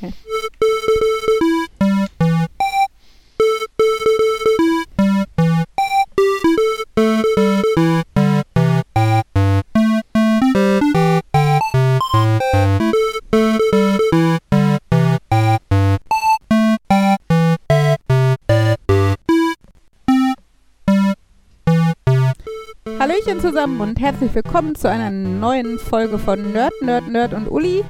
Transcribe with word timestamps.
Hallöchen 0.00 0.14
zusammen 23.40 23.80
und 23.80 24.00
herzlich 24.00 24.34
willkommen 24.34 24.74
zu 24.74 24.88
einer 24.88 25.10
neuen 25.10 25.78
Folge 25.78 26.18
von 26.18 26.52
Nerd, 26.52 26.72
Nerd, 26.80 27.08
Nerd 27.08 27.34
und 27.34 27.50
Uli. 27.50 27.84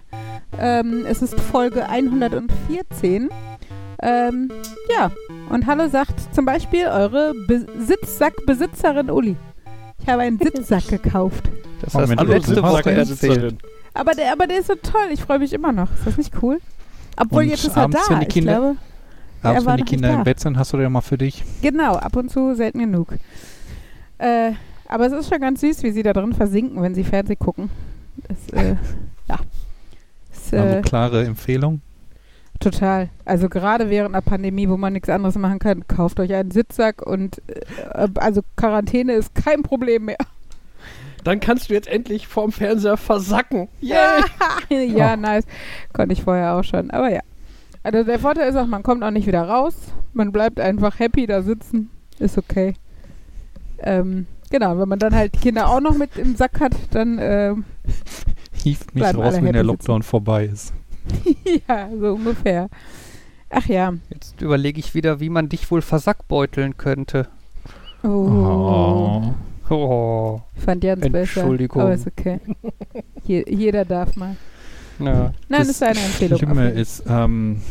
Ähm, 0.61 1.05
es 1.07 1.23
ist 1.23 1.41
Folge 1.41 1.89
114. 1.89 3.31
Ähm, 4.03 4.51
ja, 4.97 5.11
und 5.51 5.67
Hallo 5.67 5.89
sagt 5.89 6.35
zum 6.35 6.45
Beispiel 6.45 6.87
eure 6.87 7.33
Be 7.47 7.67
Sitzsackbesitzerin 7.79 9.11
Uli. 9.11 9.37
Ich 10.03 10.09
habe 10.09 10.23
einen 10.23 10.39
Sitzsack 10.39 10.89
gekauft. 11.03 11.51
Das 11.83 11.95
hast 11.95 12.11
du 12.19 12.25
letzte 12.25 12.63
Woche 12.63 12.91
erzählt. 12.93 13.57
Aber 13.95 14.13
der, 14.13 14.33
aber 14.33 14.47
der 14.47 14.61
ist 14.61 14.69
so 14.69 14.75
toll. 14.75 15.09
Ich 15.13 15.21
freue 15.23 15.39
mich 15.39 15.53
immer 15.53 15.73
noch. 15.73 15.93
Ist 15.93 16.07
das 16.07 16.17
nicht 16.17 16.33
cool? 16.43 16.59
Obwohl 17.17 17.43
Und 17.43 17.49
jetzt 17.51 17.65
ist 17.67 17.77
er 17.77 17.83
abends, 17.85 18.01
da. 18.07 18.13
wenn 18.15 18.21
die 18.21 18.27
ich 18.29 18.33
Kinder- 18.33 18.53
glaube, 18.59 18.77
Er 19.43 19.51
Abends, 19.51 19.67
war 19.67 19.73
wenn 19.79 19.85
die 19.85 19.91
Kinder 19.91 20.09
nicht 20.09 20.19
im. 20.19 20.25
Bett 20.25 20.41
sind, 20.41 20.57
hast 20.59 20.73
du 20.73 20.77
den 20.77 20.93
mal 20.93 21.01
für 21.01 21.19
dich. 21.19 21.43
genau, 21.61 21.97
ab 21.97 22.17
und 22.17 22.31
zu 22.31 22.55
selten 22.55 22.79
genug. 22.79 23.09
Äh, 24.19 24.53
aber 24.87 25.07
es 25.07 25.13
ist 25.13 25.29
schon 25.31 25.41
ganz 25.41 25.61
süß, 25.61 25.83
wie 25.83 25.91
sie 25.91 26.03
da 26.03 26.13
drin 26.13 26.33
versinken, 26.33 26.81
wenn 26.83 26.95
sie 26.95 27.05
Fernsehen 27.05 27.39
gucken. 27.39 27.71
Das, 28.29 28.49
äh, 28.63 28.77
Ist, 30.53 30.59
Also 30.61 30.77
äh, 30.77 30.83
klare 30.83 31.25
Empfehlung. 31.25 31.81
Total. 32.59 33.09
Also 33.25 33.49
gerade 33.49 33.89
während 33.89 34.15
einer 34.15 34.23
Pandemie, 34.23 34.69
wo 34.69 34.77
man 34.77 34.93
nichts 34.93 35.09
anderes 35.09 35.37
machen 35.37 35.59
kann, 35.59 35.87
kauft 35.89 36.21
euch 36.21 36.35
einen 36.35 36.51
Sitzsack 36.51 37.01
und 37.07 37.41
äh, 37.49 38.09
also 38.17 38.43
Quarantäne 38.57 39.13
ist 39.15 39.35
kein 39.35 39.63
Problem 39.63 40.05
mehr. 40.07 40.19
Dann 41.25 41.41
kannst 41.41 41.69
du 41.71 41.75
jetzt 41.75 41.89
endlich 41.89 42.27
vorm 42.29 42.53
Fernseher 42.53 42.97
versacken. 42.97 43.69
Ja, 43.81 44.19
ja, 44.69 45.15
Oh. 45.15 45.17
nice. 45.17 45.45
Konnte 45.93 46.13
ich 46.13 46.23
vorher 46.23 46.55
auch 46.55 46.65
schon. 46.65 46.91
Aber 46.91 47.11
ja. 47.11 47.21
Also 47.83 48.05
der 48.05 48.19
Vorteil 48.19 48.49
ist 48.49 48.57
auch, 48.57 48.67
man 48.67 48.83
kommt 48.83 49.03
auch 49.05 49.11
nicht 49.11 49.27
wieder 49.27 49.43
raus. 49.43 49.75
Man 50.13 50.33
bleibt 50.33 50.61
einfach 50.61 50.99
happy 50.99 51.27
da 51.27 51.41
sitzen. 51.43 51.89
Ist 52.19 52.37
okay. 52.37 52.75
Ähm, 53.79 54.27
genau, 54.51 54.79
wenn 54.79 54.89
man 54.89 54.99
dann 54.99 55.15
halt 55.15 55.35
die 55.35 55.39
Kinder 55.39 55.69
auch 55.69 55.81
noch 55.81 55.97
mit 55.97 56.17
im 56.19 56.37
Sack 56.37 56.61
hat, 56.61 56.73
dann 56.91 57.19
ähm, 57.21 57.65
Hieft 58.63 58.95
mich 58.95 59.03
Bleiben 59.03 59.21
raus, 59.21 59.35
wenn 59.41 59.53
der 59.53 59.65
Lockdown 59.65 60.03
vorbei 60.03 60.45
ist. 60.47 60.73
ja, 61.69 61.89
so 61.99 62.15
ungefähr. 62.15 62.69
Ach 63.51 63.67
ja. 63.67 63.95
Jetzt 64.11 64.41
überlege 64.41 64.79
ich 64.79 64.95
wieder, 64.95 65.21
wie 65.21 65.29
man 65.29 65.49
dich 65.49 65.71
wohl 65.71 65.83
versackbeuteln 65.83 66.77
könnte. 66.77 67.29
Oh. 68.03 69.35
Oh. 69.69 70.41
Ich 70.57 70.63
fand 70.63 70.85
Jans 70.85 71.01
besser. 71.01 71.41
Entschuldigung. 71.41 71.83
Aber 71.83 71.95
ist 71.95 72.07
okay. 72.07 72.41
Je, 73.25 73.45
jeder 73.49 73.85
darf 73.85 74.17
mal. 74.17 74.37
Ja. 74.99 75.33
Nein, 75.49 75.61
das 75.61 75.69
ist 75.69 75.83
eine 75.83 75.99
Empfehlung. 75.99 76.39
Schlimme 76.39 76.61
auf 76.61 76.67
jeden 76.69 76.79
ist, 76.79 77.05
ähm, 77.09 77.63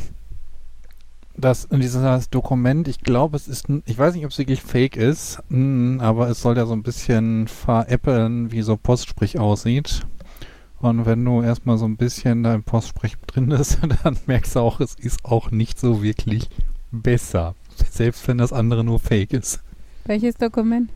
dass 1.35 1.67
dieses 1.71 2.29
Dokument, 2.29 2.87
ich 2.87 3.01
glaube, 3.01 3.37
es 3.37 3.47
ist, 3.47 3.67
ich 3.85 3.97
weiß 3.97 4.15
nicht, 4.15 4.25
ob 4.25 4.31
es 4.31 4.37
wirklich 4.37 4.61
fake 4.61 4.97
ist, 4.97 5.39
mm, 5.49 5.99
aber 5.99 6.29
es 6.29 6.41
soll 6.41 6.57
ja 6.57 6.65
so 6.65 6.73
ein 6.73 6.83
bisschen 6.83 7.47
veräppeln, 7.47 8.51
wie 8.51 8.61
so 8.61 8.77
Postsprich 8.77 9.39
aussieht. 9.39 10.01
Und 10.81 11.05
wenn 11.05 11.25
du 11.25 11.41
erstmal 11.41 11.77
so 11.77 11.85
ein 11.85 11.97
bisschen 11.97 12.43
da 12.43 12.55
im 12.55 12.63
Postsprich 12.63 13.17
drin 13.27 13.49
bist, 13.49 13.79
dann 14.03 14.17
merkst 14.27 14.55
du 14.55 14.59
auch, 14.59 14.79
es 14.79 14.95
ist 14.95 15.25
auch 15.25 15.51
nicht 15.51 15.79
so 15.79 16.01
wirklich 16.01 16.49
besser. 16.91 17.55
Selbst 17.89 18.27
wenn 18.27 18.37
das 18.37 18.53
andere 18.53 18.83
nur 18.83 18.99
fake 18.99 19.33
ist. 19.33 19.61
Welches 20.05 20.35
Dokument? 20.35 20.89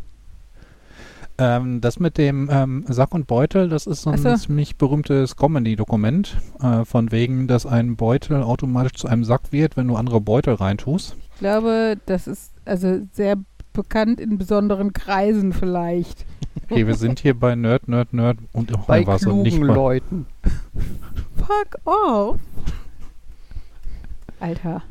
Ähm, 1.37 1.81
das 1.81 1.99
mit 1.99 2.17
dem 2.17 2.47
ähm, 2.51 2.85
Sack 2.87 3.13
und 3.13 3.25
Beutel, 3.25 3.67
das 3.67 3.87
ist 3.87 4.03
so 4.03 4.11
ein 4.11 4.19
so. 4.19 4.35
ziemlich 4.35 4.77
berühmtes 4.77 5.35
Comedy-Dokument. 5.35 6.37
Äh, 6.61 6.85
von 6.85 7.11
wegen, 7.11 7.47
dass 7.47 7.65
ein 7.65 7.95
Beutel 7.95 8.43
automatisch 8.43 8.93
zu 8.93 9.07
einem 9.07 9.23
Sack 9.23 9.51
wird, 9.51 9.75
wenn 9.75 9.87
du 9.87 9.95
andere 9.95 10.21
Beutel 10.21 10.53
reintust. 10.53 11.15
Ich 11.33 11.39
glaube, 11.39 11.97
das 12.05 12.27
ist 12.27 12.53
also 12.65 13.01
sehr 13.11 13.37
bekannt 13.73 14.21
in 14.21 14.37
besonderen 14.37 14.93
Kreisen 14.93 15.51
vielleicht. 15.53 16.25
Okay, 16.69 16.87
wir 16.87 16.95
sind 16.95 17.19
hier 17.19 17.33
bei 17.37 17.55
Nerd, 17.55 17.87
Nerd, 17.87 18.13
Nerd 18.13 18.37
und 18.53 18.73
auch 18.75 18.85
Bei 18.85 19.05
was 19.05 19.23
und 19.25 19.29
klugen 19.29 19.43
nicht 19.43 19.59
bei. 19.59 19.73
Leuten. 19.73 20.25
Fuck 21.37 21.85
off. 21.85 22.39
Alter. 24.39 24.83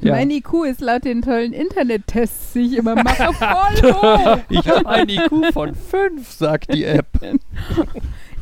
Ja. 0.00 0.14
Mein 0.14 0.30
IQ 0.32 0.64
ist 0.68 0.80
laut 0.80 1.04
den 1.04 1.22
tollen 1.22 1.52
Internettests, 1.52 2.54
die 2.54 2.62
ich 2.62 2.76
immer 2.76 2.96
mache, 2.96 3.32
voll 3.34 3.92
hoch. 3.92 4.38
Ich 4.48 4.68
habe 4.68 4.88
ein 4.88 5.08
IQ 5.08 5.52
von 5.52 5.74
5, 5.74 6.28
sagt 6.28 6.74
die 6.74 6.84
App. 6.84 7.06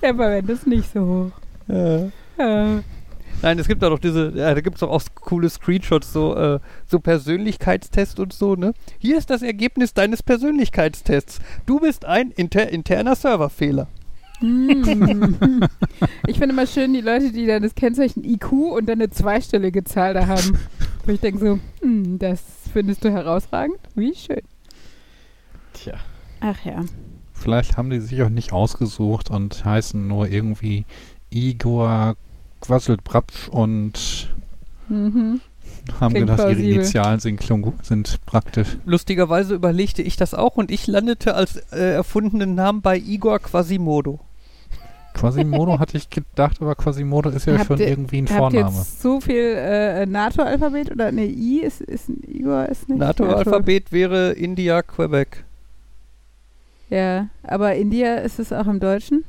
Ja, 0.03 0.09
aber 0.11 0.31
wenn 0.31 0.47
das 0.47 0.65
nicht 0.65 0.91
so 0.91 1.31
hoch. 1.69 1.75
Ja. 2.39 2.81
Nein, 3.43 3.59
es 3.59 3.69
gibt 3.69 3.83
da 3.83 3.89
doch 3.89 3.99
diese, 3.99 4.33
ja, 4.35 4.55
da 4.55 4.61
gibt 4.61 4.77
es 4.77 4.81
doch 4.81 4.91
auch 4.91 5.03
coole 5.15 5.49
Screenshots, 5.49 6.13
so, 6.13 6.37
äh, 6.37 6.61
so 6.87 7.01
Persönlichkeitstest 7.01 8.21
und 8.21 8.33
so, 8.33 8.55
ne? 8.55 8.75
Hier 8.99 9.17
ist 9.17 9.31
das 9.31 9.43
Ergebnis 9.43 9.95
deines 9.95 10.23
Persönlichkeitstests. 10.23 11.39
Du 11.67 11.81
bist 11.81 12.05
ein 12.05 12.31
inter 12.33 12.69
interner 12.69 13.17
Serverfehler. 13.17 13.89
Hm. 14.41 15.69
Ich 16.27 16.39
finde 16.39 16.55
immer 16.55 16.67
schön 16.67 16.95
die 16.95 17.01
Leute, 17.01 17.31
die 17.33 17.47
dann 17.47 17.63
das 17.63 17.75
Kennzeichen 17.75 18.25
IQ 18.25 18.53
und 18.53 18.89
dann 18.89 19.01
eine 19.01 19.11
zweistellige 19.11 19.85
Zahl 19.85 20.15
da 20.15 20.27
haben. 20.27 20.59
Wo 21.05 21.13
ich 21.13 21.21
denke 21.21 21.39
so, 21.39 21.59
hm, 21.81 22.19
das 22.19 22.43
findest 22.73 23.05
du 23.05 23.11
herausragend? 23.11 23.79
Wie 23.95 24.15
schön. 24.15 24.43
Tja. 25.75 25.95
Ach 26.41 26.65
ja. 26.65 26.85
Vielleicht 27.33 27.77
haben 27.77 27.91
die 27.91 28.01
sich 28.01 28.23
auch 28.23 28.29
nicht 28.29 28.53
ausgesucht 28.53 29.31
und 29.31 29.65
heißen 29.65 30.07
nur 30.07 30.29
irgendwie 30.29 30.85
Igor 31.31 32.17
Quasselt 32.61 33.05
Brapsch 33.05 33.49
und 33.49 34.29
Mhm. 34.89 35.41
haben 36.01 36.13
Klingt 36.13 36.27
gedacht, 36.27 36.39
ihre 36.41 36.47
plausibel. 36.55 36.75
Initialen 36.75 37.21
sind, 37.21 37.43
sind 37.83 38.19
praktisch. 38.27 38.77
Lustigerweise 38.85 39.55
überlegte 39.55 40.03
ich 40.03 40.17
das 40.17 40.35
auch 40.35 40.57
und 40.57 40.71
ich 40.71 40.87
landete 40.87 41.35
als 41.35 41.57
äh, 41.73 41.93
erfundenen 41.95 42.55
Namen 42.55 42.83
bei 42.83 42.97
Igor 42.99 43.39
Quasimodo. 43.39 44.21
Quasimodo 45.15 45.79
hatte 45.81 45.97
ich 45.97 46.09
gedacht, 46.09 46.59
aber 46.61 46.75
Quasimodo 46.77 47.31
ist 47.31 47.45
ja 47.47 47.59
Habt 47.59 47.67
schon 47.67 47.79
ihr- 47.79 47.89
irgendwie 47.89 48.19
ein 48.23 48.29
Habt 48.29 48.53
ihr 48.55 48.61
Vorname. 48.61 48.77
jetzt 48.79 49.03
so 49.03 49.21
viel 49.21 49.55
äh, 49.57 50.07
NATO-Alphabet 50.07 50.93
oder 50.93 51.11
ne 51.11 51.27
I 51.27 51.61
ist, 51.63 51.81
ist 51.81 52.09
ein 52.09 52.23
Igor 52.29 52.67
ist 52.67 52.89
nicht 52.89 52.99
NATO-Alphabet 52.99 53.91
wäre 53.91 54.33
India, 54.33 54.83
Quebec. 54.83 55.45
Ja, 56.91 57.29
aber 57.43 57.75
India 57.75 58.17
ist 58.17 58.39
es 58.39 58.53
auch 58.53 58.67
im 58.67 58.81
Deutschen? 58.81 59.25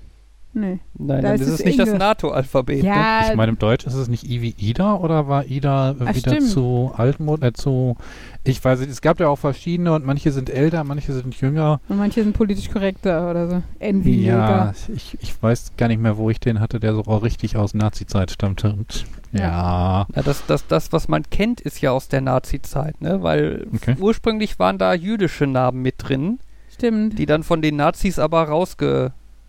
Nee. 0.53 0.79
Nein, 0.97 1.21
Da 1.21 1.21
dann 1.21 1.35
ist 1.35 1.41
ist 1.47 1.59
es 1.59 1.65
nicht 1.65 1.79
das 1.79 1.89
Inge. 1.89 1.99
NATO-Alphabet. 1.99 2.83
Ne? 2.83 2.89
Ja, 2.89 3.29
Ich 3.29 3.35
meine, 3.35 3.51
im 3.53 3.57
Deutsch 3.59 3.85
ist 3.85 3.93
es 3.93 4.09
nicht 4.09 4.29
I 4.29 4.41
wie 4.41 4.53
Ida 4.57 4.95
oder 4.95 5.27
war 5.29 5.45
Ida 5.45 5.95
Ach, 5.97 6.13
wieder 6.13 6.31
stimmt. 6.31 6.49
zu 6.49 6.91
altmod, 6.95 7.41
äh, 7.41 7.53
zu, 7.53 7.95
ich 8.43 8.61
weiß 8.63 8.81
nicht, 8.81 8.89
es 8.89 9.01
gab 9.01 9.19
ja 9.21 9.29
auch 9.29 9.37
verschiedene 9.39 9.93
und 9.93 10.05
manche 10.05 10.31
sind 10.33 10.49
älter, 10.49 10.83
manche 10.83 11.13
sind 11.13 11.39
jünger. 11.39 11.79
und 11.87 11.97
manche 11.97 12.21
sind 12.23 12.33
politisch 12.33 12.69
korrekter 12.69 13.29
oder 13.31 13.49
so. 13.49 13.63
Envy 13.79 14.25
Ja, 14.25 14.73
ich, 14.93 15.17
ich 15.21 15.41
weiß 15.41 15.71
gar 15.77 15.87
nicht 15.87 16.01
mehr, 16.01 16.17
wo 16.17 16.29
ich 16.29 16.39
den 16.41 16.59
hatte, 16.59 16.79
der 16.81 16.93
so 16.95 17.01
auch 17.05 17.23
richtig 17.23 17.55
aus 17.55 17.73
Nazi-Zeit 17.73 18.31
stammte. 18.31 18.73
Und 18.73 19.05
ja, 19.31 20.05
Ja, 20.13 20.21
das, 20.23 20.45
das, 20.47 20.67
das, 20.67 20.91
was 20.91 21.07
man 21.07 21.23
kennt, 21.29 21.61
ist 21.61 21.79
ja 21.79 21.91
aus 21.91 22.09
der 22.09 22.19
Nazi-Zeit, 22.19 22.99
ne? 23.01 23.23
Weil 23.23 23.67
Okay. 23.73 23.95
ursprünglich 23.99 24.59
waren 24.59 24.77
da 24.77 24.93
jüdische 24.93 25.47
Namen 25.47 25.81
mit 25.81 25.95
drin, 25.99 26.39
Stimmt. 26.73 27.17
die 27.17 27.25
dann 27.25 27.43
von 27.43 27.61
den 27.61 27.77
Nazis 27.77 28.19
aber 28.19 28.43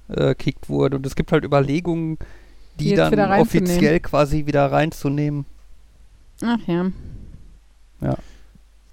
rausgekickt 0.08 0.68
wurden. 0.68 0.96
Und 0.96 1.06
es 1.06 1.16
gibt 1.16 1.32
halt 1.32 1.44
Überlegungen, 1.44 2.18
Die 2.78 2.90
die, 2.90 2.94
dann 2.94 3.18
offiziell 3.40 4.00
quasi 4.00 4.46
wieder 4.46 4.70
reinzunehmen. 4.70 5.46
Ach 6.43 6.58
ja. 6.66 8.16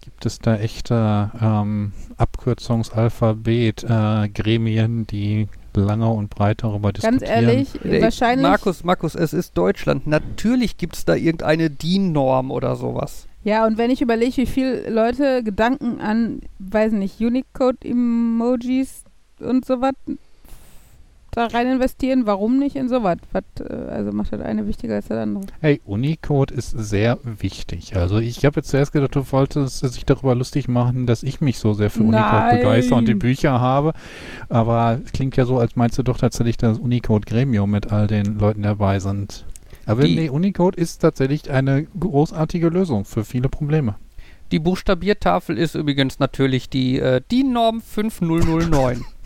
gibt 0.01 0.25
es 0.25 0.39
da 0.39 0.57
echte 0.57 1.31
ähm, 1.41 1.94
Abkürzungsalphabet, 2.17 3.83
äh, 3.83 4.29
Gremien, 4.29 5.07
die 5.07 5.47
lange 5.75 6.09
und 6.09 6.29
breit 6.29 6.63
darüber 6.63 6.91
Ganz 6.91 7.19
diskutieren? 7.19 7.44
ehrlich, 7.44 7.69
Ey, 7.85 8.01
wahrscheinlich. 8.01 8.44
Markus, 8.44 8.83
Markus, 8.83 9.15
es 9.15 9.33
ist 9.33 9.57
Deutschland. 9.57 10.07
Natürlich 10.07 10.77
gibt 10.77 10.97
es 10.97 11.06
da 11.06 11.15
irgendeine 11.15 11.69
DIN-Norm 11.69 12.51
oder 12.51 12.75
sowas. 12.75 13.27
Ja, 13.45 13.65
und 13.65 13.77
wenn 13.77 13.89
ich 13.89 14.01
überlege, 14.01 14.35
wie 14.38 14.45
viele 14.45 14.89
Leute 14.89 15.41
Gedanken 15.44 16.01
an, 16.01 16.41
weiß 16.59 16.91
nicht, 16.91 17.21
Unicode-Emojis 17.21 19.06
und 19.39 19.63
sowas 19.65 19.94
da 21.31 21.47
rein 21.47 21.67
investieren, 21.67 22.25
warum 22.25 22.59
nicht 22.59 22.75
in 22.75 22.89
sowas? 22.89 23.17
Was, 23.31 23.43
äh, 23.59 23.73
also 23.73 24.11
macht 24.11 24.33
das 24.33 24.41
eine 24.41 24.67
wichtiger 24.67 24.95
als 24.95 25.07
das 25.07 25.17
andere. 25.17 25.45
Hey, 25.61 25.81
Unicode 25.85 26.53
ist 26.53 26.71
sehr 26.71 27.17
wichtig. 27.23 27.95
Also 27.95 28.17
ich 28.19 28.45
habe 28.45 28.57
jetzt 28.57 28.69
zuerst 28.69 28.91
gedacht, 28.93 29.15
du 29.15 29.31
wolltest 29.31 29.79
sich 29.79 30.05
darüber 30.05 30.35
lustig 30.35 30.67
machen, 30.67 31.05
dass 31.05 31.23
ich 31.23 31.41
mich 31.41 31.59
so 31.59 31.73
sehr 31.73 31.89
für 31.89 32.01
Unicode 32.03 32.21
Nein. 32.21 32.57
begeister 32.57 32.95
und 32.95 33.07
die 33.07 33.13
Bücher 33.15 33.59
habe. 33.59 33.93
Aber 34.49 34.99
es 35.03 35.11
klingt 35.11 35.35
ja 35.37 35.45
so, 35.45 35.57
als 35.59 35.75
meinst 35.75 35.97
du 35.97 36.03
doch 36.03 36.17
tatsächlich, 36.17 36.57
dass 36.57 36.79
Unicode 36.79 37.25
Gremium 37.25 37.71
mit 37.71 37.91
all 37.91 38.07
den 38.07 38.37
Leuten 38.39 38.63
dabei 38.63 38.99
sind. 38.99 39.45
Aber 39.85 40.03
Die- 40.03 40.15
nee, 40.15 40.29
Unicode 40.29 40.77
ist 40.77 40.99
tatsächlich 40.99 41.49
eine 41.49 41.85
großartige 41.99 42.69
Lösung 42.69 43.05
für 43.05 43.25
viele 43.25 43.49
Probleme. 43.49 43.95
Die 44.51 44.59
Buchstabiertafel 44.59 45.57
ist 45.57 45.75
übrigens 45.75 46.17
natürlich 46.19 46.69
die 46.69 46.97
äh, 46.99 47.21
DIN-Norm 47.31 47.81
5009. 47.81 49.03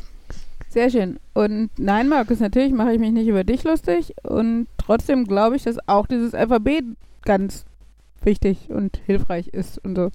Sehr 0.74 0.90
schön. 0.90 1.20
Und 1.34 1.70
nein, 1.78 2.10
Markus, 2.10 2.40
natürlich 2.40 2.74
mache 2.74 2.94
ich 2.94 3.00
mich 3.00 3.12
nicht 3.12 3.28
über 3.28 3.44
dich 3.44 3.64
lustig. 3.64 4.16
Und 4.24 4.66
trotzdem 4.80 5.26
glaube 5.26 5.56
ich, 5.56 5.62
dass 5.62 5.78
auch 5.88 6.08
dieses 6.08 6.34
Alphabet 6.34 6.84
ganz 7.22 7.66
wichtig 8.24 8.72
und 8.72 8.98
hilfreich 9.06 9.50
ist 9.50 9.78
und 9.78 9.96
so. 9.96 10.10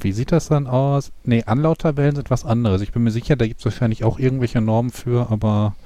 Wie 0.00 0.12
sieht 0.12 0.32
das 0.32 0.48
dann 0.48 0.66
aus? 0.66 1.12
Nee, 1.24 1.42
Anlauttabellen 1.44 2.16
sind 2.16 2.30
was 2.30 2.46
anderes. 2.46 2.80
Ich 2.80 2.90
bin 2.90 3.02
mir 3.02 3.10
sicher, 3.10 3.36
da 3.36 3.46
gibt 3.46 3.60
es 3.60 3.66
wahrscheinlich 3.66 4.02
auch 4.02 4.18
irgendwelche 4.18 4.62
Normen 4.62 4.92
für, 4.92 5.30
aber 5.30 5.76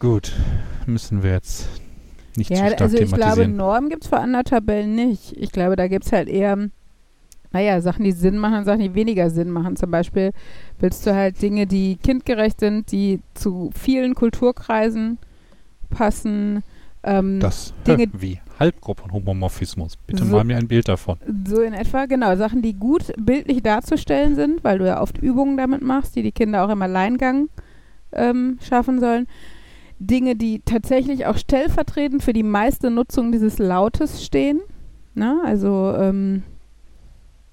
gut, 0.00 0.34
müssen 0.84 1.22
wir 1.22 1.30
jetzt 1.30 1.66
nicht 2.36 2.48
zu 2.48 2.54
Ja, 2.54 2.66
stark 2.66 2.82
also 2.82 2.98
ich 2.98 3.10
glaube. 3.10 3.48
Normen 3.48 3.88
gibt 3.88 4.04
es 4.04 4.10
für 4.10 4.18
andere 4.18 4.44
Tabellen 4.44 4.94
nicht. 4.94 5.34
Ich 5.38 5.50
glaube, 5.50 5.76
da 5.76 5.88
gibt 5.88 6.04
es 6.04 6.12
halt 6.12 6.28
eher, 6.28 6.68
naja, 7.52 7.80
Sachen, 7.80 8.04
die 8.04 8.12
Sinn 8.12 8.38
machen, 8.38 8.64
Sachen, 8.64 8.80
die 8.80 8.94
weniger 8.94 9.30
Sinn 9.30 9.50
machen. 9.50 9.76
Zum 9.76 9.90
Beispiel 9.90 10.32
willst 10.78 11.06
du 11.06 11.14
halt 11.14 11.40
Dinge, 11.42 11.66
die 11.66 11.96
kindgerecht 11.96 12.60
sind, 12.60 12.92
die 12.92 13.20
zu 13.34 13.70
vielen 13.76 14.14
Kulturkreisen 14.14 15.18
passen. 15.90 16.62
Ähm, 17.02 17.40
das 17.40 17.72
Dinge- 17.86 18.08
wie 18.12 18.38
Halbgruppenhomomorphismus. 18.58 19.96
Bitte 19.96 20.24
So- 20.24 20.36
mal 20.36 20.44
mir 20.44 20.56
ein 20.58 20.68
Bild 20.68 20.88
davon. 20.88 21.16
So 21.48 21.60
in 21.62 21.72
etwa, 21.72 22.06
genau. 22.06 22.36
Sachen, 22.36 22.62
die 22.62 22.74
gut 22.74 23.12
bildlich 23.18 23.62
darzustellen 23.62 24.34
sind, 24.36 24.62
weil 24.62 24.78
du 24.78 24.86
ja 24.86 25.00
oft 25.00 25.18
Übungen 25.18 25.56
damit 25.56 25.82
machst, 25.82 26.14
die 26.16 26.22
die 26.22 26.32
Kinder 26.32 26.64
auch 26.64 26.68
im 26.70 26.82
Alleingang 26.82 27.48
ähm, 28.12 28.58
schaffen 28.62 29.00
sollen. 29.00 29.26
Dinge, 29.98 30.36
die 30.36 30.60
tatsächlich 30.64 31.26
auch 31.26 31.36
stellvertretend 31.36 32.22
für 32.22 32.32
die 32.32 32.42
meiste 32.42 32.90
Nutzung 32.90 33.32
dieses 33.32 33.58
Lautes 33.58 34.24
stehen. 34.24 34.60
Ne? 35.14 35.40
Also, 35.44 35.94
ähm, 35.96 36.42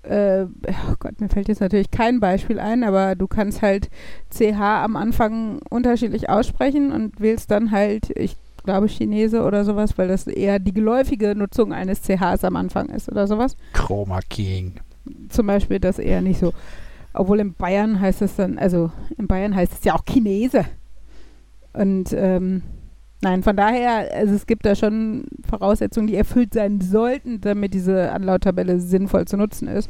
äh, 0.07 0.45
oh 0.89 0.95
Gott, 0.99 1.19
mir 1.19 1.29
fällt 1.29 1.47
jetzt 1.47 1.61
natürlich 1.61 1.91
kein 1.91 2.19
Beispiel 2.19 2.59
ein, 2.59 2.83
aber 2.83 3.15
du 3.15 3.27
kannst 3.27 3.61
halt 3.61 3.89
CH 4.29 4.59
am 4.59 4.95
Anfang 4.95 5.59
unterschiedlich 5.69 6.29
aussprechen 6.29 6.91
und 6.91 7.19
wählst 7.19 7.51
dann 7.51 7.71
halt, 7.71 8.11
ich 8.15 8.35
glaube, 8.63 8.87
Chinese 8.87 9.43
oder 9.43 9.63
sowas, 9.65 9.97
weil 9.97 10.07
das 10.07 10.27
eher 10.27 10.59
die 10.59 10.73
geläufige 10.73 11.35
Nutzung 11.35 11.73
eines 11.73 12.01
CHs 12.01 12.43
am 12.43 12.55
Anfang 12.55 12.89
ist 12.89 13.09
oder 13.09 13.27
sowas 13.27 13.55
Chroma 13.73 14.19
King. 14.29 14.73
zum 15.29 15.47
Beispiel 15.47 15.79
das 15.79 15.99
eher 15.99 16.21
nicht 16.21 16.39
so. 16.39 16.53
Obwohl 17.13 17.39
in 17.39 17.53
Bayern 17.53 17.99
heißt 17.99 18.21
es 18.21 18.35
dann, 18.35 18.59
also 18.59 18.91
in 19.17 19.27
Bayern 19.27 19.55
heißt 19.55 19.73
es 19.73 19.83
ja 19.83 19.95
auch 19.95 20.05
Chinese. 20.05 20.65
Und 21.73 22.13
ähm, 22.13 22.61
nein, 23.21 23.43
von 23.43 23.55
daher, 23.55 24.13
also 24.13 24.33
es 24.33 24.45
gibt 24.45 24.65
da 24.65 24.75
schon 24.75 25.25
Voraussetzungen, 25.49 26.07
die 26.07 26.15
erfüllt 26.15 26.53
sein 26.53 26.81
sollten, 26.81 27.41
damit 27.41 27.73
diese 27.73 28.11
Anlauttabelle 28.11 28.79
sinnvoll 28.79 29.25
zu 29.25 29.37
nutzen 29.37 29.67
ist. 29.67 29.89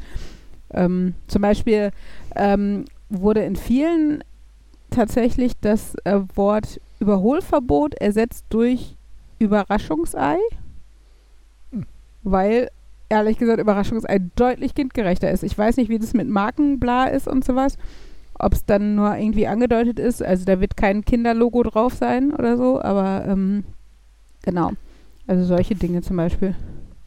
Ähm, 0.73 1.13
zum 1.27 1.41
Beispiel 1.41 1.91
ähm, 2.35 2.85
wurde 3.09 3.43
in 3.43 3.55
vielen 3.55 4.23
tatsächlich 4.89 5.53
das 5.61 5.95
äh, 6.03 6.19
Wort 6.35 6.79
Überholverbot 6.99 7.95
ersetzt 7.95 8.45
durch 8.49 8.95
Überraschungsei, 9.39 10.37
Hm. 11.71 11.85
weil 12.23 12.69
ehrlich 13.09 13.37
gesagt 13.37 13.59
Überraschungsei 13.59 14.19
deutlich 14.35 14.75
kindgerechter 14.75 15.31
ist. 15.31 15.43
Ich 15.43 15.57
weiß 15.57 15.77
nicht, 15.77 15.89
wie 15.89 15.99
das 15.99 16.13
mit 16.13 16.27
Markenbla 16.27 17.05
ist 17.05 17.27
und 17.27 17.45
sowas. 17.45 17.77
Ob 18.39 18.53
es 18.53 18.65
dann 18.65 18.95
nur 18.95 19.15
irgendwie 19.17 19.47
angedeutet 19.47 19.99
ist, 19.99 20.21
also 20.23 20.45
da 20.45 20.59
wird 20.61 20.77
kein 20.77 21.03
Kinderlogo 21.05 21.63
drauf 21.63 21.93
sein 21.93 22.33
oder 22.33 22.57
so, 22.57 22.81
aber 22.81 23.25
ähm, 23.27 23.63
genau. 24.43 24.71
Also 25.27 25.45
solche 25.45 25.75
Dinge 25.75 26.01
zum 26.01 26.17
Beispiel. 26.17 26.55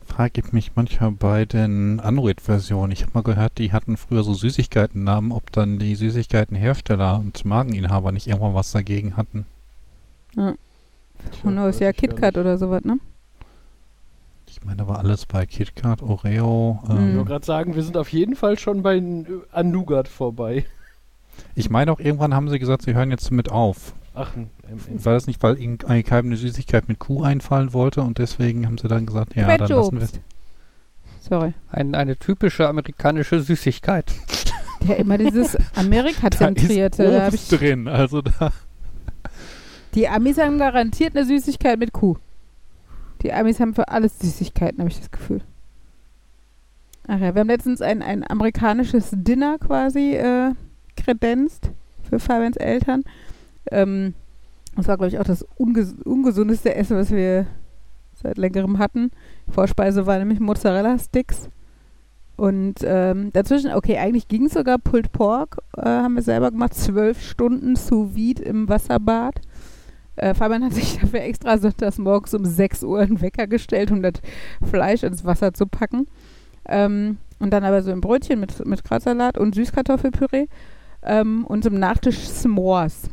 Frage 0.04 0.42
ich 0.44 0.52
mich 0.52 0.72
manchmal 0.74 1.12
bei 1.12 1.44
den 1.46 2.00
Android-Versionen. 2.00 2.92
Ich 2.92 3.02
habe 3.02 3.12
mal 3.14 3.22
gehört, 3.22 3.58
die 3.58 3.72
hatten 3.72 3.96
früher 3.96 4.22
so 4.24 4.34
Süßigkeitennamen, 4.34 5.32
ob 5.32 5.52
dann 5.52 5.78
die 5.78 5.94
Süßigkeitenhersteller 5.94 7.18
und 7.18 7.44
Markeninhaber 7.44 8.12
nicht 8.12 8.26
irgendwann 8.26 8.54
was 8.54 8.72
dagegen 8.72 9.16
hatten. 9.16 9.46
Ja. 10.36 10.54
Und 11.44 11.58
ist 11.58 11.80
ja 11.80 11.90
ich 11.90 11.96
KitKat 11.96 12.38
oder 12.38 12.58
sowas, 12.58 12.82
ne? 12.84 12.98
Ich 14.48 14.62
meine, 14.64 14.78
da 14.78 14.88
war 14.88 14.98
alles 14.98 15.24
bei 15.26 15.46
KitKat, 15.46 16.02
Oreo. 16.02 16.80
Ich 16.82 16.90
Ähm, 16.90 17.14
wollte 17.16 17.24
gerade 17.30 17.46
sagen, 17.46 17.74
wir 17.74 17.82
sind 17.82 17.96
auf 17.96 18.12
jeden 18.12 18.36
Fall 18.36 18.58
schon 18.58 18.82
bei 18.82 18.96
N- 18.96 19.42
an 19.52 19.70
Nougat 19.70 20.08
vorbei. 20.08 20.66
Ich 21.54 21.70
meine 21.70 21.92
auch, 21.92 22.00
irgendwann 22.00 22.34
haben 22.34 22.48
sie 22.48 22.58
gesagt, 22.58 22.82
sie 22.82 22.94
hören 22.94 23.10
jetzt 23.10 23.30
mit 23.30 23.50
auf. 23.50 23.94
Ach, 24.14 24.34
ein 24.36 24.50
M&M. 24.68 25.04
War 25.04 25.14
das 25.14 25.26
nicht, 25.26 25.42
weil 25.42 25.58
ihnen 25.58 25.78
eigentlich 25.86 26.06
keine 26.06 26.36
Süßigkeit 26.36 26.88
mit 26.88 26.98
Kuh 26.98 27.22
einfallen 27.22 27.72
wollte 27.72 28.02
und 28.02 28.18
deswegen 28.18 28.66
haben 28.66 28.78
sie 28.78 28.88
dann 28.88 29.06
gesagt, 29.06 29.36
ja, 29.36 29.46
dann 29.46 29.68
lassen 29.68 29.92
wir 29.92 29.98
Quetschobst. 29.98 30.20
Sorry. 31.20 31.52
Ein, 31.70 31.94
eine 31.94 32.16
typische 32.16 32.68
amerikanische 32.68 33.40
Süßigkeit. 33.40 34.12
Ja, 34.86 34.94
immer 34.94 35.18
dieses 35.18 35.52
Da 35.52 35.58
ist 35.58 35.78
Amerika-zentrierte. 35.78 37.04
Da 37.04 37.28
ich, 37.28 37.34
Obst 37.34 37.60
drin, 37.60 37.86
also 37.86 38.22
da. 38.22 38.52
die 39.94 40.08
Amis 40.08 40.38
haben 40.38 40.58
garantiert 40.58 41.16
eine 41.16 41.26
Süßigkeit 41.26 41.78
mit 41.78 41.92
Kuh. 41.92 42.16
Die 43.22 43.32
Amis 43.32 43.60
haben 43.60 43.74
für 43.74 43.88
alles 43.88 44.18
Süßigkeiten, 44.18 44.78
habe 44.78 44.88
ich 44.88 44.98
das 44.98 45.10
Gefühl. 45.10 45.42
Ach 47.06 47.20
ja, 47.20 47.34
wir 47.34 47.40
haben 47.40 47.48
letztens 47.48 47.82
ein, 47.82 48.02
ein 48.02 48.28
amerikanisches 48.28 49.10
Dinner 49.12 49.58
quasi 49.58 50.14
äh, 50.14 50.52
kredenzt 51.04 51.70
für 52.08 52.18
Fabians 52.18 52.56
Eltern. 52.56 53.02
Ähm, 53.70 54.14
das 54.76 54.88
war, 54.88 54.96
glaube 54.96 55.08
ich, 55.08 55.18
auch 55.18 55.24
das 55.24 55.44
unges 55.56 55.94
ungesundeste 56.04 56.74
Essen, 56.74 56.96
was 56.96 57.10
wir 57.10 57.46
seit 58.14 58.38
längerem 58.38 58.78
hatten. 58.78 59.10
Vorspeise 59.48 60.06
war 60.06 60.18
nämlich 60.18 60.40
Mozzarella-Sticks. 60.40 61.48
Und 62.36 62.76
ähm, 62.84 63.30
dazwischen, 63.34 63.72
okay, 63.72 63.98
eigentlich 63.98 64.26
ging 64.26 64.46
es 64.46 64.54
sogar 64.54 64.78
Pulled 64.78 65.12
Pork, 65.12 65.58
äh, 65.76 65.82
haben 65.84 66.14
wir 66.14 66.22
selber 66.22 66.50
gemacht, 66.50 66.72
zwölf 66.72 67.20
Stunden 67.20 67.76
sous 67.76 68.14
vide 68.14 68.42
im 68.42 68.66
Wasserbad. 68.66 69.34
Äh, 70.16 70.34
Fabian 70.34 70.64
hat 70.64 70.72
sich 70.72 70.98
dafür 71.00 71.20
extra 71.20 71.58
sonntags 71.58 71.98
morgens 71.98 72.32
um 72.32 72.44
6 72.44 72.82
Uhr 72.84 73.00
einen 73.00 73.20
Wecker 73.20 73.46
gestellt, 73.46 73.90
um 73.90 74.02
das 74.02 74.14
Fleisch 74.62 75.02
ins 75.02 75.24
Wasser 75.24 75.52
zu 75.52 75.66
packen. 75.66 76.06
Ähm, 76.66 77.18
und 77.40 77.50
dann 77.50 77.64
aber 77.64 77.82
so 77.82 77.90
ein 77.90 78.00
Brötchen 78.00 78.40
mit, 78.40 78.64
mit 78.66 78.84
Krautsalat 78.84 79.36
und 79.36 79.54
Süßkartoffelpüree. 79.54 80.46
Ähm, 81.02 81.44
und 81.46 81.64
zum 81.64 81.78
Nachtisch 81.78 82.18
S'mores. 82.18 83.08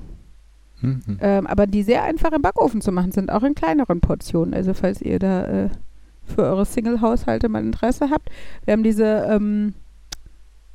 Mhm. 0.81 1.17
Ähm, 1.21 1.47
aber 1.47 1.67
die 1.67 1.83
sehr 1.83 2.03
einfach 2.03 2.31
im 2.31 2.41
Backofen 2.41 2.81
zu 2.81 2.91
machen 2.91 3.11
sind, 3.11 3.31
auch 3.31 3.43
in 3.43 3.55
kleineren 3.55 3.99
Portionen. 3.99 4.53
Also 4.53 4.73
falls 4.73 5.01
ihr 5.01 5.19
da 5.19 5.45
äh, 5.45 5.69
für 6.27 6.43
eure 6.43 6.65
Single-Haushalte 6.65 7.49
mal 7.49 7.63
Interesse 7.63 8.09
habt. 8.09 8.29
Wir 8.65 8.73
haben 8.73 8.83
diese 8.83 9.27
ähm, 9.29 9.73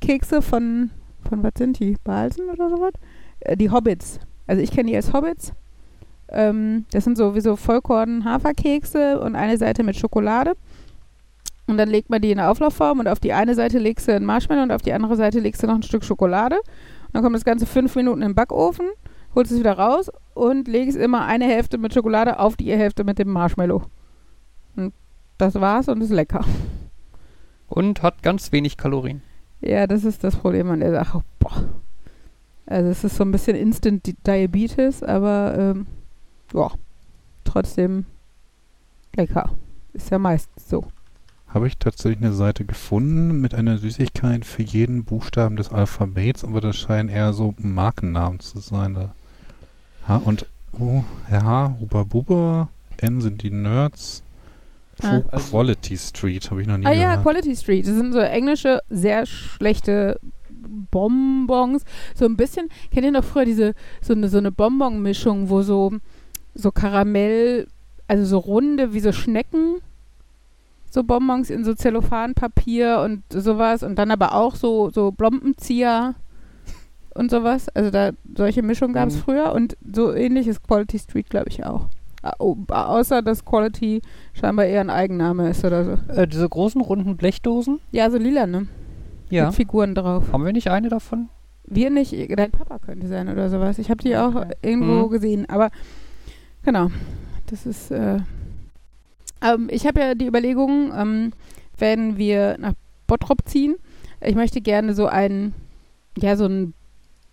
Kekse 0.01 0.41
von, 0.41 0.89
von 1.27 1.43
was 1.43 1.53
sind 1.57 1.79
die? 1.79 1.95
Balsen 2.03 2.49
oder 2.49 2.69
sowas? 2.69 2.93
Äh, 3.39 3.55
die 3.55 3.69
Hobbits. 3.69 4.19
Also 4.47 4.61
ich 4.61 4.71
kenne 4.71 4.89
die 4.89 4.95
als 4.95 5.13
Hobbits. 5.13 5.53
Ähm, 6.29 6.85
das 6.91 7.03
sind 7.03 7.17
so 7.17 7.35
wie 7.35 7.41
so 7.41 7.55
Vollkorn-Haferkekse 7.55 9.19
und 9.19 9.35
eine 9.35 9.57
Seite 9.57 9.83
mit 9.83 9.95
Schokolade. 9.95 10.53
Und 11.67 11.77
dann 11.77 11.89
legt 11.89 12.09
man 12.09 12.21
die 12.21 12.31
in 12.31 12.39
eine 12.39 12.49
Auflaufform 12.49 12.99
und 12.99 13.07
auf 13.07 13.19
die 13.19 13.31
eine 13.31 13.55
Seite 13.55 13.79
legst 13.79 14.07
du 14.07 14.13
ein 14.13 14.25
Marshmallow 14.25 14.63
und 14.63 14.71
auf 14.71 14.81
die 14.81 14.91
andere 14.91 15.15
Seite 15.15 15.39
legst 15.39 15.63
du 15.63 15.67
noch 15.67 15.75
ein 15.75 15.83
Stück 15.83 16.03
Schokolade. 16.03 16.57
Dann 17.13 17.23
kommt 17.23 17.35
das 17.35 17.45
Ganze 17.45 17.65
fünf 17.65 17.95
Minuten 17.95 18.21
im 18.21 18.35
Backofen 18.35 18.87
holst 19.35 19.51
es 19.51 19.59
wieder 19.59 19.77
raus 19.77 20.11
und 20.33 20.67
legst 20.67 20.97
immer 20.97 21.25
eine 21.25 21.45
Hälfte 21.45 21.77
mit 21.77 21.93
Schokolade 21.93 22.39
auf 22.39 22.55
die 22.55 22.71
Hälfte 22.71 23.03
mit 23.03 23.19
dem 23.19 23.29
Marshmallow. 23.29 23.83
Und 24.75 24.93
das 25.37 25.55
war's 25.55 25.87
und 25.89 26.01
ist 26.01 26.11
lecker. 26.11 26.45
Und 27.67 28.03
hat 28.03 28.21
ganz 28.21 28.51
wenig 28.51 28.77
Kalorien. 28.77 29.21
Ja, 29.61 29.87
das 29.87 30.03
ist 30.03 30.23
das 30.23 30.35
Problem 30.35 30.69
an 30.69 30.81
der 30.81 30.91
Sache. 30.91 31.23
Boah. 31.39 31.69
Also 32.65 32.89
es 32.89 33.03
ist 33.03 33.15
so 33.15 33.23
ein 33.23 33.31
bisschen 33.31 33.55
Instant 33.55 34.05
Di- 34.05 34.15
Diabetes, 34.25 35.01
aber 35.03 35.55
ähm, 35.57 35.87
ja, 36.53 36.69
trotzdem 37.43 38.05
lecker. 39.15 39.49
Ist 39.93 40.11
ja 40.11 40.19
meistens 40.19 40.69
so. 40.69 40.85
Habe 41.53 41.67
ich 41.67 41.77
tatsächlich 41.77 42.23
eine 42.23 42.33
Seite 42.33 42.65
gefunden 42.65 43.39
mit 43.39 43.53
einer 43.53 43.77
Süßigkeit 43.77 44.43
für 44.43 44.63
jeden 44.63 45.03
Buchstaben 45.03 45.55
des 45.55 45.71
Alphabets, 45.71 46.43
aber 46.43 46.61
das 46.61 46.75
scheinen 46.77 47.09
eher 47.09 47.33
so 47.33 47.53
Markennamen 47.59 48.39
zu 48.39 48.59
sein. 48.59 48.95
Da. 48.95 49.13
H 50.07 50.17
und 50.25 50.47
U, 50.79 51.03
H, 51.29 51.75
Huba 51.79 52.03
Buba, 52.03 52.69
N 52.97 53.21
sind 53.21 53.43
die 53.43 53.51
Nerds. 53.51 54.23
Ah. 55.01 55.21
Also- 55.29 55.49
Quality 55.51 55.97
Street 55.97 56.49
habe 56.49 56.61
ich 56.61 56.67
noch 56.67 56.77
nie 56.77 56.85
Ah 56.87 56.91
ja, 56.91 57.09
gehört. 57.11 57.23
Quality 57.23 57.55
Street. 57.55 57.87
Das 57.87 57.95
sind 57.95 58.13
so 58.13 58.19
englische, 58.19 58.81
sehr 58.89 59.27
schlechte 59.27 60.19
Bonbons. 60.89 61.83
So 62.15 62.25
ein 62.25 62.35
bisschen, 62.35 62.69
kennt 62.91 63.05
ihr 63.05 63.11
noch 63.11 63.23
früher 63.23 63.45
diese, 63.45 63.73
so 64.01 64.13
eine, 64.13 64.27
so 64.29 64.39
eine 64.39 64.51
Bonbon-Mischung, 64.51 65.49
wo 65.49 65.61
so, 65.61 65.91
so 66.55 66.71
Karamell, 66.71 67.67
also 68.07 68.25
so 68.25 68.37
runde, 68.39 68.93
wie 68.93 68.99
so 68.99 69.11
Schnecken, 69.11 69.77
so 70.93 71.03
Bonbons 71.03 71.49
in 71.49 71.63
so 71.63 71.73
Zellophanpapier 71.73 73.01
und 73.03 73.23
sowas 73.29 73.81
und 73.81 73.95
dann 73.97 74.11
aber 74.11 74.35
auch 74.35 74.55
so, 74.55 74.91
so 74.91 75.11
Blombenzieher 75.11 76.13
und 77.15 77.31
sowas. 77.31 77.67
Also 77.69 77.89
da 77.89 78.11
solche 78.37 78.61
Mischungen 78.61 78.93
gab 78.93 79.09
es 79.09 79.15
Mhm. 79.15 79.19
früher 79.21 79.53
und 79.53 79.75
so 79.93 80.13
ähnlich 80.13 80.47
ist 80.47 80.61
Quality 80.61 80.99
Street, 80.99 81.29
glaube 81.29 81.49
ich, 81.49 81.65
auch. 81.65 81.87
Au- 82.21 82.55
au- 82.69 82.73
Außer 82.73 83.21
dass 83.23 83.43
Quality 83.43 84.01
scheinbar 84.33 84.65
eher 84.65 84.81
ein 84.81 84.89
Eigenname 84.91 85.49
ist 85.49 85.65
oder 85.65 85.83
so. 85.83 86.13
Äh, 86.13 86.27
diese 86.27 86.47
großen 86.47 86.79
runden 86.79 87.17
Blechdosen? 87.17 87.79
Ja, 87.91 88.09
so 88.11 88.17
lila, 88.17 88.45
ne? 88.45 88.67
Ja. 89.29 89.47
Mit 89.47 89.55
Figuren 89.55 89.95
drauf. 89.95 90.31
Haben 90.31 90.45
wir 90.45 90.53
nicht 90.53 90.69
eine 90.69 90.89
davon? 90.89 91.29
Wir 91.65 91.89
nicht, 91.89 92.13
dein 92.37 92.51
Papa 92.51 92.77
könnte 92.77 93.07
sein 93.07 93.29
oder 93.29 93.49
sowas. 93.49 93.79
Ich 93.79 93.89
habe 93.89 94.03
die 94.03 94.15
auch 94.15 94.45
irgendwo 94.61 95.07
Mhm. 95.07 95.09
gesehen, 95.09 95.49
aber 95.49 95.69
genau, 96.63 96.89
das 97.47 97.65
ist. 97.65 97.89
Äh, 97.89 98.19
ähm, 99.43 99.67
ich 99.71 99.85
habe 99.85 99.99
ja 99.99 100.15
die 100.15 100.27
Überlegung, 100.27 100.93
ähm, 100.95 101.33
wenn 101.77 102.17
wir 102.17 102.57
nach 102.59 102.73
Bottrop 103.07 103.39
ziehen, 103.45 103.75
ich 104.21 104.35
möchte 104.35 104.61
gerne 104.61 104.93
so 104.93 105.07
ein, 105.07 105.53
ja, 106.17 106.37
so 106.37 106.45
ein 106.45 106.73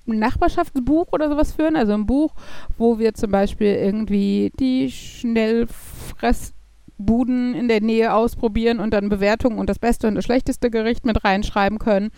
Nachbarschaftsbuch 0.06 1.08
oder 1.12 1.28
sowas 1.28 1.52
führen, 1.52 1.76
also 1.76 1.92
ein 1.92 2.06
Buch, 2.06 2.32
wo 2.76 2.98
wir 2.98 3.14
zum 3.14 3.30
Beispiel 3.30 3.74
irgendwie 3.74 4.50
die 4.58 4.90
Schnellfressbuden 4.90 7.54
in 7.54 7.68
der 7.68 7.80
Nähe 7.80 8.12
ausprobieren 8.12 8.80
und 8.80 8.92
dann 8.92 9.08
Bewertungen 9.08 9.58
und 9.58 9.70
das 9.70 9.78
beste 9.78 10.08
und 10.08 10.16
das 10.16 10.24
schlechteste 10.24 10.70
Gericht 10.70 11.06
mit 11.06 11.24
reinschreiben 11.24 11.78
können 11.78 12.10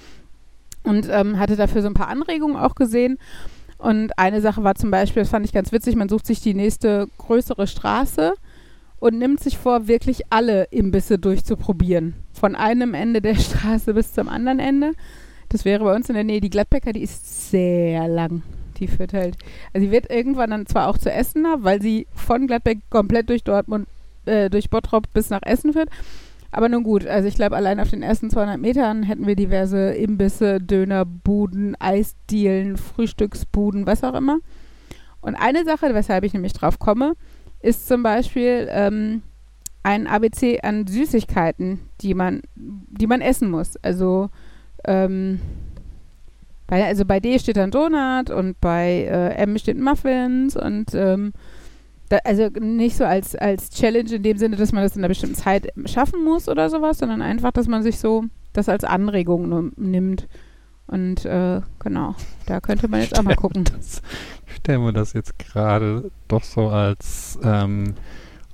und 0.84 1.06
ähm, 1.10 1.38
hatte 1.38 1.56
dafür 1.56 1.82
so 1.82 1.88
ein 1.88 1.94
paar 1.94 2.08
Anregungen 2.08 2.56
auch 2.56 2.74
gesehen. 2.74 3.18
Und 3.78 4.16
eine 4.16 4.40
Sache 4.40 4.64
war 4.64 4.76
zum 4.76 4.90
Beispiel, 4.90 5.22
das 5.22 5.30
fand 5.30 5.44
ich 5.44 5.52
ganz 5.52 5.72
witzig, 5.72 5.96
man 5.96 6.08
sucht 6.08 6.26
sich 6.26 6.40
die 6.40 6.54
nächste 6.54 7.08
größere 7.18 7.66
Straße 7.66 8.32
und 9.02 9.18
nimmt 9.18 9.40
sich 9.40 9.58
vor, 9.58 9.88
wirklich 9.88 10.22
alle 10.30 10.68
Imbisse 10.70 11.18
durchzuprobieren. 11.18 12.14
Von 12.32 12.54
einem 12.54 12.94
Ende 12.94 13.20
der 13.20 13.34
Straße 13.34 13.94
bis 13.94 14.12
zum 14.12 14.28
anderen 14.28 14.60
Ende. 14.60 14.92
Das 15.48 15.64
wäre 15.64 15.82
bei 15.82 15.92
uns 15.92 16.08
in 16.08 16.14
der 16.14 16.22
Nähe 16.22 16.40
die 16.40 16.50
Gladbecker, 16.50 16.92
die 16.92 17.02
ist 17.02 17.50
sehr 17.50 18.06
lang. 18.06 18.42
Die 18.76 18.86
führt 18.86 19.12
halt, 19.12 19.36
also 19.74 19.84
sie 19.84 19.90
wird 19.90 20.08
irgendwann 20.08 20.50
dann 20.50 20.66
zwar 20.66 20.86
auch 20.86 20.98
zu 20.98 21.10
Essen 21.10 21.42
nah, 21.42 21.56
weil 21.62 21.82
sie 21.82 22.06
von 22.14 22.46
Gladbeck 22.46 22.78
komplett 22.90 23.28
durch 23.28 23.42
Dortmund, 23.42 23.88
äh, 24.24 24.48
durch 24.48 24.70
Bottrop 24.70 25.12
bis 25.12 25.30
nach 25.30 25.42
Essen 25.42 25.72
führt. 25.72 25.90
Aber 26.52 26.68
nun 26.68 26.84
gut, 26.84 27.04
also 27.04 27.26
ich 27.26 27.34
glaube, 27.34 27.56
allein 27.56 27.80
auf 27.80 27.90
den 27.90 28.04
ersten 28.04 28.30
200 28.30 28.60
Metern 28.60 29.02
hätten 29.02 29.26
wir 29.26 29.34
diverse 29.34 29.94
Imbisse, 29.94 30.60
Dönerbuden, 30.60 31.74
Eisdielen, 31.80 32.76
Frühstücksbuden, 32.76 33.84
was 33.84 34.04
auch 34.04 34.14
immer. 34.14 34.38
Und 35.22 35.34
eine 35.34 35.64
Sache, 35.64 35.92
weshalb 35.92 36.22
ich 36.22 36.34
nämlich 36.34 36.52
drauf 36.52 36.78
komme, 36.78 37.14
ist 37.62 37.86
zum 37.88 38.02
Beispiel 38.02 38.68
ähm, 38.70 39.22
ein 39.82 40.06
ABC 40.06 40.60
an 40.62 40.86
Süßigkeiten, 40.86 41.80
die 42.00 42.14
man, 42.14 42.42
die 42.54 43.06
man 43.06 43.20
essen 43.20 43.50
muss. 43.50 43.76
Also, 43.82 44.30
ähm, 44.84 45.40
bei, 46.66 46.84
also 46.84 47.04
bei 47.04 47.20
D 47.20 47.38
steht 47.38 47.56
dann 47.56 47.70
Donut 47.70 48.30
und 48.30 48.60
bei 48.60 49.06
äh, 49.10 49.34
M 49.42 49.58
steht 49.58 49.78
Muffins 49.78 50.56
und 50.56 50.94
ähm, 50.94 51.32
da, 52.08 52.18
also 52.24 52.48
nicht 52.60 52.96
so 52.96 53.04
als, 53.04 53.34
als 53.34 53.70
Challenge 53.70 54.10
in 54.10 54.22
dem 54.22 54.38
Sinne, 54.38 54.56
dass 54.56 54.72
man 54.72 54.82
das 54.82 54.96
in 54.96 55.00
einer 55.00 55.08
bestimmten 55.08 55.36
Zeit 55.36 55.68
schaffen 55.86 56.24
muss 56.24 56.48
oder 56.48 56.68
sowas, 56.70 56.98
sondern 56.98 57.22
einfach, 57.22 57.52
dass 57.52 57.68
man 57.68 57.82
sich 57.82 57.98
so 57.98 58.24
das 58.52 58.68
als 58.68 58.84
Anregung 58.84 59.72
nimmt. 59.76 60.28
Und 60.92 61.24
äh, 61.24 61.62
genau, 61.78 62.14
da 62.44 62.60
könnte 62.60 62.86
man 62.86 63.00
jetzt 63.00 63.18
auch 63.18 63.22
mal 63.22 63.34
gucken. 63.34 63.64
Das, 63.64 64.02
ich 64.46 64.56
stelle 64.56 64.78
mir 64.78 64.92
das 64.92 65.14
jetzt 65.14 65.38
gerade 65.38 66.10
doch 66.28 66.44
so 66.44 66.68
als, 66.68 67.38
ähm, 67.42 67.94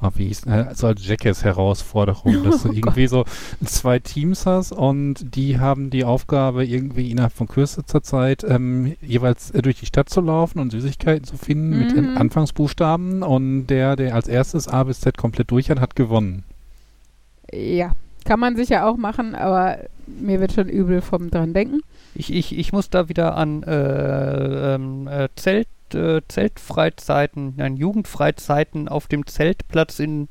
oh, 0.01 0.11
wie 0.15 0.29
hieß, 0.29 0.47
äh, 0.47 0.67
so 0.73 0.87
als 0.87 1.05
Jackass-Herausforderung, 1.05 2.45
dass 2.45 2.63
du 2.63 2.69
Oh 2.69 2.73
irgendwie 2.73 3.09
so 3.09 3.25
zwei 3.65 3.99
Teams 3.99 4.47
hast 4.47 4.71
und 4.71 5.35
die 5.35 5.59
haben 5.59 5.91
die 5.91 6.05
Aufgabe, 6.05 6.65
irgendwie 6.65 7.11
innerhalb 7.11 7.33
von 7.33 7.49
kürzester 7.49 8.05
Zeit 8.05 8.45
ähm, 8.45 8.95
jeweils 9.03 9.51
äh, 9.51 9.61
durch 9.61 9.81
die 9.81 9.87
Stadt 9.87 10.09
zu 10.09 10.21
laufen 10.21 10.61
und 10.61 10.71
Süßigkeiten 10.71 11.25
zu 11.25 11.37
finden 11.37 11.77
mit 11.77 11.91
den 11.97 12.13
Mhm. 12.13 12.19
Anfangsbuchstaben 12.19 13.25
und 13.25 13.67
der, 13.67 13.97
der 13.97 14.15
als 14.15 14.29
erstes 14.29 14.69
A 14.69 14.85
bis 14.85 15.01
Z 15.01 15.19
komplett 15.19 15.51
durch 15.51 15.71
hat, 15.71 15.81
hat 15.81 15.97
gewonnen. 15.97 16.45
Ja, 17.53 17.97
kann 18.29 18.41
man 18.41 18.57
sicher 18.57 18.87
auch 18.87 18.99
machen, 18.99 19.35
aber 19.35 19.79
mir 20.07 20.39
wird 20.39 20.53
schon 20.53 20.69
übel 20.69 21.01
vom 21.01 21.31
dran 21.31 21.55
denken. 21.55 21.81
Ich, 22.15 22.31
ich, 22.31 22.57
ich 22.57 22.73
muss 22.75 22.91
da 22.91 23.09
wieder 23.09 23.37
an 23.39 23.63
äh, 23.63 24.75
ähm, 24.75 25.09
äh, 25.09 25.31
Zelt, 25.35 25.69
äh, 25.95 26.21
Zeltfreizeiten, 26.29 27.55
nein, 27.57 27.77
Jugendfreizeiten 27.77 28.87
auf 28.87 29.07
dem 29.07 29.27
Zeltplatz 29.27 29.99
in 29.99 30.29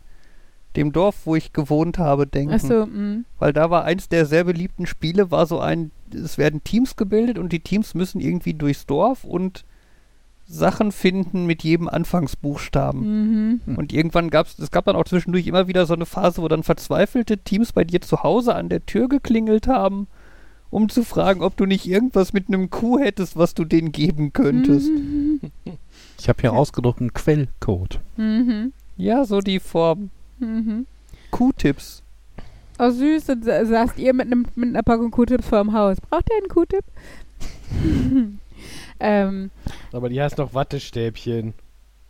dem 0.76 0.92
Dorf, 0.92 1.26
wo 1.26 1.36
ich 1.36 1.54
gewohnt 1.54 1.98
habe, 1.98 2.28
denken. 2.28 2.54
Achso, 2.54 2.86
mh. 2.86 3.24
Weil 3.40 3.52
da 3.52 3.72
war 3.72 3.84
eins 3.84 4.10
der 4.10 4.28
sehr 4.28 4.44
beliebten 4.44 4.86
Spiele, 4.86 5.32
war 5.32 5.48
so 5.48 5.60
ein, 5.60 5.90
es 6.14 6.38
werden 6.38 6.64
Teams 6.64 6.98
gebildet 6.98 7.40
und 7.40 7.52
die 7.52 7.62
Teams 7.62 7.96
müssen 7.96 8.22
irgendwie 8.22 8.54
durchs 8.54 8.86
Dorf 8.86 9.24
und 9.24 9.66
Sachen 10.50 10.92
finden 10.94 11.46
mit 11.46 11.64
jedem 11.64 11.90
Anfangsbuchstaben. 11.90 13.60
Mhm. 13.66 13.76
Und 13.76 13.92
irgendwann 13.92 14.30
gab 14.30 14.48
es, 14.48 14.58
es 14.60 14.72
gab 14.72 14.86
dann 14.86 14.96
auch 14.96 15.04
zwischendurch 15.04 15.46
immer 15.48 15.68
wieder 15.68 15.86
so 15.86 15.94
eine 15.94 16.06
Phase, 16.06 16.42
wo 16.42 16.48
dann 16.48 16.64
verzweifelte 16.64 17.38
Teams 17.40 17.74
bei 17.74 17.84
dir 17.84 18.00
zu 18.02 18.24
Hause 18.24 18.56
an 18.56 18.70
der 18.70 18.86
Tür 18.86 19.10
geklingelt 19.10 19.68
haben, 19.68 20.08
um 20.70 20.88
zu 20.90 21.04
fragen, 21.04 21.42
ob 21.42 21.58
du 21.58 21.66
nicht 21.66 21.86
irgendwas 21.86 22.32
mit 22.34 22.48
einem 22.48 22.70
Kuh 22.70 22.98
hättest, 23.00 23.36
was 23.36 23.54
du 23.56 23.66
denen 23.66 23.92
geben 23.92 24.32
könntest. 24.32 24.90
Mhm. 24.90 25.42
Ich 26.20 26.30
habe 26.30 26.40
hier 26.42 26.54
ausgedruckt 26.54 27.02
einen 27.02 27.14
Quellcode. 27.14 28.00
Mhm. 28.16 28.72
Ja, 28.96 29.26
so 29.26 29.42
die 29.42 29.60
Form. 29.60 30.10
Mhm. 30.40 30.86
Q-Tipps. 31.32 32.04
Oh 32.80 32.90
süß, 32.90 33.26
sa- 33.26 33.66
saßt 33.66 33.98
ihr 34.00 34.14
mit, 34.14 34.30
nem, 34.30 34.46
mit 34.56 34.70
einer 34.70 34.84
Packung 34.84 35.12
Q-Tips 35.12 35.48
vorm 35.48 35.74
Haus. 35.74 35.98
Braucht 36.00 36.30
ihr 36.32 36.38
einen 36.38 36.48
Q-Tip? 36.48 36.86
ähm, 39.00 39.52
Aber 39.92 40.10
die 40.10 40.22
heißt 40.22 40.38
noch 40.38 40.54
Wattestäbchen. 40.54 41.54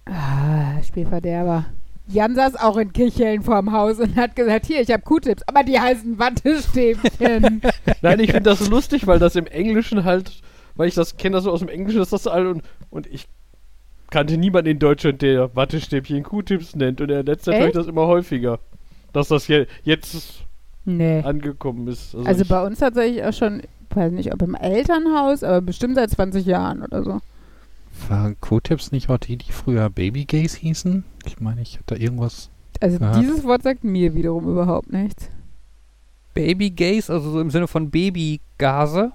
ah, 0.05 0.81
Spielverderber. 0.83 1.65
Jan 2.09 2.35
saß 2.35 2.55
auch 2.55 2.77
in 2.77 2.93
Kicheln 2.93 3.41
vorm 3.41 3.73
Haus 3.73 3.99
und 3.99 4.15
hat 4.15 4.35
gesagt, 4.35 4.65
hier, 4.65 4.79
ich 4.79 4.89
habe 4.91 5.03
Q-Tips, 5.03 5.43
aber 5.45 5.63
die 5.63 5.77
heißen 5.79 6.17
Wattestäbchen. 6.17 7.61
Nein, 8.01 8.19
ich 8.21 8.31
finde 8.31 8.49
das 8.49 8.59
so 8.59 8.71
lustig, 8.71 9.07
weil 9.07 9.19
das 9.19 9.35
im 9.35 9.45
Englischen 9.45 10.05
halt, 10.05 10.41
weil 10.75 10.87
ich 10.87 10.95
das 10.95 11.17
kenne 11.17 11.35
das 11.35 11.43
so 11.43 11.51
aus 11.51 11.59
dem 11.59 11.67
Englischen, 11.67 12.01
ist 12.01 12.13
das 12.13 12.27
all 12.27 12.47
und, 12.47 12.63
und 12.89 13.07
ich 13.07 13.27
kannte 14.09 14.37
niemanden 14.37 14.69
in 14.71 14.79
Deutschland, 14.79 15.21
der 15.21 15.53
Wattestäbchen 15.53 16.23
Q-Tips 16.23 16.75
nennt 16.75 17.01
und 17.01 17.09
in 17.09 17.25
letzter 17.25 17.51
Zeit 17.51 17.59
höre 17.59 17.67
ich 17.67 17.75
Echt? 17.75 17.75
das 17.75 17.87
immer 17.87 18.07
häufiger. 18.07 18.59
Dass 19.11 19.27
das 19.27 19.45
hier 19.45 19.67
jetzt 19.83 20.43
nee. 20.85 21.21
angekommen 21.21 21.87
ist. 21.87 22.15
Also, 22.15 22.27
Also 22.27 22.41
ich, 22.43 22.47
bei 22.47 22.65
uns 22.65 22.79
tatsächlich 22.79 23.23
auch 23.23 23.33
schon, 23.33 23.63
weiß 23.95 24.11
nicht, 24.11 24.33
ob 24.33 24.41
im 24.41 24.55
Elternhaus, 24.55 25.43
aber 25.43 25.61
bestimmt 25.61 25.95
seit 25.95 26.09
20 26.11 26.45
Jahren 26.45 26.81
oder 26.83 27.03
so. 27.03 27.19
Waren 28.09 28.39
Q-Tips 28.39 28.91
nicht 28.91 29.09
auch 29.09 29.17
die, 29.17 29.37
die 29.37 29.51
früher 29.51 29.89
Baby 29.89 30.25
Gays 30.25 30.55
hießen? 30.55 31.03
Ich 31.25 31.39
meine, 31.39 31.61
ich 31.61 31.79
hatte 31.79 31.95
irgendwas. 31.95 32.49
Also 32.79 32.99
Ja. 32.99 33.19
dieses 33.19 33.43
Wort 33.43 33.63
sagt 33.63 33.83
mir 33.83 34.13
wiederum 34.13 34.47
überhaupt 34.47 34.91
nichts. 34.93 35.29
Baby 36.33 36.69
Gays, 36.69 37.09
also 37.09 37.31
so 37.31 37.41
im 37.41 37.49
Sinne 37.49 37.67
von 37.67 37.89
Babygase. 37.89 39.11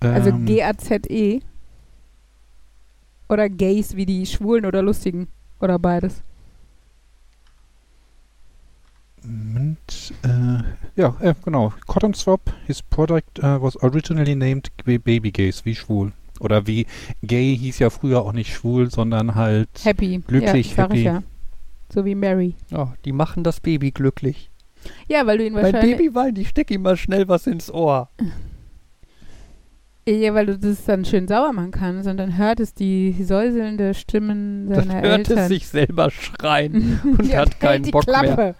Also 0.00 0.28
ähm, 0.30 0.44
G-A-Z-E. 0.44 1.40
Oder 3.28 3.48
Gays 3.48 3.96
wie 3.96 4.04
die 4.06 4.26
Schwulen 4.26 4.66
oder 4.66 4.82
Lustigen. 4.82 5.28
Oder 5.60 5.78
beides. 5.78 6.22
Moment, 9.26 10.14
äh, 10.22 11.00
ja, 11.00 11.16
äh, 11.20 11.34
genau. 11.44 11.72
Cotton 11.86 12.14
Swap, 12.14 12.40
his 12.66 12.80
product 12.82 13.40
uh, 13.42 13.60
was 13.60 13.76
originally 13.82 14.34
named 14.34 14.70
Baby 14.84 15.30
Gays, 15.32 15.64
wie 15.64 15.74
schwul. 15.74 16.12
Oder 16.38 16.66
wie 16.66 16.86
gay 17.22 17.56
hieß 17.56 17.78
ja 17.78 17.90
früher 17.90 18.22
auch 18.22 18.32
nicht 18.32 18.54
schwul, 18.54 18.90
sondern 18.90 19.34
halt 19.34 19.68
Happy. 19.82 20.22
Glücklich, 20.26 20.76
ja, 20.76 20.84
happy. 20.84 20.98
Ich 20.98 21.04
ja. 21.04 21.22
So 21.92 22.04
wie 22.04 22.14
Mary. 22.14 22.54
Oh, 22.72 22.88
die 23.04 23.12
machen 23.12 23.42
das 23.42 23.60
Baby 23.60 23.90
glücklich. 23.90 24.50
Ja, 25.08 25.26
weil 25.26 25.38
du 25.38 25.46
ihn 25.46 25.54
Mein 25.54 25.64
wahrscheinlich... 25.64 25.96
Baby 25.96 26.14
weint, 26.14 26.38
ich 26.38 26.48
steck 26.48 26.70
ihm 26.70 26.82
mal 26.82 26.96
schnell 26.96 27.26
was 27.28 27.46
ins 27.46 27.70
Ohr. 27.70 28.10
Ja, 30.08 30.34
weil 30.34 30.46
du 30.46 30.58
das 30.58 30.84
dann 30.84 31.04
schön 31.04 31.26
sauer 31.26 31.52
machen 31.52 31.72
kannst 31.72 32.08
und 32.08 32.16
dann 32.16 32.36
hört 32.36 32.60
es 32.60 32.74
die 32.74 33.12
säuselnde 33.24 33.92
Stimmen 33.94 34.68
Dann 34.68 34.88
seiner 34.88 35.02
hört 35.02 35.18
Eltern. 35.18 35.38
es 35.38 35.48
sich 35.48 35.66
selber 35.66 36.10
schreien. 36.12 37.00
und 37.18 37.26
Ja, 37.26 37.38
hat 37.40 37.58
keinen 37.58 37.90
Bock 37.90 38.06
mehr. 38.06 38.54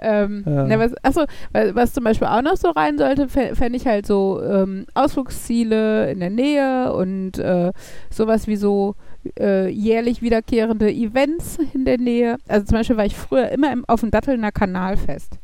Ähm, 0.00 0.44
Ja. 0.46 0.66
na, 0.66 0.78
was, 0.78 0.92
achso, 1.02 1.24
was, 1.52 1.74
was 1.74 1.92
zum 1.92 2.04
Beispiel 2.04 2.28
auch 2.28 2.42
noch 2.42 2.56
so 2.56 2.70
rein 2.70 2.98
sollte, 2.98 3.28
fände 3.28 3.76
ich 3.76 3.86
halt 3.86 4.06
so 4.06 4.40
ähm, 4.42 4.86
Ausflugsziele 4.94 6.10
in 6.10 6.20
der 6.20 6.30
Nähe 6.30 6.92
und 6.92 7.38
äh, 7.38 7.72
sowas 8.10 8.46
wie 8.46 8.56
so 8.56 8.94
äh, 9.38 9.68
jährlich 9.68 10.22
wiederkehrende 10.22 10.90
Events 10.92 11.58
in 11.74 11.84
der 11.84 11.98
Nähe. 11.98 12.36
Also 12.48 12.66
zum 12.66 12.78
Beispiel 12.78 12.96
war 12.96 13.06
ich 13.06 13.16
früher 13.16 13.48
immer 13.50 13.72
im, 13.72 13.84
auf 13.86 14.00
dem 14.00 14.10
Dattelner 14.10 14.52
Kanalfest 14.52 15.38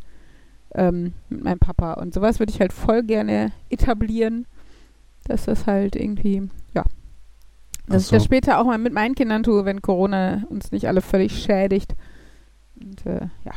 ähm, 0.75 1.13
mit 1.29 1.45
meinem 1.45 1.59
Papa 1.59 1.95
und 1.95 2.15
sowas 2.15 2.39
würde 2.39 2.53
ich 2.53 2.61
halt 2.61 2.73
voll 2.73 3.03
gerne 3.03 3.53
etablieren, 3.71 4.47
dass 5.27 5.47
das 5.47 5.67
halt 5.67 5.97
irgendwie, 5.97 6.49
ja, 6.75 6.85
dass 7.87 8.03
ich 8.03 8.09
so. 8.09 8.17
das 8.17 8.25
später 8.25 8.59
auch 8.59 8.65
mal 8.65 8.79
mit 8.79 8.93
meinen 8.93 9.15
Kindern 9.15 9.43
tue, 9.43 9.65
wenn 9.65 9.83
Corona 9.83 10.45
uns 10.49 10.73
nicht 10.73 10.89
alle 10.89 11.01
völlig 11.01 11.43
schädigt. 11.43 11.95
Und 12.81 13.05
äh, 13.07 13.27
ja. 13.45 13.53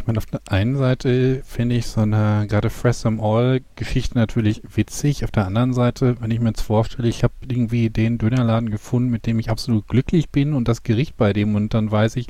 Ich 0.00 0.06
meine, 0.06 0.16
auf 0.16 0.24
der 0.24 0.40
einen 0.48 0.76
Seite 0.76 1.42
finde 1.44 1.74
ich 1.74 1.86
so 1.86 2.00
eine, 2.00 2.46
gerade 2.48 2.70
Fresh 2.70 3.02
Them 3.02 3.20
All 3.20 3.60
Geschichte 3.76 4.16
natürlich 4.16 4.62
witzig. 4.74 5.24
Auf 5.24 5.30
der 5.30 5.46
anderen 5.46 5.74
Seite, 5.74 6.16
wenn 6.22 6.30
ich 6.30 6.40
mir 6.40 6.48
jetzt 6.48 6.62
vorstelle, 6.62 7.06
ich 7.06 7.22
habe 7.22 7.34
irgendwie 7.46 7.90
den 7.90 8.16
Dönerladen 8.16 8.70
gefunden, 8.70 9.10
mit 9.10 9.26
dem 9.26 9.38
ich 9.38 9.50
absolut 9.50 9.86
glücklich 9.88 10.30
bin 10.30 10.54
und 10.54 10.68
das 10.68 10.84
Gericht 10.84 11.18
bei 11.18 11.34
dem 11.34 11.54
und 11.54 11.74
dann 11.74 11.90
weiß 11.90 12.16
ich, 12.16 12.28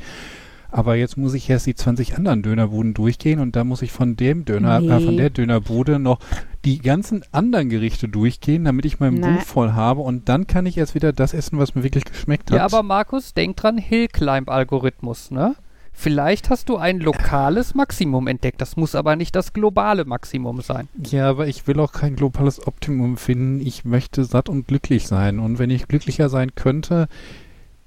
aber 0.73 0.97
jetzt 0.97 1.17
muss 1.17 1.33
ich 1.35 1.49
erst 1.49 1.67
die 1.67 1.77
20 1.77 2.17
anderen 2.17 2.43
Dönerbuden 2.43 2.93
durchgehen 2.93 3.39
und 3.39 3.55
da 3.55 3.63
muss 3.63 3.83
ich 3.83 3.93
von 3.93 4.17
dem 4.17 4.45
Döner, 4.45 4.81
Nee. 4.81 4.89
äh, 4.89 5.01
von 5.01 5.17
der 5.17 5.31
Dönerbude 5.31 6.01
noch 6.01 6.19
die 6.65 6.79
ganzen 6.79 7.23
anderen 7.31 7.69
Gerichte 7.69 8.09
durchgehen, 8.09 8.65
damit 8.65 8.85
ich 8.85 8.99
mein. 8.99 9.21
Buch 9.21 9.43
voll 9.43 9.73
habe 9.75 10.01
und 10.01 10.29
dann 10.29 10.49
kann 10.49 10.67
ich 10.67 10.77
erst 10.77 10.97
wieder 10.97 11.13
das 11.13 11.35
essen, 11.35 11.59
was 11.59 11.77
mir 11.77 11.85
wirklich 11.85 12.05
geschmeckt 12.05 12.51
hat. 12.51 12.59
Ja, 12.59 12.65
aber 12.65 12.83
Markus, 12.83 13.33
denk 13.33 13.57
dran, 13.57 13.79
Hill-Climb-Algorithmus, 13.79 15.31
ne? 15.31 15.55
Vielleicht 16.01 16.49
hast 16.49 16.71
du 16.71 16.79
ein 16.79 16.99
lokales 16.99 17.75
Maximum 17.75 18.27
entdeckt. 18.27 18.61
Das 18.63 18.77
muss 18.77 18.95
aber 18.95 19.17
nicht 19.17 19.37
das 19.37 19.53
globale 19.53 20.07
Maximum 20.07 20.63
sein. 20.63 20.89
Ja, 21.11 21.29
aber 21.29 21.47
ich 21.47 21.67
will 21.67 21.79
auch 21.79 21.93
kein 21.93 22.17
globales 22.17 22.67
Optimum 22.67 23.19
finden. 23.19 23.61
Ich 23.61 23.85
möchte 23.85 24.25
satt 24.25 24.49
und 24.49 24.67
glücklich 24.67 25.07
sein. 25.07 25.39
Und 25.39 25.59
wenn 25.59 25.69
ich 25.69 25.89
glücklicher 25.89 26.31
sein 26.31 26.55
könnte, 26.55 27.07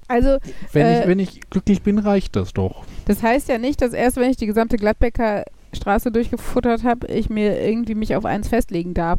Also, 0.06 0.36
wenn, 0.72 0.86
Äh, 0.86 1.00
ich, 1.02 1.08
wenn 1.08 1.18
ich 1.18 1.40
glücklich 1.50 1.82
bin, 1.82 1.98
reicht 1.98 2.36
das 2.36 2.52
doch. 2.52 2.84
das 3.06 3.22
heißt 3.22 3.48
ja 3.48 3.58
nicht, 3.58 3.80
dass 3.82 3.92
erst 3.94 4.16
wenn 4.16 4.30
ich 4.30 4.36
die 4.36 4.46
gesamte 4.46 4.76
Gladbecker 4.76 5.44
Straße 5.72 6.12
durchgefuttert 6.12 6.84
habe, 6.84 7.08
ich 7.08 7.30
mir 7.30 7.60
irgendwie 7.60 7.96
mich 7.96 8.14
auf 8.14 8.24
eins 8.26 8.46
festlegen 8.48 8.94
darf. 8.94 9.18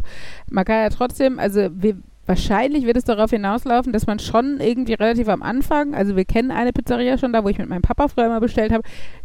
Man 0.49 0.63
kann 0.63 0.77
ja 0.83 0.89
trotzdem, 0.89 1.37
also 1.37 1.67
wir, 1.73 1.97
wahrscheinlich 2.25 2.85
wird 2.85 2.97
es 2.97 3.03
darauf 3.03 3.29
hinauslaufen, 3.29 3.93
dass 3.93 4.07
man 4.07 4.19
schon 4.19 4.59
irgendwie 4.59 4.93
relativ 4.93 5.27
am 5.27 5.43
Anfang, 5.43 5.93
also 5.93 6.15
wir 6.15 6.25
kennen 6.25 6.51
eine 6.51 6.73
Pizzeria 6.73 7.17
schon 7.17 7.33
da, 7.33 7.43
wo 7.43 7.49
ich 7.49 7.57
mit 7.57 7.69
meinem 7.69 7.81
Papa 7.81 8.07
früher 8.07 8.29
mal 8.29 8.39
bestellt 8.39 8.71
habe, 8.71 8.83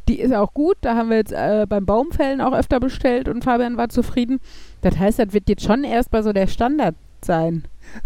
die 0.08 0.20
ist 0.20 0.34
auch 0.34 0.52
gut, 0.54 0.76
da 0.80 0.96
haben 0.96 1.10
wir 1.10 1.16
jetzt 1.16 1.32
äh, 1.32 1.66
beim 1.68 1.86
Baumfällen 1.86 2.40
auch 2.40 2.52
öfter 2.52 2.80
bestellt 2.80 3.28
und 3.28 3.44
Fabian 3.44 3.76
war 3.76 3.88
zufrieden. 3.88 4.40
Das 4.82 4.98
heißt, 4.98 5.18
das 5.18 5.32
wird 5.32 5.48
jetzt 5.48 5.64
schon 5.64 5.84
erst 5.84 6.12
mal 6.12 6.22
so 6.22 6.32
der 6.32 6.46
Standard 6.46 6.94
sein. 7.22 7.64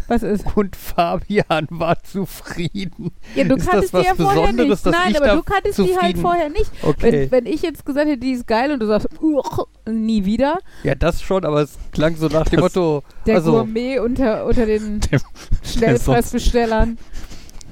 Was 0.09 0.23
ist? 0.23 0.45
Und 0.57 0.77
Fabian 0.77 1.67
war 1.71 2.03
zufrieden. 2.03 3.13
Ja, 3.35 3.45
du 3.45 3.57
Ist 3.57 3.69
kanntest 3.69 3.95
die 3.95 3.99
ja 4.03 4.15
vorher 4.15 4.53
nicht. 4.53 4.87
Nein, 4.87 5.17
aber 5.17 5.29
du 5.37 5.43
kanntest 5.43 5.79
die 5.79 5.83
halt 5.83 5.93
zufrieden- 6.01 6.21
vorher 6.21 6.49
nicht. 6.51 6.71
Okay. 6.83 7.29
Wenn, 7.31 7.31
wenn 7.31 7.47
ich 7.53 7.63
jetzt 7.63 7.85
gesagt 7.87 8.07
hätte, 8.09 8.19
die 8.19 8.33
ist 8.33 8.47
geil 8.47 8.71
und 8.73 8.81
du 8.81 8.87
sagst, 8.87 9.09
"Uch, 9.21 9.67
nie 9.91 10.25
wieder, 10.25 10.59
Ja, 10.83 10.95
das 10.95 11.23
schon, 11.23 11.45
aber 11.45 11.63
es 11.63 11.79
klang 11.93 12.17
so 12.17 12.27
nach 12.29 12.45
dem 12.49 12.61
Das- 12.61 12.75
Motto, 12.75 13.03
der 13.27 13.37
also, 13.37 13.53
Gourmet 13.53 13.99
unter, 13.99 14.45
unter 14.47 14.67
den 14.67 15.01
Schnellfressbestellern. 15.63 16.99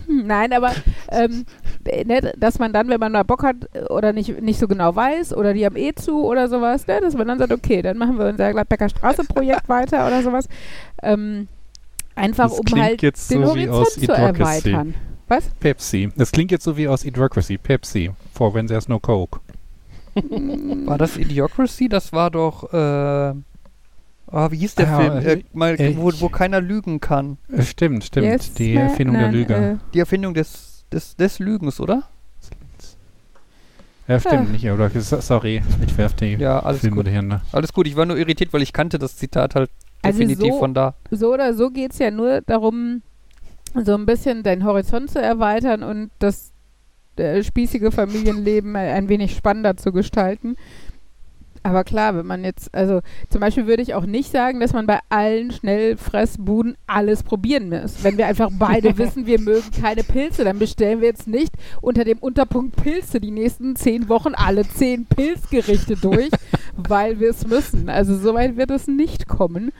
Hm, 0.06 0.26
Nein, 0.26 0.52
aber 0.52 0.72
ähm, 1.10 1.44
äh, 1.84 2.04
ne, 2.04 2.32
dass 2.36 2.58
man 2.58 2.72
dann, 2.72 2.88
wenn 2.88 2.98
man 3.00 3.12
mal 3.12 3.22
Bock 3.22 3.42
hat 3.44 3.56
äh, 3.72 3.84
oder 3.84 4.12
nicht, 4.12 4.40
nicht 4.42 4.58
so 4.58 4.66
genau 4.68 4.94
weiß 4.94 5.32
oder 5.34 5.54
die 5.54 5.64
haben 5.64 5.76
eh 5.76 5.92
zu 5.94 6.24
oder 6.24 6.48
sowas, 6.48 6.86
ne, 6.86 7.00
dass 7.00 7.14
man 7.14 7.28
dann 7.28 7.38
sagt, 7.38 7.52
okay, 7.52 7.82
dann 7.82 7.98
machen 7.98 8.18
wir 8.18 8.26
unser 8.26 8.50
Gladbecker 8.52 8.88
Straße-Projekt 8.88 9.68
weiter 9.68 10.06
oder 10.06 10.22
sowas. 10.22 10.48
Ähm, 11.02 11.48
einfach 12.14 12.48
Das 12.50 12.58
um 12.58 12.64
klingt 12.64 12.82
halt 12.84 13.02
jetzt 13.02 13.30
den 13.30 13.46
so 13.46 13.54
wie 13.54 13.68
Horizont 13.68 13.86
aus 13.86 13.94
zu 13.94 14.12
erweitern. 14.12 14.94
Was? 15.28 15.44
Pepsi. 15.60 16.10
Das 16.16 16.30
klingt 16.32 16.50
jetzt 16.50 16.64
so 16.64 16.76
wie 16.76 16.88
aus 16.88 17.04
Idrocracy. 17.04 17.56
Pepsi. 17.58 18.10
For 18.34 18.52
when 18.52 18.66
there's 18.66 18.88
no 18.88 18.98
Coke. 18.98 19.40
war 20.84 20.98
das 20.98 21.16
Idiocracy? 21.16 21.88
Das 21.88 22.12
war 22.12 22.30
doch, 22.30 22.70
äh, 22.72 22.76
ah, 22.76 23.34
wie 24.50 24.56
hieß 24.56 24.74
der 24.74 24.88
Ah, 24.92 25.00
Film? 25.00 25.12
Äh, 25.18 25.32
äh, 25.32 25.44
mal, 25.54 25.80
äh, 25.80 25.96
wo, 25.96 26.12
wo 26.20 26.28
keiner 26.28 26.60
lügen 26.60 27.00
kann. 27.00 27.38
Äh, 27.50 27.62
stimmt, 27.62 28.04
stimmt. 28.04 28.26
Yes, 28.26 28.52
die 28.52 28.74
man, 28.74 28.82
Erfindung 28.88 29.14
der 29.16 29.24
nein, 29.26 29.32
Lüge. 29.34 29.54
äh, 29.54 29.76
Die 29.94 30.00
Erfindung 30.00 30.34
des, 30.34 30.84
des, 30.92 31.16
des 31.16 31.38
Lügens, 31.38 31.80
oder? 31.80 32.02
ja, 34.08 34.20
stimmt, 34.20 34.48
ah. 34.48 34.52
nicht 34.52 34.64
Idrocracy. 34.64 35.22
Sorry, 35.22 35.62
ich 35.86 35.96
werf 35.96 36.12
die 36.14 36.34
Ja, 36.34 36.60
alles 36.60 36.80
Filme 36.80 36.96
gut. 36.96 37.06
durcheinander. 37.06 37.40
Alles 37.52 37.72
gut, 37.72 37.86
ich 37.86 37.96
war 37.96 38.04
nur 38.04 38.18
irritiert, 38.18 38.52
weil 38.52 38.60
ich 38.62 38.72
kannte 38.74 38.98
das 38.98 39.16
Zitat 39.16 39.54
halt 39.54 39.70
Also 40.02 40.18
definitiv 40.18 40.52
so- 40.54 40.58
von 40.58 40.74
da. 40.74 40.94
so 41.10 41.32
oder 41.32 41.54
so 41.54 41.70
geht 41.70 41.92
es 41.92 41.98
ja 41.98 42.10
nur 42.10 42.40
darum, 42.42 43.02
so 43.84 43.94
ein 43.94 44.04
bisschen 44.06 44.42
deinen 44.42 44.64
Horizont 44.64 45.10
zu 45.10 45.20
erweitern 45.20 45.82
und 45.82 46.10
das 46.18 46.50
äh, 47.16 47.42
spießige 47.42 47.90
Familienleben 47.92 48.74
ein 48.76 49.08
wenig 49.08 49.34
spannender 49.36 49.76
zu 49.76 49.92
gestalten. 49.92 50.56
Aber 51.64 51.84
klar, 51.84 52.16
wenn 52.16 52.26
man 52.26 52.42
jetzt, 52.42 52.74
also 52.74 53.02
zum 53.28 53.40
Beispiel 53.40 53.68
würde 53.68 53.82
ich 53.84 53.94
auch 53.94 54.04
nicht 54.04 54.32
sagen, 54.32 54.58
dass 54.58 54.72
man 54.72 54.84
bei 54.88 54.98
allen 55.10 55.52
Schnellfressbuden 55.52 56.76
alles 56.88 57.22
probieren 57.22 57.68
muss. 57.68 58.02
Wenn 58.02 58.18
wir 58.18 58.26
einfach 58.26 58.50
beide 58.58 58.98
wissen, 58.98 59.26
wir 59.26 59.38
mögen 59.40 59.70
keine 59.80 60.02
Pilze, 60.02 60.42
dann 60.42 60.58
bestellen 60.58 61.00
wir 61.00 61.08
jetzt 61.08 61.28
nicht 61.28 61.52
unter 61.80 62.02
dem 62.02 62.18
Unterpunkt 62.18 62.74
Pilze 62.82 63.20
die 63.20 63.30
nächsten 63.30 63.76
zehn 63.76 64.08
Wochen 64.08 64.34
alle 64.34 64.66
zehn 64.66 65.06
Pilzgerichte 65.06 65.94
durch, 65.96 66.30
weil 66.76 67.20
wir 67.20 67.30
es 67.30 67.46
müssen. 67.46 67.88
Also 67.88 68.16
soweit 68.16 68.56
wird 68.56 68.70
es 68.70 68.86
nicht 68.86 69.28
kommen. 69.28 69.72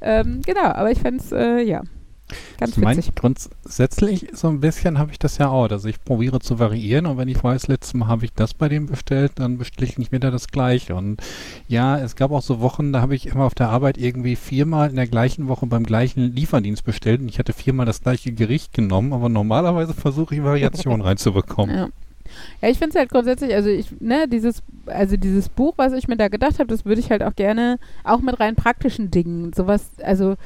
Ähm, 0.00 0.42
genau, 0.44 0.66
aber 0.66 0.90
ich 0.90 0.98
fände 1.00 1.22
es, 1.22 1.32
äh, 1.32 1.62
ja, 1.62 1.82
ganz 2.58 2.76
ich 2.76 2.82
meine, 2.82 2.98
witzig. 2.98 3.14
grundsätzlich 3.14 4.28
so 4.32 4.48
ein 4.48 4.60
bisschen 4.60 4.98
habe 4.98 5.12
ich 5.12 5.18
das 5.18 5.38
ja 5.38 5.48
auch. 5.48 5.70
Also 5.70 5.88
ich 5.88 6.02
probiere 6.02 6.40
zu 6.40 6.58
variieren 6.58 7.06
und 7.06 7.18
wenn 7.18 7.28
ich 7.28 7.42
weiß, 7.42 7.68
letztes 7.68 7.94
Mal 7.94 8.08
habe 8.08 8.24
ich 8.24 8.32
das 8.32 8.54
bei 8.54 8.68
dem 8.68 8.86
bestellt, 8.86 9.32
dann 9.36 9.58
bestelle 9.58 9.88
ich 9.88 9.98
nicht 9.98 10.12
wieder 10.12 10.30
das 10.30 10.48
gleiche. 10.48 10.94
Und 10.94 11.22
ja, 11.68 11.98
es 11.98 12.16
gab 12.16 12.30
auch 12.30 12.42
so 12.42 12.60
Wochen, 12.60 12.92
da 12.92 13.00
habe 13.00 13.14
ich 13.14 13.26
immer 13.26 13.44
auf 13.44 13.54
der 13.54 13.68
Arbeit 13.68 13.98
irgendwie 13.98 14.36
viermal 14.36 14.90
in 14.90 14.96
der 14.96 15.06
gleichen 15.06 15.48
Woche 15.48 15.66
beim 15.66 15.84
gleichen 15.84 16.34
Lieferdienst 16.34 16.84
bestellt 16.84 17.20
und 17.20 17.28
ich 17.28 17.38
hatte 17.38 17.52
viermal 17.52 17.86
das 17.86 18.02
gleiche 18.02 18.32
Gericht 18.32 18.72
genommen, 18.72 19.12
aber 19.12 19.28
normalerweise 19.28 19.94
versuche 19.94 20.34
ich 20.34 20.42
Variationen 20.42 21.00
reinzubekommen. 21.02 21.76
Ja. 21.76 21.88
Ja, 22.60 22.68
ich 22.68 22.78
finde 22.78 22.90
es 22.90 22.96
halt 22.96 23.10
grundsätzlich, 23.10 23.54
also 23.54 23.68
ich, 23.68 24.00
ne, 24.00 24.26
dieses, 24.28 24.62
also 24.86 25.16
dieses 25.16 25.48
Buch, 25.48 25.74
was 25.76 25.92
ich 25.92 26.08
mir 26.08 26.16
da 26.16 26.28
gedacht 26.28 26.58
habe, 26.58 26.68
das 26.68 26.84
würde 26.84 27.00
ich 27.00 27.10
halt 27.10 27.22
auch 27.22 27.34
gerne, 27.34 27.78
auch 28.04 28.20
mit 28.20 28.38
rein 28.40 28.56
praktischen 28.56 29.10
Dingen, 29.10 29.52
sowas, 29.52 29.90
also 30.02 30.36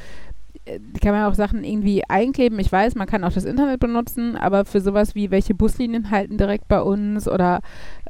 äh, 0.64 0.78
kann 1.00 1.12
man 1.12 1.24
auch 1.24 1.34
Sachen 1.34 1.64
irgendwie 1.64 2.02
einkleben. 2.08 2.58
Ich 2.58 2.70
weiß, 2.70 2.94
man 2.94 3.06
kann 3.06 3.24
auch 3.24 3.32
das 3.32 3.44
Internet 3.44 3.80
benutzen, 3.80 4.36
aber 4.36 4.64
für 4.64 4.80
sowas 4.80 5.14
wie, 5.14 5.30
welche 5.30 5.54
Buslinien 5.54 6.10
halten 6.10 6.36
direkt 6.38 6.68
bei 6.68 6.80
uns 6.80 7.28
oder 7.28 7.60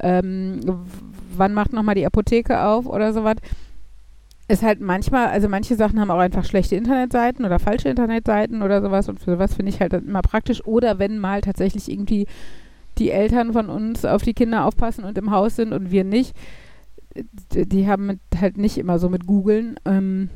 ähm, 0.00 0.60
wann 1.36 1.54
macht 1.54 1.72
nochmal 1.72 1.94
die 1.94 2.06
Apotheke 2.06 2.62
auf 2.62 2.86
oder 2.86 3.12
sowas, 3.12 3.36
ist 4.50 4.62
halt 4.64 4.80
manchmal, 4.80 5.28
also 5.28 5.48
manche 5.48 5.76
Sachen 5.76 6.00
haben 6.00 6.10
auch 6.10 6.18
einfach 6.18 6.44
schlechte 6.44 6.74
Internetseiten 6.74 7.44
oder 7.44 7.60
falsche 7.60 7.88
Internetseiten 7.88 8.62
oder 8.62 8.82
sowas 8.82 9.08
und 9.08 9.20
für 9.20 9.32
sowas 9.32 9.54
finde 9.54 9.70
ich 9.70 9.80
halt 9.80 9.92
immer 9.92 10.22
praktisch. 10.22 10.64
Oder 10.66 10.98
wenn 10.98 11.18
mal 11.20 11.40
tatsächlich 11.40 11.88
irgendwie 11.90 12.26
die 13.00 13.10
Eltern 13.10 13.52
von 13.52 13.68
uns 13.68 14.04
auf 14.04 14.22
die 14.22 14.34
Kinder 14.34 14.64
aufpassen 14.64 15.04
und 15.04 15.18
im 15.18 15.30
Haus 15.32 15.56
sind 15.56 15.72
und 15.72 15.90
wir 15.90 16.04
nicht, 16.04 16.36
d- 17.52 17.64
die 17.66 17.88
haben 17.88 18.06
mit, 18.06 18.20
halt 18.40 18.56
nicht 18.56 18.78
immer 18.78 18.98
so 18.98 19.08
mit 19.08 19.26
googeln, 19.26 19.76
ähm, 19.84 20.30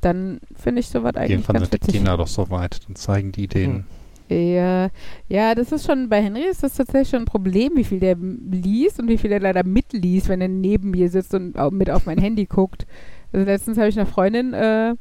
dann 0.00 0.40
finde 0.54 0.80
ich 0.80 0.88
sowas 0.88 1.14
eigentlich 1.14 1.30
Irgendwann 1.32 1.54
ganz 1.56 1.70
sind 1.70 1.82
die 1.82 1.86
witzig. 1.86 1.94
Kinder 2.00 2.16
doch 2.16 2.26
so 2.26 2.50
weit, 2.50 2.80
dann 2.88 2.96
zeigen 2.96 3.30
die 3.32 3.46
denen. 3.46 3.86
Ja, 4.28 4.88
ja, 5.28 5.54
das 5.54 5.70
ist 5.70 5.86
schon, 5.86 6.08
bei 6.08 6.20
Henry 6.20 6.42
ist 6.50 6.64
das 6.64 6.74
tatsächlich 6.74 7.10
schon 7.10 7.20
ein 7.20 7.26
Problem, 7.26 7.76
wie 7.76 7.84
viel 7.84 8.00
der 8.00 8.16
liest 8.16 8.98
und 8.98 9.08
wie 9.08 9.18
viel 9.18 9.30
er 9.30 9.38
leider 9.38 9.62
mitliest, 9.62 10.28
wenn 10.28 10.40
er 10.40 10.48
neben 10.48 10.90
mir 10.90 11.08
sitzt 11.10 11.32
und 11.32 11.54
mit 11.72 11.90
auf 11.90 12.06
mein 12.06 12.18
Handy 12.18 12.46
guckt. 12.46 12.86
Also 13.32 13.46
letztens 13.46 13.78
habe 13.78 13.88
ich 13.88 13.96
einer 13.96 14.06
Freundin 14.06 14.52
äh, 14.52 14.94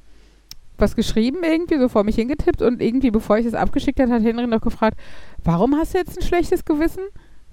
was 0.81 0.95
geschrieben, 0.95 1.39
irgendwie 1.43 1.77
so 1.77 1.89
vor 1.89 2.03
mich 2.03 2.15
hingetippt 2.15 2.61
und 2.61 2.81
irgendwie, 2.81 3.11
bevor 3.11 3.37
ich 3.37 3.45
das 3.45 3.53
abgeschickt 3.53 3.99
habe, 3.99 4.11
hat 4.11 4.23
Henry 4.23 4.47
noch 4.47 4.61
gefragt, 4.61 4.97
warum 5.43 5.75
hast 5.75 5.93
du 5.93 5.97
jetzt 5.97 6.17
ein 6.17 6.23
schlechtes 6.25 6.65
Gewissen? 6.65 7.03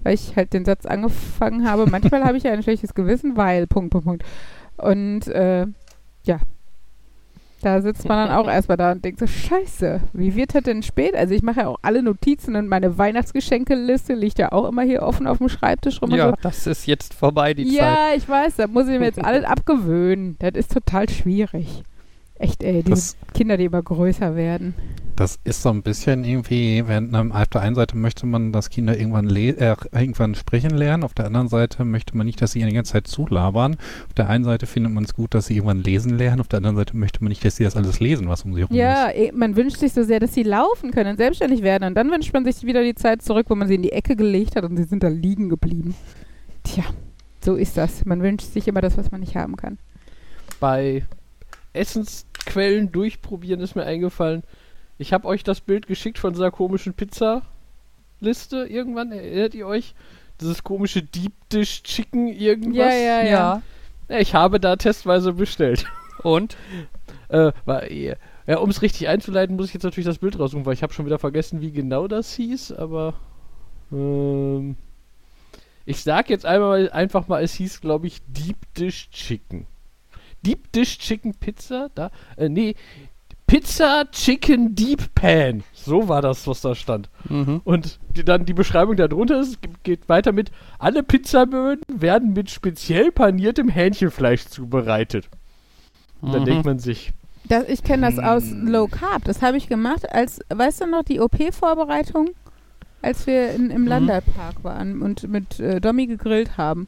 Weil 0.01 0.15
ich 0.15 0.35
halt 0.35 0.53
den 0.53 0.65
Satz 0.65 0.85
angefangen 0.85 1.69
habe, 1.69 1.85
manchmal 1.89 2.23
habe 2.23 2.37
ich 2.37 2.43
ja 2.43 2.51
ein 2.51 2.63
schlechtes 2.63 2.93
Gewissen, 2.93 3.37
weil, 3.37 3.67
Punkt, 3.67 3.91
Punkt, 3.91 4.05
Punkt. 4.05 4.23
Und 4.77 5.27
äh, 5.27 5.65
ja, 6.23 6.39
da 7.61 7.81
sitzt 7.81 8.07
man 8.07 8.27
dann 8.27 8.37
auch 8.37 8.47
erstmal 8.51 8.77
da 8.77 8.91
und 8.91 9.03
denkt 9.03 9.19
so, 9.19 9.27
scheiße, 9.27 10.01
wie 10.11 10.35
wird 10.35 10.53
das 10.53 10.63
denn 10.63 10.83
spät? 10.83 11.15
Also 11.15 11.33
ich 11.33 11.41
mache 11.41 11.61
ja 11.61 11.67
auch 11.67 11.77
alle 11.81 12.03
Notizen 12.03 12.55
und 12.55 12.67
meine 12.67 12.97
Weihnachtsgeschenkeliste 12.97 14.13
liegt 14.13 14.39
ja 14.39 14.51
auch 14.51 14.67
immer 14.67 14.81
hier 14.81 15.03
offen 15.03 15.27
auf 15.27 15.37
dem 15.37 15.49
Schreibtisch 15.49 16.01
rum 16.01 16.11
Ja, 16.11 16.29
so. 16.29 16.35
das 16.41 16.67
ist 16.67 16.85
jetzt 16.85 17.13
vorbei, 17.13 17.53
die 17.53 17.65
Zeit. 17.65 17.73
Ja, 17.73 17.97
ich 18.15 18.27
weiß, 18.27 18.57
da 18.57 18.67
muss 18.67 18.87
ich 18.87 18.99
mir 18.99 19.05
jetzt 19.05 19.23
alles 19.23 19.45
abgewöhnen. 19.45 20.35
Das 20.39 20.51
ist 20.55 20.73
total 20.73 21.09
schwierig. 21.09 21.83
Echt, 22.43 22.61
ey, 22.63 22.83
diese 22.83 22.89
Das, 22.89 23.17
Kinder, 23.33 23.55
die 23.57 23.65
immer 23.65 23.81
größer 23.81 24.35
werden. 24.35 24.73
das 25.15 25.39
ist 25.45 25.61
so 25.61 25.69
ein 25.69 25.81
bisschen 25.81 26.23
irgendwie, 26.25 26.83
wenn 26.87 27.13
ähm, 27.13 27.31
auf 27.31 27.47
der 27.47 27.61
einen 27.61 27.75
Seite 27.75 27.95
möchte 27.95 28.25
man, 28.25 28.51
dass 28.51 28.69
Kinder 28.69 28.97
irgendwann, 28.97 29.27
le 29.27 29.49
äh, 29.57 29.75
irgendwann 29.93 30.35
sprechen 30.35 30.71
lernen, 30.71 31.03
auf 31.03 31.13
der 31.13 31.25
anderen 31.27 31.47
Seite 31.47 31.85
möchte 31.85 32.17
man 32.17 32.25
nicht, 32.25 32.41
dass 32.41 32.51
sie 32.51 32.59
ihnen 32.59 32.69
die 32.69 32.75
ganze 32.75 32.93
Zeit 32.93 33.07
zulabern. 33.07 33.75
Auf 34.07 34.13
der 34.17 34.27
einen 34.27 34.43
Seite 34.43 34.65
findet 34.65 34.91
man 34.91 35.05
es 35.05 35.13
gut, 35.13 35.33
dass 35.33 35.45
sie 35.45 35.55
irgendwann 35.55 35.83
lesen 35.83 36.17
lernen, 36.17 36.41
auf 36.41 36.47
der 36.49 36.57
anderen 36.57 36.75
Seite 36.75 36.97
möchte 36.97 37.23
man 37.23 37.29
nicht, 37.29 37.45
dass 37.45 37.55
sie 37.55 37.63
das 37.63 37.77
alles 37.77 37.99
lesen, 38.01 38.27
was 38.27 38.43
um 38.43 38.53
sie 38.53 38.61
herum 38.61 38.75
Ja, 38.75 39.05
ist. 39.07 39.15
eh, 39.17 39.31
man 39.31 39.55
wünscht 39.55 39.77
sich 39.77 39.93
so 39.93 40.03
sehr, 40.03 40.19
dass 40.19 40.33
sie 40.33 40.43
laufen 40.43 40.91
können 40.91 41.11
und 41.11 41.17
selbstständig 41.17 41.61
werden. 41.61 41.85
Und 41.85 41.95
dann 41.95 42.11
wünscht 42.11 42.33
man 42.33 42.43
sich 42.43 42.63
wieder 42.63 42.83
die 42.83 42.95
Zeit 42.95 43.21
zurück, 43.21 43.45
wo 43.49 43.55
man 43.55 43.67
sie 43.69 43.75
in 43.75 43.83
die 43.83 43.93
Ecke 43.93 44.15
gelegt 44.17 44.55
hat 44.57 44.65
und 44.65 44.75
sie 44.75 44.83
sind 44.83 45.01
da 45.03 45.07
liegen 45.07 45.47
geblieben. 45.47 45.95
Tja, 46.63 46.83
so 47.39 47.55
ist 47.55 47.77
das. 47.77 48.03
Man 48.05 48.21
wünscht 48.21 48.51
sich 48.51 48.67
immer 48.67 48.81
das, 48.81 48.97
was 48.97 49.11
man 49.11 49.21
nicht 49.21 49.35
haben 49.37 49.55
kann. 49.55 49.77
Bei 50.59 51.03
Essensquellen 51.73 52.91
durchprobieren 52.91 53.59
ist 53.61 53.75
mir 53.75 53.83
eingefallen. 53.83 54.43
Ich 54.97 55.11
habe 55.11 55.27
euch 55.27 55.43
das 55.43 55.61
Bild 55.61 55.87
geschickt 55.87 56.19
von 56.19 56.33
dieser 56.33 56.51
komischen 56.51 56.93
Pizza-Liste 56.93 58.65
irgendwann. 58.65 59.11
Erinnert 59.11 59.55
ihr 59.55 59.67
euch? 59.67 59.95
dieses 60.43 60.63
komische 60.63 61.01
Deep 61.01 61.33
Dish 61.49 61.83
Chicken 61.83 62.27
irgendwas. 62.27 62.77
Ja, 62.77 62.93
ja, 62.93 63.23
ja. 63.23 63.61
Ja, 64.09 64.19
Ich 64.19 64.33
habe 64.33 64.59
da 64.59 64.75
testweise 64.75 65.33
bestellt. 65.33 65.85
Und? 66.21 66.57
Äh, 67.29 67.51
war, 67.65 67.89
ja, 67.91 68.15
um 68.59 68.69
es 68.69 68.83
richtig 68.83 69.07
einzuleiten, 69.07 69.55
muss 69.55 69.67
ich 69.67 69.73
jetzt 69.73 69.83
natürlich 69.83 70.05
das 70.05 70.19
Bild 70.19 70.37
raussuchen, 70.37 70.67
weil 70.67 70.75
ich 70.75 70.83
habe 70.83 70.93
schon 70.93 71.07
wieder 71.07 71.17
vergessen, 71.17 71.61
wie 71.61 71.71
genau 71.71 72.07
das 72.07 72.35
hieß, 72.35 72.73
aber 72.73 73.15
ähm, 73.91 74.75
ich 75.85 76.03
sag 76.03 76.29
jetzt 76.29 76.45
einmal 76.45 76.91
einfach 76.91 77.27
mal, 77.27 77.41
es 77.41 77.55
hieß, 77.55 77.81
glaube 77.81 78.05
ich, 78.05 78.21
Deep 78.27 78.57
Dish 78.75 79.09
Chicken. 79.09 79.65
Deep 80.45 80.71
Dish 80.71 80.97
Chicken 80.99 81.33
Pizza? 81.33 81.89
Da? 81.95 82.11
Äh, 82.37 82.49
nee. 82.49 82.75
Pizza 83.45 84.05
Chicken 84.11 84.73
Deep 84.73 85.13
Pan. 85.15 85.63
So 85.73 86.07
war 86.07 86.21
das, 86.21 86.47
was 86.47 86.61
da 86.61 86.73
stand. 86.75 87.09
Mhm. 87.29 87.61
Und 87.63 87.99
die, 88.15 88.23
dann 88.23 88.45
die 88.45 88.53
Beschreibung 88.53 88.95
darunter 88.95 89.39
ist, 89.41 89.61
ge- 89.61 89.71
geht 89.83 90.09
weiter 90.09 90.31
mit, 90.31 90.49
alle 90.79 91.03
Pizzaböden 91.03 91.83
werden 92.01 92.33
mit 92.33 92.49
speziell 92.49 93.11
paniertem 93.11 93.67
Hähnchenfleisch 93.69 94.45
zubereitet. 94.45 95.29
Und 96.21 96.33
dann 96.33 96.41
Mhm. 96.43 96.45
denkt 96.45 96.65
man 96.65 96.79
sich, 96.79 97.11
Das, 97.49 97.67
ich 97.67 97.83
kenne 97.83 98.09
das 98.09 98.17
aus 98.17 98.43
Hm. 98.49 98.67
Low 98.69 98.87
Carb. 98.87 99.25
Das 99.25 99.41
habe 99.41 99.57
ich 99.57 99.67
gemacht 99.67 100.09
als, 100.09 100.39
weißt 100.49 100.81
du 100.81 100.87
noch, 100.87 101.03
die 101.03 101.19
OP-Vorbereitung, 101.19 102.29
als 103.01 103.27
wir 103.27 103.51
in, 103.51 103.69
im 103.69 103.85
Landalpark 103.85 104.63
waren 104.63 105.01
und 105.01 105.27
mit 105.29 105.59
äh, 105.59 105.81
Domi 105.81 106.07
gegrillt 106.07 106.57
haben. 106.57 106.87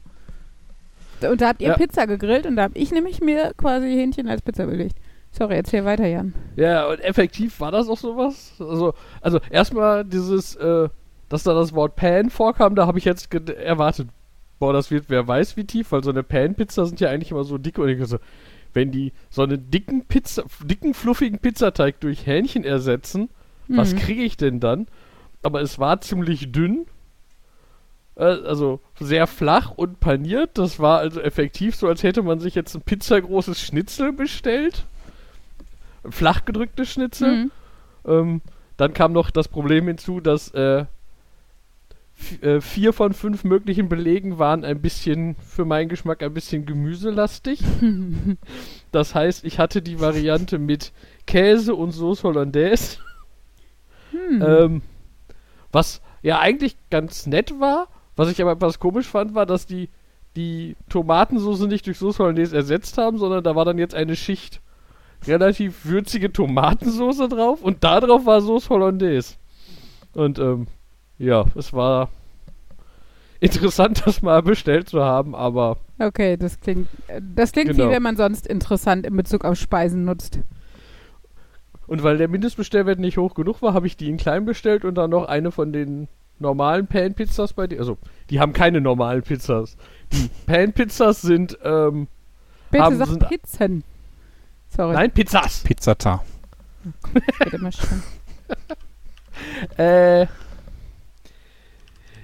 Und 1.24 1.40
da 1.40 1.48
habt 1.48 1.60
ihr 1.62 1.68
Ja. 1.68 1.76
Pizza 1.76 2.06
gegrillt 2.06 2.46
und 2.46 2.56
da 2.56 2.62
habe 2.64 2.78
ich 2.78 2.90
nämlich 2.92 3.20
mir 3.20 3.52
quasi 3.56 3.86
Hähnchen 3.88 4.28
als 4.28 4.42
Pizza 4.42 4.66
belegt. 4.66 4.96
Sorry, 5.32 5.56
erzähl 5.56 5.84
weiter, 5.84 6.06
Jan. 6.06 6.32
ja, 6.56 6.86
und 6.88 7.00
effektiv 7.00 7.60
war 7.60 7.70
das 7.70 7.88
auch 7.88 7.98
sowas. 7.98 8.54
Also, 8.58 8.94
also 9.20 9.38
erstmal 9.50 10.04
dieses, 10.04 10.56
äh, 10.56 10.88
dass 11.28 11.42
da 11.42 11.52
das 11.52 11.74
Wort 11.74 11.96
Pan 11.96 12.30
vorkam, 12.30 12.74
da 12.74 12.86
habe 12.86 12.98
ich 12.98 13.04
jetzt 13.04 13.32
erwartet, 13.34 14.08
boah, 14.58 14.72
das 14.72 14.90
wird, 14.90 15.06
wer 15.08 15.26
weiß 15.28 15.56
wie 15.58 15.64
tief, 15.64 15.92
weil 15.92 16.02
so 16.02 16.10
eine 16.10 16.22
Pan-Pizza 16.22 16.86
sind 16.86 17.00
ja 17.00 17.10
eigentlich 17.10 17.32
immer 17.32 17.44
so 17.44 17.58
dick 17.58 17.78
und 17.78 17.88
ich 17.90 18.02
so, 18.06 18.16
wenn 18.72 18.90
die 18.90 19.12
so 19.28 19.42
einen 19.42 19.70
dicken 19.70 20.06
Pizza, 20.06 20.44
dicken, 20.64 20.94
fluffigen 20.94 21.38
Pizzateig 21.38 22.00
durch 22.00 22.26
Hähnchen 22.26 22.64
ersetzen, 22.64 23.28
was 23.68 23.92
Mhm. 23.92 23.98
kriege 23.98 24.22
ich 24.22 24.36
denn 24.38 24.60
dann? 24.60 24.86
Aber 25.42 25.60
es 25.60 25.78
war 25.78 26.00
ziemlich 26.00 26.52
dünn. 26.52 26.86
Äh, 28.16 28.24
also 28.24 28.80
sehr 28.98 29.26
flach 29.26 29.70
und 29.70 30.00
paniert. 30.00 30.58
Das 30.58 30.78
war 30.78 30.98
also 30.98 31.20
effektiv 31.20 31.76
so, 31.76 31.88
als 31.88 32.02
hätte 32.02 32.22
man 32.22 32.40
sich 32.40 32.54
jetzt 32.54 32.74
ein 32.74 32.82
pizzagroßes 32.82 33.60
Schnitzel 33.60 34.12
bestellt. 34.12 34.84
Ein 36.04 36.12
Flach 36.12 36.44
gedrücktes 36.44 36.90
Schnitzel. 36.90 37.36
Mhm. 37.36 37.50
Ähm, 38.06 38.40
dann 38.76 38.92
kam 38.92 39.12
noch 39.12 39.30
das 39.30 39.48
Problem 39.48 39.86
hinzu, 39.86 40.20
dass 40.20 40.50
äh, 40.50 40.84
äh, 42.40 42.60
vier 42.60 42.92
von 42.92 43.12
fünf 43.12 43.44
möglichen 43.44 43.88
Belegen 43.88 44.38
waren 44.38 44.64
ein 44.64 44.80
bisschen, 44.80 45.36
für 45.36 45.64
meinen 45.64 45.88
Geschmack, 45.88 46.22
ein 46.22 46.32
bisschen 46.32 46.64
gemüselastig. 46.64 47.60
das 48.92 49.14
heißt, 49.14 49.44
ich 49.44 49.58
hatte 49.58 49.82
die 49.82 50.00
Variante 50.00 50.58
mit 50.58 50.92
Käse 51.26 51.74
und 51.74 51.92
Sauce 51.92 52.24
Hollandaise. 52.24 52.98
Hm. 54.12 54.42
Ähm, 54.42 54.82
was 55.72 56.00
ja 56.22 56.38
eigentlich 56.38 56.76
ganz 56.90 57.26
nett 57.26 57.60
war, 57.60 57.88
was 58.16 58.30
ich 58.30 58.40
aber 58.42 58.52
etwas 58.52 58.78
komisch 58.78 59.06
fand, 59.06 59.34
war, 59.34 59.46
dass 59.46 59.66
die 59.66 59.88
die 60.36 60.76
Tomatensoße 60.90 61.66
nicht 61.66 61.86
durch 61.86 61.98
Sauce 61.98 62.18
Hollandaise 62.18 62.54
ersetzt 62.54 62.98
haben, 62.98 63.16
sondern 63.18 63.42
da 63.42 63.56
war 63.56 63.64
dann 63.64 63.78
jetzt 63.78 63.94
eine 63.94 64.16
Schicht 64.16 64.60
relativ 65.26 65.84
würzige 65.86 66.30
Tomatensoße 66.30 67.28
drauf 67.28 67.62
und 67.62 67.82
da 67.84 68.00
drauf 68.00 68.26
war 68.26 68.42
Sauce 68.42 68.68
Hollandaise. 68.68 69.36
Und 70.12 70.38
ähm, 70.38 70.66
ja, 71.18 71.46
es 71.54 71.72
war 71.72 72.10
interessant, 73.40 74.02
das 74.06 74.20
mal 74.22 74.42
bestellt 74.42 74.88
zu 74.88 75.02
haben, 75.02 75.34
aber 75.34 75.78
Okay, 75.98 76.36
das 76.36 76.60
klingt, 76.60 76.88
das 77.34 77.52
klingt 77.52 77.70
Genau. 77.70 77.86
wie 77.88 77.90
wenn 77.92 78.02
man 78.02 78.16
sonst 78.18 78.46
interessant 78.46 79.06
in 79.06 79.16
Bezug 79.16 79.44
auf 79.46 79.56
Speisen 79.58 80.04
nutzt. 80.04 80.40
und 81.86 82.02
weil 82.02 82.18
der 82.18 82.28
Mindestbestellwert 82.28 82.98
nicht 82.98 83.16
hoch 83.16 83.32
genug 83.34 83.62
war, 83.62 83.72
habe 83.72 83.86
ich 83.86 83.96
die 83.96 84.10
in 84.10 84.18
klein 84.18 84.44
bestellt 84.44 84.84
und 84.84 84.96
dann 84.96 85.10
noch 85.10 85.24
eine 85.24 85.50
von 85.50 85.72
den 85.72 86.08
normalen 86.38 86.86
Pan-Pizzas 86.86 87.52
bei 87.52 87.66
dir. 87.66 87.78
Also, 87.80 87.98
die 88.30 88.40
haben 88.40 88.52
keine 88.52 88.80
normalen 88.80 89.22
Pizzas. 89.22 89.76
Die 90.12 90.28
Pan-Pizzas 90.46 91.22
sind, 91.22 91.58
ähm, 91.62 92.08
Bitte 92.70 92.84
Haben- 92.84 92.96
sag 92.98 93.08
sind- 93.08 93.28
Pizzen. 93.28 93.84
Sorry, 94.68 94.92
nein, 94.94 95.10
Pizzas! 95.12 95.60
Pizzata. 95.62 96.22
bitte 97.42 97.58
mal 97.58 97.72
schon. 97.72 98.02
Äh, 99.76 100.26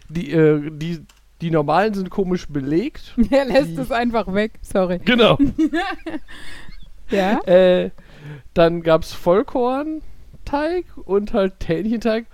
die, 0.08 0.32
äh, 0.32 0.70
die, 0.70 1.04
die 1.40 1.50
normalen 1.50 1.92
sind 1.94 2.08
komisch 2.10 2.46
belegt. 2.48 3.14
Er 3.30 3.44
lässt 3.44 3.70
Die- 3.76 3.80
es 3.80 3.90
einfach 3.92 4.32
weg. 4.32 4.52
Sorry. 4.62 4.98
Genau. 5.04 5.38
Ja? 7.10 7.40
äh, 7.46 7.90
dann 8.54 8.82
gab's 8.82 9.12
Vollkornteig 9.12 10.86
und 11.04 11.34
halt 11.34 11.54
Hähnchenteig. 11.68 12.24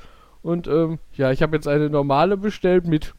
Und 0.48 0.66
ähm, 0.66 0.98
ja, 1.12 1.30
ich 1.30 1.42
habe 1.42 1.54
jetzt 1.54 1.68
eine 1.68 1.90
normale 1.90 2.38
bestellt 2.38 2.86
mit 2.86 3.12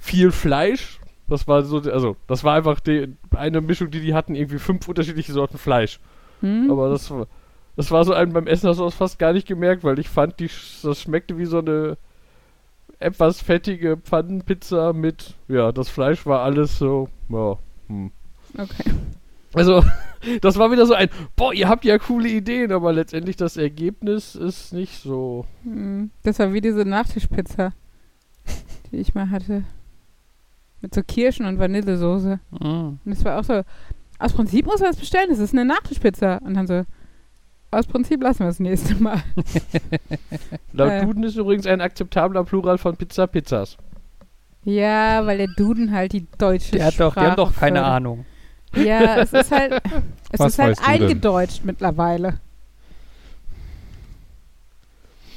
viel 0.00 0.30
Fleisch. 0.30 1.00
Das 1.28 1.48
war 1.48 1.64
so, 1.64 1.78
also 1.78 2.14
das 2.28 2.44
war 2.44 2.54
einfach 2.54 2.78
die, 2.78 3.16
eine 3.34 3.60
Mischung, 3.60 3.90
die 3.90 4.00
die 4.00 4.14
hatten, 4.14 4.36
irgendwie 4.36 4.60
fünf 4.60 4.86
unterschiedliche 4.86 5.32
Sorten 5.32 5.58
Fleisch. 5.58 5.98
Hm? 6.40 6.70
Aber 6.70 6.90
das 6.90 7.10
war, 7.10 7.26
das 7.74 7.90
war 7.90 8.04
so 8.04 8.12
ein, 8.12 8.32
beim 8.32 8.46
Essen 8.46 8.68
hast 8.68 8.78
du 8.78 8.84
das 8.84 8.94
fast 8.94 9.18
gar 9.18 9.32
nicht 9.32 9.48
gemerkt, 9.48 9.82
weil 9.82 9.98
ich 9.98 10.08
fand, 10.08 10.38
die, 10.38 10.48
das 10.84 11.00
schmeckte 11.00 11.38
wie 11.38 11.44
so 11.44 11.58
eine 11.58 11.98
etwas 13.00 13.42
fettige 13.42 13.96
Pfannenpizza 13.96 14.92
mit, 14.92 15.34
ja, 15.48 15.72
das 15.72 15.88
Fleisch 15.88 16.24
war 16.24 16.42
alles 16.42 16.78
so, 16.78 17.08
ja, 17.30 17.58
hm. 17.88 18.12
Okay. 18.56 18.92
Also, 19.54 19.84
das 20.40 20.58
war 20.58 20.70
wieder 20.70 20.86
so 20.86 20.94
ein, 20.94 21.08
boah, 21.36 21.52
ihr 21.52 21.68
habt 21.68 21.84
ja 21.84 21.98
coole 21.98 22.28
Ideen, 22.28 22.72
aber 22.72 22.92
letztendlich 22.92 23.36
das 23.36 23.56
Ergebnis 23.56 24.34
ist 24.34 24.72
nicht 24.72 25.02
so. 25.02 25.46
Hm. 25.64 26.10
Das 26.22 26.38
war 26.38 26.52
wie 26.52 26.60
diese 26.60 26.84
Nachtischpizza, 26.84 27.72
die 28.92 28.96
ich 28.96 29.14
mal 29.14 29.30
hatte. 29.30 29.64
Mit 30.80 30.94
so 30.94 31.02
Kirschen 31.02 31.46
und 31.46 31.60
Vanillesoße. 31.60 32.40
Mhm. 32.50 32.98
Und 33.04 33.06
das 33.06 33.24
war 33.24 33.38
auch 33.38 33.44
so, 33.44 33.62
aus 34.18 34.32
Prinzip 34.32 34.66
muss 34.66 34.80
man 34.80 34.90
das 34.90 34.98
bestellen, 34.98 35.30
das 35.30 35.38
ist 35.38 35.52
eine 35.52 35.64
Nachtischpizza. 35.64 36.38
Und 36.38 36.54
dann 36.54 36.66
so, 36.66 36.84
aus 37.70 37.86
Prinzip 37.86 38.22
lassen 38.22 38.40
wir 38.40 38.48
es 38.48 38.60
nächste 38.60 38.94
Mal. 38.96 39.22
Laut 40.72 40.90
Äh. 40.90 41.04
Duden 41.04 41.22
ist 41.22 41.36
übrigens 41.36 41.66
ein 41.66 41.80
akzeptabler 41.80 42.44
Plural 42.44 42.78
von 42.78 42.96
Pizza 42.96 43.26
Pizzas. 43.26 43.78
Ja, 44.64 45.24
weil 45.26 45.38
der 45.38 45.48
Duden 45.48 45.92
halt 45.92 46.12
die 46.12 46.26
deutsche 46.38 46.72
Der 46.72 46.86
hat 46.86 46.94
doch, 46.94 47.14
der 47.14 47.22
Sprache 47.22 47.30
hat 47.30 47.38
doch 47.38 47.54
keine. 47.56 47.84
Ahnung. 47.84 48.24
Ja, 48.74 49.18
es 49.20 49.32
ist 49.32 49.50
halt, 49.50 49.82
es 50.32 50.40
Was 50.40 50.52
ist 50.54 50.58
halt 50.58 50.78
du 50.78 50.82
denn? 50.82 51.02
eingedeutscht 51.02 51.64
mittlerweile. 51.64 52.40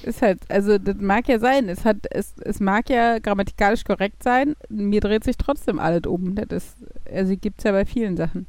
Ist 0.04 0.22
halt, 0.22 0.40
also 0.50 0.78
das 0.78 0.98
mag 0.98 1.28
ja 1.28 1.40
sein, 1.40 1.68
es 1.68 1.84
hat, 1.84 1.98
es, 2.12 2.34
es 2.42 2.60
mag 2.60 2.90
ja 2.90 3.18
grammatikalisch 3.18 3.84
korrekt 3.84 4.22
sein, 4.22 4.56
mir 4.70 5.02
dreht 5.02 5.24
sich 5.24 5.36
trotzdem 5.38 5.80
alles 5.80 6.04
um. 6.06 6.36
Das 6.36 6.48
ist, 6.52 6.78
also 7.12 7.36
gibt's 7.36 7.64
ja 7.64 7.72
bei 7.72 7.86
vielen 7.86 8.16
Sachen. 8.16 8.46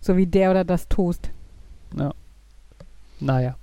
So 0.00 0.16
wie 0.16 0.26
der 0.26 0.50
oder 0.50 0.64
das 0.64 0.88
Toast. 0.88 1.30
Naja. 3.20 3.56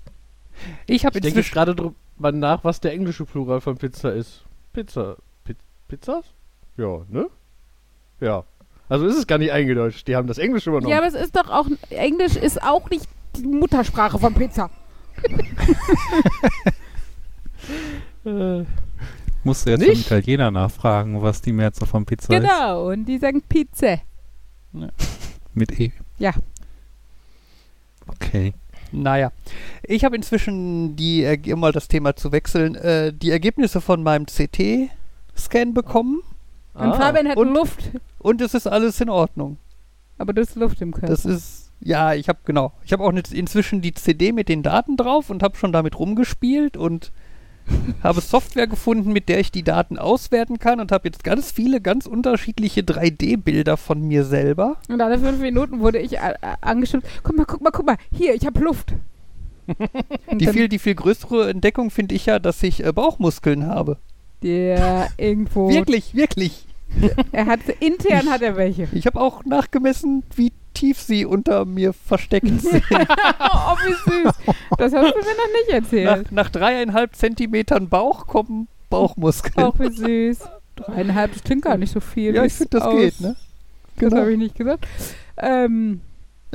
Ich 0.88 1.06
habe 1.06 1.18
Ich 1.18 1.22
denke 1.22 1.40
jetzt 1.40 1.52
inzwischen. 1.52 1.54
gerade 1.54 1.76
drüber 1.76 2.32
nach, 2.32 2.64
was 2.64 2.80
der 2.80 2.94
englische 2.94 3.26
Plural 3.26 3.62
von 3.62 3.78
Pizza 3.78 4.14
ist. 4.14 4.44
Pizza. 4.74 5.18
Pi 5.44 5.56
Pizzas? 5.88 6.26
Ja, 6.78 7.02
ne? 7.10 7.28
Ja. 8.22 8.46
Also 8.88 9.06
ist 9.06 9.18
es 9.18 9.28
gar 9.28 9.38
nicht 9.38 9.52
eingedeutscht. 9.52 10.08
Die 10.08 10.16
haben 10.16 10.28
das 10.28 10.38
Englische 10.38 10.70
übernommen. 10.70 10.92
Ja, 10.92 10.98
aber 11.00 11.08
es 11.08 11.14
ist 11.14 11.36
doch 11.36 11.50
auch, 11.50 11.68
Englisch 11.90 12.36
ist 12.36 12.62
auch 12.62 12.90
nicht 12.90 13.08
die 13.36 13.48
Muttersprache 13.48 14.20
von 14.20 14.34
Pizza. 14.34 14.70
äh, 18.26 18.64
Musst 19.44 19.66
du 19.66 19.72
jetzt 19.72 19.80
Nicht? 19.80 20.08
vom 20.08 20.18
Italiener 20.18 20.52
nachfragen, 20.52 21.22
was 21.22 21.42
die 21.42 21.52
Mehrzahl 21.52 21.88
von 21.88 22.06
Pizza 22.06 22.34
ist. 22.34 22.42
Genau, 22.42 22.90
und 22.90 23.06
die 23.06 23.18
sagen 23.18 23.42
Pizza. 23.42 23.98
Mit 25.54 25.80
E. 25.80 25.92
Ja. 26.20 26.34
Okay. 28.08 28.54
Naja. 28.92 29.32
Ich 29.84 30.04
habe 30.06 30.16
inzwischen 30.16 30.96
die, 30.96 31.26
um 31.52 31.60
mal 31.60 31.72
das 31.72 31.88
Thema 31.88 32.16
zu 32.16 32.32
wechseln, 32.32 32.76
äh, 32.76 33.14
die 33.14 33.32
Ergebnisse 33.32 33.82
von 33.82 34.04
meinem 34.04 34.26
CT-Scan 34.26 35.74
bekommen 35.74 36.22
Und 36.74 36.82
ah. 36.90 36.94
Fabian 36.94 37.28
hat 37.28 37.38
und- 37.38 37.54
Luft, 37.54 37.92
und 38.20 38.42
es 38.42 38.54
ist 38.54 38.68
alles 38.68 39.00
in 39.02 39.10
Ordnung. 39.10 39.58
aber 40.18 40.34
du 40.34 40.42
hast 40.42 40.56
Luft 40.56 40.82
im 40.82 40.92
Körper. 40.94 41.08
Das 41.08 41.26
ist, 41.26 41.72
ja, 41.80 42.14
ich 42.14 42.30
habe 42.30 42.40
genau. 42.46 42.72
Ich 42.86 42.94
habe 42.94 43.04
auch 43.04 43.12
inzwischen 43.12 43.82
die 43.82 43.94
CD 43.94 44.32
mit 44.32 44.48
den 44.50 44.64
Daten 44.64 44.96
drauf 44.98 45.30
und 45.30 45.44
habe 45.44 45.58
schon 45.58 45.72
damit 45.74 45.98
rumgespielt 46.00 46.78
und 46.78 47.12
habe 48.04 48.22
Software 48.22 48.68
gefunden, 48.68 49.12
mit 49.14 49.30
der 49.30 49.40
ich 49.40 49.52
die 49.52 49.64
Daten 49.64 49.98
auswerten 50.00 50.60
kann 50.60 50.80
und 50.80 50.92
habe 50.92 51.08
jetzt 51.08 51.24
ganz 51.24 51.52
viele 51.52 51.80
ganz 51.82 52.06
unterschiedliche 52.06 52.82
3D-Bilder 52.82 53.78
von 53.78 54.02
mir 54.02 54.24
selber. 54.26 54.78
Und 54.90 55.02
alle 55.02 55.20
fünf 55.20 55.40
Minuten 55.40 55.80
wurde 55.80 56.00
ich 56.00 56.20
a- 56.20 56.36
a- 56.42 56.58
angestimmt. 56.62 57.06
Guck 57.24 57.38
mal, 57.38 57.46
guck 57.46 57.62
mal, 57.62 57.72
guck 57.72 57.86
mal. 57.86 57.98
Hier, 58.12 58.34
ich 58.34 58.46
habe 58.46 58.60
Luft. 58.62 58.94
Die 60.34 60.48
viel, 60.48 60.68
die 60.70 60.80
viel 60.80 60.96
größere 60.96 61.50
Entdeckung 61.50 61.92
finde 61.92 62.16
ich 62.16 62.26
ja, 62.26 62.40
dass 62.40 62.62
ich 62.64 62.84
äh, 62.84 62.92
Bauchmuskeln 62.92 63.68
habe. 63.68 63.98
Der 64.44 65.10
irgendwo. 65.18 65.70
Wirklich, 65.70 66.16
wirklich. 66.16 66.66
Er 67.32 67.46
hat 67.46 67.62
intern 67.80 68.30
hat 68.30 68.42
er 68.42 68.56
welche. 68.58 68.88
Ich 68.92 69.06
habe 69.06 69.20
auch 69.22 69.46
nachgemessen, 69.46 70.24
wie 70.36 70.52
tief 70.74 71.00
sie 71.00 71.26
unter 71.26 71.64
mir 71.66 71.94
versteckt 71.94 72.48
sind. 72.62 72.84
oh, 72.92 73.76
wie 73.86 73.94
süß. 74.12 74.34
Das 74.78 74.94
hast 74.94 75.14
du 75.14 75.20
mir 75.20 75.36
noch 75.38 75.54
nicht 75.54 75.70
erzählt. 75.70 76.06
nach, 76.26 76.32
nach 76.32 76.50
dreieinhalb 76.50 77.16
Zentimetern 77.16 77.88
Bauch 77.90 78.28
kommen 78.28 78.68
Bauchmuskeln. 78.90 79.66
Auch 79.66 79.80
wie 79.80 79.90
süß. 79.92 80.40
Dreieinhalb, 80.76 81.34
das 81.34 81.44
klingt 81.44 81.64
gar 81.64 81.78
nicht 81.78 81.92
so 81.94 82.00
viel. 82.00 82.36
ja, 82.36 82.44
ich 82.44 82.54
finde, 82.54 82.72
das 82.80 82.82
aus- 82.84 82.96
geht, 82.96 83.22
ne? 83.22 83.36
Das 83.96 84.10
Genau. 84.10 84.18
habe 84.22 84.32
ich 84.34 84.38
nicht 84.38 84.56
gesagt. 84.56 84.86
Ähm, 85.38 86.02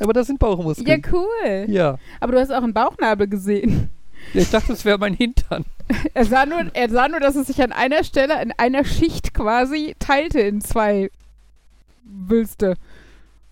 Aber 0.00 0.12
das 0.12 0.26
sind 0.26 0.42
ja, 0.42 0.48
Bauchmuskeln. 0.48 1.02
cool. 1.12 1.64
Ja. 1.68 1.96
Aber 2.20 2.32
du 2.32 2.40
hast 2.40 2.50
auch 2.50 2.62
einen 2.62 2.74
Bauchnabel 2.74 3.26
gesehen. 3.28 3.88
Ich 4.34 4.50
dachte, 4.50 4.72
es 4.72 4.84
wäre 4.84 4.98
mein 4.98 5.14
Hintern. 5.14 5.64
Er 6.14 6.24
sah, 6.24 6.46
nur, 6.46 6.64
er 6.74 6.90
sah 6.90 7.08
nur, 7.08 7.20
dass 7.20 7.36
es 7.36 7.46
sich 7.46 7.62
an 7.62 7.70
einer 7.72 8.02
Stelle, 8.04 8.42
in 8.42 8.52
einer 8.58 8.84
Schicht 8.84 9.34
quasi 9.34 9.94
teilte 9.98 10.40
in 10.40 10.60
zwei 10.60 11.10
Wülste. 12.04 12.74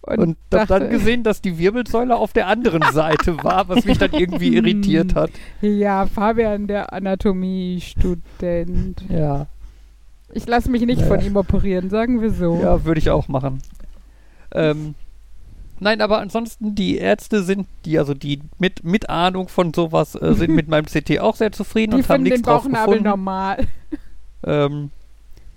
Und 0.03 0.37
hab 0.53 0.69
dann 0.69 0.91
gesehen, 0.91 1.23
dass 1.23 1.41
die 1.41 1.57
Wirbelsäule 1.57 2.15
auf 2.17 2.35
der 2.35 2.49
anderen 2.49 2.83
Seite 2.93 3.43
war, 3.43 3.69
was 3.71 3.87
mich 3.87 3.97
dann 3.97 4.13
irgendwie 4.13 4.55
irritiert 4.55 5.15
hat. 5.15 5.31
Ja, 5.63 6.05
Fabian, 6.07 6.67
der 6.67 6.93
Anatomie-Student. 6.93 9.03
Ja. 9.09 9.47
Ich 10.33 10.47
lasse 10.47 10.71
mich 10.71 10.83
nicht 10.83 11.01
Ja. 11.03 11.07
von 11.07 11.21
ihm 11.21 11.37
operieren, 11.37 11.91
sagen 11.91 12.21
wir 12.21 12.31
so. 12.31 12.59
Ja, 12.61 12.85
würde 12.85 12.99
ich 12.99 13.11
auch 13.11 13.29
machen. 13.29 13.63
Ähm, 14.53 14.95
nein, 15.81 16.01
aber 16.01 16.19
ansonsten, 16.19 16.75
die 16.75 16.97
Ärzte 16.99 17.43
sind, 17.43 17.67
die 17.85 17.99
also 17.99 18.15
die 18.15 18.41
mit, 18.59 18.85
mit 18.85 19.09
Ahnung 19.11 19.49
von 19.49 19.73
sowas, 19.75 20.15
äh, 20.15 20.35
sind 20.35 20.51
mit 20.55 20.69
meinem 20.69 20.87
CT 20.87 21.21
auch 21.21 21.37
sehr 21.37 21.53
zufrieden 21.53 21.93
Die 21.93 21.97
und 22.03 22.09
haben 22.09 22.23
nichts 22.23 22.41
den 22.41 22.45
drauf 22.45 22.63
Bauchnabel 22.65 22.87
gefunden. 22.99 23.05
normal. 23.11 23.59
Ähm, 24.47 24.91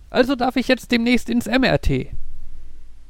also 0.09 0.35
darf 0.37 0.55
ich 0.55 0.69
jetzt 0.69 0.93
demnächst 0.93 1.29
ins 1.29 1.45
MRT. 1.45 2.07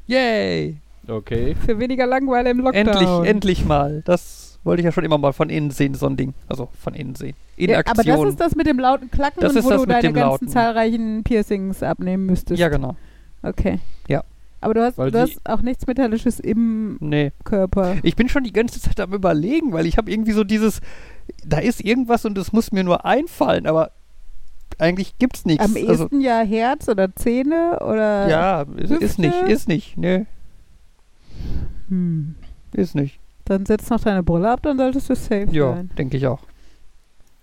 Yay! 0.08 0.78
Okay. 1.08 1.56
Für 1.66 1.80
weniger 1.80 2.08
Langeweile 2.08 2.50
im 2.50 2.60
Lockdown. 2.60 2.88
Endlich, 2.88 3.10
endlich 3.30 3.66
mal. 3.66 4.02
Das 4.06 4.58
wollte 4.64 4.82
ich 4.82 4.86
ja 4.86 4.92
schon 4.92 5.06
immer 5.06 5.18
mal 5.18 5.34
von 5.34 5.50
innen 5.50 5.72
sehen, 5.72 5.94
so 5.94 6.08
ein 6.08 6.18
Ding. 6.18 6.34
Also 6.48 6.70
von 6.80 6.94
innen 6.96 7.14
sehen. 7.16 7.36
In 7.58 7.70
Ja, 7.70 7.78
Aktion. 7.78 8.10
aber 8.16 8.24
das 8.24 8.30
ist 8.34 8.40
das 8.40 8.56
mit 8.56 8.68
dem 8.68 8.80
lauten 8.80 9.10
Klacken 9.12 9.40
Das 9.40 9.52
und 9.54 9.60
ist 9.60 9.66
wo 9.66 9.70
das 9.70 9.82
du 9.82 9.88
mit 9.88 9.96
deine 9.98 10.02
dem 10.10 10.14
ganzen 10.16 10.30
lauten. 10.32 10.48
zahlreichen 10.50 11.24
Piercings 11.24 11.84
abnehmen 11.84 12.26
müsstest. 12.26 12.60
ja, 12.60 12.70
genau. 12.70 12.96
Okay. 13.44 13.80
Ja. 14.08 14.24
Aber 14.60 14.74
du 14.74 14.84
hast, 14.84 14.98
du 14.98 15.14
hast 15.20 15.40
auch 15.48 15.62
nichts 15.62 15.86
Metallisches 15.86 16.40
im 16.40 16.98
Nee. 17.00 17.32
Körper. 17.44 17.96
Ich 18.04 18.16
bin 18.16 18.28
schon 18.28 18.44
die 18.44 18.54
ganze 18.54 18.82
Zeit 18.82 19.00
am 19.00 19.14
überlegen, 19.14 19.72
weil 19.72 19.86
ich 19.86 19.98
habe 19.98 20.10
irgendwie 20.12 20.32
so 20.32 20.44
dieses, 20.44 20.82
da 21.46 21.60
ist 21.60 21.84
irgendwas 21.84 22.26
und 22.26 22.38
es 22.38 22.52
muss 22.54 22.72
mir 22.72 22.84
nur 22.84 23.06
einfallen, 23.06 23.68
aber 23.68 23.92
eigentlich 24.80 25.18
gibt's 25.20 25.46
nichts. 25.46 25.64
Am 25.64 25.76
Also, 25.76 26.04
ehesten 26.04 26.22
ja 26.22 26.40
Herz 26.42 26.90
oder 26.90 27.16
Zähne 27.16 27.80
oder. 27.82 28.28
ja, 28.28 28.62
ist, 28.78 28.92
ist 28.92 29.20
nicht, 29.20 29.42
ist 29.44 29.68
nicht, 29.68 29.96
nee, 29.98 30.26
Hm. 31.90 32.36
ist 32.74 32.96
nicht. 32.96 33.20
Dann 33.46 33.66
setz 33.66 33.90
noch 33.90 34.02
deine 34.02 34.24
Brille 34.24 34.52
ab, 34.52 34.60
dann 34.64 34.78
solltest 34.78 35.10
du 35.10 35.16
safe 35.16 35.48
Ja, 35.52 35.74
sein. 35.76 35.90
denke 35.98 36.18
ich 36.18 36.28
auch. 36.28 36.42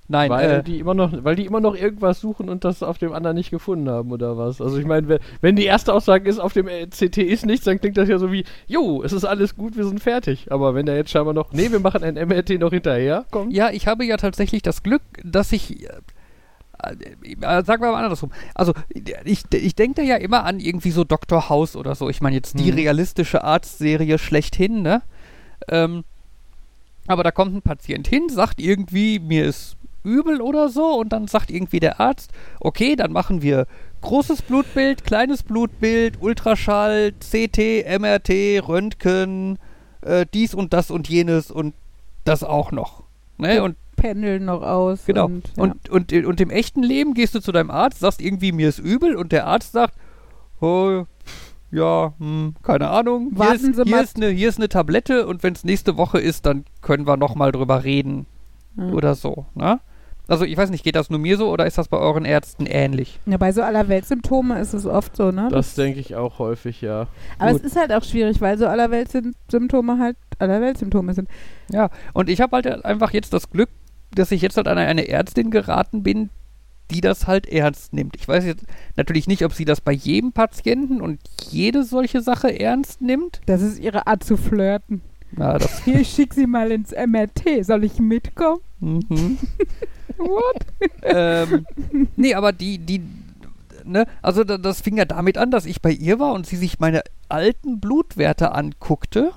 Nein, 0.07 0.29
weil 0.31 0.51
äh, 0.51 0.63
die 0.63 0.81
immer 0.81 0.93
noch, 0.93 1.13
weil 1.25 1.35
die 1.35 1.47
immer 1.47 1.61
noch 1.61 1.75
irgendwas 1.75 2.21
suchen 2.21 2.51
und 2.51 2.63
das 2.65 2.83
auf 2.83 2.99
dem 2.99 3.15
anderen 3.15 3.37
nicht 3.37 3.51
gefunden 3.51 3.89
haben 3.89 4.13
oder 4.13 4.37
was. 4.37 4.61
Also 4.61 4.77
ich 4.79 4.85
meine, 4.85 5.09
wenn, 5.09 5.19
wenn 5.41 5.57
die 5.57 5.65
erste 5.65 5.95
Aussage 5.95 6.29
ist, 6.29 6.39
auf 6.39 6.53
dem 6.53 6.69
äh, 6.69 6.87
CT 6.89 7.19
ist 7.19 7.47
nichts, 7.47 7.65
dann 7.65 7.81
klingt 7.81 7.97
das 7.97 8.09
ja 8.11 8.19
so 8.19 8.31
wie, 8.31 8.45
jo, 8.67 9.03
es 9.03 9.13
ist 9.15 9.25
alles 9.25 9.57
gut, 9.57 9.77
wir 9.79 9.87
sind 9.87 10.01
fertig. 10.01 10.53
Aber 10.53 10.75
wenn 10.75 10.85
der 10.85 10.97
jetzt 10.97 11.11
scheinbar 11.11 11.33
noch, 11.33 11.53
nee, 11.53 11.71
wir 11.73 11.81
machen 11.81 12.03
ein 12.05 12.17
MRT 12.17 12.61
noch 12.61 12.71
hinterher, 12.71 13.25
kommt. 13.31 13.55
ja, 13.55 13.71
ich 13.71 13.87
habe 13.87 14.05
ja 14.05 14.19
tatsächlich 14.19 14.61
das 14.61 14.83
Glück, 14.83 15.01
dass 15.25 15.53
ich, 15.53 15.85
äh, 15.85 15.89
äh, 17.41 17.65
sagen 17.65 17.83
wir 17.83 17.91
mal 17.93 18.05
andersrum. 18.05 18.31
Also, 18.55 18.75
ich, 19.25 19.45
ich 19.55 19.75
denke 19.75 20.03
da 20.03 20.07
ja 20.07 20.17
immer 20.17 20.45
an 20.45 20.61
irgendwie 20.61 20.91
so 20.91 21.05
Dr. 21.05 21.49
House 21.49 21.77
oder 21.77 21.95
so. 21.95 22.11
Ich 22.11 22.21
meine 22.21 22.37
jetzt 22.37 22.59
die 22.59 22.71
Mhm. 22.73 22.77
realistische 22.79 23.43
Arztserie 23.43 24.19
schlechthin, 24.19 24.83
ne? 24.83 25.01
Ähm, 25.69 26.05
aber 27.07 27.23
da 27.23 27.31
kommt 27.31 27.55
ein 27.55 27.63
Patient 27.63 28.07
hin, 28.07 28.29
sagt 28.29 28.61
irgendwie, 28.61 29.19
mir 29.19 29.47
ist 29.47 29.77
übel 30.05 30.41
oder 30.41 30.69
so, 30.69 30.99
und 30.99 31.13
dann 31.13 31.27
sagt 31.27 31.51
irgendwie 31.51 31.81
der 31.81 32.01
Arzt, 32.01 32.31
okay, 32.61 32.97
dann 32.97 33.13
machen 33.13 33.43
wir 33.43 33.67
großes 34.03 34.43
Blutbild, 34.43 35.05
kleines 35.05 35.43
Blutbild, 35.43 36.19
Ultraschall, 36.21 37.13
CT, 37.13 37.85
MRT, 37.99 38.69
Röntgen, 38.69 39.59
äh, 40.03 40.27
dies 40.33 40.55
und 40.55 40.73
das 40.73 40.91
und 40.91 41.09
jenes 41.09 41.51
und 41.51 41.75
das 42.25 42.45
auch 42.45 42.71
noch. 42.71 43.05
Ne? 43.39 43.63
Und 43.63 43.77
Pendeln 43.97 44.45
noch 44.45 44.63
aus. 44.63 45.07
Genau. 45.07 45.27
Und, 45.27 45.51
ja. 45.57 45.63
Und, 45.63 45.89
und, 45.91 46.13
und 46.13 46.41
im 46.41 46.51
echten 46.51 46.83
Leben 46.83 47.15
gehst 47.15 47.35
du 47.35 47.41
zu 47.41 47.53
deinem 47.53 47.71
Arzt, 47.71 48.01
sagst 48.01 48.21
irgendwie, 48.21 48.53
mir 48.53 48.69
ist 48.69 48.79
übel 48.79 49.17
und 49.17 49.33
der 49.33 49.47
Arzt 49.47 49.73
sagt, 49.73 49.95
oh, 50.61 51.05
ja, 51.71 52.13
hm, 52.19 52.55
keine 52.63 52.91
Ahnung. 52.91 53.31
Hier, 53.31 53.39
Warten 53.39 53.71
ist, 53.71 53.77
Sie 53.77 53.83
hier, 53.83 53.97
mal- 53.97 54.05
ist 54.05 54.17
eine, 54.17 54.29
hier 54.29 54.49
ist 54.49 54.59
eine 54.59 54.69
Tablette 54.69 55.27
und 55.27 55.43
wenn 55.43 55.55
es 55.55 55.65
nächste 55.65 55.97
Woche 55.97 56.21
ist, 56.21 56.47
dann 56.47 56.65
können 56.83 57.07
wir 57.07 57.17
nochmal 57.17 57.53
drüber 57.53 57.85
reden 57.85 58.27
ja. 58.77 58.91
oder 58.91 59.15
so. 59.15 59.47
Ne? 59.55 59.81
Also 60.27 60.45
ich 60.45 60.57
weiß 60.57 60.71
nicht, 60.71 60.85
geht 60.85 60.97
das 60.97 61.11
nur 61.11 61.19
mir 61.19 61.37
so 61.37 61.51
oder 61.51 61.67
ist 61.67 61.77
das 61.77 61.89
bei 61.89 61.99
euren 61.99 62.25
Ärzten 62.25 62.67
ähnlich? 62.67 63.21
ja, 63.27 63.37
bei 63.37 63.53
so 63.53 63.63
Allerweltsymptomen 63.63 64.57
ist 64.57 64.73
es 64.73 64.87
oft 64.87 65.17
so, 65.17 65.31
ne? 65.31 65.49
Das 65.51 65.75
denke 65.75 66.01
ich 66.01 66.17
auch 66.17 66.39
häufig, 66.39 66.81
ja. 66.81 67.09
Aber 67.39 67.53
gut. 67.53 67.61
es 67.61 67.67
ist 67.67 67.77
halt 67.77 67.93
auch 67.93 68.05
schwierig, 68.05 68.41
weil 68.41 68.57
so 68.57 68.67
Allerweltsymptome 68.67 69.99
halt 69.99 70.17
Allerweltsymptome 70.39 71.15
sind. 71.15 71.29
Ja, 71.71 71.91
und 72.13 72.29
ich 72.29 72.41
habe 72.41 72.57
halt 72.57 72.85
einfach 72.85 73.13
jetzt 73.13 73.33
das 73.33 73.51
Glück, 73.51 73.69
dass 74.15 74.31
ich 74.31 74.43
jetzt 74.43 74.57
halt 74.57 74.69
an 74.69 74.79
eine 74.79 75.09
Ärztin 75.09 75.51
geraten 75.51 76.03
bin, 76.03 76.31
die 76.91 77.01
das 77.01 77.27
halt 77.27 77.47
ernst 77.47 77.93
nimmt. 77.93 78.17
Ich 78.17 78.29
weiß 78.29 78.45
jetzt 78.45 78.65
natürlich 78.97 79.27
nicht, 79.27 79.45
ob 79.45 79.53
sie 79.53 79.65
das 79.65 79.81
bei 79.81 79.93
jedem 79.93 80.33
Patienten 80.33 81.01
und 81.01 81.21
jede 81.51 81.83
solche 81.83 82.21
Sache 82.21 82.59
ernst 82.59 83.01
nimmt. 83.01 83.41
Das 83.47 83.63
ist 83.63 83.79
ihre 83.79 84.07
Art 84.07 84.23
zu 84.25 84.37
flirten. 84.37 85.03
Na, 85.37 85.59
das 85.59 85.79
Hier, 85.85 86.01
ich 86.01 86.11
schick 86.11 86.35
sie 86.35 86.47
mal 86.47 86.71
ins 86.71 86.93
MRT. 86.93 87.65
Soll 87.65 87.85
ich 87.85 87.99
mitkommen? 87.99 88.61
Mhm. 88.81 89.39
What? 90.19 90.67
ähm, 91.03 91.67
nee, 92.17 92.35
aber 92.35 92.53
die, 92.53 92.79
die, 92.79 93.03
ne, 93.85 94.07
also 94.23 94.45
da, 94.45 94.59
das 94.59 94.81
fing 94.81 94.97
ja 94.97 95.05
damit 95.05 95.39
an, 95.39 95.51
dass 95.51 95.67
ich 95.67 95.83
bei 95.83 95.91
ihr 95.91 96.19
war 96.19 96.33
und 96.35 96.47
sie 96.47 96.57
sich 96.57 96.79
meine 96.79 97.03
alten 97.29 97.81
Blutwerte 97.81 98.53
anguckte. 98.53 99.33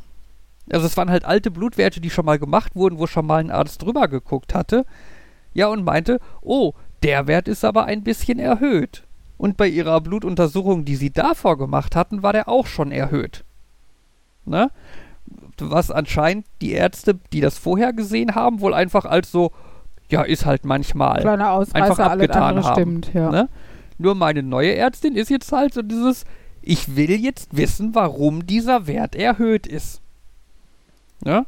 Also 0.69 0.85
es 0.85 0.97
waren 0.97 1.09
halt 1.09 1.25
alte 1.25 1.49
Blutwerte, 1.49 2.01
die 2.01 2.09
schon 2.09 2.25
mal 2.25 2.37
gemacht 2.37 2.75
wurden, 2.75 2.99
wo 2.99 3.07
schon 3.07 3.25
mal 3.25 3.39
ein 3.39 3.51
Arzt 3.51 3.81
drüber 3.81 4.07
geguckt 4.07 4.53
hatte. 4.53 4.85
Ja, 5.53 5.67
und 5.67 5.83
meinte, 5.83 6.19
oh, 6.41 6.73
der 7.03 7.25
Wert 7.25 7.47
ist 7.47 7.63
aber 7.63 7.85
ein 7.85 8.03
bisschen 8.03 8.37
erhöht. 8.37 9.03
Und 9.37 9.55
bei 9.55 9.67
ihrer 9.67 10.01
Blutuntersuchung, 10.01 10.83
die 10.83 10.95
sie 10.95 11.11
davor 11.11 11.57
gemacht 11.57 11.95
hatten, 11.95 12.21
war 12.21 12.33
der 12.33 12.49
auch 12.49 12.67
schon 12.67 12.91
erhöht. 12.91 13.43
Ne? 14.45 14.71
Was 15.59 15.91
anscheinend 15.91 16.45
die 16.61 16.71
Ärzte, 16.71 17.19
die 17.33 17.41
das 17.41 17.57
vorher 17.57 17.93
gesehen 17.93 18.35
haben, 18.35 18.61
wohl 18.61 18.73
einfach 18.73 19.05
als 19.05 19.31
so, 19.31 19.51
ja, 20.09 20.21
ist 20.21 20.45
halt 20.45 20.65
manchmal. 20.65 21.25
Einfach 21.27 21.49
Ausreißer, 21.49 22.11
abgetan 22.11 22.63
haben, 22.63 22.73
stimmt, 22.73 23.13
ja. 23.13 23.31
Ne? 23.31 23.49
Nur 23.97 24.15
meine 24.15 24.43
neue 24.43 24.75
Ärztin 24.75 25.15
ist 25.15 25.29
jetzt 25.29 25.51
halt 25.51 25.73
so 25.73 25.81
dieses, 25.81 26.25
ich 26.61 26.95
will 26.95 27.11
jetzt 27.11 27.57
wissen, 27.57 27.95
warum 27.95 28.45
dieser 28.45 28.87
Wert 28.87 29.15
erhöht 29.15 29.65
ist. 29.65 30.01
Ne? 31.23 31.45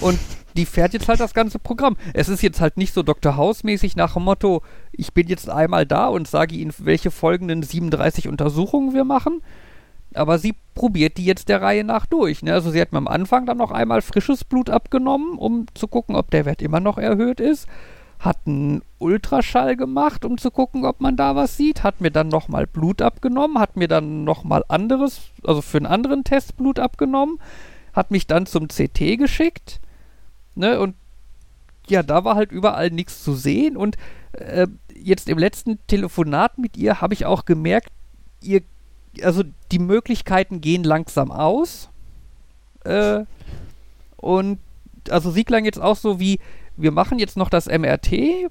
Und 0.00 0.18
die 0.56 0.66
fährt 0.66 0.92
jetzt 0.92 1.08
halt 1.08 1.20
das 1.20 1.34
ganze 1.34 1.58
Programm. 1.58 1.96
Es 2.14 2.28
ist 2.28 2.42
jetzt 2.42 2.60
halt 2.60 2.76
nicht 2.76 2.94
so 2.94 3.02
Dr. 3.02 3.36
House-mäßig 3.36 3.96
nach 3.96 4.14
dem 4.14 4.24
Motto, 4.24 4.62
ich 4.92 5.12
bin 5.12 5.28
jetzt 5.28 5.48
einmal 5.50 5.86
da 5.86 6.06
und 6.08 6.28
sage 6.28 6.56
Ihnen, 6.56 6.72
welche 6.78 7.10
folgenden 7.10 7.62
37 7.62 8.28
Untersuchungen 8.28 8.94
wir 8.94 9.04
machen. 9.04 9.42
Aber 10.14 10.38
sie 10.38 10.54
probiert 10.74 11.16
die 11.16 11.24
jetzt 11.24 11.48
der 11.48 11.62
Reihe 11.62 11.84
nach 11.84 12.06
durch. 12.06 12.42
Ne? 12.42 12.52
Also 12.52 12.70
sie 12.70 12.80
hat 12.80 12.92
mir 12.92 12.98
am 12.98 13.08
Anfang 13.08 13.46
dann 13.46 13.58
noch 13.58 13.70
einmal 13.70 14.02
frisches 14.02 14.44
Blut 14.44 14.70
abgenommen, 14.70 15.38
um 15.38 15.66
zu 15.74 15.88
gucken, 15.88 16.16
ob 16.16 16.30
der 16.30 16.44
Wert 16.44 16.62
immer 16.62 16.80
noch 16.80 16.98
erhöht 16.98 17.40
ist. 17.40 17.66
Hat 18.18 18.38
einen 18.46 18.82
Ultraschall 18.98 19.76
gemacht, 19.76 20.24
um 20.24 20.38
zu 20.38 20.50
gucken, 20.50 20.84
ob 20.84 21.00
man 21.00 21.16
da 21.16 21.36
was 21.36 21.56
sieht. 21.56 21.82
Hat 21.82 22.00
mir 22.00 22.10
dann 22.10 22.28
nochmal 22.28 22.66
Blut 22.66 23.02
abgenommen. 23.02 23.58
Hat 23.58 23.76
mir 23.76 23.88
dann 23.88 24.24
nochmal 24.24 24.64
anderes, 24.68 25.20
also 25.44 25.60
für 25.60 25.78
einen 25.78 25.86
anderen 25.86 26.24
Test 26.24 26.56
Blut 26.56 26.78
abgenommen. 26.78 27.38
Hat 27.92 28.10
mich 28.10 28.26
dann 28.26 28.46
zum 28.46 28.68
CT 28.68 29.18
geschickt. 29.18 29.80
Ne? 30.54 30.80
Und 30.80 30.94
ja, 31.88 32.02
da 32.02 32.24
war 32.24 32.34
halt 32.36 32.52
überall 32.52 32.90
nichts 32.90 33.22
zu 33.22 33.34
sehen. 33.34 33.76
Und 33.76 33.96
äh, 34.32 34.66
jetzt 34.94 35.28
im 35.28 35.38
letzten 35.38 35.78
Telefonat 35.86 36.58
mit 36.58 36.76
ihr 36.76 37.00
habe 37.00 37.14
ich 37.14 37.26
auch 37.26 37.44
gemerkt, 37.44 37.90
ihr 38.40 38.62
also 39.22 39.42
die 39.72 39.78
Möglichkeiten 39.78 40.60
gehen 40.60 40.84
langsam 40.84 41.30
aus. 41.30 41.90
Äh, 42.84 43.24
und 44.16 44.58
also 45.10 45.30
sie 45.30 45.44
klang 45.44 45.64
jetzt 45.64 45.80
auch 45.80 45.96
so 45.96 46.18
wie, 46.18 46.40
wir 46.76 46.90
machen 46.90 47.18
jetzt 47.18 47.36
noch 47.36 47.50
das 47.50 47.66
MRT, 47.66 48.50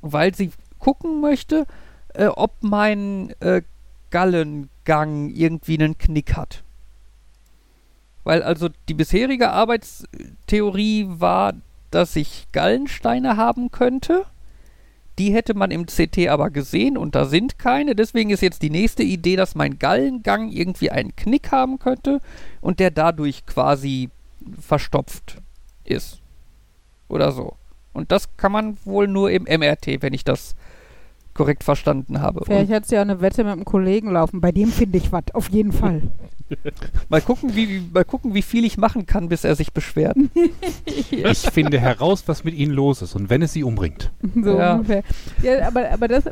weil 0.00 0.34
sie 0.34 0.50
gucken 0.78 1.20
möchte, 1.20 1.66
äh, 2.14 2.26
ob 2.26 2.52
mein 2.60 3.34
äh, 3.40 3.62
Gallengang 4.10 5.30
irgendwie 5.30 5.78
einen 5.78 5.96
Knick 5.96 6.36
hat. 6.36 6.62
Weil 8.24 8.42
also 8.42 8.68
die 8.88 8.94
bisherige 8.94 9.50
Arbeitstheorie 9.50 11.06
war, 11.08 11.54
dass 11.90 12.16
ich 12.16 12.46
Gallensteine 12.52 13.36
haben 13.36 13.70
könnte, 13.70 14.26
Die 15.18 15.32
hätte 15.32 15.54
man 15.54 15.70
im 15.70 15.86
CT 15.86 16.28
aber 16.28 16.50
gesehen 16.50 16.96
und 16.96 17.14
da 17.14 17.26
sind 17.26 17.58
keine. 17.58 17.94
Deswegen 17.94 18.30
ist 18.30 18.40
jetzt 18.40 18.62
die 18.62 18.70
nächste 18.70 19.02
Idee, 19.02 19.36
dass 19.36 19.54
mein 19.54 19.78
Gallengang 19.78 20.48
irgendwie 20.48 20.90
einen 20.90 21.14
Knick 21.14 21.52
haben 21.52 21.78
könnte 21.78 22.20
und 22.60 22.80
der 22.80 22.90
dadurch 22.90 23.44
quasi 23.44 24.08
verstopft 24.58 25.36
ist. 25.84 26.20
Oder 27.08 27.32
so. 27.32 27.56
Und 27.92 28.10
das 28.10 28.36
kann 28.36 28.52
man 28.52 28.78
wohl 28.84 29.06
nur 29.06 29.30
im 29.30 29.42
MRT, 29.44 30.00
wenn 30.00 30.14
ich 30.14 30.24
das 30.24 30.54
korrekt 31.34 31.64
verstanden 31.64 32.20
habe. 32.20 32.42
Vielleicht 32.44 32.70
hättest 32.70 32.92
du 32.92 32.96
ja 32.96 33.02
eine 33.02 33.20
Wette 33.20 33.44
mit 33.44 33.52
einem 33.52 33.64
Kollegen 33.64 34.10
laufen. 34.12 34.40
Bei 34.40 34.52
dem 34.52 34.68
finde 34.68 34.98
ich 34.98 35.12
was, 35.12 35.24
auf 35.32 35.48
jeden 35.50 35.72
Fall. 35.72 36.02
mal 37.08 37.20
gucken, 37.20 37.54
wie, 37.54 37.82
mal 37.92 38.04
gucken, 38.04 38.34
wie 38.34 38.42
viel 38.42 38.64
ich 38.64 38.76
machen 38.76 39.06
kann, 39.06 39.28
bis 39.28 39.44
er 39.44 39.54
sich 39.54 39.72
beschwert. 39.72 40.16
Ich 41.10 41.38
finde 41.50 41.78
heraus, 41.78 42.24
was 42.26 42.44
mit 42.44 42.54
ihnen 42.54 42.72
los 42.72 43.02
ist 43.02 43.14
und 43.14 43.30
wenn 43.30 43.42
es 43.42 43.52
sie 43.52 43.64
umbringt. 43.64 44.10
so 44.42 44.58
Ja. 44.58 44.74
ungefähr. 44.74 45.02
Ja, 45.42 45.66
aber, 45.66 45.90
aber 45.90 46.08
das 46.08 46.24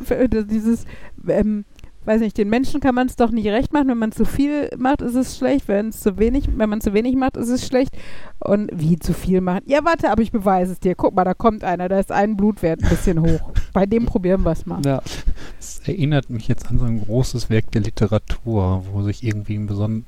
dieses, 0.47 0.85
ähm, 1.29 1.65
weiß 2.05 2.21
nicht, 2.21 2.39
den 2.39 2.49
Menschen 2.49 2.81
kann 2.81 2.95
man 2.95 3.07
es 3.07 3.17
doch 3.17 3.31
nicht 3.31 3.47
recht 3.49 3.73
machen. 3.73 3.89
Wenn 3.89 3.99
man 3.99 4.13
zu 4.13 4.25
viel 4.25 4.71
macht, 4.79 5.03
ist 5.03 5.15
es 5.15 5.37
schlecht. 5.37 5.69
Wenn 5.69 5.89
es 5.89 6.01
zu 6.01 6.19
wenig, 6.19 6.49
wenn 6.57 6.71
man 6.71 6.81
zu 6.81 6.95
wenig 6.95 7.15
macht, 7.17 7.37
ist 7.37 7.49
es 7.49 7.67
schlecht. 7.67 7.97
Und 8.39 8.71
wie 8.73 8.99
zu 8.99 9.13
viel 9.13 9.41
machen? 9.41 9.63
Ja, 9.67 9.85
warte, 9.85 10.11
aber 10.11 10.23
ich 10.23 10.33
beweise 10.33 10.73
es 10.73 10.81
dir. 10.81 10.95
Guck 10.95 11.15
mal, 11.15 11.25
da 11.25 11.35
kommt 11.35 11.63
einer, 11.63 11.89
da 11.89 11.99
ist 11.99 12.11
ein 12.11 12.37
Blutwert 12.37 12.83
ein 12.83 12.89
bisschen 12.89 13.21
hoch. 13.27 13.53
Bei 13.73 13.87
dem 13.87 14.07
probieren 14.07 14.43
wir 14.43 14.53
es 14.53 14.67
mal. 14.67 14.81
Ja. 14.85 15.03
Es 15.59 15.81
erinnert 15.87 16.31
mich 16.31 16.49
jetzt 16.49 16.71
an 16.71 16.79
so 16.79 16.85
ein 16.85 17.03
großes 17.05 17.51
Werk 17.51 17.71
der 17.73 17.83
Literatur, 17.83 18.85
wo 18.91 19.03
sich 19.03 19.23
irgendwie 19.23 19.57
ein 19.57 19.67
beson 19.67 20.05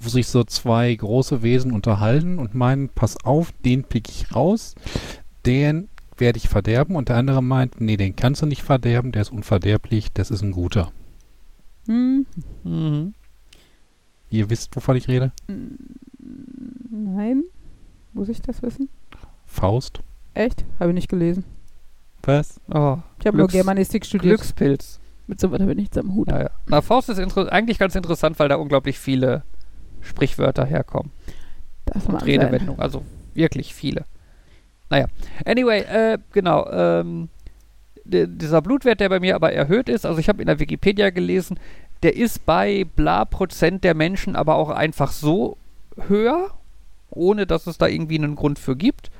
wo 0.00 0.10
sich 0.10 0.26
so 0.26 0.44
zwei 0.44 0.94
große 0.94 1.42
Wesen 1.42 1.72
unterhalten 1.72 2.38
und 2.38 2.54
meinen, 2.54 2.90
pass 2.90 3.24
auf, 3.24 3.52
den 3.64 3.84
pick 3.84 4.10
ich 4.10 4.34
raus, 4.34 4.74
den 5.46 5.88
werde 6.18 6.36
ich 6.36 6.48
verderben 6.48 6.96
und 6.96 7.08
der 7.08 7.16
andere 7.16 7.42
meint, 7.42 7.80
nee, 7.80 7.96
den 7.96 8.14
kannst 8.14 8.42
du 8.42 8.46
nicht 8.46 8.62
verderben, 8.62 9.12
der 9.12 9.22
ist 9.22 9.32
unverderblich, 9.32 10.12
das 10.12 10.30
ist 10.30 10.42
ein 10.42 10.52
guter. 10.52 10.92
Hm, 11.86 12.26
Mhm. 12.62 13.14
Ihr 14.30 14.50
wisst, 14.50 14.74
wovon 14.74 14.96
ich 14.96 15.06
rede? 15.08 15.32
nein. 16.90 17.44
Muss 18.12 18.28
ich 18.28 18.40
das 18.42 18.62
wissen? 18.62 18.88
Faust. 19.46 20.00
Echt? 20.34 20.64
Habe 20.80 20.90
ich 20.90 20.94
nicht 20.94 21.08
gelesen. 21.08 21.44
Was? 22.22 22.60
Oh, 22.72 22.98
Ich 23.20 23.26
habe 23.26 23.36
nur 23.36 23.48
Germanistik 23.48 24.06
studiert. 24.06 24.36
Glückspilz. 24.36 25.00
Mit 25.26 25.40
so 25.40 25.50
was 25.50 25.60
habe 25.60 25.72
ich 25.72 25.76
nichts 25.76 25.96
am 25.98 26.14
Hut. 26.14 26.28
Ja, 26.28 26.42
ja. 26.42 26.50
Na, 26.66 26.80
Faust 26.80 27.08
ist 27.08 27.18
eigentlich 27.18 27.78
ganz 27.78 27.94
interessant, 27.94 28.38
weil 28.38 28.48
da 28.48 28.56
unglaublich 28.56 28.98
viele 28.98 29.42
Sprichwörter 30.00 30.64
herkommen. 30.64 31.12
Das 31.86 32.04
sein. 32.04 32.16
Redewendungen, 32.16 32.80
also 32.80 33.02
wirklich 33.34 33.74
viele. 33.74 34.04
Naja, 34.90 35.06
anyway, 35.44 35.80
äh, 35.80 36.18
genau. 36.32 36.68
Ähm, 36.70 37.28
dieser 38.04 38.62
Blutwert, 38.62 39.00
der 39.00 39.08
bei 39.08 39.20
mir 39.20 39.34
aber 39.34 39.52
erhöht 39.52 39.88
ist, 39.88 40.04
also 40.04 40.18
ich 40.18 40.28
habe 40.28 40.42
in 40.42 40.46
der 40.46 40.60
Wikipedia 40.60 41.10
gelesen, 41.10 41.58
der 42.02 42.16
ist 42.16 42.44
bei 42.44 42.84
bla 42.96 43.24
Prozent 43.24 43.82
der 43.82 43.94
Menschen 43.94 44.36
aber 44.36 44.56
auch 44.56 44.70
einfach 44.70 45.10
so 45.10 45.56
höher, 46.08 46.50
ohne 47.10 47.46
dass 47.46 47.66
es 47.66 47.78
da 47.78 47.86
irgendwie 47.86 48.18
einen 48.18 48.36
Grund 48.36 48.58
für 48.58 48.76
gibt. 48.76 49.10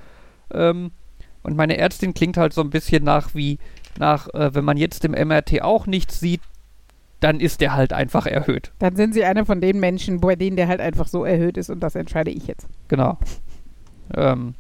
Ähm, 0.53 0.91
und 1.43 1.57
meine 1.57 1.77
Ärztin 1.79 2.15
klingt 2.15 2.37
halt 2.37 2.53
so 2.53 2.61
ein 2.61 2.71
bisschen 2.71 3.05
nach 3.05 3.35
wie, 3.35 3.59
nach, 3.99 4.29
äh, 4.35 4.55
wenn 4.55 4.65
man 4.65 4.77
jetzt 4.77 5.05
im 5.05 5.13
MRT 5.13 5.63
auch 5.63 5.87
nichts 5.87 6.21
sieht, 6.21 6.41
dann 7.21 7.41
ist 7.41 7.63
der 7.63 7.75
halt 7.75 7.95
einfach 7.95 8.27
erhöht. 8.27 8.73
Dann 8.79 8.97
sind 8.97 9.15
sie 9.15 9.25
einer 9.25 9.47
von 9.47 9.61
den 9.63 9.81
Menschen, 9.81 10.21
bei 10.21 10.37
denen 10.37 10.57
der 10.57 10.69
halt 10.69 10.81
einfach 10.81 11.09
so 11.09 11.25
erhöht 11.25 11.57
ist 11.57 11.71
und 11.71 11.81
das 11.81 11.95
entscheide 11.95 12.31
ich 12.31 12.47
jetzt. 12.47 12.67
Genau. 12.89 13.19
Ähm, 14.15 14.55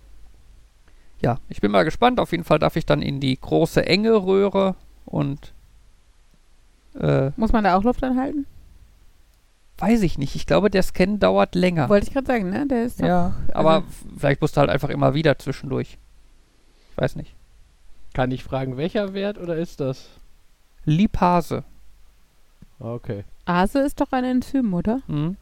ja, 1.25 1.39
ich 1.49 1.61
bin 1.61 1.71
mal 1.73 1.85
gespannt. 1.85 2.21
Auf 2.21 2.31
jeden 2.33 2.45
Fall 2.45 2.59
darf 2.59 2.77
ich 2.77 2.87
dann 2.87 3.03
in 3.03 3.19
die 3.21 3.39
große 3.41 3.85
enge 3.87 4.15
Röhre 4.15 4.75
und 5.07 5.53
äh, 7.01 7.31
Muss 7.37 7.53
man 7.53 7.65
da 7.65 7.77
auch 7.77 7.83
Luft 7.83 8.03
anhalten? 8.05 8.47
weiß 9.79 10.03
ich 10.03 10.19
nicht. 10.19 10.37
Ich 10.37 10.47
glaube, 10.47 10.71
der 10.71 10.85
Scan 10.85 11.19
dauert 11.19 11.57
länger. 11.57 11.89
Wollte 11.89 12.07
ich 12.07 12.13
gerade 12.13 12.27
sagen, 12.29 12.49
ne? 12.51 12.65
Der 12.69 12.85
ist 12.85 13.01
doch, 13.03 13.07
ja, 13.07 13.35
aber 13.53 13.75
also- 13.77 13.87
vielleicht 14.17 14.41
musst 14.41 14.57
du 14.57 14.61
halt 14.61 14.71
einfach 14.71 14.89
immer 14.89 15.15
wieder 15.15 15.37
zwischendurch. 15.39 15.99
Ich 16.93 16.97
weiß 16.97 17.17
nicht. 17.17 17.35
Kann 18.15 18.31
ich 18.31 18.45
fragen, 18.45 18.77
welcher 18.77 19.15
Wert 19.15 19.37
oder 19.39 19.57
ist 19.57 19.81
das? 19.81 20.07
Lipase. 20.85 21.65
Ah, 22.79 22.93
Okay. 22.93 23.25
Ase 23.47 23.81
ist 23.81 24.01
doch 24.01 24.13
ein 24.13 24.25
Enzym, 24.25 24.73
oder? 24.73 25.01
Hm? 25.07 25.37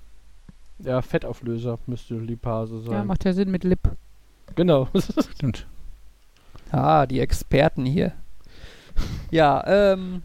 Ja, 0.79 1.03
Fettauflöser 1.03 1.79
müsste 1.87 2.15
Lipase 2.15 2.81
sein. 2.81 2.93
Ja, 2.95 3.05
macht 3.05 3.25
ja 3.27 3.33
Sinn 3.35 3.51
mit 3.51 3.63
Lip. 3.65 3.81
Genau. 4.55 4.89
Stimmt. 5.35 5.67
Ah, 6.71 7.07
die 7.07 7.21
Experten 7.21 7.85
hier. 7.85 8.13
Ja, 9.31 9.63
ähm, 9.67 10.23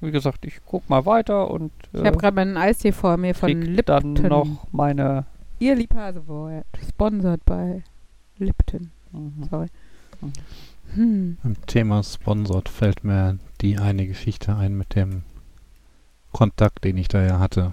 wie 0.00 0.10
gesagt, 0.10 0.44
ich 0.46 0.60
guck 0.64 0.88
mal 0.88 1.04
weiter 1.06 1.50
und 1.50 1.72
Ich 1.92 2.00
äh, 2.00 2.06
habe 2.06 2.16
gerade 2.16 2.34
meinen 2.34 2.56
Eistee 2.56 2.92
vor 2.92 3.16
mir 3.16 3.34
von 3.34 3.50
Lipton. 3.50 4.14
dann 4.14 4.28
noch 4.28 4.66
meine. 4.72 5.26
Ihr 5.58 5.74
Lipasewort. 5.74 6.64
Sponsored 6.88 7.44
bei 7.44 7.82
Lipton. 8.38 8.90
Mhm. 9.12 9.44
Sorry. 9.50 9.66
Mhm. 10.20 10.32
Hm. 10.94 11.36
Beim 11.42 11.66
Thema 11.66 12.02
Sponsored 12.02 12.68
fällt 12.68 13.04
mir 13.04 13.38
die 13.60 13.78
eine 13.78 14.06
Geschichte 14.06 14.56
ein 14.56 14.76
mit 14.76 14.94
dem 14.96 15.22
Kontakt, 16.32 16.84
den 16.84 16.96
ich 16.96 17.08
da 17.08 17.22
ja 17.22 17.38
hatte. 17.38 17.72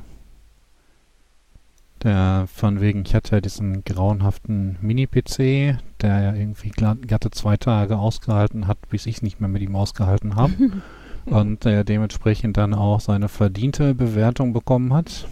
Der 2.03 2.45
von 2.53 2.79
wegen, 2.79 3.03
ich 3.05 3.15
hatte 3.15 3.35
ja 3.35 3.41
diesen 3.41 3.83
grauenhaften 3.83 4.77
Mini-PC, 4.81 5.77
der 6.01 6.21
ja 6.21 6.33
irgendwie 6.35 6.69
gla- 6.69 6.95
glatte 6.95 7.31
zwei 7.31 7.57
Tage 7.57 7.97
ausgehalten 7.97 8.67
hat, 8.67 8.77
bis 8.89 9.07
ich 9.07 9.15
es 9.17 9.21
nicht 9.23 9.39
mehr 9.39 9.49
mit 9.49 9.61
ihm 9.63 9.75
ausgehalten 9.75 10.35
habe. 10.35 10.53
und 11.25 11.65
der 11.65 11.83
dementsprechend 11.83 12.55
dann 12.57 12.73
auch 12.73 12.99
seine 12.99 13.29
verdiente 13.29 13.95
Bewertung 13.95 14.53
bekommen 14.53 14.93
hat. 14.93 15.27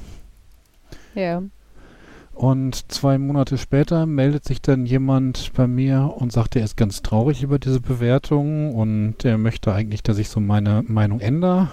Ja. 1.13 1.43
Und 2.35 2.91
zwei 2.91 3.17
Monate 3.17 3.57
später 3.57 4.05
meldet 4.05 4.43
sich 4.43 4.61
dann 4.61 4.85
jemand 4.85 5.53
bei 5.53 5.67
mir 5.67 6.13
und 6.17 6.33
sagt, 6.33 6.57
er 6.57 6.65
ist 6.65 6.75
ganz 6.75 7.01
traurig 7.01 7.41
über 7.41 7.59
diese 7.59 7.79
Bewertung 7.79 8.75
und 8.75 9.23
er 9.23 9.37
möchte 9.37 9.73
eigentlich, 9.73 10.03
dass 10.03 10.17
ich 10.17 10.27
so 10.27 10.41
meine 10.41 10.83
Meinung 10.85 11.21
ändere. 11.21 11.69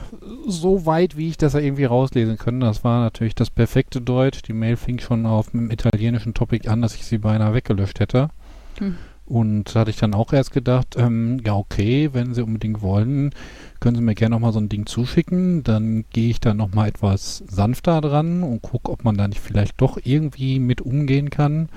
So 0.46 0.87
weit, 0.87 1.16
wie 1.16 1.31
ich 1.31 1.37
das 1.37 1.55
irgendwie 1.55 1.85
rauslesen 1.85 2.38
kann. 2.38 2.61
Das 2.61 2.85
war 2.85 3.01
natürlich 3.01 3.35
das 3.35 3.51
perfekte 3.51 4.01
Deutsch. 4.01 4.42
Die 4.42 4.53
Mail 4.53 4.77
fing 4.77 5.01
schon 5.01 5.27
auf 5.27 5.53
einem 5.53 5.72
italienischen 5.72 6.33
Topic 6.33 6.68
an, 6.68 6.81
dass 6.81 6.94
ich 6.94 7.07
sie 7.07 7.18
beinahe 7.18 7.55
weggelöscht 7.55 7.98
hätte. 7.98 8.29
Hm. 8.79 8.96
Und 9.24 9.74
da 9.74 9.80
hatte 9.80 9.90
ich 9.90 9.96
dann 9.96 10.14
auch 10.14 10.32
erst 10.32 10.52
gedacht, 10.52 10.96
ähm, 10.98 11.40
ja 11.44 11.54
okay, 11.54 12.11
wenn 12.12 12.35
Sie 12.35 12.42
unbedingt 12.42 12.82
wollen, 12.82 13.30
können 13.80 13.96
Sie 13.96 14.02
mir 14.02 14.14
gerne 14.14 14.35
nochmal 14.35 14.52
so 14.52 14.58
ein 14.58 14.68
Ding 14.68 14.87
zuschicken. 14.87 15.62
Dann 15.62 16.04
gehe 16.11 16.30
ich 16.30 16.40
da 16.40 16.54
nochmal 16.54 16.88
etwas 16.88 17.44
sanfter 17.48 18.00
dran 18.00 18.42
und 18.42 18.62
gucke, 18.62 18.90
ob 18.90 19.04
man 19.04 19.16
da 19.16 19.28
nicht 19.28 19.40
vielleicht 19.40 19.80
doch 19.80 19.98
irgendwie 20.02 20.58
mit 20.58 20.80
umgehen 20.80 21.30
kann. 21.30 21.68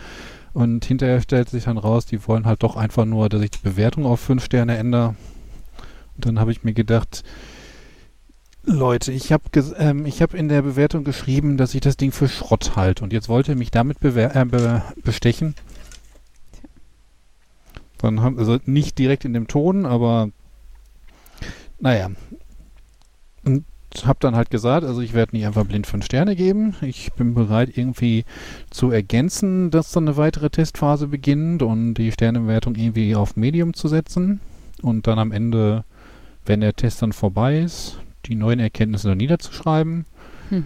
Und 0.53 0.85
hinterher 0.85 1.21
stellt 1.21 1.49
sich 1.49 1.65
dann 1.65 1.77
raus, 1.77 2.05
die 2.05 2.25
wollen 2.27 2.45
halt 2.45 2.63
doch 2.63 2.77
einfach 2.77 3.05
nur, 3.05 3.29
dass 3.29 3.41
ich 3.41 3.51
die 3.51 3.63
Bewertung 3.63 4.05
auf 4.05 4.21
5 4.21 4.43
Sterne 4.43 4.77
ändere. 4.77 5.15
Und 6.15 6.25
dann 6.25 6.39
habe 6.39 6.51
ich 6.51 6.63
mir 6.63 6.73
gedacht, 6.73 7.23
Leute, 8.63 9.11
ich 9.11 9.31
habe 9.31 9.43
ähm, 9.77 10.05
hab 10.07 10.33
in 10.33 10.49
der 10.49 10.63
Bewertung 10.63 11.03
geschrieben, 11.03 11.57
dass 11.57 11.75
ich 11.75 11.81
das 11.81 11.97
Ding 11.97 12.11
für 12.11 12.27
Schrott 12.27 12.75
halte. 12.75 13.03
Und 13.03 13.13
jetzt 13.13 13.29
wollte 13.29 13.51
er 13.51 13.57
mich 13.57 13.69
damit 13.69 13.97
äh, 14.03 14.45
be 14.45 14.81
bestechen. 15.03 15.55
Dann 17.99 18.21
haben, 18.21 18.37
also 18.37 18.57
nicht 18.65 18.97
direkt 18.97 19.25
in 19.25 19.33
dem 19.33 19.47
Ton, 19.47 19.85
aber 19.85 20.29
naja. 21.79 22.09
Und 23.43 23.65
habe 24.03 24.19
dann 24.19 24.35
halt 24.35 24.49
gesagt, 24.49 24.85
also 24.85 25.01
ich 25.01 25.13
werde 25.13 25.35
nicht 25.35 25.45
einfach 25.45 25.65
blind 25.65 25.87
fünf 25.87 26.05
Sterne 26.05 26.35
geben. 26.35 26.75
Ich 26.81 27.13
bin 27.13 27.33
bereit, 27.33 27.77
irgendwie 27.77 28.25
zu 28.69 28.91
ergänzen, 28.91 29.71
dass 29.71 29.91
dann 29.91 30.07
eine 30.07 30.17
weitere 30.17 30.49
Testphase 30.49 31.07
beginnt 31.07 31.63
und 31.63 31.93
die 31.95 32.11
Sternebewertung 32.11 32.75
irgendwie 32.75 33.15
auf 33.15 33.37
Medium 33.37 33.73
zu 33.73 33.87
setzen. 33.87 34.41
Und 34.81 35.07
dann 35.07 35.19
am 35.19 35.31
Ende, 35.31 35.85
wenn 36.45 36.61
der 36.61 36.75
Test 36.75 37.01
dann 37.01 37.13
vorbei 37.13 37.59
ist, 37.59 37.99
die 38.25 38.35
neuen 38.35 38.59
Erkenntnisse 38.59 39.09
dann 39.09 39.17
niederzuschreiben. 39.17 40.05
Hm. 40.49 40.65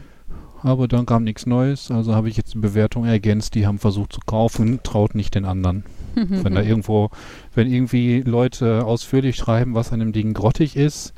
Aber 0.61 0.87
dann 0.87 1.05
kam 1.05 1.23
nichts 1.23 1.45
Neues, 1.45 1.89
also 1.91 2.15
habe 2.15 2.27
ich 2.29 2.35
jetzt 2.35 2.53
die 2.53 2.59
Bewertung 2.59 3.05
ergänzt. 3.05 3.55
Die 3.55 3.65
haben 3.65 3.79
versucht 3.79 4.13
zu 4.13 4.19
kaufen, 4.25 4.81
traut 4.83 5.15
nicht 5.15 5.35
den 5.35 5.45
anderen. 5.45 5.83
Wenn 6.15 6.55
da 6.55 6.61
irgendwo, 6.61 7.09
wenn 7.55 7.71
irgendwie 7.71 8.21
Leute 8.21 8.85
ausführlich 8.85 9.35
schreiben, 9.35 9.73
was 9.75 9.91
an 9.93 9.99
dem 9.99 10.11
Ding 10.11 10.33
grottig 10.33 10.75
ist, 10.75 11.13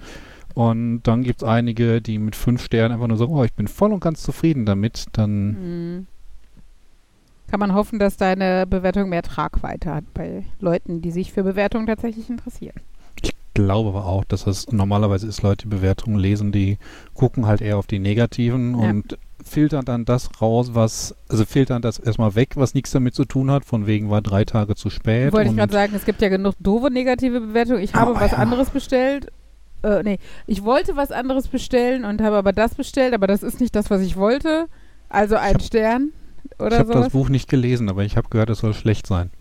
und 0.54 1.04
dann 1.04 1.24
gibt 1.24 1.42
es 1.42 1.48
einige, 1.48 2.02
die 2.02 2.20
mit 2.20 2.36
fünf 2.36 2.64
Sternen 2.64 2.94
einfach 2.94 3.08
nur 3.08 3.18
sagen, 3.18 3.32
oh, 3.34 3.44
ich 3.44 3.54
bin 3.54 3.68
voll 3.68 3.94
und 3.94 4.02
ganz 4.02 4.22
zufrieden 4.22 4.66
damit, 4.66 5.06
dann 5.14 5.56
Hm. 5.60 6.08
Kann 7.50 7.60
man 7.60 7.74
hoffen, 7.74 8.00
dass 8.00 8.16
deine 8.16 8.66
Bewertung 8.66 9.10
mehr 9.10 9.24
Tragweite 9.24 9.94
hat 9.94 10.06
bei 10.14 10.46
Leuten, 10.62 11.02
die 11.02 11.12
sich 11.12 11.34
für 11.34 11.44
Bewertungen 11.44 11.86
tatsächlich 11.86 12.30
interessieren. 12.30 12.76
glaube 13.54 13.90
aber 13.90 14.06
auch, 14.06 14.24
dass 14.24 14.46
das 14.46 14.72
normalerweise 14.72 15.28
ist, 15.28 15.42
Leute, 15.42 15.68
die 15.68 15.76
Bewertungen 15.76 16.18
lesen, 16.18 16.54
die 16.54 16.78
gucken 17.14 17.46
halt 17.46 17.60
eher 17.60 17.78
auf 17.78 17.88
die 17.88 18.00
negativen 18.00 18.80
Ja. 18.80 18.90
und 18.90 19.18
filtern 19.44 19.86
dann 19.86 20.06
das 20.06 20.30
raus, 20.42 20.72
was, 20.74 21.16
also 21.30 21.46
filtern 21.46 21.82
das 21.82 22.00
erstmal 22.00 22.36
weg, 22.36 22.52
was 22.56 22.74
nichts 22.74 22.92
damit 22.92 23.16
zu 23.16 23.26
tun 23.26 23.50
hat, 23.52 23.66
von 23.66 23.88
wegen 23.88 24.10
war 24.10 24.22
drei 24.22 24.46
Tage 24.46 24.76
zu 24.76 24.90
spät. 24.90 25.34
Wollte 25.34 25.50
ich 25.52 25.56
gerade 25.58 25.74
sagen, 25.74 25.94
es 25.96 26.06
gibt 26.06 26.22
ja 26.22 26.30
genug 26.30 26.56
doofe 26.60 26.92
negative 26.92 27.40
Bewertungen. 27.42 27.82
Ich 27.82 27.94
habe 27.94 28.12
Oh, 28.12 28.16
was 28.20 28.32
ja. 28.32 28.38
anderes 28.38 28.70
bestellt. 28.70 29.28
Äh, 29.84 30.04
nee, 30.04 30.20
ich 30.48 30.64
wollte 30.64 30.96
was 30.96 31.12
anderes 31.12 31.48
bestellen 31.48 32.06
und 32.06 32.22
habe 32.22 32.36
aber 32.38 32.54
das 32.54 32.76
bestellt, 32.76 33.14
aber 33.14 33.26
das 33.28 33.42
ist 33.44 33.60
nicht 33.60 33.76
das, 33.76 33.90
was 33.90 34.02
ich 34.02 34.16
wollte. 34.16 34.68
Also 35.10 35.36
ein 35.36 35.56
hab- 35.56 35.62
Stern 35.64 36.12
Ich 36.54 36.60
oder 36.60 36.78
habe 36.80 36.94
das. 36.94 37.10
Buch 37.14 37.30
nicht 37.30 37.50
gelesen, 37.50 37.90
aber 37.90 38.04
ich 38.04 38.16
habe 38.18 38.30
gehört, 38.30 38.50
es 38.52 38.60
soll 38.60 38.74
schlecht 38.74 39.08
sein. 39.08 39.32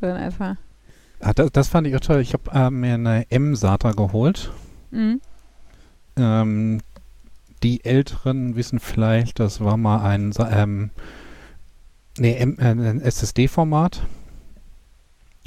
So 0.00 0.06
in 0.06 0.16
etwa. 0.16 0.56
Ah, 1.20 1.32
das, 1.34 1.50
das 1.52 1.68
fand 1.68 1.86
ich 1.86 1.94
auch 1.96 2.00
toll. 2.00 2.20
Ich 2.20 2.32
habe 2.32 2.50
äh, 2.52 2.70
mir 2.70 2.94
eine 2.94 3.26
M-SATA 3.30 3.92
geholt. 3.92 4.50
Mhm. 4.90 5.20
Ähm, 6.16 6.80
die 7.62 7.84
Älteren 7.84 8.56
wissen 8.56 8.80
vielleicht, 8.80 9.38
das 9.38 9.60
war 9.60 9.76
mal 9.76 10.02
ein, 10.02 10.32
ähm, 10.50 10.90
nee, 12.18 12.34
M, 12.36 12.56
äh, 12.58 12.64
ein 12.64 13.00
SSD-Format. 13.00 14.02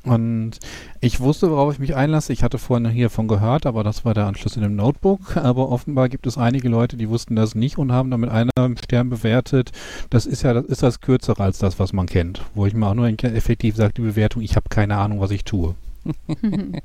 Und 0.05 0.59
ich 0.99 1.21
wusste, 1.21 1.49
worauf 1.49 1.73
ich 1.73 1.79
mich 1.79 1.95
einlasse. 1.95 2.33
Ich 2.33 2.43
hatte 2.43 2.57
vorhin 2.57 2.89
hiervon 2.89 3.29
gehört, 3.29 3.65
aber 3.65 3.85
das 3.85 4.03
war 4.03 4.13
der 4.13 4.25
Anschluss 4.25 4.57
in 4.57 4.61
dem 4.61 4.75
Notebook. 4.75 5.37
Aber 5.43 5.69
offenbar 5.69 6.09
gibt 6.09 6.27
es 6.27 6.37
einige 6.37 6.67
Leute, 6.67 6.97
die 6.97 7.07
wussten 7.07 7.37
das 7.37 7.55
nicht 7.55 7.77
und 7.77 7.93
haben 7.93 8.11
damit 8.11 8.29
einem 8.29 8.77
Stern 8.77 9.09
bewertet. 9.09 9.71
Das 10.09 10.25
ist 10.25 10.43
ja, 10.43 10.53
das 10.53 10.65
ist 10.65 10.83
das 10.83 10.99
Kürzere 10.99 11.41
als 11.41 11.57
das, 11.57 11.79
was 11.79 11.93
man 11.93 12.07
kennt. 12.07 12.41
Wo 12.53 12.65
ich 12.65 12.73
mir 12.73 12.85
auch 12.85 12.95
nur 12.95 13.07
effektiv 13.07 13.77
sage, 13.77 13.93
die 13.93 14.01
Bewertung, 14.01 14.41
ich 14.41 14.57
habe 14.57 14.67
keine 14.67 14.97
Ahnung, 14.97 15.21
was 15.21 15.31
ich 15.31 15.45
tue. 15.45 15.73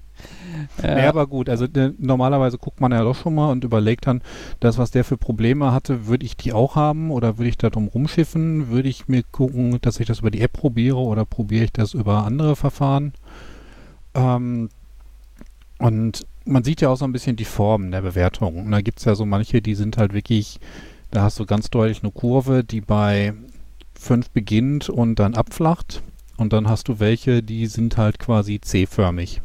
Ja, 0.82 1.08
aber 1.08 1.26
gut, 1.26 1.48
also 1.48 1.64
äh, 1.64 1.92
normalerweise 1.98 2.58
guckt 2.58 2.80
man 2.80 2.92
ja 2.92 3.02
doch 3.02 3.16
schon 3.16 3.34
mal 3.34 3.50
und 3.50 3.64
überlegt 3.64 4.06
dann, 4.06 4.22
das, 4.60 4.78
was 4.78 4.90
der 4.90 5.04
für 5.04 5.16
Probleme 5.16 5.72
hatte, 5.72 6.06
würde 6.06 6.26
ich 6.26 6.36
die 6.36 6.52
auch 6.52 6.76
haben 6.76 7.10
oder 7.10 7.38
würde 7.38 7.48
ich 7.48 7.58
da 7.58 7.70
drum 7.70 7.88
rumschiffen? 7.88 8.68
Würde 8.68 8.88
ich 8.88 9.08
mir 9.08 9.22
gucken, 9.22 9.78
dass 9.80 10.00
ich 10.00 10.06
das 10.06 10.20
über 10.20 10.30
die 10.30 10.40
App 10.40 10.52
probiere 10.52 10.98
oder 10.98 11.24
probiere 11.24 11.64
ich 11.64 11.72
das 11.72 11.94
über 11.94 12.24
andere 12.24 12.56
Verfahren? 12.56 13.12
Ähm, 14.14 14.68
und 15.78 16.26
man 16.44 16.64
sieht 16.64 16.80
ja 16.80 16.88
auch 16.88 16.96
so 16.96 17.04
ein 17.04 17.12
bisschen 17.12 17.36
die 17.36 17.44
Formen 17.44 17.90
der 17.90 18.02
Bewertung. 18.02 18.64
Und 18.64 18.70
da 18.70 18.80
gibt 18.80 18.98
es 18.98 19.04
ja 19.04 19.14
so 19.14 19.26
manche, 19.26 19.62
die 19.62 19.74
sind 19.74 19.96
halt 19.96 20.12
wirklich, 20.12 20.58
da 21.10 21.22
hast 21.22 21.38
du 21.38 21.46
ganz 21.46 21.70
deutlich 21.70 22.02
eine 22.02 22.12
Kurve, 22.12 22.64
die 22.64 22.80
bei 22.80 23.34
5 23.98 24.30
beginnt 24.30 24.88
und 24.88 25.16
dann 25.16 25.34
abflacht. 25.34 26.02
Und 26.36 26.52
dann 26.52 26.68
hast 26.68 26.88
du 26.88 27.00
welche, 27.00 27.42
die 27.42 27.66
sind 27.66 27.96
halt 27.96 28.18
quasi 28.18 28.60
C-förmig. 28.60 29.40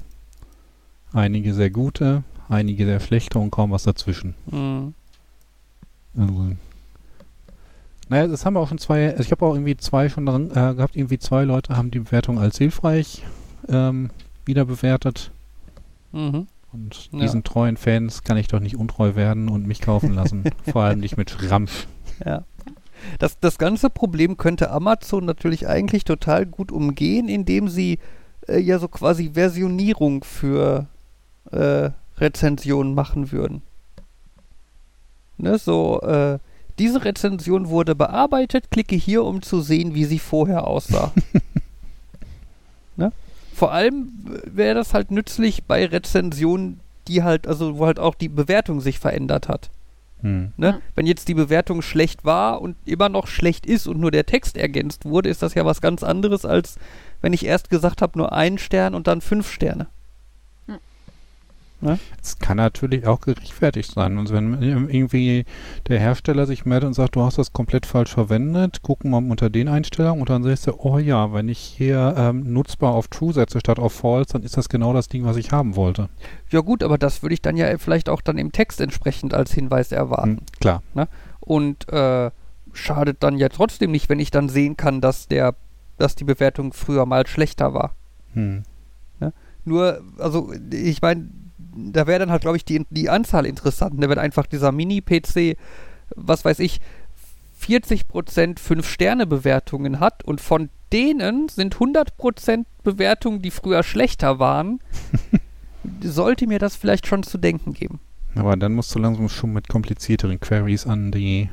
Einige 1.13 1.53
sehr 1.53 1.69
gute, 1.69 2.23
einige 2.49 2.85
sehr 2.85 2.99
schlechte 2.99 3.39
und 3.39 3.51
kaum 3.51 3.71
was 3.71 3.83
dazwischen. 3.83 4.33
Mhm. 4.49 4.93
Also, 6.17 6.51
naja, 8.09 8.27
das 8.27 8.45
haben 8.45 8.55
wir 8.55 8.59
auch 8.59 8.67
schon 8.67 8.77
zwei, 8.79 9.11
also 9.11 9.23
ich 9.23 9.31
habe 9.31 9.45
auch 9.45 9.53
irgendwie 9.53 9.77
zwei 9.77 10.09
schon 10.09 10.25
dran, 10.25 10.49
äh, 10.51 10.73
gehabt, 10.75 10.95
irgendwie 10.95 11.19
zwei 11.19 11.43
Leute 11.43 11.75
haben 11.77 11.91
die 11.91 11.99
Bewertung 11.99 12.37
als 12.39 12.57
hilfreich 12.57 13.23
ähm, 13.69 14.09
wieder 14.45 14.65
bewertet. 14.65 15.31
Mhm. 16.11 16.47
Und 16.71 17.09
Ja. 17.11 17.19
diesen 17.19 17.43
treuen 17.43 17.77
Fans 17.77 18.23
kann 18.23 18.37
ich 18.37 18.47
doch 18.47 18.59
nicht 18.59 18.75
untreu 18.75 19.15
werden 19.15 19.47
und 19.49 19.67
mich 19.67 19.79
kaufen 19.81 20.13
lassen. 20.13 20.43
Vor 20.71 20.81
allem 20.83 20.99
nicht 20.99 21.17
mit 21.17 21.29
Schrampf. 21.29 21.87
Ja. 22.25 22.43
Das, 23.19 23.39
das 23.39 23.57
ganze 23.57 23.89
Problem 23.89 24.37
könnte 24.37 24.71
Amazon 24.71 25.25
natürlich 25.25 25.67
eigentlich 25.67 26.03
total 26.03 26.45
gut 26.45 26.71
umgehen, 26.71 27.27
indem 27.29 27.67
sie 27.67 27.99
äh, 28.47 28.59
ja 28.59 28.79
so 28.79 28.87
quasi 28.87 29.31
Versionierung 29.33 30.23
für 30.23 30.87
äh, 31.51 31.89
Rezensionen 32.17 32.93
machen 32.93 33.31
würden. 33.31 33.61
Ne, 35.37 35.57
so, 35.57 36.01
äh, 36.01 36.39
diese 36.79 37.05
Rezension 37.05 37.69
wurde 37.69 37.95
bearbeitet, 37.95 38.71
klicke 38.71 38.95
hier, 38.95 39.23
um 39.23 39.41
zu 39.41 39.61
sehen, 39.61 39.93
wie 39.93 40.05
sie 40.05 40.19
vorher 40.19 40.67
aussah. 40.67 41.11
ne? 42.97 43.11
Vor 43.53 43.71
allem 43.71 44.11
wäre 44.45 44.75
das 44.75 44.93
halt 44.93 45.11
nützlich 45.11 45.65
bei 45.65 45.85
Rezensionen, 45.85 46.79
die 47.07 47.23
halt, 47.23 47.47
also 47.47 47.77
wo 47.77 47.85
halt 47.85 47.99
auch 47.99 48.15
die 48.15 48.29
Bewertung 48.29 48.81
sich 48.81 48.99
verändert 48.99 49.47
hat. 49.47 49.69
Hm. 50.21 50.53
Ne? 50.57 50.81
Wenn 50.95 51.05
jetzt 51.05 51.27
die 51.27 51.33
Bewertung 51.33 51.81
schlecht 51.81 52.25
war 52.25 52.61
und 52.61 52.75
immer 52.85 53.09
noch 53.09 53.27
schlecht 53.27 53.65
ist 53.65 53.87
und 53.87 53.99
nur 53.99 54.09
der 54.09 54.25
Text 54.25 54.57
ergänzt 54.57 55.05
wurde, 55.05 55.29
ist 55.29 55.43
das 55.43 55.53
ja 55.53 55.65
was 55.65 55.81
ganz 55.81 56.01
anderes, 56.01 56.45
als 56.45 56.77
wenn 57.21 57.33
ich 57.33 57.45
erst 57.45 57.69
gesagt 57.69 58.01
habe, 58.01 58.17
nur 58.17 58.31
einen 58.31 58.57
Stern 58.57 58.95
und 58.95 59.07
dann 59.07 59.21
fünf 59.21 59.51
Sterne. 59.51 59.87
Es 62.21 62.39
kann 62.39 62.57
natürlich 62.57 63.07
auch 63.07 63.21
gerechtfertigt 63.21 63.91
sein. 63.91 64.17
Und 64.17 64.31
wenn 64.31 64.61
irgendwie 64.61 65.45
der 65.87 65.99
Hersteller 65.99 66.45
sich 66.45 66.65
meldet 66.65 66.87
und 66.87 66.93
sagt, 66.93 67.15
du 67.15 67.21
hast 67.21 67.37
das 67.37 67.53
komplett 67.53 67.85
falsch 67.85 68.13
verwendet, 68.13 68.81
gucken 68.81 69.11
wir 69.11 69.21
mal 69.21 69.31
unter 69.31 69.49
den 69.49 69.67
Einstellungen 69.67 70.21
und 70.21 70.29
dann 70.29 70.43
sagst 70.43 70.67
du, 70.67 70.73
oh 70.77 70.97
ja, 70.97 71.33
wenn 71.33 71.49
ich 71.49 71.59
hier 71.59 72.15
ähm, 72.17 72.53
nutzbar 72.53 72.93
auf 72.93 73.07
True 73.07 73.33
setze 73.33 73.59
statt 73.59 73.79
auf 73.79 73.93
False, 73.93 74.33
dann 74.33 74.43
ist 74.43 74.57
das 74.57 74.69
genau 74.69 74.93
das 74.93 75.07
Ding, 75.07 75.25
was 75.25 75.37
ich 75.37 75.51
haben 75.51 75.75
wollte. 75.75 76.09
Ja 76.49 76.61
gut, 76.61 76.83
aber 76.83 76.97
das 76.97 77.21
würde 77.21 77.33
ich 77.33 77.41
dann 77.41 77.57
ja 77.57 77.77
vielleicht 77.77 78.09
auch 78.09 78.21
dann 78.21 78.37
im 78.37 78.51
Text 78.51 78.81
entsprechend 78.81 79.33
als 79.33 79.53
Hinweis 79.53 79.91
erwarten. 79.91 80.37
Hm, 80.37 80.45
klar. 80.59 80.83
Und 81.39 81.91
äh, 81.91 82.31
schadet 82.71 83.21
dann 83.21 83.37
ja 83.37 83.49
trotzdem 83.49 83.91
nicht, 83.91 84.09
wenn 84.09 84.19
ich 84.19 84.31
dann 84.31 84.49
sehen 84.49 84.77
kann, 84.77 85.01
dass 85.01 85.27
der, 85.27 85.55
dass 85.97 86.15
die 86.15 86.23
Bewertung 86.23 86.73
früher 86.73 87.05
mal 87.05 87.27
schlechter 87.27 87.73
war. 87.73 87.95
Hm. 88.33 88.63
Nur, 89.65 90.01
also 90.17 90.51
ich 90.71 91.01
meine, 91.01 91.29
da 91.75 92.07
wäre 92.07 92.19
dann 92.19 92.31
halt, 92.31 92.41
glaube 92.41 92.57
ich, 92.57 92.65
die, 92.65 92.85
die 92.89 93.09
Anzahl 93.09 93.45
interessant. 93.45 94.01
Da 94.01 94.09
wird 94.09 94.19
einfach 94.19 94.45
dieser 94.45 94.71
Mini-PC, 94.71 95.57
was 96.15 96.45
weiß 96.45 96.59
ich, 96.59 96.79
40% 97.65 98.03
5-Sterne-Bewertungen 98.59 99.99
hat 99.99 100.23
und 100.23 100.41
von 100.41 100.69
denen 100.91 101.49
sind 101.49 101.75
100% 101.75 102.65
Bewertungen, 102.83 103.41
die 103.41 103.51
früher 103.51 103.83
schlechter 103.83 104.39
waren. 104.39 104.79
sollte 106.01 106.47
mir 106.47 106.59
das 106.59 106.75
vielleicht 106.75 107.07
schon 107.07 107.23
zu 107.23 107.37
denken 107.37 107.73
geben. 107.73 107.99
Aber 108.35 108.55
dann 108.55 108.73
musst 108.73 108.93
du 108.95 108.99
langsam 108.99 109.29
schon 109.29 109.53
mit 109.53 109.67
komplizierteren 109.67 110.39
Queries 110.39 110.87
an 110.87 111.11
die 111.11 111.49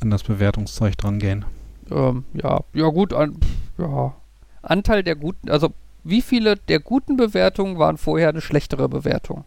an 0.00 0.10
das 0.10 0.24
Bewertungszeug 0.24 0.96
dran 0.96 1.20
gehen. 1.20 1.44
Ähm, 1.90 2.24
ja, 2.34 2.60
ja 2.72 2.88
gut, 2.88 3.12
an, 3.12 3.36
ja. 3.78 4.14
Anteil 4.62 5.04
der 5.04 5.14
guten, 5.14 5.48
also 5.48 5.72
wie 6.04 6.22
viele 6.22 6.56
der 6.56 6.80
guten 6.80 7.16
Bewertungen 7.16 7.78
waren 7.78 7.96
vorher 7.96 8.28
eine 8.28 8.40
schlechtere 8.40 8.88
Bewertung? 8.88 9.44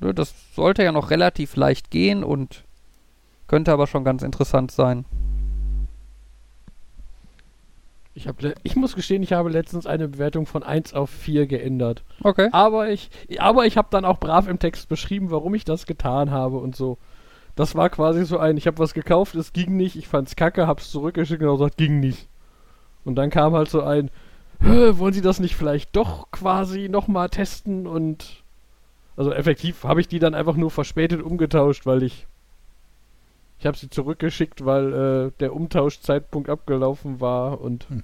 Das 0.00 0.34
sollte 0.54 0.82
ja 0.82 0.92
noch 0.92 1.10
relativ 1.10 1.56
leicht 1.56 1.90
gehen 1.90 2.24
und 2.24 2.64
könnte 3.46 3.72
aber 3.72 3.86
schon 3.86 4.04
ganz 4.04 4.22
interessant 4.22 4.70
sein. 4.70 5.04
Ich, 8.16 8.28
hab 8.28 8.36
ich 8.62 8.76
muss 8.76 8.94
gestehen, 8.94 9.24
ich 9.24 9.32
habe 9.32 9.50
letztens 9.50 9.86
eine 9.86 10.06
Bewertung 10.06 10.46
von 10.46 10.62
1 10.62 10.94
auf 10.94 11.10
4 11.10 11.46
geändert. 11.46 12.04
Okay. 12.22 12.48
Aber 12.52 12.88
ich, 12.88 13.10
aber 13.38 13.66
ich 13.66 13.76
habe 13.76 13.88
dann 13.90 14.04
auch 14.04 14.20
brav 14.20 14.46
im 14.46 14.60
Text 14.60 14.88
beschrieben, 14.88 15.30
warum 15.32 15.54
ich 15.54 15.64
das 15.64 15.84
getan 15.84 16.30
habe 16.30 16.58
und 16.58 16.76
so. 16.76 16.96
Das 17.56 17.74
war 17.74 17.90
quasi 17.90 18.24
so 18.24 18.38
ein, 18.38 18.56
ich 18.56 18.66
habe 18.66 18.78
was 18.78 18.94
gekauft, 18.94 19.34
es 19.34 19.52
ging 19.52 19.76
nicht, 19.76 19.96
ich 19.96 20.06
fand's 20.06 20.36
kacke, 20.36 20.66
hab's 20.66 20.90
zurückgeschickt 20.90 21.42
und 21.42 21.58
gesagt, 21.58 21.76
ging 21.76 21.98
nicht. 21.98 22.28
Und 23.04 23.16
dann 23.16 23.30
kam 23.30 23.52
halt 23.54 23.68
so 23.68 23.82
ein, 23.82 24.06
"Hä, 24.06 24.10
wollen 24.64 25.12
Sie 25.12 25.20
das 25.20 25.40
nicht 25.40 25.56
vielleicht 25.56 25.94
doch 25.94 26.30
quasi 26.30 26.88
nochmal 26.88 27.28
testen 27.28 27.86
und 27.86 28.42
also 29.16 29.32
effektiv 29.32 29.84
habe 29.84 30.00
ich 30.00 30.08
die 30.08 30.18
dann 30.18 30.34
einfach 30.34 30.56
nur 30.56 30.70
verspätet 30.70 31.22
umgetauscht, 31.22 31.86
weil 31.86 32.02
ich 32.02 32.26
ich 33.58 33.66
habe 33.66 33.78
sie 33.78 33.88
zurückgeschickt, 33.88 34.64
weil 34.64 34.92
äh, 34.92 35.32
der 35.40 35.54
Umtauschzeitpunkt 35.54 36.50
abgelaufen 36.50 37.20
war 37.20 37.60
und 37.60 37.88
Hm. 37.88 38.02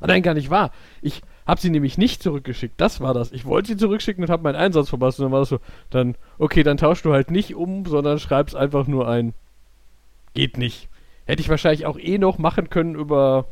Ah, 0.00 0.06
nein, 0.06 0.22
gar 0.22 0.34
nicht 0.34 0.50
wahr. 0.50 0.70
Ich 1.02 1.22
habe 1.46 1.60
sie 1.60 1.70
nämlich 1.70 1.98
nicht 1.98 2.22
zurückgeschickt. 2.22 2.80
Das 2.80 3.00
war 3.00 3.12
das. 3.12 3.32
Ich 3.32 3.44
wollte 3.44 3.68
sie 3.68 3.76
zurückschicken 3.76 4.22
und 4.22 4.30
habe 4.30 4.42
meinen 4.42 4.56
Einsatz 4.56 4.88
verpasst. 4.88 5.18
Und 5.18 5.24
dann 5.24 5.32
war 5.32 5.40
das 5.40 5.48
so, 5.48 5.58
dann, 5.90 6.14
okay, 6.38 6.62
dann 6.62 6.76
tauschst 6.76 7.04
du 7.04 7.12
halt 7.12 7.30
nicht 7.30 7.54
um, 7.54 7.84
sondern 7.86 8.18
schreibst 8.18 8.54
einfach 8.54 8.86
nur 8.86 9.08
ein. 9.08 9.34
Geht 10.34 10.58
nicht. 10.58 10.88
Hätte 11.26 11.42
ich 11.42 11.48
wahrscheinlich 11.48 11.86
auch 11.86 11.98
eh 11.98 12.18
noch 12.18 12.38
machen 12.38 12.70
können 12.70 12.94
über 12.94 13.46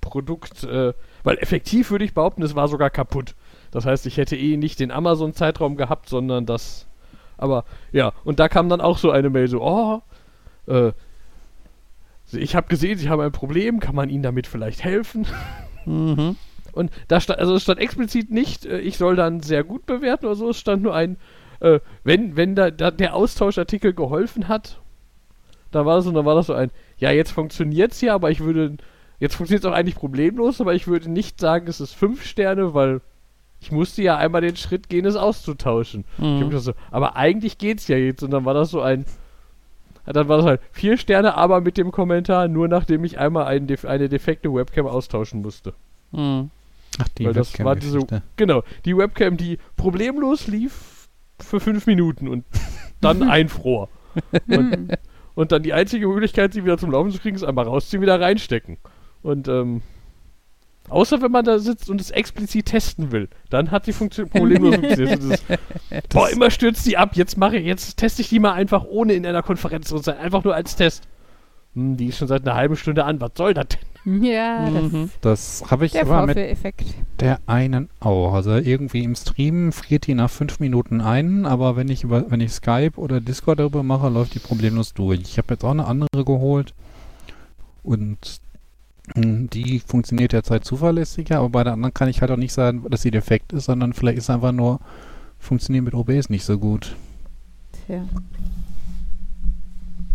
Produkt, 0.00 0.64
äh, 0.64 0.94
weil 1.22 1.38
effektiv 1.38 1.90
würde 1.90 2.04
ich 2.04 2.14
behaupten, 2.14 2.42
es 2.42 2.54
war 2.54 2.68
sogar 2.68 2.90
kaputt. 2.90 3.34
Das 3.70 3.86
heißt, 3.86 4.06
ich 4.06 4.16
hätte 4.16 4.36
eh 4.36 4.56
nicht 4.56 4.80
den 4.80 4.90
Amazon-Zeitraum 4.90 5.76
gehabt, 5.76 6.08
sondern 6.08 6.46
das. 6.46 6.86
Aber 7.38 7.64
ja, 7.92 8.12
und 8.24 8.38
da 8.38 8.48
kam 8.48 8.68
dann 8.68 8.80
auch 8.80 8.98
so 8.98 9.10
eine 9.10 9.30
Mail 9.30 9.48
so, 9.48 9.62
oh, 9.62 10.02
äh, 10.66 10.92
ich 12.32 12.54
habe 12.54 12.68
gesehen, 12.68 12.98
Sie 12.98 13.08
haben 13.08 13.20
ein 13.20 13.32
Problem, 13.32 13.80
kann 13.80 13.94
man 13.94 14.08
Ihnen 14.08 14.22
damit 14.22 14.46
vielleicht 14.46 14.84
helfen? 14.84 15.26
Mhm. 15.84 16.36
Und 16.72 16.90
da 17.08 17.20
stand, 17.20 17.38
also 17.38 17.54
es 17.54 17.62
stand 17.62 17.80
explizit 17.80 18.30
nicht, 18.30 18.64
äh, 18.64 18.78
ich 18.78 18.96
soll 18.96 19.14
dann 19.14 19.40
sehr 19.40 19.62
gut 19.62 19.84
bewerten 19.84 20.24
oder 20.24 20.34
so, 20.34 20.48
es 20.48 20.58
stand 20.58 20.82
nur 20.82 20.94
ein, 20.94 21.18
äh, 21.60 21.80
wenn, 22.02 22.34
wenn 22.36 22.54
da, 22.54 22.70
da 22.70 22.90
der 22.90 23.14
Austauschartikel 23.14 23.92
geholfen 23.92 24.48
hat, 24.48 24.80
da 25.70 25.84
war 25.84 25.96
das 25.96 26.06
und 26.06 26.14
dann 26.14 26.24
war 26.24 26.34
das 26.34 26.46
so 26.46 26.54
ein, 26.54 26.70
ja, 26.96 27.10
jetzt 27.10 27.32
funktioniert's 27.32 28.00
ja, 28.00 28.14
aber 28.14 28.30
ich 28.30 28.40
würde, 28.40 28.76
jetzt 29.22 29.36
funktioniert 29.36 29.64
es 29.64 29.70
auch 29.70 29.74
eigentlich 29.74 29.94
problemlos, 29.94 30.60
aber 30.60 30.74
ich 30.74 30.88
würde 30.88 31.08
nicht 31.08 31.38
sagen, 31.38 31.68
es 31.68 31.80
ist 31.80 31.94
fünf 31.94 32.24
Sterne, 32.24 32.74
weil 32.74 33.00
ich 33.60 33.70
musste 33.70 34.02
ja 34.02 34.16
einmal 34.16 34.40
den 34.40 34.56
Schritt 34.56 34.88
gehen, 34.88 35.06
es 35.06 35.14
auszutauschen. 35.14 36.04
Mhm. 36.18 36.50
so, 36.58 36.72
aber 36.90 37.14
eigentlich 37.14 37.56
geht's 37.56 37.86
ja 37.86 37.96
jetzt 37.96 38.24
und 38.24 38.32
dann 38.32 38.44
war 38.44 38.52
das 38.52 38.70
so 38.70 38.80
ein, 38.80 39.06
dann 40.04 40.26
war 40.26 40.38
das 40.38 40.46
halt 40.46 40.60
vier 40.72 40.98
Sterne, 40.98 41.36
aber 41.36 41.60
mit 41.60 41.78
dem 41.78 41.92
Kommentar, 41.92 42.48
nur 42.48 42.66
nachdem 42.66 43.04
ich 43.04 43.20
einmal 43.20 43.44
ein 43.44 43.68
eine 43.84 44.08
defekte 44.08 44.52
Webcam 44.52 44.88
austauschen 44.88 45.40
musste. 45.40 45.72
Mhm. 46.10 46.50
Ach, 46.98 47.08
die 47.16 47.24
Weil 47.24 47.32
das 47.32 47.56
war 47.60 47.76
diese, 47.76 48.00
genau, 48.36 48.64
die 48.84 48.96
Webcam, 48.96 49.36
die 49.36 49.58
problemlos 49.76 50.48
lief 50.48 51.08
für 51.38 51.60
fünf 51.60 51.86
Minuten 51.86 52.26
und 52.26 52.44
dann 53.00 53.22
einfror. 53.30 53.88
Hm. 54.48 54.88
Und 55.34 55.52
dann 55.52 55.62
die 55.62 55.72
einzige 55.72 56.06
Möglichkeit, 56.08 56.52
sie 56.52 56.62
wieder 56.62 56.76
zum 56.76 56.90
Laufen 56.90 57.10
zu 57.10 57.18
kriegen, 57.18 57.36
ist 57.36 57.44
einmal 57.44 57.64
rausziehen, 57.64 58.02
wieder 58.02 58.20
reinstecken. 58.20 58.76
Und 59.22 59.48
ähm, 59.48 59.82
außer 60.88 61.22
wenn 61.22 61.30
man 61.30 61.44
da 61.44 61.58
sitzt 61.58 61.88
und 61.90 62.00
es 62.00 62.10
explizit 62.10 62.66
testen 62.66 63.12
will, 63.12 63.28
dann 63.50 63.70
hat 63.70 63.86
die 63.86 63.92
Funktion 63.92 64.28
problemlos 64.28 64.74
funktioniert. 64.76 65.22
Das 65.22 65.30
ist, 65.30 65.44
boah, 66.10 66.28
immer 66.30 66.50
stürzt 66.50 66.86
die 66.86 66.96
ab. 66.96 67.10
Jetzt 67.14 67.36
mache 67.36 67.56
ich, 67.56 67.66
jetzt 67.66 67.96
teste 67.96 68.22
ich 68.22 68.28
die 68.28 68.40
mal 68.40 68.52
einfach 68.52 68.84
ohne 68.84 69.14
in 69.14 69.26
einer 69.26 69.42
Konferenz 69.42 69.88
zu 69.88 69.98
sein, 69.98 70.18
einfach 70.18 70.44
nur 70.44 70.54
als 70.54 70.76
Test. 70.76 71.08
Hm, 71.74 71.96
die 71.96 72.06
ist 72.06 72.18
schon 72.18 72.28
seit 72.28 72.42
einer 72.42 72.54
halben 72.54 72.76
Stunde 72.76 73.04
an. 73.04 73.20
Was 73.20 73.32
soll 73.36 73.54
das 73.54 73.66
denn? 73.68 73.92
Ja, 74.04 74.68
das 74.68 74.92
Mhm. 74.92 75.10
Das 75.20 75.64
habe 75.70 75.86
ich 75.86 75.92
der 75.92 76.02
aber 76.02 76.26
mit 76.26 76.36
der 77.20 77.38
einen 77.46 77.88
auch. 78.00 78.34
Also 78.34 78.56
irgendwie 78.56 79.04
im 79.04 79.14
Stream 79.14 79.70
friert 79.70 80.08
die 80.08 80.14
nach 80.14 80.28
fünf 80.30 80.58
Minuten 80.58 81.00
ein, 81.00 81.46
aber 81.46 81.76
wenn 81.76 81.88
ich 81.88 82.02
über, 82.02 82.28
wenn 82.28 82.40
ich 82.40 82.52
Skype 82.52 82.96
oder 82.96 83.20
Discord 83.20 83.60
darüber 83.60 83.84
mache, 83.84 84.08
läuft 84.08 84.34
die 84.34 84.40
problemlos 84.40 84.92
durch. 84.92 85.20
Ich 85.20 85.38
habe 85.38 85.54
jetzt 85.54 85.64
auch 85.64 85.70
eine 85.70 85.86
andere 85.86 86.24
geholt 86.24 86.74
und 87.84 88.40
die 89.16 89.80
funktioniert 89.80 90.32
derzeit 90.32 90.64
zuverlässiger, 90.64 91.38
aber 91.38 91.50
bei 91.50 91.64
der 91.64 91.72
anderen 91.72 91.94
kann 91.94 92.08
ich 92.08 92.20
halt 92.20 92.30
auch 92.30 92.36
nicht 92.36 92.52
sagen, 92.52 92.84
dass 92.88 93.02
sie 93.02 93.10
defekt 93.10 93.52
ist, 93.52 93.64
sondern 93.64 93.92
vielleicht 93.92 94.18
ist 94.18 94.30
einfach 94.30 94.52
nur 94.52 94.80
funktioniert 95.38 95.84
mit 95.84 95.94
OBS 95.94 96.30
nicht 96.30 96.44
so 96.44 96.58
gut. 96.58 96.94
Tja. 97.86 98.04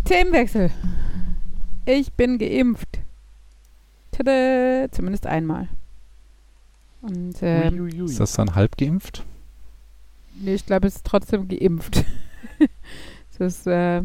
Themenwechsel. 0.05 0.71
Ich 1.85 2.13
bin 2.13 2.37
geimpft. 2.37 2.99
Tada, 4.11 4.87
zumindest 4.91 5.27
einmal. 5.27 5.67
Und 7.01 7.35
ähm, 7.41 7.73
Ui, 7.73 7.81
ui, 7.81 8.01
ui. 8.01 8.05
Ist 8.05 8.19
das 8.19 8.33
dann 8.33 8.55
halb 8.55 8.77
geimpft? 8.77 9.23
nee, 10.39 10.53
ich 10.53 10.65
glaube, 10.65 10.87
es 10.87 10.97
ist 10.97 11.05
trotzdem 11.05 11.47
geimpft. 11.47 12.05
das 13.37 13.65
äh, 13.67 14.03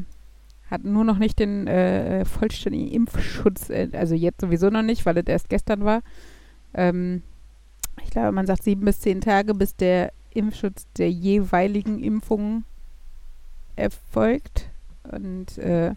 hat 0.72 0.84
nur 0.84 1.04
noch 1.04 1.18
nicht 1.18 1.38
den 1.38 1.66
äh, 1.66 2.24
vollständigen 2.24 2.88
Impfschutz, 2.88 3.68
äh, 3.68 3.88
also 3.92 4.14
jetzt 4.14 4.40
sowieso 4.40 4.70
noch 4.70 4.82
nicht, 4.82 5.04
weil 5.04 5.18
es 5.18 5.26
erst 5.26 5.50
gestern 5.50 5.84
war. 5.84 6.02
Ähm, 6.72 7.22
ich 8.02 8.10
glaube, 8.10 8.32
man 8.32 8.46
sagt 8.46 8.62
sieben 8.62 8.86
bis 8.86 8.98
zehn 9.00 9.20
Tage, 9.20 9.54
bis 9.54 9.76
der 9.76 10.12
Impfschutz 10.32 10.86
der 10.96 11.10
jeweiligen 11.10 12.02
Impfungen 12.02 12.64
erfolgt. 13.76 14.70
Und 15.10 15.58
äh, 15.58 15.94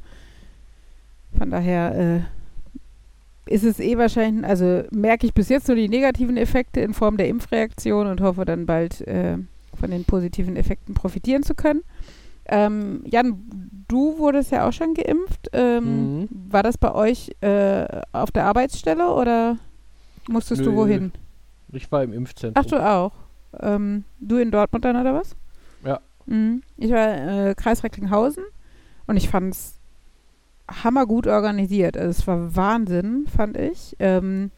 von 1.37 1.51
daher 1.51 2.27
äh, 3.47 3.53
ist 3.53 3.63
es 3.63 3.79
eh 3.79 3.97
wahrscheinlich, 3.97 4.45
also 4.45 4.83
merke 4.91 5.25
ich 5.25 5.33
bis 5.33 5.47
jetzt 5.47 5.69
nur 5.69 5.77
die 5.77 5.87
negativen 5.87 6.35
Effekte 6.35 6.81
in 6.81 6.93
Form 6.93 7.15
der 7.15 7.29
Impfreaktion 7.29 8.07
und 8.07 8.19
hoffe 8.19 8.43
dann 8.43 8.65
bald 8.65 8.99
äh, 9.07 9.37
von 9.73 9.89
den 9.89 10.03
positiven 10.03 10.57
Effekten 10.57 10.93
profitieren 10.93 11.43
zu 11.43 11.55
können. 11.55 11.81
Ähm, 12.47 13.03
Jan, 13.05 13.41
du 13.87 14.17
wurdest 14.17 14.51
ja 14.51 14.67
auch 14.67 14.73
schon 14.73 14.93
geimpft. 14.93 15.49
Ähm, 15.53 16.19
Mhm. 16.21 16.29
War 16.49 16.63
das 16.63 16.77
bei 16.77 16.93
euch 16.93 17.31
äh, 17.41 17.85
auf 18.11 18.31
der 18.31 18.45
Arbeitsstelle 18.45 19.09
oder 19.13 19.57
musstest 20.27 20.65
du 20.65 20.71
Nö. 20.71 20.77
wohin? 20.77 21.11
Ich 21.71 21.91
war 21.91 22.03
im 22.03 22.13
Impfzentrum. 22.13 22.63
Ach, 22.63 22.69
du 22.69 22.77
auch. 22.85 23.11
Ähm, 23.59 24.03
du 24.19 24.37
in 24.37 24.51
Dortmund 24.51 24.85
dann 24.85 24.95
oder 24.99 25.13
was? 25.13 25.35
Ja. 25.83 25.99
Mhm. 26.25 26.61
Ich 26.77 26.91
war 26.91 27.47
äh, 27.49 27.55
Kreis 27.55 27.83
Recklinghausen 27.83 28.43
und 29.07 29.17
ich 29.17 29.29
fand 29.29 29.53
es 29.53 29.79
hammergut 30.83 31.27
organisiert. 31.27 31.97
Also 31.97 32.09
es 32.09 32.27
war 32.27 32.55
Wahnsinn, 32.55 33.27
fand 33.27 33.57
ich. 33.57 33.95
Ähm, 33.99 34.51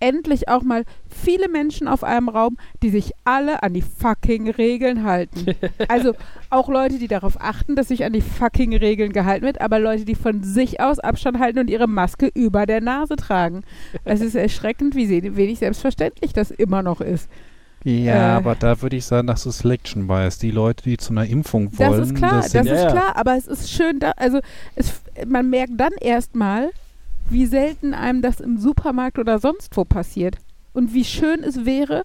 endlich 0.00 0.48
auch 0.48 0.62
mal 0.62 0.84
viele 1.08 1.48
Menschen 1.48 1.88
auf 1.88 2.04
einem 2.04 2.28
Raum, 2.28 2.56
die 2.82 2.90
sich 2.90 3.12
alle 3.24 3.62
an 3.62 3.72
die 3.74 3.82
fucking 3.82 4.50
Regeln 4.50 5.04
halten. 5.04 5.54
also 5.88 6.14
auch 6.50 6.68
Leute, 6.68 6.98
die 6.98 7.08
darauf 7.08 7.40
achten, 7.40 7.76
dass 7.76 7.88
sich 7.88 8.04
an 8.04 8.12
die 8.12 8.20
fucking 8.20 8.76
Regeln 8.76 9.12
gehalten 9.12 9.46
wird, 9.46 9.60
aber 9.60 9.78
Leute, 9.78 10.04
die 10.04 10.14
von 10.14 10.42
sich 10.42 10.80
aus 10.80 10.98
Abstand 10.98 11.38
halten 11.38 11.58
und 11.58 11.70
ihre 11.70 11.86
Maske 11.86 12.30
über 12.34 12.66
der 12.66 12.80
Nase 12.80 13.16
tragen. 13.16 13.62
Es 14.04 14.20
ist 14.20 14.34
erschreckend, 14.34 14.94
wie 14.94 15.08
wenig 15.36 15.58
selbstverständlich 15.58 16.32
das 16.32 16.50
immer 16.50 16.82
noch 16.82 17.00
ist. 17.00 17.28
Ja, 17.86 18.14
Äh. 18.14 18.36
aber 18.36 18.54
da 18.54 18.80
würde 18.80 18.96
ich 18.96 19.04
sagen, 19.04 19.26
das 19.26 19.44
ist 19.44 19.58
Selection 19.58 20.06
Bias. 20.06 20.38
Die 20.38 20.50
Leute, 20.50 20.84
die 20.84 20.96
zu 20.96 21.12
einer 21.12 21.26
Impfung 21.26 21.76
wollen, 21.78 21.90
Das 22.00 22.08
ist 22.08 22.14
klar, 22.16 22.40
das, 22.40 22.52
Ja, 22.54 22.60
ist 22.62 22.68
ja. 22.70 22.90
klar, 22.90 23.16
aber 23.16 23.36
es 23.36 23.46
ist 23.46 23.70
schön, 23.70 24.00
da, 24.00 24.12
also 24.16 24.40
es, 24.74 25.02
man 25.26 25.50
merkt 25.50 25.72
dann 25.76 25.92
erstmal, 26.00 26.70
wie 27.30 27.46
selten 27.46 27.94
einem 27.94 28.22
das 28.22 28.40
im 28.40 28.58
Supermarkt 28.58 29.18
oder 29.18 29.38
sonst 29.38 29.76
wo 29.76 29.84
passiert. 29.84 30.36
Und 30.72 30.92
wie 30.92 31.04
schön 31.04 31.42
es 31.42 31.64
wäre 31.64 32.02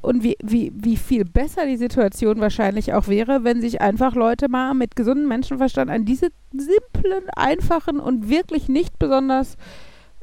und 0.00 0.22
wie, 0.22 0.36
wie, 0.42 0.72
wie 0.74 0.96
viel 0.96 1.24
besser 1.24 1.66
die 1.66 1.76
Situation 1.76 2.40
wahrscheinlich 2.40 2.92
auch 2.92 3.08
wäre, 3.08 3.44
wenn 3.44 3.60
sich 3.60 3.80
einfach 3.80 4.14
Leute 4.14 4.48
mal 4.48 4.74
mit 4.74 4.96
gesundem 4.96 5.28
Menschenverstand 5.28 5.90
an 5.90 6.04
diese 6.04 6.28
simplen, 6.52 7.28
einfachen 7.36 8.00
und 8.00 8.28
wirklich 8.28 8.68
nicht 8.68 8.98
besonders 8.98 9.56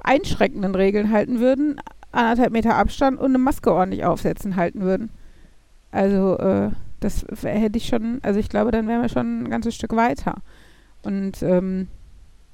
einschränkenden 0.04 0.76
Regeln 0.76 1.12
halten 1.12 1.40
würden, 1.40 1.80
anderthalb 2.12 2.52
Meter 2.52 2.76
Abstand 2.76 3.20
und 3.20 3.28
eine 3.28 3.38
Maske 3.38 3.74
ordentlich 3.74 4.06
aufsetzen 4.06 4.56
halten 4.56 4.82
würden. 4.82 5.12
Also, 5.92 6.38
äh, 6.38 6.72
das 7.00 7.26
hätte 7.42 7.78
ich 7.78 7.88
schon, 7.88 8.20
also 8.22 8.40
ich 8.40 8.50
glaube, 8.50 8.72
dann 8.72 8.88
wären 8.88 9.02
wir 9.02 9.10
schon 9.10 9.44
ein 9.44 9.50
ganzes 9.50 9.76
Stück 9.76 9.96
weiter. 9.96 10.36
Und 11.04 11.42
ähm, 11.42 11.88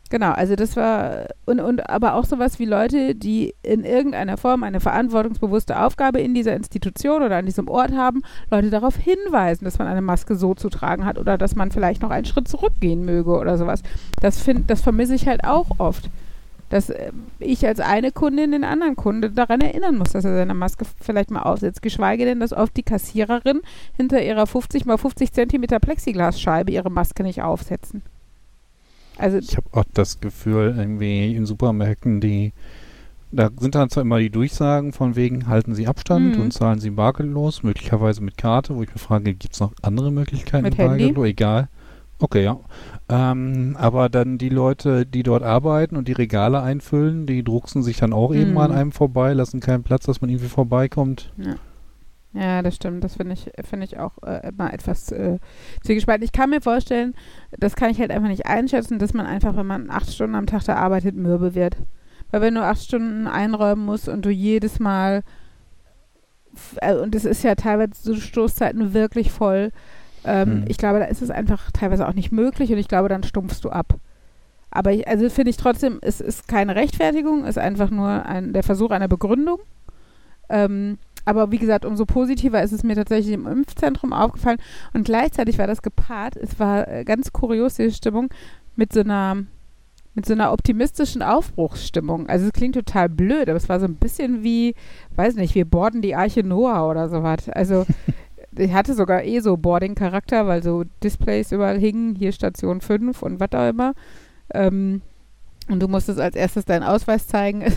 genau, 0.10 0.32
also 0.32 0.56
das 0.56 0.76
war 0.76 1.28
und, 1.45 1.60
und 1.60 1.89
aber 1.89 2.16
auch 2.16 2.26
sowas 2.26 2.60
wie 2.60 2.66
Leute, 2.66 3.16
die 3.16 3.53
in 3.64 3.84
irgendeiner 3.84 4.38
Form 4.38 4.64
eine 4.64 4.80
verantwortungsbewusste 4.80 5.80
Aufgabe 5.80 6.20
in 6.20 6.34
dieser 6.34 6.56
Institution 6.56 7.24
oder 7.24 7.38
an 7.38 7.45
diesem 7.45 7.68
Ort 7.68 7.93
haben, 7.93 8.24
Leute 8.51 8.70
darauf 8.70 8.95
hinweisen, 8.95 9.66
dass 9.66 9.80
man 9.80 9.88
eine 9.88 10.01
Maske 10.01 10.36
so 10.36 10.53
zu 10.53 10.70
tragen 10.70 11.06
hat 11.06 11.18
oder 11.18 11.38
dass 11.38 11.56
man 11.56 11.72
vielleicht 11.72 12.01
noch 12.01 12.12
einen 12.12 12.26
Schritt 12.26 12.47
zurückgehen 12.47 13.06
möge 13.06 13.32
oder 13.32 13.58
sowas. 13.58 13.82
Das 14.22 14.41
find, 14.41 14.70
das 14.70 14.82
vermisse 14.82 15.16
ich 15.16 15.28
halt 15.28 15.43
auch 15.43 15.68
oft. 15.78 16.10
Dass 16.70 16.89
äh, 16.89 17.12
ich 17.39 17.66
als 17.68 17.80
eine 17.80 18.12
Kundin 18.12 18.51
den 18.51 18.64
anderen 18.64 18.95
Kunde 18.95 19.30
daran 19.30 19.62
erinnern 19.62 19.97
muss, 19.97 20.14
dass 20.14 20.26
er 20.26 20.36
seine 20.36 20.56
Maske 20.56 20.86
vielleicht 20.99 21.30
mal 21.30 21.43
aufsetzt. 21.43 21.82
Geschweige 21.82 22.26
denn, 22.26 22.39
dass 22.39 22.53
oft 22.53 22.76
die 22.76 22.84
Kassiererin 22.84 23.62
hinter 23.95 24.24
ihrer 24.24 24.47
50 24.47 24.86
mal 24.86 24.97
50 24.97 25.32
Zentimeter 25.32 25.80
Plexiglasscheibe 25.80 26.72
ihre 26.72 26.89
Maske 26.89 27.22
nicht 27.24 27.43
aufsetzen. 27.43 28.01
Also 29.18 29.38
Ich 29.38 29.55
habe 29.57 29.68
auch 29.72 29.86
das 29.93 30.20
Gefühl, 30.20 30.76
irgendwie 30.78 31.36
in 31.36 31.45
Supermärkten, 31.45 32.20
die 32.22 32.53
da 33.32 33.49
sind 33.59 33.76
dann 33.76 33.89
zwar 33.89 34.01
immer 34.03 34.20
die 34.20 34.30
Durchsagen 34.30 34.93
von 34.93 35.16
wegen, 35.18 35.47
halten 35.47 35.76
Sie 35.76 35.88
Abstand 35.88 36.38
Mhm. 36.38 36.43
und 36.43 36.51
zahlen 36.53 36.80
Sie 36.80 36.89
bargeldlos, 36.91 37.63
möglicherweise 37.63 38.22
mit 38.24 38.38
Karte, 38.38 38.76
wo 38.76 38.84
ich 38.84 38.89
mir 38.89 38.99
frage, 38.99 39.34
gibt 39.34 39.55
es 39.55 39.59
noch 39.59 39.74
andere 39.82 40.09
Möglichkeiten 40.11 40.63
Mit 40.63 40.78
bargeldlos? 40.78 41.28
Egal. 41.28 41.68
Okay, 42.20 42.45
ja. 42.45 42.57
Ähm, 43.09 43.76
aber 43.78 44.07
dann 44.07 44.38
die 44.38 44.47
Leute, 44.47 45.05
die 45.05 45.24
dort 45.24 45.43
arbeiten 45.43 45.97
und 45.97 46.07
die 46.07 46.13
Regale 46.13 46.61
einfüllen, 46.61 47.26
die 47.26 47.43
drucksen 47.43 47.84
sich 47.84 47.97
dann 47.97 48.13
auch 48.13 48.34
eben 48.34 48.51
Mhm. 48.51 48.57
an 48.57 48.72
einem 48.72 48.91
vorbei, 48.93 49.34
lassen 49.34 49.59
keinen 49.59 49.84
Platz, 49.84 50.05
dass 50.05 50.22
man 50.22 50.30
irgendwie 50.30 50.47
vorbeikommt. 50.47 51.34
Ja, 51.38 51.55
das 52.36 52.76
stimmt. 52.76 53.04
Das 53.04 53.16
finde 53.16 53.34
ich, 53.34 53.52
finde 53.68 53.86
ich 53.86 53.98
auch 53.98 54.22
äh, 54.24 54.48
immer 54.48 54.74
etwas 54.74 55.12
äh, 55.12 55.40
zwiegespalten. 55.84 56.24
Ich 56.24 56.32
kann 56.32 56.50
mir 56.50 56.62
vorstellen, 56.62 57.16
das 57.58 57.76
kann 57.76 57.90
ich 57.90 58.00
halt 58.00 58.12
einfach 58.12 58.28
nicht 58.28 58.46
einschätzen, 58.46 59.00
dass 59.00 59.14
man 59.14 59.26
einfach, 59.26 59.56
wenn 59.56 59.66
man 59.66 59.90
acht 59.90 60.12
Stunden 60.12 60.36
am 60.36 60.46
Tag 60.46 60.64
da 60.66 60.76
arbeitet, 60.76 61.16
mürbe 61.16 61.56
wird. 61.56 61.78
Weil 62.32 62.42
wenn 62.42 62.56
du 62.56 62.64
acht 62.64 62.84
Stunden 62.84 63.28
einräumen 63.28 63.86
musst 63.86 64.10
und 64.10 64.26
du 64.26 64.30
jedes 64.30 64.80
Mal 64.80 65.24
äh, 66.78 66.96
und 66.96 67.16
es 67.16 67.26
ist 67.26 67.44
ja 67.44 67.56
teilweise 67.56 67.92
so 67.94 68.16
Stoßzeiten 68.16 68.94
wirklich 68.94 69.32
voll, 69.32 69.72
ähm, 70.26 70.62
Hm. 70.62 70.66
ich 70.68 70.78
glaube, 70.78 71.00
da 71.00 71.06
ist 71.06 71.22
es 71.22 71.30
einfach 71.30 71.72
teilweise 71.72 72.08
auch 72.08 72.14
nicht 72.14 72.32
möglich 72.32 72.72
und 72.72 72.78
ich 72.78 72.88
glaube, 72.88 73.10
dann 73.10 73.24
stumpfst 73.24 73.62
du 73.64 73.70
ab. 73.70 73.96
Aber 74.72 74.92
ich, 74.92 75.08
also 75.08 75.30
finde 75.30 75.52
ich 75.52 75.58
trotzdem, 75.58 76.00
es 76.02 76.20
ist 76.20 76.48
keine 76.48 76.76
Rechtfertigung, 76.76 77.44
es 77.44 77.52
ist 77.52 77.58
einfach 77.60 77.90
nur 77.92 78.26
ein, 78.26 78.52
der 78.52 78.64
Versuch 78.64 78.92
einer 78.92 79.08
Begründung. 79.08 79.60
Ähm, 80.50 80.98
aber 81.26 81.52
wie 81.52 81.58
gesagt, 81.58 81.86
umso 81.86 82.06
positiver 82.06 82.62
ist 82.62 82.72
es 82.72 82.84
mir 82.84 82.96
tatsächlich 82.96 83.34
im 83.34 83.48
Impfzentrum 83.48 84.14
aufgefallen. 84.14 84.60
Und 84.94 85.06
gleichzeitig 85.06 85.58
war 85.58 85.68
das 85.68 85.82
gepaart, 85.82 86.36
es 86.38 86.60
war 86.60 86.88
äh, 86.88 87.04
ganz 87.04 87.34
kurios, 87.34 87.76
diese 87.76 87.92
Stimmung, 87.92 88.30
mit 88.76 88.94
so 88.94 89.02
einer 89.02 89.46
mit 90.16 90.26
so 90.26 90.34
einer 90.34 90.54
optimistischen 90.54 91.22
Aufbruchsstimmung. 91.22 92.30
Also 92.30 92.46
es 92.46 92.54
klingt 92.54 92.76
total 92.76 93.10
blöd, 93.10 93.50
aber 93.50 93.58
es 93.58 93.68
war 93.68 93.82
so 93.82 93.86
ein 93.86 93.96
bisschen 93.96 94.44
wie, 94.44 94.74
weiß 95.16 95.36
nicht, 95.36 95.56
wir 95.56 95.66
borden 95.66 96.02
die 96.02 96.16
Arche 96.16 96.42
Noah 96.42 96.90
oder 96.90 97.10
sowas. 97.10 97.50
Also 97.50 97.86
ich 98.58 98.74
hatte 98.74 98.94
sogar 98.94 99.26
eh 99.26 99.42
so 99.42 99.58
Boarding-Charakter, 99.58 100.48
weil 100.48 100.64
so 100.64 100.86
Displays 101.04 101.52
überall 101.52 101.78
hingen, 101.78 102.16
hier 102.16 102.32
Station 102.32 102.80
5 102.80 103.22
und 103.22 103.42
was 103.42 103.52
auch 103.52 103.70
immer. 103.70 103.94
Ähm, 104.54 105.02
und 105.68 105.82
du 105.82 105.88
musstest 105.88 106.20
als 106.20 106.36
erstes 106.36 106.66
deinen 106.66 106.84
Ausweis 106.84 107.28
zeigen. 107.28 107.63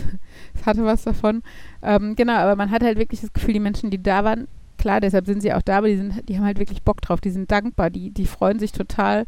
Es 0.55 0.65
hatte 0.65 0.83
was 0.83 1.03
davon. 1.03 1.41
Ähm, 1.81 2.15
genau, 2.15 2.33
aber 2.33 2.55
man 2.55 2.71
hat 2.71 2.83
halt 2.83 2.97
wirklich 2.97 3.21
das 3.21 3.33
Gefühl, 3.33 3.53
die 3.53 3.59
Menschen, 3.59 3.89
die 3.89 4.01
da 4.01 4.23
waren, 4.23 4.47
klar, 4.77 4.99
deshalb 4.99 5.25
sind 5.25 5.41
sie 5.41 5.53
auch 5.53 5.61
da, 5.61 5.77
aber 5.77 5.87
die, 5.87 5.97
sind, 5.97 6.27
die 6.27 6.37
haben 6.37 6.45
halt 6.45 6.59
wirklich 6.59 6.83
Bock 6.83 7.01
drauf, 7.01 7.21
die 7.21 7.29
sind 7.29 7.51
dankbar, 7.51 7.89
die, 7.89 8.11
die 8.11 8.25
freuen 8.25 8.59
sich 8.59 8.71
total, 8.71 9.25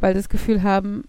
weil 0.00 0.14
sie 0.14 0.20
das 0.20 0.28
Gefühl 0.28 0.62
haben, 0.62 1.04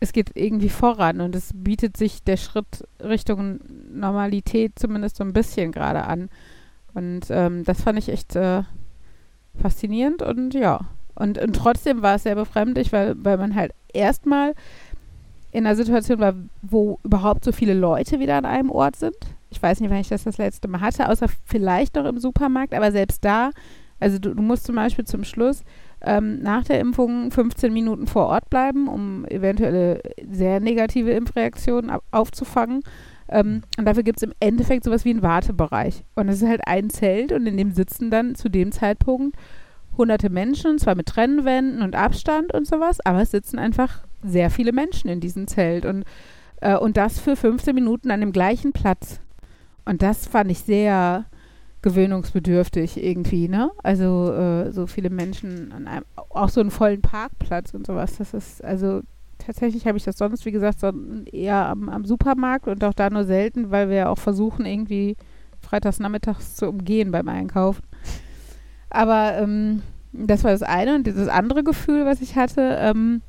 es 0.00 0.12
geht 0.12 0.30
irgendwie 0.34 0.68
voran 0.68 1.20
und 1.20 1.34
es 1.34 1.50
bietet 1.54 1.96
sich 1.96 2.22
der 2.22 2.36
Schritt 2.36 2.86
Richtung 3.02 3.60
Normalität 3.92 4.78
zumindest 4.78 5.16
so 5.16 5.24
ein 5.24 5.32
bisschen 5.32 5.72
gerade 5.72 6.04
an. 6.04 6.28
Und 6.94 7.26
ähm, 7.30 7.64
das 7.64 7.82
fand 7.82 7.98
ich 7.98 8.08
echt 8.08 8.36
äh, 8.36 8.62
faszinierend 9.60 10.22
und 10.22 10.54
ja. 10.54 10.80
Und, 11.14 11.38
und 11.38 11.56
trotzdem 11.56 12.02
war 12.02 12.16
es 12.16 12.24
sehr 12.24 12.34
befremdlich, 12.34 12.92
weil, 12.92 13.14
weil 13.18 13.38
man 13.38 13.54
halt 13.54 13.72
erstmal 13.92 14.54
in 15.56 15.66
einer 15.66 15.74
Situation 15.74 16.18
war, 16.18 16.34
wo 16.60 16.98
überhaupt 17.02 17.42
so 17.42 17.50
viele 17.50 17.72
Leute 17.72 18.20
wieder 18.20 18.36
an 18.36 18.44
einem 18.44 18.70
Ort 18.70 18.96
sind. 18.96 19.16
Ich 19.48 19.62
weiß 19.62 19.80
nicht, 19.80 19.88
wann 19.88 20.00
ich 20.00 20.08
das 20.08 20.24
das 20.24 20.36
letzte 20.36 20.68
Mal 20.68 20.82
hatte, 20.82 21.08
außer 21.08 21.28
vielleicht 21.46 21.94
noch 21.94 22.04
im 22.04 22.18
Supermarkt, 22.18 22.74
aber 22.74 22.92
selbst 22.92 23.24
da, 23.24 23.50
also 23.98 24.18
du, 24.18 24.34
du 24.34 24.42
musst 24.42 24.66
zum 24.66 24.76
Beispiel 24.76 25.06
zum 25.06 25.24
Schluss 25.24 25.62
ähm, 26.02 26.42
nach 26.42 26.64
der 26.64 26.78
Impfung 26.78 27.30
15 27.30 27.72
Minuten 27.72 28.06
vor 28.06 28.26
Ort 28.26 28.50
bleiben, 28.50 28.86
um 28.86 29.24
eventuelle 29.24 30.02
sehr 30.30 30.60
negative 30.60 31.12
Impfreaktionen 31.12 31.88
ab- 31.90 32.04
aufzufangen. 32.10 32.82
Ähm, 33.30 33.62
und 33.78 33.86
dafür 33.86 34.02
gibt 34.02 34.18
es 34.18 34.24
im 34.24 34.34
Endeffekt 34.40 34.84
sowas 34.84 35.06
wie 35.06 35.10
einen 35.10 35.22
Wartebereich. 35.22 36.04
Und 36.16 36.28
es 36.28 36.42
ist 36.42 36.48
halt 36.48 36.66
ein 36.66 36.90
Zelt 36.90 37.32
und 37.32 37.46
in 37.46 37.56
dem 37.56 37.70
sitzen 37.70 38.10
dann 38.10 38.34
zu 38.34 38.50
dem 38.50 38.72
Zeitpunkt 38.72 39.36
hunderte 39.96 40.28
Menschen, 40.28 40.78
zwar 40.78 40.94
mit 40.96 41.06
Trennwänden 41.06 41.80
und 41.80 41.96
Abstand 41.96 42.52
und 42.52 42.66
sowas, 42.66 42.98
aber 43.06 43.22
es 43.22 43.30
sitzen 43.30 43.58
einfach 43.58 44.05
sehr 44.26 44.50
viele 44.50 44.72
Menschen 44.72 45.08
in 45.08 45.20
diesem 45.20 45.46
Zelt. 45.46 45.86
Und, 45.86 46.04
äh, 46.60 46.76
und 46.76 46.96
das 46.96 47.18
für 47.18 47.36
15 47.36 47.74
Minuten 47.74 48.10
an 48.10 48.20
dem 48.20 48.32
gleichen 48.32 48.72
Platz. 48.72 49.20
Und 49.84 50.02
das 50.02 50.26
fand 50.26 50.50
ich 50.50 50.60
sehr 50.60 51.26
gewöhnungsbedürftig 51.82 53.02
irgendwie, 53.02 53.48
ne? 53.48 53.70
Also 53.82 54.32
äh, 54.32 54.72
so 54.72 54.86
viele 54.88 55.10
Menschen 55.10 55.70
an 55.72 55.86
einem, 55.86 56.04
auch 56.16 56.48
so 56.48 56.60
einen 56.60 56.72
vollen 56.72 57.00
Parkplatz 57.00 57.74
und 57.74 57.86
sowas. 57.86 58.16
Das 58.16 58.34
ist, 58.34 58.64
also 58.64 59.02
tatsächlich 59.38 59.86
habe 59.86 59.96
ich 59.96 60.04
das 60.04 60.18
sonst, 60.18 60.44
wie 60.44 60.50
gesagt, 60.50 60.80
so 60.80 60.90
eher 61.30 61.68
am, 61.68 61.88
am 61.88 62.04
Supermarkt 62.04 62.66
und 62.66 62.82
auch 62.82 62.94
da 62.94 63.08
nur 63.10 63.24
selten, 63.24 63.70
weil 63.70 63.88
wir 63.88 64.10
auch 64.10 64.18
versuchen, 64.18 64.66
irgendwie 64.66 65.16
freitags 65.60 66.00
nachmittags 66.00 66.56
zu 66.56 66.68
umgehen 66.68 67.12
beim 67.12 67.28
Einkaufen. 67.28 67.84
Aber 68.90 69.36
ähm, 69.36 69.82
das 70.12 70.44
war 70.44 70.52
das 70.52 70.62
eine 70.62 70.94
und 70.94 71.06
dieses 71.06 71.28
andere 71.28 71.62
Gefühl, 71.62 72.04
was 72.04 72.20
ich 72.20 72.36
hatte, 72.36 72.78
ähm, 72.80 73.22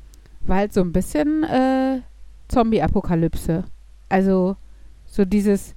war 0.48 0.56
halt 0.56 0.72
so 0.72 0.80
ein 0.80 0.92
bisschen 0.92 1.44
äh, 1.44 2.00
Zombie-Apokalypse. 2.48 3.64
Also 4.08 4.56
so 5.06 5.24
dieses, 5.24 5.74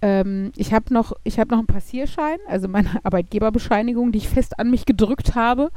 ähm, 0.00 0.52
ich 0.56 0.72
habe 0.72 0.92
noch, 0.92 1.12
ich 1.24 1.38
habe 1.38 1.50
noch 1.50 1.58
einen 1.58 1.66
Passierschein, 1.66 2.38
also 2.48 2.68
meine 2.68 2.88
Arbeitgeberbescheinigung, 3.04 4.12
die 4.12 4.18
ich 4.18 4.28
fest 4.28 4.58
an 4.58 4.70
mich 4.70 4.84
gedrückt 4.84 5.34
habe, 5.34 5.70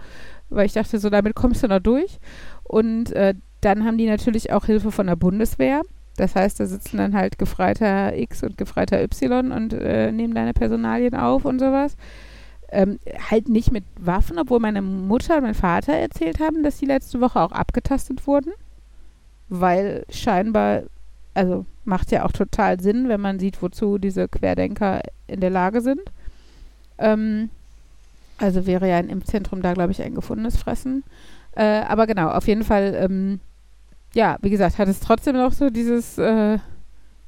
weil 0.49 0.65
ich 0.65 0.73
dachte, 0.73 0.99
so 0.99 1.09
damit 1.09 1.35
kommst 1.35 1.63
du 1.63 1.67
noch 1.67 1.79
durch. 1.79 2.19
Und 2.63 3.11
äh, 3.13 3.35
dann 3.61 3.85
haben 3.85 3.97
die 3.97 4.07
natürlich 4.07 4.51
auch 4.51 4.65
Hilfe 4.65 4.91
von 4.91 5.07
der 5.07 5.15
Bundeswehr. 5.15 5.81
Das 6.17 6.35
heißt, 6.35 6.59
da 6.59 6.65
sitzen 6.65 6.97
dann 6.97 7.15
halt 7.15 7.37
Gefreiter 7.37 8.15
X 8.17 8.43
und 8.43 8.57
Gefreiter 8.57 9.01
Y 9.03 9.51
und 9.51 9.73
äh, 9.73 10.11
nehmen 10.11 10.33
deine 10.33 10.53
Personalien 10.53 11.15
auf 11.15 11.45
und 11.45 11.59
sowas. 11.59 11.97
Ähm, 12.75 12.99
halt 13.29 13.47
nicht 13.47 13.71
mit 13.71 13.85
Waffen, 13.99 14.37
obwohl 14.37 14.59
meine 14.59 14.81
Mutter 14.81 15.37
und 15.37 15.43
mein 15.43 15.53
Vater 15.53 15.93
erzählt 15.93 16.39
haben, 16.39 16.61
dass 16.61 16.77
die 16.77 16.85
letzte 16.85 17.21
Woche 17.21 17.39
auch 17.39 17.53
abgetastet 17.53 18.27
wurden. 18.27 18.51
Weil 19.47 20.05
scheinbar, 20.09 20.83
also 21.33 21.65
macht 21.85 22.11
ja 22.11 22.25
auch 22.25 22.33
total 22.33 22.81
Sinn, 22.81 23.07
wenn 23.07 23.21
man 23.21 23.39
sieht, 23.39 23.61
wozu 23.61 23.97
diese 23.97 24.27
Querdenker 24.27 25.01
in 25.27 25.39
der 25.39 25.51
Lage 25.51 25.79
sind. 25.79 26.01
Ähm, 26.97 27.49
also 28.37 28.65
wäre 28.65 28.89
ja 28.89 28.97
ein 28.97 29.09
Impfzentrum 29.09 29.61
da, 29.61 29.73
glaube 29.73 29.91
ich, 29.91 30.01
ein 30.01 30.15
gefundenes 30.15 30.57
Fressen. 30.57 31.03
Äh, 31.55 31.81
aber 31.87 32.07
genau, 32.07 32.29
auf 32.29 32.47
jeden 32.47 32.63
Fall, 32.63 32.95
ähm, 32.99 33.39
ja, 34.13 34.37
wie 34.41 34.49
gesagt, 34.49 34.77
hat 34.77 34.89
es 34.89 34.99
trotzdem 34.99 35.37
noch 35.37 35.53
so 35.53 35.69
dieses, 35.69 36.17
äh, 36.17 36.59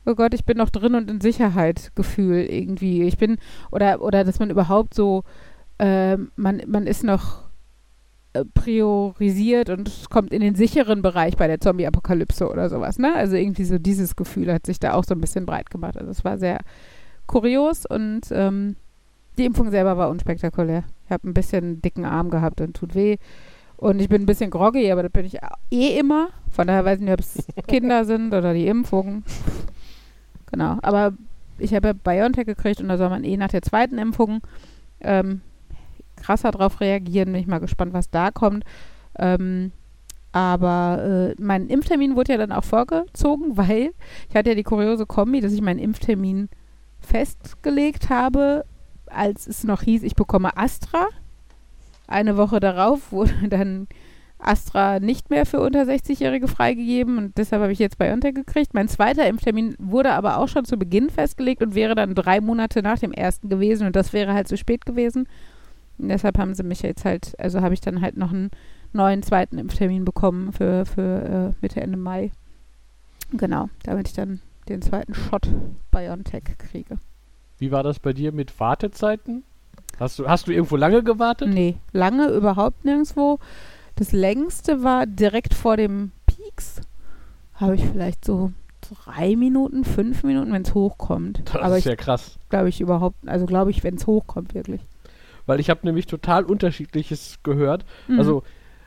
oh 0.07 0.15
Gott, 0.15 0.33
ich 0.33 0.45
bin 0.45 0.57
noch 0.57 0.69
drin 0.69 0.95
und 0.95 1.11
in 1.11 1.21
Sicherheit 1.21 1.91
Gefühl 1.95 2.37
irgendwie. 2.37 3.03
Ich 3.03 3.17
bin, 3.17 3.37
oder, 3.71 4.01
oder 4.01 4.23
dass 4.23 4.39
man 4.39 4.49
überhaupt 4.49 4.93
so, 4.93 5.23
äh, 5.79 6.17
man, 6.35 6.61
man 6.65 6.87
ist 6.87 7.03
noch 7.03 7.43
äh, 8.33 8.45
priorisiert 8.45 9.69
und 9.69 10.09
kommt 10.09 10.31
in 10.31 10.41
den 10.41 10.55
sicheren 10.55 11.01
Bereich 11.01 11.35
bei 11.35 11.47
der 11.47 11.59
Zombie-Apokalypse 11.59 12.49
oder 12.49 12.69
sowas, 12.69 12.97
ne? 12.97 13.13
Also 13.15 13.35
irgendwie 13.35 13.65
so 13.65 13.77
dieses 13.77 14.15
Gefühl 14.15 14.51
hat 14.51 14.65
sich 14.65 14.79
da 14.79 14.93
auch 14.93 15.03
so 15.03 15.13
ein 15.13 15.21
bisschen 15.21 15.45
breit 15.45 15.69
gemacht. 15.69 15.97
Also 15.97 16.09
es 16.09 16.23
war 16.23 16.37
sehr 16.37 16.59
kurios 17.27 17.85
und 17.85 18.21
ähm, 18.31 18.77
die 19.37 19.45
Impfung 19.45 19.69
selber 19.71 19.97
war 19.97 20.09
unspektakulär. 20.09 20.85
Ich 21.05 21.11
habe 21.11 21.27
ein 21.27 21.33
bisschen 21.33 21.81
dicken 21.81 22.05
Arm 22.05 22.29
gehabt 22.29 22.61
und 22.61 22.75
tut 22.75 22.95
weh. 22.95 23.17
Und 23.75 23.99
ich 23.99 24.09
bin 24.09 24.23
ein 24.23 24.25
bisschen 24.25 24.49
groggy, 24.49 24.91
aber 24.91 25.03
das 25.03 25.11
bin 25.11 25.25
ich 25.25 25.37
eh 25.69 25.99
immer. 25.99 26.29
Von 26.49 26.65
daher 26.65 26.85
weiß 26.85 26.97
ich 26.97 27.03
nicht, 27.03 27.13
ob 27.13 27.19
es 27.19 27.45
Kinder 27.67 28.05
sind 28.05 28.33
oder 28.33 28.53
die 28.53 28.67
Impfung. 28.67 29.23
Genau. 30.51 30.77
Aber 30.81 31.13
ich 31.57 31.73
habe 31.73 31.93
BioNTech 31.93 32.45
gekriegt 32.45 32.81
und 32.81 32.89
da 32.89 32.97
soll 32.97 33.09
man 33.09 33.23
eh 33.23 33.37
nach 33.37 33.49
der 33.49 33.61
zweiten 33.61 33.97
Impfung 33.97 34.41
ähm, 35.01 35.41
krasser 36.15 36.51
drauf 36.51 36.81
reagieren. 36.81 37.31
Bin 37.31 37.41
ich 37.41 37.47
mal 37.47 37.59
gespannt, 37.59 37.93
was 37.93 38.09
da 38.09 38.31
kommt. 38.31 38.63
Ähm, 39.17 39.71
aber 40.31 41.33
äh, 41.37 41.41
mein 41.41 41.67
Impftermin 41.67 42.15
wurde 42.15 42.33
ja 42.33 42.37
dann 42.37 42.51
auch 42.51 42.63
vorgezogen, 42.63 43.57
weil 43.57 43.91
ich 44.29 44.35
hatte 44.35 44.49
ja 44.49 44.55
die 44.55 44.63
kuriose 44.63 45.05
Kombi, 45.05 45.41
dass 45.41 45.53
ich 45.53 45.61
meinen 45.61 45.79
Impftermin 45.79 46.49
festgelegt 46.99 48.09
habe, 48.09 48.65
als 49.07 49.47
es 49.47 49.63
noch 49.63 49.81
hieß, 49.81 50.03
ich 50.03 50.15
bekomme 50.15 50.57
Astra. 50.57 51.07
Eine 52.07 52.37
Woche 52.37 52.59
darauf 52.59 53.11
wurde 53.11 53.33
dann 53.49 53.87
Astra 54.39 54.99
nicht 54.99 55.29
mehr 55.29 55.45
für 55.45 55.59
unter 55.59 55.83
60-Jährige 55.83 56.47
freigegeben 56.47 57.17
und 57.17 57.38
deshalb 57.38 57.61
habe 57.61 57.71
ich 57.71 57.79
jetzt 57.79 57.97
BioNTech 57.97 58.35
gekriegt. 58.35 58.73
Mein 58.73 58.88
zweiter 58.88 59.27
Impftermin 59.27 59.75
wurde 59.79 60.11
aber 60.11 60.38
auch 60.38 60.47
schon 60.47 60.65
zu 60.65 60.77
Beginn 60.77 61.09
festgelegt 61.09 61.61
und 61.61 61.75
wäre 61.75 61.95
dann 61.95 62.15
drei 62.15 62.39
Monate 62.39 62.81
nach 62.81 62.99
dem 62.99 63.11
ersten 63.11 63.49
gewesen 63.49 63.88
und 63.88 63.95
das 63.95 64.13
wäre 64.13 64.33
halt 64.33 64.47
zu 64.47 64.57
spät 64.57 64.85
gewesen. 64.85 65.27
Und 65.97 66.09
deshalb 66.09 66.38
haben 66.38 66.53
sie 66.53 66.63
mich 66.63 66.81
jetzt 66.81 67.05
halt, 67.05 67.33
also 67.39 67.61
habe 67.61 67.73
ich 67.73 67.81
dann 67.81 68.01
halt 68.01 68.17
noch 68.17 68.31
einen 68.31 68.51
neuen 68.93 69.23
zweiten 69.23 69.57
Impftermin 69.57 70.05
bekommen 70.05 70.53
für, 70.53 70.85
für 70.85 71.53
äh, 71.53 71.53
Mitte, 71.61 71.81
Ende 71.81 71.97
Mai. 71.97 72.31
Genau, 73.31 73.69
damit 73.83 74.07
ich 74.07 74.13
dann 74.13 74.41
den 74.69 74.81
zweiten 74.81 75.13
Shot 75.13 75.49
BioNTech 75.91 76.43
kriege. 76.57 76.99
Wie 77.57 77.71
war 77.71 77.83
das 77.83 77.99
bei 77.99 78.13
dir 78.13 78.31
mit 78.31 78.59
Wartezeiten? 78.59 79.43
Hast 79.99 80.19
du, 80.19 80.27
hast 80.27 80.47
du 80.47 80.51
irgendwo 80.51 80.75
lange 80.75 81.03
gewartet? 81.03 81.49
Nee, 81.49 81.77
lange 81.91 82.29
überhaupt 82.29 82.85
nirgendwo. 82.85 83.39
Das 83.97 84.11
längste 84.11 84.83
war 84.83 85.05
direkt 85.05 85.53
vor 85.53 85.75
dem 85.75 86.11
Peaks. 86.27 86.81
Habe 87.55 87.75
ich 87.75 87.83
vielleicht 87.83 88.23
so 88.23 88.51
drei 89.03 89.35
Minuten, 89.35 89.83
fünf 89.83 90.23
Minuten, 90.23 90.53
wenn 90.53 90.61
es 90.61 90.73
hochkommt. 90.73 91.41
Das 91.45 91.55
Aber 91.55 91.77
ist 91.77 91.79
ich 91.79 91.85
ja 91.85 91.95
krass. 91.95 92.37
glaube 92.49 92.69
ich 92.69 92.79
überhaupt, 92.79 93.17
also 93.27 93.45
glaube 93.47 93.71
ich, 93.71 93.83
wenn 93.83 93.95
es 93.95 94.05
hochkommt, 94.05 94.53
wirklich. 94.53 94.81
Weil 95.47 95.59
ich 95.59 95.69
habe 95.71 95.79
nämlich 95.83 96.05
total 96.05 96.43
unterschiedliches 96.43 97.39
gehört. 97.41 97.85
Mhm. 98.07 98.19
Also 98.19 98.43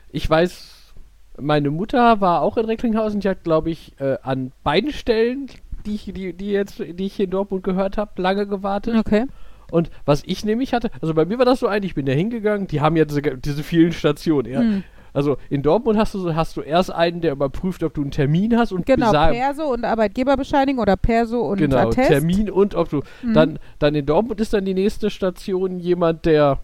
ich 0.09 0.29
weiß, 0.29 0.93
meine 1.37 1.71
Mutter 1.71 2.21
war 2.21 2.41
auch 2.41 2.55
in 2.55 2.65
Recklinghausen. 2.65 3.19
Die 3.19 3.27
hat, 3.27 3.43
glaube 3.43 3.69
ich, 3.69 3.99
äh, 3.99 4.17
an 4.21 4.53
beiden 4.63 4.93
Stellen, 4.93 5.47
die 5.85 5.95
ich, 5.95 6.05
die, 6.05 6.33
die 6.33 6.51
jetzt, 6.51 6.79
die 6.79 7.05
ich 7.05 7.15
hier 7.15 7.25
in 7.25 7.31
Dortmund 7.31 7.63
gehört 7.63 7.97
habe, 7.97 8.21
lange 8.21 8.47
gewartet. 8.47 8.95
Okay. 8.95 9.25
Und 9.71 9.89
was 10.05 10.23
ich 10.25 10.45
nämlich 10.45 10.73
hatte, 10.73 10.89
also 11.01 11.13
bei 11.13 11.25
mir 11.25 11.37
war 11.37 11.45
das 11.45 11.59
so 11.59 11.67
ein, 11.67 11.83
ich 11.83 11.95
bin 11.95 12.05
da 12.05 12.13
hingegangen, 12.13 12.67
die 12.67 12.79
haben 12.79 12.95
ja 12.95 13.05
diese, 13.05 13.21
diese 13.21 13.63
vielen 13.63 13.91
Stationen. 13.91 14.51
Ja. 14.51 14.61
Mhm. 14.61 14.83
Also 15.13 15.37
in 15.49 15.61
Dortmund 15.61 15.97
hast 15.99 16.13
du, 16.13 16.19
so- 16.19 16.35
hast 16.35 16.55
du 16.57 16.61
erst 16.61 16.91
einen, 16.91 17.21
der 17.21 17.33
überprüft, 17.33 17.83
ob 17.83 17.93
du 17.93 18.01
einen 18.01 18.11
Termin 18.11 18.57
hast 18.57 18.71
und 18.71 18.85
Genau, 18.85 19.11
Perso 19.11 19.63
und 19.73 19.83
Arbeitgeberbescheinigung 19.83 20.81
oder 20.81 20.95
Perso 20.97 21.39
und 21.41 21.57
genau, 21.57 21.89
Attest. 21.89 22.07
Termin 22.09 22.49
und 22.49 22.75
ob 22.75 22.89
du. 22.89 23.01
Mhm. 23.21 23.33
Dann, 23.33 23.59
dann 23.79 23.95
in 23.95 24.05
Dortmund 24.05 24.39
ist 24.39 24.53
dann 24.53 24.65
die 24.65 24.73
nächste 24.73 25.09
Station 25.09 25.79
jemand, 25.79 26.25
der 26.25 26.59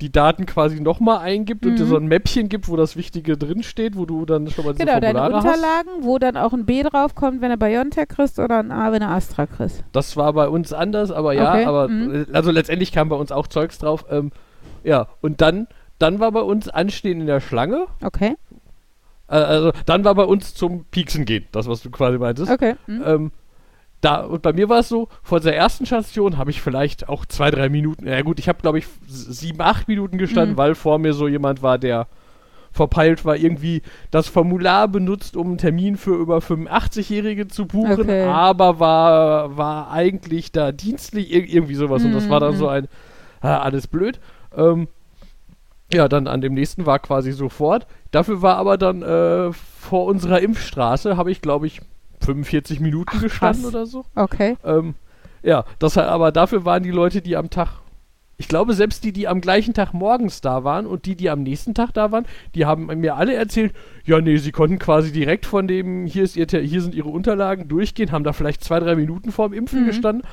die 0.00 0.10
Daten 0.10 0.44
quasi 0.44 0.80
nochmal 0.80 1.18
eingibt 1.18 1.64
und 1.64 1.76
dir 1.78 1.84
Mhm. 1.84 1.88
so 1.88 1.96
ein 1.96 2.06
Mäppchen 2.06 2.48
gibt, 2.48 2.68
wo 2.68 2.76
das 2.76 2.96
Wichtige 2.96 3.38
drinsteht, 3.38 3.96
wo 3.96 4.04
du 4.06 4.26
dann 4.26 4.50
schon 4.50 4.64
mal 4.66 4.72
diese 4.74 4.84
Genau, 4.84 4.98
deine 5.00 5.18
Formulare 5.20 5.44
hast. 5.48 5.54
Unterlagen, 5.56 5.88
wo 6.00 6.18
dann 6.18 6.36
auch 6.36 6.52
ein 6.52 6.66
B 6.66 6.82
draufkommt, 6.82 7.40
wenn 7.40 7.50
du 7.50 7.56
BioNTech 7.56 8.08
kriegst 8.08 8.38
oder 8.40 8.58
ein 8.58 8.72
A, 8.72 8.90
wenn 8.92 9.00
du 9.00 9.06
Astra 9.06 9.46
kriegst. 9.46 9.84
Das 9.92 10.16
war 10.16 10.32
bei 10.32 10.48
uns 10.48 10.72
anders, 10.72 11.10
aber 11.12 11.32
ja, 11.32 11.52
Okay, 11.54 11.64
aber 11.64 11.88
mhm. 11.88 12.26
also 12.32 12.50
letztendlich 12.50 12.90
kam 12.92 13.08
bei 13.08 13.16
uns 13.16 13.30
auch 13.30 13.46
Zeugs 13.46 13.78
drauf. 13.78 14.04
Ähm, 14.10 14.32
ja, 14.82 15.06
und 15.22 15.40
dann, 15.40 15.68
dann 15.98 16.20
war 16.20 16.32
bei 16.32 16.40
uns 16.40 16.68
Anstehen 16.68 17.20
in 17.20 17.26
der 17.26 17.40
Schlange. 17.40 17.86
Okay, 18.02 18.36
Äh, 19.28 19.34
also 19.36 19.72
dann 19.86 20.04
war 20.04 20.14
bei 20.14 20.24
uns 20.24 20.54
zum 20.54 20.84
Pieksen 20.86 21.24
gehen, 21.24 21.46
das, 21.52 21.66
was 21.68 21.82
du 21.82 21.90
quasi 21.90 22.18
meintest. 22.18 22.50
okay. 22.50 22.74
Mhm. 22.86 23.02
Ähm, 23.06 23.32
da, 24.00 24.20
und 24.20 24.42
bei 24.42 24.52
mir 24.52 24.68
war 24.68 24.80
es 24.80 24.88
so, 24.90 25.08
vor 25.22 25.40
der 25.40 25.56
ersten 25.56 25.86
Station 25.86 26.36
habe 26.36 26.50
ich 26.50 26.60
vielleicht 26.60 27.08
auch 27.08 27.24
zwei, 27.24 27.50
drei 27.50 27.70
Minuten, 27.70 28.06
ja 28.06 28.20
gut, 28.20 28.38
ich 28.38 28.48
habe 28.50 28.60
glaube 28.60 28.78
ich 28.78 28.86
sieben, 29.08 29.62
acht 29.62 29.88
Minuten 29.88 30.18
gestanden, 30.18 30.52
Mhm. 30.54 30.58
weil 30.58 30.74
vor 30.74 30.98
mir 30.98 31.14
so 31.14 31.26
jemand 31.26 31.62
war, 31.62 31.78
der 31.78 32.06
verpeilt 32.70 33.24
war, 33.24 33.36
irgendwie 33.36 33.80
das 34.10 34.26
Formular 34.28 34.88
benutzt, 34.88 35.36
um 35.36 35.46
einen 35.46 35.58
Termin 35.58 35.96
für 35.96 36.16
über 36.16 36.38
85-Jährige 36.42 37.46
zu 37.48 37.66
buchen, 37.66 38.00
Okay. 38.02 38.24
aber 38.28 38.78
war, 38.80 39.56
war 39.56 39.90
eigentlich 39.90 40.50
da 40.52 40.72
dienstlich, 40.72 41.32
ir 41.32 41.48
irgendwie 41.48 41.76
sowas. 41.76 42.04
Und 42.04 42.12
das 42.12 42.28
war 42.28 42.40
dann 42.40 42.54
Mhm. 42.54 42.58
so 42.58 42.68
ein, 42.68 42.88
ah, 43.40 43.58
alles 43.60 43.86
blöd. 43.86 44.18
Ähm, 44.56 44.88
ja, 45.92 46.08
dann 46.08 46.26
an 46.26 46.40
dem 46.40 46.54
nächsten 46.54 46.86
war 46.86 46.98
quasi 46.98 47.32
sofort. 47.32 47.86
Dafür 48.10 48.42
war 48.42 48.56
aber 48.56 48.78
dann 48.78 49.02
äh, 49.02 49.52
vor 49.52 50.06
unserer 50.06 50.40
Impfstraße, 50.40 51.16
habe 51.16 51.30
ich 51.30 51.40
glaube 51.40 51.66
ich 51.66 51.80
45 52.20 52.80
Minuten 52.80 53.12
Ach, 53.16 53.22
gestanden 53.22 53.62
krass. 53.64 53.74
oder 53.74 53.86
so. 53.86 54.04
Okay. 54.14 54.56
Ähm, 54.64 54.94
ja, 55.42 55.64
das 55.78 55.98
aber 55.98 56.32
dafür 56.32 56.64
waren 56.64 56.82
die 56.82 56.90
Leute, 56.90 57.20
die 57.20 57.36
am 57.36 57.50
Tag, 57.50 57.68
ich 58.38 58.48
glaube 58.48 58.72
selbst 58.72 59.04
die, 59.04 59.12
die 59.12 59.28
am 59.28 59.40
gleichen 59.42 59.74
Tag 59.74 59.92
morgens 59.92 60.40
da 60.40 60.64
waren 60.64 60.86
und 60.86 61.04
die, 61.04 61.16
die 61.16 61.28
am 61.28 61.42
nächsten 61.42 61.74
Tag 61.74 61.92
da 61.92 62.10
waren, 62.12 62.24
die 62.54 62.64
haben 62.64 62.86
mir 62.86 63.16
alle 63.16 63.34
erzählt, 63.34 63.74
ja 64.04 64.20
nee, 64.20 64.38
sie 64.38 64.52
konnten 64.52 64.78
quasi 64.78 65.12
direkt 65.12 65.44
von 65.44 65.68
dem, 65.68 66.06
hier 66.06 66.24
ist 66.24 66.34
ihr, 66.36 66.46
hier 66.46 66.80
sind 66.80 66.94
ihre 66.94 67.10
Unterlagen 67.10 67.68
durchgehen, 67.68 68.10
haben 68.10 68.24
da 68.24 68.32
vielleicht 68.32 68.64
zwei, 68.64 68.80
drei 68.80 68.96
Minuten 68.96 69.30
vorm 69.32 69.52
Impfen 69.52 69.82
Mhm. 69.82 69.86
gestanden, 69.86 70.26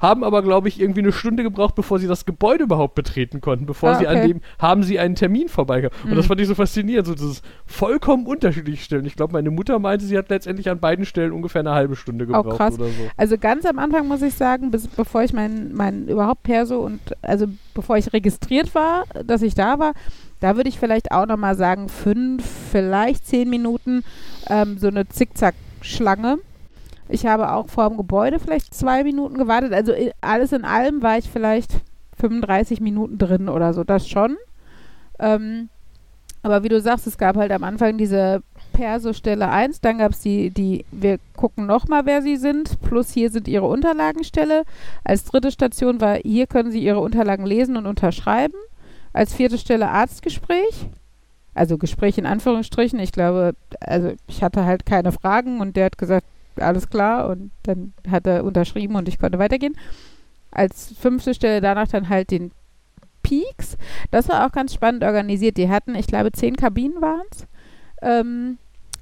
haben 0.00 0.22
aber 0.24 0.42
glaube 0.42 0.68
ich 0.68 0.80
irgendwie 0.80 1.00
eine 1.00 1.12
Stunde 1.12 1.42
gebraucht, 1.42 1.74
bevor 1.74 1.98
sie 1.98 2.06
das 2.06 2.24
Gebäude 2.24 2.64
überhaupt 2.64 2.94
betreten 2.94 3.40
konnten, 3.40 3.66
bevor 3.66 3.90
Ah, 3.90 3.94
sie 3.96 4.06
an 4.06 4.26
dem, 4.26 4.40
haben 4.58 4.82
sie 4.82 4.98
einen 4.98 5.14
Termin 5.14 5.48
vorbei. 5.48 5.90
Und 6.04 6.16
das 6.16 6.24
Mhm. 6.24 6.28
fand 6.28 6.40
ich 6.40 6.46
so 6.48 6.54
faszinierend, 6.54 7.06
so 7.06 7.14
dieses 7.14 7.42
vollkommen 7.66 8.26
unterschiedliche 8.26 8.82
Stellen. 8.82 9.04
Ich 9.06 9.16
glaube, 9.16 9.32
meine 9.32 9.50
Mutter 9.50 9.78
meinte, 9.78 10.04
sie 10.04 10.16
hat 10.16 10.28
letztendlich 10.30 10.70
an 10.70 10.78
beiden 10.80 11.04
Stellen 11.04 11.32
ungefähr 11.32 11.60
eine 11.60 11.72
halbe 11.72 11.96
Stunde 11.96 12.24
Auch 12.32 12.42
gebraucht 12.42 12.56
krass. 12.58 12.74
oder 12.74 12.86
so. 12.88 12.92
Also 13.16 13.38
ganz 13.38 13.64
am 13.66 13.78
Anfang 13.78 14.06
muss 14.08 14.22
ich 14.22 14.34
sagen, 14.34 14.70
bis, 14.70 14.86
bevor 14.88 15.22
ich 15.22 15.32
mein, 15.32 15.72
mein 15.74 16.06
überhaupt 16.08 16.42
Perso 16.44 16.78
und 16.78 17.00
also 17.22 17.46
bevor 17.74 17.96
ich 17.96 18.12
registriert 18.12 18.74
war, 18.74 19.04
dass 19.24 19.42
ich 19.42 19.54
da 19.54 19.78
war, 19.78 19.92
da 20.40 20.54
würde 20.56 20.68
ich 20.68 20.78
vielleicht 20.78 21.10
auch 21.10 21.26
nochmal 21.26 21.56
sagen, 21.56 21.88
fünf, 21.88 22.44
vielleicht 22.70 23.26
zehn 23.26 23.50
Minuten 23.50 24.04
ähm, 24.48 24.78
so 24.78 24.86
eine 24.86 25.08
Zickzack-Schlange. 25.08 26.38
Ich 27.08 27.26
habe 27.26 27.52
auch 27.52 27.68
vor 27.68 27.88
dem 27.88 27.96
Gebäude 27.96 28.38
vielleicht 28.38 28.74
zwei 28.74 29.02
Minuten 29.02 29.38
gewartet. 29.38 29.72
Also 29.72 29.92
alles 30.20 30.52
in 30.52 30.64
allem 30.64 31.02
war 31.02 31.18
ich 31.18 31.28
vielleicht 31.28 31.80
35 32.18 32.80
Minuten 32.80 33.18
drin 33.18 33.48
oder 33.48 33.72
so, 33.72 33.84
das 33.84 34.08
schon. 34.08 34.36
Ähm, 35.18 35.68
aber 36.42 36.62
wie 36.62 36.68
du 36.68 36.80
sagst, 36.80 37.06
es 37.06 37.18
gab 37.18 37.36
halt 37.36 37.50
am 37.50 37.64
Anfang 37.64 37.98
diese 37.98 38.42
Perso-Stelle 38.72 39.48
1, 39.48 39.80
dann 39.80 39.98
gab 39.98 40.12
es 40.12 40.20
die, 40.20 40.50
die, 40.50 40.84
wir 40.92 41.18
gucken 41.36 41.66
nochmal, 41.66 42.06
wer 42.06 42.22
sie 42.22 42.36
sind, 42.36 42.80
plus 42.80 43.10
hier 43.10 43.30
sind 43.30 43.48
ihre 43.48 43.66
Unterlagenstelle. 43.66 44.62
Als 45.02 45.24
dritte 45.24 45.50
Station 45.50 46.00
war, 46.00 46.16
hier 46.16 46.46
können 46.46 46.70
sie 46.70 46.82
ihre 46.82 47.00
Unterlagen 47.00 47.44
lesen 47.44 47.76
und 47.76 47.86
unterschreiben. 47.86 48.54
Als 49.12 49.34
vierte 49.34 49.58
Stelle 49.58 49.88
Arztgespräch. 49.88 50.86
Also 51.54 51.76
Gespräch 51.76 52.18
in 52.18 52.26
Anführungsstrichen. 52.26 53.00
Ich 53.00 53.10
glaube, 53.10 53.54
also 53.80 54.12
ich 54.28 54.44
hatte 54.44 54.64
halt 54.64 54.86
keine 54.86 55.10
Fragen 55.10 55.60
und 55.60 55.76
der 55.76 55.86
hat 55.86 55.98
gesagt, 55.98 56.24
alles 56.60 56.88
klar 56.88 57.28
und 57.28 57.50
dann 57.64 57.92
hat 58.08 58.26
er 58.26 58.44
unterschrieben 58.44 58.96
und 58.96 59.08
ich 59.08 59.18
konnte 59.18 59.38
weitergehen. 59.38 59.76
Als 60.50 60.94
fünfte 60.98 61.34
Stelle 61.34 61.60
danach 61.60 61.88
dann 61.88 62.08
halt 62.08 62.30
den 62.30 62.52
Peaks. 63.22 63.76
Das 64.10 64.28
war 64.28 64.46
auch 64.46 64.52
ganz 64.52 64.72
spannend 64.72 65.04
organisiert. 65.04 65.56
Die 65.56 65.68
hatten, 65.68 65.94
ich 65.94 66.06
glaube, 66.06 66.32
zehn 66.32 66.56
Kabinen 66.56 67.00
waren 67.02 67.26
es. 67.30 67.46
Ähm, 68.00 68.58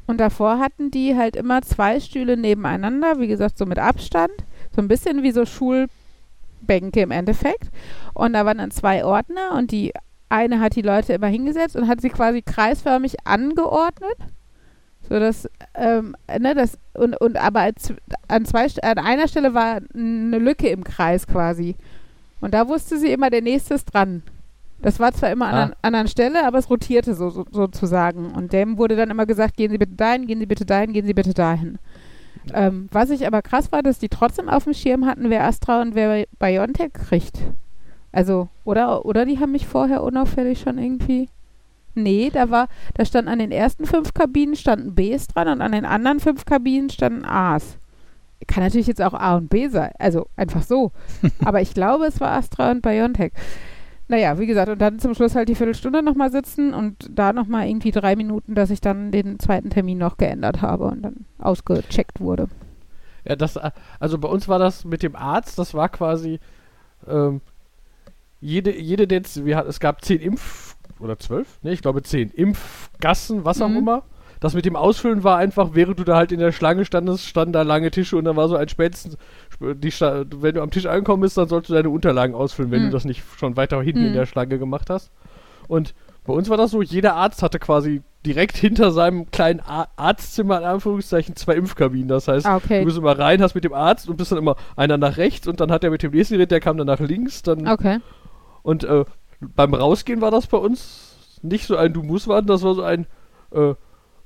und 0.06 0.18
davor 0.18 0.58
hatten 0.58 0.90
die 0.90 1.16
halt 1.16 1.36
immer 1.36 1.62
zwei 1.62 2.00
Stühle 2.00 2.36
nebeneinander, 2.36 3.18
wie 3.18 3.26
gesagt, 3.26 3.58
so 3.58 3.66
mit 3.66 3.78
Abstand. 3.78 4.32
So 4.74 4.80
ein 4.82 4.88
bisschen 4.88 5.22
wie 5.22 5.32
so 5.32 5.44
Schulbänke 5.44 7.00
im 7.00 7.10
Endeffekt. 7.10 7.70
Und 8.14 8.32
da 8.32 8.44
waren 8.44 8.58
dann 8.58 8.70
zwei 8.70 9.04
Ordner 9.04 9.52
und 9.56 9.70
die 9.70 9.92
eine 10.28 10.60
hat 10.60 10.74
die 10.74 10.82
Leute 10.82 11.12
immer 11.12 11.28
hingesetzt 11.28 11.76
und 11.76 11.88
hat 11.88 12.00
sie 12.00 12.10
quasi 12.10 12.42
kreisförmig 12.42 13.16
angeordnet. 13.24 14.16
So 15.08 15.20
dass, 15.20 15.48
ähm, 15.74 16.16
ne, 16.38 16.54
das, 16.54 16.78
und, 16.94 17.16
und 17.20 17.36
aber 17.36 17.60
als, 17.60 17.92
an, 18.28 18.44
zwei, 18.44 18.66
an 18.82 18.98
einer 18.98 19.28
Stelle 19.28 19.54
war 19.54 19.80
eine 19.94 20.38
Lücke 20.38 20.68
im 20.68 20.82
Kreis 20.84 21.26
quasi. 21.26 21.76
Und 22.40 22.54
da 22.54 22.68
wusste 22.68 22.98
sie 22.98 23.12
immer, 23.12 23.30
der 23.30 23.42
nächste 23.42 23.74
ist 23.74 23.86
dran. 23.86 24.22
Das 24.82 25.00
war 25.00 25.12
zwar 25.12 25.30
immer 25.30 25.46
an 25.46 25.54
Ah. 25.54 25.62
einer 25.62 25.76
anderen 25.82 26.08
Stelle, 26.08 26.44
aber 26.46 26.58
es 26.58 26.68
rotierte 26.68 27.14
so, 27.14 27.30
so 27.30 27.46
sozusagen. 27.50 28.32
Und 28.32 28.52
dem 28.52 28.78
wurde 28.78 28.94
dann 28.96 29.10
immer 29.10 29.26
gesagt, 29.26 29.56
gehen 29.56 29.70
Sie 29.70 29.78
bitte 29.78 29.94
dahin, 29.94 30.26
gehen 30.26 30.38
Sie 30.40 30.46
bitte 30.46 30.66
dahin, 30.66 30.92
gehen 30.92 31.06
Sie 31.06 31.14
bitte 31.14 31.32
dahin. 31.34 31.78
Ähm, 32.52 32.88
was 32.92 33.10
ich 33.10 33.26
aber 33.26 33.42
krass 33.42 33.72
war, 33.72 33.82
dass 33.82 33.98
die 33.98 34.08
trotzdem 34.08 34.48
auf 34.48 34.64
dem 34.64 34.74
Schirm 34.74 35.06
hatten, 35.06 35.30
wer 35.30 35.44
Astra 35.44 35.80
und 35.80 35.94
wer 35.94 36.26
BioNTech 36.38 36.92
kriegt. 36.92 37.38
Also, 38.12 38.48
oder, 38.64 39.04
oder 39.06 39.24
die 39.24 39.38
haben 39.40 39.52
mich 39.52 39.66
vorher 39.66 40.02
unauffällig 40.02 40.60
schon 40.60 40.78
irgendwie. 40.78 41.28
Nee, 41.96 42.30
da 42.32 42.50
war, 42.50 42.68
da 42.94 43.04
stand 43.04 43.26
an 43.26 43.38
den 43.38 43.50
ersten 43.50 43.86
fünf 43.86 44.12
Kabinen 44.14 44.54
standen 44.54 44.94
Bs 44.94 45.28
dran 45.28 45.48
und 45.48 45.62
an 45.62 45.72
den 45.72 45.84
anderen 45.84 46.20
fünf 46.20 46.44
Kabinen 46.44 46.90
standen 46.90 47.24
As. 47.24 47.78
Kann 48.46 48.62
natürlich 48.62 48.86
jetzt 48.86 49.02
auch 49.02 49.14
A 49.14 49.36
und 49.36 49.48
B 49.48 49.68
sein, 49.68 49.90
also 49.98 50.26
einfach 50.36 50.62
so. 50.62 50.92
Aber 51.44 51.62
ich 51.62 51.74
glaube, 51.74 52.04
es 52.04 52.20
war 52.20 52.32
Astra 52.32 52.70
und 52.70 52.82
BioNTech. 52.82 53.32
Naja, 54.08 54.38
wie 54.38 54.46
gesagt, 54.46 54.68
und 54.68 54.80
dann 54.80 55.00
zum 55.00 55.14
Schluss 55.14 55.34
halt 55.34 55.48
die 55.48 55.54
Viertelstunde 55.54 56.02
nochmal 56.02 56.30
sitzen 56.30 56.74
und 56.74 57.08
da 57.10 57.32
nochmal 57.32 57.66
irgendwie 57.66 57.90
drei 57.90 58.14
Minuten, 58.14 58.54
dass 58.54 58.70
ich 58.70 58.80
dann 58.80 59.10
den 59.10 59.40
zweiten 59.40 59.70
Termin 59.70 59.98
noch 59.98 60.16
geändert 60.16 60.62
habe 60.62 60.84
und 60.84 61.02
dann 61.02 61.24
ausgecheckt 61.38 62.20
wurde. 62.20 62.48
Ja, 63.24 63.34
das, 63.34 63.56
äh, 63.56 63.70
also 63.98 64.18
bei 64.18 64.28
uns 64.28 64.46
war 64.48 64.58
das 64.58 64.84
mit 64.84 65.02
dem 65.02 65.16
Arzt, 65.16 65.58
das 65.58 65.74
war 65.74 65.88
quasi 65.88 66.38
ähm, 67.08 67.40
jede, 68.40 68.78
jede 68.78 69.06
der, 69.06 69.22
wir 69.44 69.66
es 69.66 69.80
gab 69.80 70.04
zehn 70.04 70.20
Impf, 70.20 70.65
oder 71.00 71.18
zwölf? 71.18 71.58
Ne, 71.62 71.72
ich 71.72 71.82
glaube 71.82 72.02
zehn 72.02 72.30
Impfgassen, 72.30 73.44
was 73.44 73.60
auch 73.62 73.68
Mhm. 73.68 73.76
immer. 73.78 74.02
Das 74.40 74.52
mit 74.54 74.66
dem 74.66 74.76
Ausfüllen 74.76 75.24
war 75.24 75.38
einfach, 75.38 75.70
während 75.72 75.98
du 75.98 76.04
da 76.04 76.16
halt 76.16 76.30
in 76.30 76.38
der 76.40 76.52
Schlange 76.52 76.84
standest, 76.84 77.24
standen 77.26 77.52
da 77.54 77.62
lange 77.62 77.90
Tische 77.90 78.16
und 78.18 78.24
dann 78.26 78.36
war 78.36 78.48
so 78.48 78.56
ein 78.56 78.68
spätestens, 78.68 79.16
sp- 79.48 79.72
die, 79.74 79.88
wenn 79.90 80.54
du 80.54 80.62
am 80.62 80.70
Tisch 80.70 80.84
angekommen 80.86 81.22
bist, 81.22 81.38
dann 81.38 81.48
sollst 81.48 81.70
du 81.70 81.74
deine 81.74 81.88
Unterlagen 81.88 82.34
ausfüllen, 82.34 82.70
wenn 82.70 82.82
Mhm. 82.82 82.86
du 82.86 82.92
das 82.92 83.06
nicht 83.06 83.22
schon 83.38 83.56
weiter 83.56 83.80
hinten 83.82 84.02
in 84.04 84.10
Mhm. 84.10 84.14
der 84.14 84.26
Schlange 84.26 84.58
gemacht 84.58 84.90
hast. 84.90 85.10
Und 85.68 85.94
bei 86.24 86.34
uns 86.34 86.50
war 86.50 86.56
das 86.58 86.70
so, 86.72 86.82
jeder 86.82 87.14
Arzt 87.14 87.42
hatte 87.42 87.58
quasi 87.58 88.02
direkt 88.26 88.56
hinter 88.56 88.90
seinem 88.90 89.30
kleinen 89.30 89.60
A 89.60 89.86
Arztzimmer 89.96 90.58
in 90.58 90.64
Anführungszeichen 90.64 91.34
zwei 91.36 91.54
Impfkabinen. 91.54 92.08
Das 92.08 92.28
heißt, 92.28 92.44
Ah, 92.44 92.56
okay. 92.56 92.80
Du 92.80 92.84
bist 92.86 92.98
immer 92.98 93.18
rein, 93.18 93.40
hast 93.40 93.54
mit 93.54 93.64
dem 93.64 93.72
Arzt 93.72 94.08
und 94.08 94.16
bist 94.16 94.32
dann 94.32 94.38
immer 94.38 94.56
einer 94.76 94.98
nach 94.98 95.16
rechts 95.16 95.46
und 95.48 95.60
dann 95.60 95.70
hat 95.72 95.82
er 95.82 95.90
mit 95.90 96.02
dem 96.02 96.10
nächsten 96.12 96.34
Gerät, 96.34 96.50
der 96.50 96.60
kam 96.60 96.76
dann 96.76 96.88
nach 96.88 97.00
links. 97.00 97.42
Dann 97.42 97.66
Okay. 97.66 98.00
Und 98.62 98.84
äh, 98.84 99.04
beim 99.40 99.74
Rausgehen 99.74 100.20
war 100.20 100.30
das 100.30 100.46
bei 100.46 100.58
uns 100.58 101.38
nicht 101.42 101.66
so 101.66 101.76
ein 101.76 101.92
Du 101.92 102.02
musst 102.02 102.28
warten, 102.28 102.46
das 102.46 102.62
war 102.62 102.74
so 102.74 102.82
ein 102.82 103.06
äh, 103.52 103.74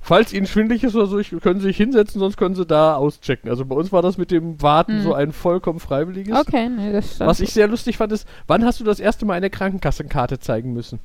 Falls 0.03 0.33
Ihnen 0.33 0.47
schwindelig 0.47 0.83
ist 0.83 0.95
oder 0.95 1.05
so, 1.05 1.19
ich, 1.19 1.29
können 1.41 1.59
Sie 1.59 1.67
sich 1.67 1.77
hinsetzen, 1.77 2.19
sonst 2.19 2.35
können 2.35 2.55
Sie 2.55 2.65
da 2.65 2.95
auschecken. 2.95 3.51
Also 3.51 3.65
bei 3.65 3.75
uns 3.75 3.91
war 3.91 4.01
das 4.01 4.17
mit 4.17 4.31
dem 4.31 4.59
Warten 4.59 4.93
Hm. 4.93 5.03
so 5.03 5.13
ein 5.13 5.31
vollkommen 5.31 5.79
freiwilliges. 5.79 6.35
Okay, 6.35 6.69
nee, 6.69 6.91
das 6.91 7.15
stand. 7.15 7.29
Was 7.29 7.39
ich 7.39 7.53
sehr 7.53 7.67
lustig 7.67 7.97
fand, 7.97 8.11
ist, 8.11 8.27
wann 8.47 8.65
hast 8.65 8.79
du 8.79 8.83
das 8.83 8.99
erste 8.99 9.25
Mal 9.27 9.35
eine 9.35 9.51
Krankenkassenkarte 9.51 10.39
zeigen 10.39 10.73
müssen? 10.73 10.99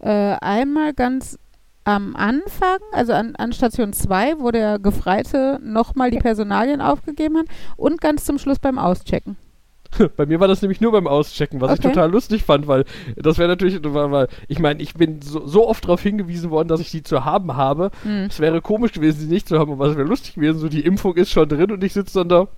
Äh, 0.00 0.36
einmal 0.42 0.92
ganz 0.92 1.38
am 1.84 2.14
Anfang, 2.14 2.78
also 2.92 3.14
an, 3.14 3.34
an 3.36 3.54
Station 3.54 3.94
2, 3.94 4.38
wo 4.40 4.50
der 4.50 4.78
Gefreite 4.78 5.58
nochmal 5.64 6.10
die 6.10 6.18
Personalien 6.18 6.82
aufgegeben 6.82 7.38
hat 7.38 7.46
und 7.78 8.02
ganz 8.02 8.26
zum 8.26 8.38
Schluss 8.38 8.58
beim 8.58 8.78
Auschecken. 8.78 9.36
Bei 10.16 10.26
mir 10.26 10.40
war 10.40 10.48
das 10.48 10.62
nämlich 10.62 10.80
nur 10.80 10.92
beim 10.92 11.06
Auschecken, 11.06 11.60
was 11.60 11.72
ich 11.72 11.78
Okay. 11.80 11.88
total 11.88 12.10
lustig 12.10 12.44
fand, 12.44 12.66
weil 12.66 12.84
das 13.16 13.38
wäre 13.38 13.48
natürlich, 13.48 13.78
weil, 13.82 14.28
ich 14.48 14.58
meine, 14.58 14.82
ich 14.82 14.94
bin 14.94 15.20
so, 15.22 15.46
so 15.46 15.68
oft 15.68 15.84
darauf 15.84 16.02
hingewiesen 16.02 16.50
worden, 16.50 16.68
dass 16.68 16.80
ich 16.80 16.90
die 16.90 17.02
zu 17.02 17.24
haben 17.24 17.56
habe. 17.56 17.90
Hm. 18.02 18.26
Es 18.28 18.40
wäre 18.40 18.60
komisch 18.60 18.92
gewesen, 18.92 19.20
sie 19.20 19.26
nicht 19.26 19.48
zu 19.48 19.58
haben, 19.58 19.72
aber 19.72 19.86
es 19.86 19.96
wäre 19.96 20.08
lustig 20.08 20.34
gewesen, 20.34 20.58
so 20.58 20.68
die 20.68 20.80
Impfung 20.80 21.16
ist 21.16 21.30
schon 21.30 21.48
drin 21.48 21.70
und 21.70 21.82
ich 21.84 21.92
sitze 21.92 22.20
dann 22.20 22.28
da. 22.28 22.48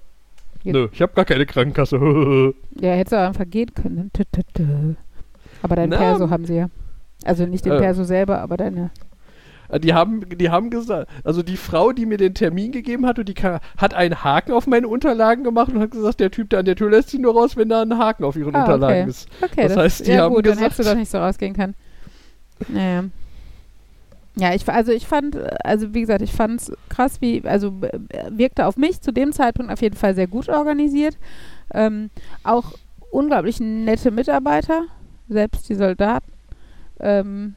Ja. 0.63 0.73
Nö, 0.73 0.89
ich 0.93 1.03
habe 1.03 1.13
gar 1.15 1.25
keine 1.25 1.47
Krankenkasse. 1.47 1.99
Ja, 2.81 2.91
hätte 2.93 3.15
es 3.15 3.21
auch 3.21 3.27
einfach 3.27 3.45
gehen 3.49 3.73
können. 3.75 4.11
Aber 5.63 5.77
dein 5.77 5.91
Na, 5.91 5.97
Perso 5.99 6.31
haben 6.31 6.45
sie 6.45 6.57
ja. 6.57 6.69
Also 7.25 7.47
nicht 7.47 7.65
den 7.65 7.73
äh. 7.73 7.79
Perso 7.79 8.05
selber, 8.05 8.41
aber 8.41 8.57
deine. 8.59 8.91
Die 9.83 9.95
haben, 9.95 10.29
die 10.29 10.51
haben 10.51 10.71
gesagt, 10.71 11.11
also 11.25 11.43
die 11.43 11.57
Frau, 11.57 11.93
die 11.93 12.07
mir 12.07 12.17
den 12.17 12.35
Termin 12.35 12.73
gegeben 12.73 13.07
hat, 13.07 13.19
und 13.19 13.29
die 13.29 13.35
ka- 13.35 13.61
hat 13.77 13.95
einen 13.95 14.23
Haken 14.25 14.53
auf 14.53 14.67
meine 14.67 14.89
Unterlagen 14.89 15.45
gemacht 15.45 15.73
und 15.73 15.81
hat 15.81 15.91
gesagt, 15.91 16.21
der 16.21 16.31
Typ 16.31 16.51
da 16.51 16.59
an 16.59 16.65
der 16.65 16.77
Tür 16.77 16.91
lässt 16.91 17.11
sie 17.11 17.19
nur 17.19 17.35
raus, 17.35 17.57
wenn 17.57 17.69
da 17.69 17.83
ein 17.83 17.97
Haken 17.99 18.25
auf 18.25 18.37
ihren 18.37 18.55
Ah, 18.55 18.61
Unterlagen 18.63 19.01
okay. 19.03 19.11
ist. 19.11 19.29
Okay, 19.43 19.63
Das 19.65 19.75
das, 19.75 19.77
heißt, 19.85 20.07
die 20.07 20.13
ja 20.13 20.23
haben 20.23 20.35
gut, 20.35 20.47
dann 20.47 20.53
gesagt- 20.55 20.73
hättest 20.73 20.89
du 20.89 20.93
doch 20.93 20.99
nicht 20.99 21.11
so 21.11 21.19
rausgehen 21.19 21.55
können. 21.55 21.75
Naja. 22.69 23.05
Ja, 24.37 24.53
ich, 24.53 24.69
also 24.69 24.91
ich 24.91 25.07
fand, 25.07 25.37
also 25.65 25.95
wie 25.95 26.01
gesagt, 26.01 26.21
ich 26.23 26.33
fand 26.33 26.61
es 26.61 26.73
krass, 26.89 27.21
wie, 27.21 27.43
also 27.45 27.73
äh, 27.83 27.99
wirkte 28.31 28.67
auf 28.67 28.77
mich 28.77 29.01
zu 29.01 29.13
dem 29.13 29.31
Zeitpunkt 29.33 29.73
auf 29.73 29.81
jeden 29.81 29.97
Fall 29.97 30.15
sehr 30.17 30.27
gut 30.27 30.49
organisiert. 30.49 31.17
Ähm, 31.73 32.11
auch 32.43 32.73
unglaublich 33.13 33.61
nette 33.61 34.11
Mitarbeiter, 34.11 34.83
selbst 35.29 35.69
die 35.69 35.77
Soldaten. 35.77 36.33
Ähm, 36.99 37.55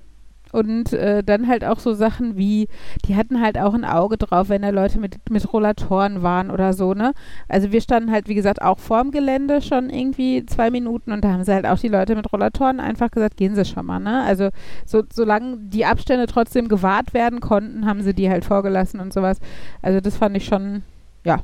und 0.57 0.91
äh, 0.91 1.23
dann 1.23 1.47
halt 1.47 1.63
auch 1.63 1.79
so 1.79 1.93
Sachen 1.93 2.35
wie, 2.35 2.67
die 3.05 3.15
hatten 3.15 3.41
halt 3.41 3.59
auch 3.59 3.75
ein 3.75 3.85
Auge 3.85 4.17
drauf, 4.17 4.49
wenn 4.49 4.63
da 4.63 4.69
Leute 4.69 4.99
mit, 4.99 5.29
mit 5.29 5.53
Rollatoren 5.53 6.23
waren 6.23 6.49
oder 6.49 6.73
so, 6.73 6.95
ne? 6.95 7.13
Also 7.47 7.71
wir 7.71 7.79
standen 7.79 8.11
halt, 8.11 8.27
wie 8.27 8.33
gesagt, 8.33 8.63
auch 8.63 8.79
vorm 8.79 9.11
Gelände 9.11 9.61
schon 9.61 9.91
irgendwie 9.91 10.45
zwei 10.47 10.71
Minuten 10.71 11.11
und 11.11 11.23
da 11.23 11.31
haben 11.31 11.43
sie 11.43 11.53
halt 11.53 11.67
auch 11.67 11.77
die 11.77 11.89
Leute 11.89 12.15
mit 12.15 12.31
Rollatoren 12.33 12.79
einfach 12.79 13.11
gesagt, 13.11 13.37
gehen 13.37 13.53
sie 13.53 13.65
schon 13.65 13.85
mal, 13.85 13.99
ne? 13.99 14.23
Also 14.23 14.49
so, 14.85 15.03
solange 15.13 15.57
die 15.59 15.85
Abstände 15.85 16.25
trotzdem 16.25 16.69
gewahrt 16.69 17.13
werden 17.13 17.39
konnten, 17.39 17.85
haben 17.85 18.01
sie 18.01 18.15
die 18.15 18.29
halt 18.29 18.43
vorgelassen 18.43 18.99
und 18.99 19.13
sowas. 19.13 19.39
Also 19.83 20.01
das 20.01 20.17
fand 20.17 20.35
ich 20.35 20.45
schon, 20.45 20.81
ja, 21.23 21.41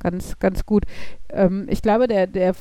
ganz, 0.00 0.40
ganz 0.40 0.66
gut. 0.66 0.84
Ähm, 1.30 1.66
ich 1.68 1.82
glaube, 1.82 2.08
der, 2.08 2.26
der, 2.26 2.54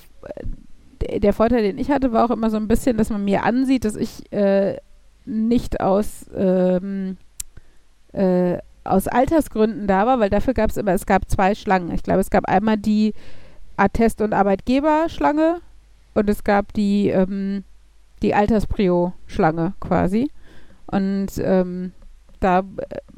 der, 1.01 1.33
Vorteil, 1.33 1.63
den 1.63 1.77
ich 1.77 1.89
hatte, 1.89 2.11
war 2.11 2.25
auch 2.25 2.31
immer 2.31 2.49
so 2.49 2.57
ein 2.57 2.67
bisschen, 2.67 2.97
dass 2.97 3.09
man 3.09 3.23
mir 3.23 3.43
ansieht, 3.43 3.85
dass 3.85 3.95
ich 3.95 4.31
äh, 4.31 4.77
nicht 5.27 5.81
aus, 5.81 6.25
ähm, 6.35 7.17
äh, 8.13 8.57
aus 8.83 9.07
Altersgründen 9.07 9.87
da 9.87 10.05
war, 10.05 10.19
weil 10.19 10.29
dafür 10.29 10.53
gab 10.53 10.69
es 10.69 10.77
immer, 10.77 10.93
es 10.93 11.05
gab 11.05 11.29
zwei 11.29 11.55
Schlangen. 11.55 11.91
Ich 11.91 12.03
glaube, 12.03 12.21
es 12.21 12.29
gab 12.29 12.45
einmal 12.45 12.77
die 12.77 13.13
Attest- 13.75 14.21
und 14.21 14.33
Arbeitgeberschlange 14.33 15.57
und 16.13 16.29
es 16.29 16.43
gab 16.43 16.73
die, 16.73 17.09
ähm, 17.09 17.63
die 18.21 18.33
Altersprio-Schlange 18.33 19.73
quasi. 19.79 20.31
Und 20.87 21.27
ähm, 21.39 21.91
da, 22.39 22.59
äh, 22.59 22.63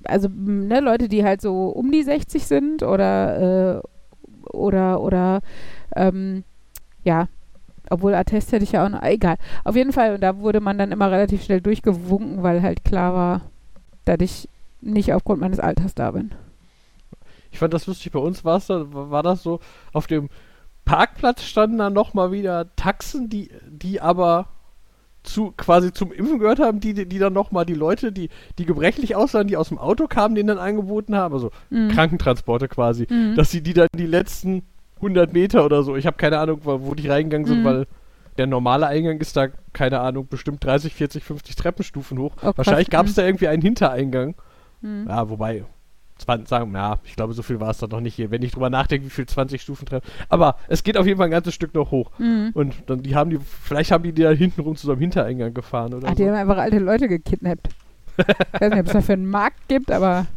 also 0.05 0.27
ne, 0.33 0.79
Leute, 0.79 1.07
die 1.07 1.23
halt 1.23 1.41
so 1.41 1.67
um 1.69 1.91
die 1.91 2.03
60 2.03 2.45
sind 2.45 2.83
oder 2.83 3.77
äh, 3.77 3.81
oder 4.51 5.01
oder 5.01 5.41
ähm, 5.95 6.43
ja, 7.03 7.27
obwohl 7.89 8.13
Attest 8.15 8.51
hätte 8.51 8.63
ich 8.63 8.73
ja 8.73 8.85
auch 8.85 8.89
noch, 8.89 9.03
egal. 9.03 9.37
Auf 9.63 9.75
jeden 9.75 9.93
Fall, 9.93 10.15
und 10.15 10.21
da 10.21 10.37
wurde 10.39 10.59
man 10.59 10.77
dann 10.77 10.91
immer 10.91 11.11
relativ 11.11 11.43
schnell 11.43 11.61
durchgewunken, 11.61 12.43
weil 12.43 12.61
halt 12.61 12.83
klar 12.83 13.13
war, 13.13 13.41
dass 14.05 14.17
ich 14.19 14.49
nicht 14.81 15.13
aufgrund 15.13 15.41
meines 15.41 15.59
Alters 15.59 15.95
da 15.95 16.11
bin. 16.11 16.31
Ich 17.51 17.59
fand 17.59 17.73
das 17.73 17.87
lustig, 17.87 18.11
bei 18.11 18.19
uns 18.19 18.45
war's 18.45 18.67
da, 18.67 18.85
war 18.91 19.23
das 19.23 19.43
so, 19.43 19.59
auf 19.91 20.07
dem 20.07 20.29
Parkplatz 20.85 21.43
standen 21.43 21.77
dann 21.79 21.93
nochmal 21.93 22.31
wieder 22.31 22.75
Taxen, 22.75 23.29
die, 23.29 23.49
die 23.67 24.01
aber 24.01 24.47
zu, 25.23 25.51
quasi 25.57 25.91
zum 25.91 26.11
Impfen 26.11 26.39
gehört 26.39 26.59
haben, 26.59 26.79
die, 26.79 26.93
die 26.93 27.19
dann 27.19 27.33
nochmal 27.33 27.65
die 27.65 27.73
Leute, 27.73 28.11
die, 28.11 28.29
die 28.57 28.65
gebrechlich 28.65 29.15
aussahen, 29.15 29.47
die 29.47 29.57
aus 29.57 29.67
dem 29.69 29.77
Auto 29.77 30.07
kamen, 30.07 30.33
denen 30.35 30.47
dann 30.47 30.57
angeboten 30.57 31.15
haben, 31.15 31.33
also 31.33 31.51
Mhm. 31.69 31.89
Krankentransporte 31.89 32.67
quasi, 32.69 33.05
Mhm. 33.09 33.35
dass 33.35 33.51
sie 33.51 33.61
die 33.61 33.73
dann 33.73 33.87
die 33.95 34.05
letzten 34.07 34.63
100 35.01 35.33
Meter 35.33 35.65
oder 35.65 35.83
so, 35.83 35.95
ich 35.95 36.05
habe 36.05 36.17
keine 36.17 36.39
Ahnung, 36.39 36.59
wo, 36.63 36.81
wo 36.81 36.93
die 36.95 37.07
reingegangen 37.07 37.47
sind, 37.47 37.61
Mhm. 37.61 37.65
weil 37.65 37.87
der 38.37 38.47
normale 38.47 38.87
Eingang 38.87 39.19
ist 39.19 39.35
da, 39.35 39.47
keine 39.73 39.99
Ahnung, 39.99 40.27
bestimmt 40.29 40.63
30, 40.63 40.93
40, 40.93 41.23
50 41.23 41.55
Treppenstufen 41.55 42.17
hoch. 42.19 42.33
Oh. 42.41 42.53
Wahrscheinlich 42.55 42.89
gab 42.89 43.05
es 43.05 43.15
da 43.15 43.25
irgendwie 43.25 43.47
einen 43.49 43.61
Hintereingang. 43.61 44.35
Mhm. 44.81 45.05
Ja, 45.09 45.29
wobei, 45.29 45.65
20, 46.19 46.47
sagen, 46.47 46.73
ja, 46.73 46.99
ich 47.03 47.15
glaube, 47.15 47.33
so 47.33 47.43
viel 47.43 47.59
war 47.59 47.69
es 47.69 47.77
dann 47.79 47.89
noch 47.89 47.99
nicht 48.01 48.15
hier, 48.15 48.31
wenn 48.31 48.41
ich 48.41 48.51
drüber 48.51 48.69
nachdenke, 48.69 49.05
wie 49.05 49.09
viel 49.09 49.25
20 49.25 49.61
Stufen 49.61 49.85
treffen. 49.85 50.05
Aber 50.29 50.55
es 50.67 50.83
geht 50.83 50.97
auf 50.97 51.05
jeden 51.05 51.17
Fall 51.17 51.27
ein 51.27 51.31
ganzes 51.31 51.53
Stück 51.53 51.73
noch 51.73 51.91
hoch. 51.91 52.11
Mhm. 52.17 52.51
Und 52.53 52.75
dann, 52.87 53.01
die 53.03 53.15
haben 53.15 53.29
die, 53.29 53.39
vielleicht 53.39 53.91
haben 53.91 54.03
die 54.03 54.11
die 54.13 54.23
da 54.23 54.31
hinten 54.31 54.61
rum 54.61 54.75
zu 54.75 54.85
so 54.85 54.91
einem 54.93 55.01
Hintereingang 55.01 55.53
gefahren 55.53 55.93
oder 55.93 56.07
Ach, 56.09 56.15
die 56.15 56.23
so. 56.23 56.29
haben 56.29 56.35
einfach 56.35 56.57
alte 56.57 56.79
Leute 56.79 57.07
gekidnappt. 57.09 57.69
ich 58.17 58.61
weiß 58.61 58.69
nicht, 58.71 58.79
ob 58.79 58.87
es 58.87 58.93
dafür 58.93 59.13
einen 59.13 59.29
Markt 59.29 59.67
gibt, 59.69 59.91
aber 59.91 60.27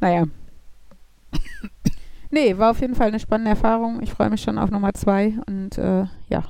naja. 0.00 0.24
Nee, 2.30 2.56
war 2.58 2.70
auf 2.70 2.80
jeden 2.80 2.94
Fall 2.94 3.08
eine 3.08 3.18
spannende 3.20 3.50
Erfahrung. 3.50 4.00
Ich 4.02 4.12
freue 4.12 4.30
mich 4.30 4.42
schon 4.42 4.58
auf 4.58 4.70
Nummer 4.70 4.92
zwei 4.94 5.34
und 5.46 5.78
äh, 5.78 6.04
ja. 6.28 6.44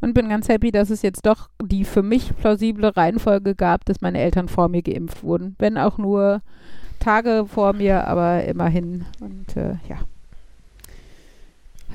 Und 0.00 0.14
bin 0.14 0.28
ganz 0.28 0.48
happy, 0.48 0.70
dass 0.70 0.90
es 0.90 1.02
jetzt 1.02 1.26
doch 1.26 1.50
die 1.62 1.84
für 1.84 2.02
mich 2.02 2.34
plausible 2.36 2.96
Reihenfolge 2.96 3.54
gab, 3.54 3.84
dass 3.84 4.00
meine 4.00 4.18
Eltern 4.20 4.48
vor 4.48 4.68
mir 4.68 4.82
geimpft 4.82 5.22
wurden. 5.24 5.56
Wenn 5.58 5.76
auch 5.76 5.98
nur 5.98 6.40
Tage 7.00 7.44
vor 7.46 7.72
mir, 7.72 8.06
aber 8.06 8.44
immerhin. 8.44 9.04
Und 9.20 9.56
äh, 9.56 9.74
ja. 9.88 9.96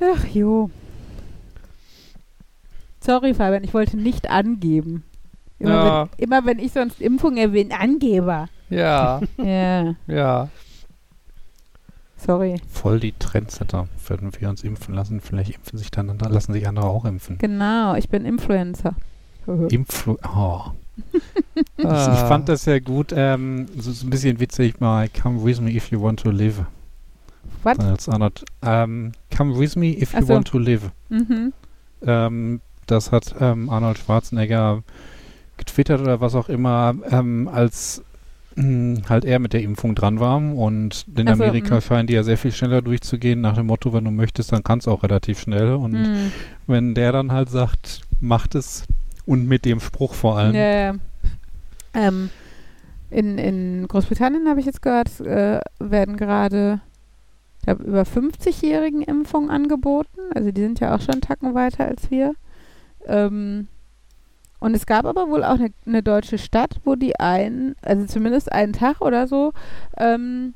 Ach 0.01 0.25
jo. 0.27 0.69
Sorry, 3.01 3.33
Fabian, 3.33 3.63
ich 3.63 3.73
wollte 3.73 3.97
nicht 3.97 4.29
angeben. 4.29 5.03
Immer, 5.57 5.71
Ja. 5.71 6.09
wenn, 6.17 6.23
immer 6.23 6.45
wenn 6.45 6.59
ich 6.59 6.73
sonst 6.73 7.01
Impfung 7.01 7.37
erwähne, 7.37 7.79
Angeber. 7.79 8.47
Ja, 8.69 9.21
Ja, 9.37 9.95
ja. 10.07 10.49
Sorry. 12.19 12.61
Voll 12.69 12.99
die 12.99 13.13
Trendsetter. 13.17 13.87
Würden 14.07 14.31
wir 14.39 14.49
uns 14.49 14.63
impfen 14.63 14.93
lassen, 14.93 15.21
vielleicht 15.21 15.55
impfen 15.55 15.77
sich 15.79 15.91
dann, 15.91 16.07
dann 16.17 16.31
lassen 16.31 16.53
sich 16.53 16.67
andere 16.67 16.85
auch 16.87 17.05
impfen. 17.05 17.37
Genau, 17.39 17.95
ich 17.95 18.09
bin 18.09 18.25
Influencer. 18.25 18.95
Influ 19.69 20.17
oh. 20.35 20.61
Ich, 21.77 21.85
Ah. 21.85 22.13
ich 22.13 22.19
fand 22.27 22.49
das 22.49 22.63
sehr 22.63 22.81
gut, 22.81 23.13
ähm, 23.15 23.67
so, 23.77 23.91
so 23.91 24.05
ein 24.05 24.09
bisschen 24.09 24.39
witzig 24.39 24.79
mal, 24.81 25.07
come 25.09 25.43
with 25.43 25.59
me 25.61 25.71
if 25.71 25.91
you 25.91 26.01
want 26.01 26.19
to 26.21 26.29
live. 26.29 26.65
Was? 27.63 27.79
Als 27.79 28.07
Arnold, 28.09 28.45
ähm, 28.61 29.13
come 29.35 29.57
with 29.57 29.75
me 29.75 29.87
if 29.97 30.13
Ach 30.13 30.19
you 30.21 30.25
so. 30.27 30.33
want 30.33 30.47
to 30.49 30.57
live. 30.59 30.91
Mhm. 31.09 31.53
Ähm, 32.05 32.61
das 32.85 33.11
hat 33.11 33.35
ähm, 33.39 33.69
Arnold 33.69 33.97
Schwarzenegger 33.97 34.83
getwittert 35.57 36.01
oder 36.01 36.21
was 36.21 36.35
auch 36.35 36.47
immer, 36.49 36.95
ähm, 37.11 37.47
als 37.51 38.03
mh, 38.59 39.09
halt 39.09 39.25
er 39.25 39.39
mit 39.39 39.53
der 39.53 39.61
Impfung 39.61 39.95
dran 39.95 40.19
war. 40.19 40.37
Und 40.37 41.05
in 41.15 41.27
Ach 41.27 41.35
so, 41.35 41.43
Amerika 41.43 41.75
mhm. 41.75 41.81
scheinen 41.81 42.07
die 42.07 42.13
ja 42.13 42.23
sehr 42.23 42.37
viel 42.37 42.51
schneller 42.51 42.81
durchzugehen, 42.81 43.41
nach 43.41 43.55
dem 43.55 43.67
Motto, 43.67 43.93
wenn 43.93 44.05
du 44.05 44.11
möchtest, 44.11 44.51
dann 44.51 44.63
kannst 44.63 44.87
du 44.87 44.91
auch 44.91 45.03
relativ 45.03 45.39
schnell. 45.39 45.73
Und 45.73 45.93
Mhm. 45.93 46.31
wenn 46.67 46.93
der 46.93 47.11
dann 47.11 47.31
halt 47.31 47.49
sagt, 47.49 48.01
macht 48.19 48.55
es 48.55 48.83
und 49.25 49.47
mit 49.47 49.65
dem 49.65 49.79
Spruch 49.79 50.13
vor 50.13 50.37
allem. 50.37 50.55
Ja, 50.55 50.71
ja. 50.71 50.95
Ähm, 51.93 52.29
in, 53.11 53.37
in 53.37 53.87
Großbritannien 53.87 54.47
habe 54.47 54.59
ich 54.59 54.65
jetzt 54.65 54.81
gehört, 54.81 55.19
äh, 55.21 55.59
werden 55.79 56.17
gerade 56.17 56.81
glaub, 57.63 57.79
über 57.79 58.03
50-jährigen 58.03 59.01
Impfungen 59.01 59.49
angeboten. 59.49 60.19
Also 60.33 60.51
die 60.51 60.61
sind 60.61 60.79
ja 60.79 60.95
auch 60.95 61.01
schon 61.01 61.13
einen 61.15 61.21
Tacken 61.21 61.55
weiter 61.55 61.85
als 61.85 62.11
wir. 62.11 62.33
Ähm, 63.07 63.67
und 64.59 64.75
es 64.75 64.85
gab 64.85 65.05
aber 65.05 65.29
wohl 65.29 65.43
auch 65.43 65.55
eine, 65.55 65.71
eine 65.85 66.03
deutsche 66.03 66.37
Stadt, 66.37 66.79
wo 66.83 66.95
die 66.95 67.19
einen, 67.19 67.75
also 67.81 68.05
zumindest 68.05 68.51
einen 68.51 68.73
Tag 68.73 69.01
oder 69.01 69.27
so, 69.27 69.53
ähm, 69.97 70.53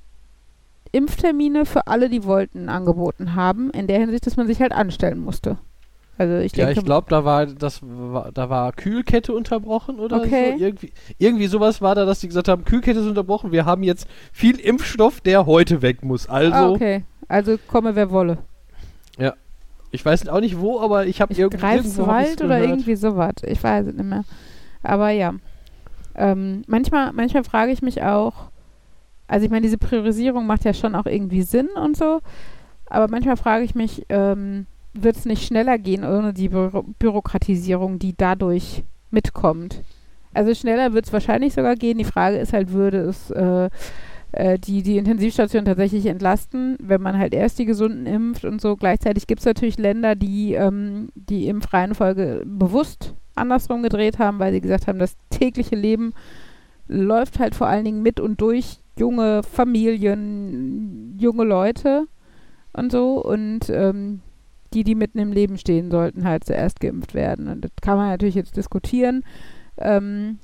Impftermine 0.92 1.66
für 1.66 1.88
alle, 1.88 2.10
die 2.10 2.24
wollten, 2.24 2.70
angeboten 2.70 3.36
haben, 3.36 3.72
in 3.72 3.88
der 3.88 4.00
Hinsicht, 4.00 4.26
dass 4.28 4.38
man 4.38 4.48
sich 4.48 4.62
halt 4.62 4.72
anstellen 4.74 5.20
musste. 5.20 5.58
Also 6.18 6.38
ich 6.38 6.54
Ja, 6.56 6.56
denke, 6.66 6.74
ich 6.74 6.84
glaube, 6.86 7.08
da 7.10 7.26
war 7.26 7.48
das 7.48 7.80
war, 7.84 8.32
da 8.32 8.50
war 8.50 8.72
Kühlkette 8.74 9.34
unterbrochen 9.34 10.00
oder 10.00 10.18
Okay. 10.18 10.30
so. 10.30 10.54
Irgendwie, 10.54 10.94
irgendwie 11.18 11.48
sowas 11.48 11.82
war 11.82 11.96
da, 11.96 12.06
dass 12.06 12.20
die 12.20 12.28
gesagt 12.28 12.48
haben, 12.48 12.64
Kühlkette 12.64 13.00
ist 13.00 13.08
unterbrochen, 13.08 13.52
wir 13.52 13.66
haben 13.66 13.82
jetzt 13.84 14.08
viel 14.32 14.60
Impfstoff, 14.60 15.20
der 15.22 15.46
heute 15.48 15.82
weg 15.82 16.04
muss. 16.04 16.28
Also, 16.30 16.54
ah, 16.54 16.70
okay. 16.70 17.04
Also 17.28 17.58
komme, 17.58 17.96
wer 17.96 18.12
wolle. 18.12 18.38
Ich 19.94 20.04
weiß 20.04 20.28
auch 20.28 20.40
nicht 20.42 20.60
wo, 20.60 20.80
aber 20.80 21.06
ich 21.06 21.22
habe 21.22 21.32
Ich 21.32 21.40
irgend, 21.40 21.54
irgendwo 21.64 21.72
hab 21.72 21.86
ich's 21.86 21.96
Greifswald 21.96 22.42
oder 22.42 22.56
gehört. 22.60 22.70
irgendwie 22.70 22.96
sowas. 22.96 23.34
Ich 23.46 23.64
weiß 23.64 23.88
es 23.88 23.94
nicht 23.94 24.06
mehr. 24.10 24.24
Aber 24.82 25.10
ja. 25.12 25.34
Ähm, 26.16 26.64
manchmal, 26.68 27.14
manchmal 27.14 27.44
frage 27.44 27.72
ich 27.72 27.82
mich 27.82 28.02
auch, 28.04 28.50
also 29.28 29.46
ich 29.46 29.52
meine, 29.52 29.62
diese 29.64 29.78
Priorisierung 29.78 30.46
macht 30.46 30.66
ja 30.66 30.74
schon 30.74 30.96
auch 30.96 31.06
irgendwie 31.06 31.42
Sinn 31.44 31.70
und 31.76 31.96
so, 31.98 32.20
aber 32.88 33.08
manchmal 33.08 33.38
frage 33.38 33.64
ich 33.64 33.74
mich, 33.74 34.06
ähm, 34.10 34.68
wird 34.94 35.16
es 35.16 35.26
nicht 35.26 35.46
schneller 35.46 35.78
gehen 35.80 36.04
ohne 36.04 36.34
die 36.34 36.50
Büro 36.50 36.84
Bürokratisierung, 37.00 37.98
die 37.98 38.14
dadurch 38.16 38.84
mitkommt? 39.10 39.82
Also 40.36 40.54
schneller 40.54 40.94
wird 40.94 41.06
es 41.06 41.14
wahrscheinlich 41.14 41.54
sogar 41.54 41.76
gehen. 41.76 41.98
Die 41.98 42.04
Frage 42.04 42.38
ist 42.38 42.54
halt, 42.54 42.72
würde 42.74 42.98
es 43.00 43.32
äh, 43.32 43.70
äh, 44.34 44.60
die, 44.60 44.84
die 44.84 44.98
Intensivstation 44.98 45.66
tatsächlich 45.66 46.06
entlasten, 46.08 46.76
wenn 46.82 47.02
man 47.02 47.18
halt 47.18 47.34
erst 47.34 47.60
die 47.60 47.66
Gesunden 47.66 48.06
impft 48.06 48.46
und 48.46 48.60
so. 48.60 48.76
Gleichzeitig 48.76 49.28
gibt 49.28 49.40
es 49.40 49.46
natürlich 49.46 49.78
Länder, 49.78 50.16
die 50.16 50.54
ähm, 50.54 51.10
die 51.16 51.48
Impfreihenfolge 51.48 52.44
bewusst 52.46 53.14
andersrum 53.36 53.84
gedreht 53.84 54.20
haben, 54.20 54.40
weil 54.40 54.52
sie 54.52 54.62
gesagt 54.62 54.88
haben, 54.88 55.00
das 55.00 55.16
tägliche 55.30 55.76
Leben 55.76 56.14
läuft 56.88 57.40
halt 57.40 57.56
vor 57.56 57.68
allen 57.68 57.86
Dingen 57.86 58.02
mit 58.02 58.20
und 58.20 58.42
durch 58.42 58.80
junge 58.98 59.44
Familien, 59.44 61.18
junge 61.20 61.44
Leute 61.44 62.08
und 62.74 62.92
so. 62.92 63.24
Und 63.24 63.70
ähm, 63.70 64.22
die, 64.74 64.84
die 64.84 64.96
mitten 64.96 65.20
im 65.20 65.32
Leben 65.32 65.58
stehen, 65.58 65.92
sollten 65.92 66.26
halt 66.26 66.44
zuerst 66.44 66.80
geimpft 66.80 67.14
werden. 67.14 67.48
Und 67.48 67.66
das 67.66 67.72
kann 67.82 67.98
man 67.98 68.10
natürlich 68.10 68.36
jetzt 68.36 68.58
diskutieren. 68.58 69.24
Ähm, 69.78 70.40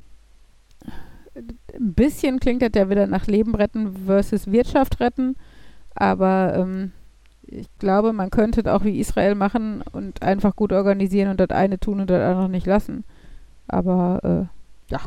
ein 1.74 1.94
bisschen 1.94 2.40
klingt 2.40 2.62
das 2.62 2.72
ja 2.76 2.90
wieder 2.90 3.08
nach 3.08 3.28
Leben 3.28 3.56
retten 3.56 3.96
versus 4.06 4.52
Wirtschaft 4.52 5.00
retten. 5.00 5.36
Aber 5.96 6.54
ähm, 6.56 6.92
ich 7.52 7.68
glaube, 7.80 8.14
man 8.14 8.30
könnte 8.30 8.62
es 8.62 8.68
auch 8.68 8.84
wie 8.84 9.00
Israel 9.00 9.36
machen 9.36 9.84
und 9.92 10.22
einfach 10.22 10.56
gut 10.56 10.72
organisieren 10.72 11.30
und 11.30 11.40
das 11.40 11.50
eine 11.50 11.80
tun 11.80 12.00
und 12.00 12.10
das 12.10 12.22
andere 12.22 12.50
nicht 12.50 12.68
lassen. 12.68 13.04
Aber 13.68 14.50
äh, 14.50 14.92
ja. 14.94 15.00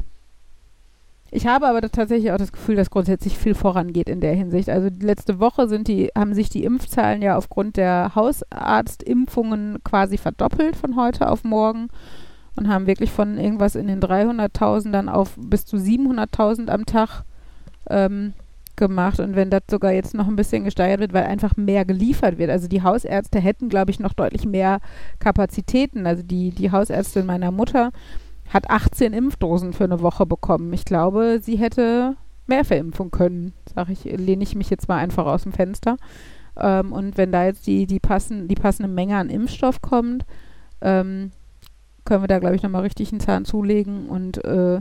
Ich 1.35 1.47
habe 1.47 1.67
aber 1.67 1.81
tatsächlich 1.81 2.31
auch 2.31 2.37
das 2.37 2.53
Gefühl, 2.53 2.77
dass 2.77 2.91
grundsätzlich 2.91 3.39
viel 3.39 3.55
vorangeht 3.55 4.11
in 4.11 4.21
der 4.21 4.35
Hinsicht. 4.35 4.69
Also 4.69 4.91
letzte 5.01 5.41
Woche 5.41 5.67
sind 5.67 5.89
die, 5.89 6.11
haben 6.15 6.35
sich 6.35 6.51
die 6.51 6.65
Impfzahlen 6.65 7.23
ja 7.23 7.37
aufgrund 7.37 7.79
der 7.79 8.15
Hausarztimpfungen 8.15 9.79
quasi 9.83 10.19
verdoppelt 10.19 10.77
von 10.77 10.95
heute 10.95 11.31
auf 11.31 11.43
morgen 11.43 11.89
und 12.57 12.69
haben 12.69 12.87
wirklich 12.87 13.11
von 13.11 13.39
irgendwas 13.39 13.75
in 13.75 13.87
den 13.87 14.01
300.000 14.01 14.91
dann 14.91 15.09
auf 15.09 15.35
bis 15.37 15.65
zu 15.65 15.77
700.000 15.77 16.69
am 16.69 16.87
Tag 16.87 17.25
ähm, 17.89 18.35
gemacht. 18.77 19.21
Und 19.21 19.37
wenn 19.37 19.51
das 19.51 19.63
sogar 19.71 19.93
jetzt 19.93 20.15
noch 20.15 20.29
ein 20.29 20.37
bisschen 20.37 20.65
gesteigert 20.65 21.01
wird, 21.01 21.13
weil 21.13 21.25
einfach 21.25 21.57
mehr 21.57 21.85
geliefert 21.85 22.39
wird. 22.39 22.51
Also 22.51 22.69
die 22.69 22.83
Hausärzte 22.83 23.41
hätten, 23.41 23.69
glaube 23.69 23.91
ich, 23.91 24.01
noch 24.01 24.13
deutlich 24.13 24.47
mehr 24.47 24.81
Kapazitäten. 25.19 26.07
Also 26.07 26.23
die, 26.23 26.51
die 26.51 26.71
Hausärztin 26.73 27.27
meiner 27.27 27.51
Mutter 27.51 27.91
hat 28.53 28.71
18 28.71 29.13
Impfdosen 29.13 29.73
für 29.73 29.85
eine 29.85 30.01
Woche 30.01 30.27
bekommen. 30.27 30.73
Ich 30.73 30.85
glaube, 30.85 31.41
sie 31.43 31.57
hätte 31.57 32.17
mehr 32.47 32.65
verimpfen 32.65 33.11
können, 33.11 33.53
sage 33.73 33.93
ich, 33.93 34.05
lehne 34.05 34.43
ich 34.43 34.55
mich 34.55 34.69
jetzt 34.69 34.89
mal 34.89 34.99
einfach 34.99 35.27
aus 35.27 35.45
dem 35.45 35.53
Fenster. 35.53 35.97
Ähm, 36.57 36.93
und 36.93 37.17
wenn 37.17 37.33
da 37.33 37.45
jetzt 37.45 37.67
die, 37.67 37.87
die, 37.87 38.01
passen, 38.01 38.49
die 38.49 38.55
passende 38.55 38.89
Menge 38.89 39.17
an 39.17 39.31
Impfstoff 39.31 39.81
kommt, 39.81 40.25
ähm, 40.81 41.31
können 42.05 42.23
wir 42.23 42.29
da, 42.29 42.39
glaube 42.39 42.57
ich, 42.57 42.63
nochmal 42.63 42.83
richtig 42.83 43.13
einen 43.13 43.21
Zahn 43.21 43.45
zulegen 43.45 44.09
und 44.09 44.45
äh, 44.45 44.81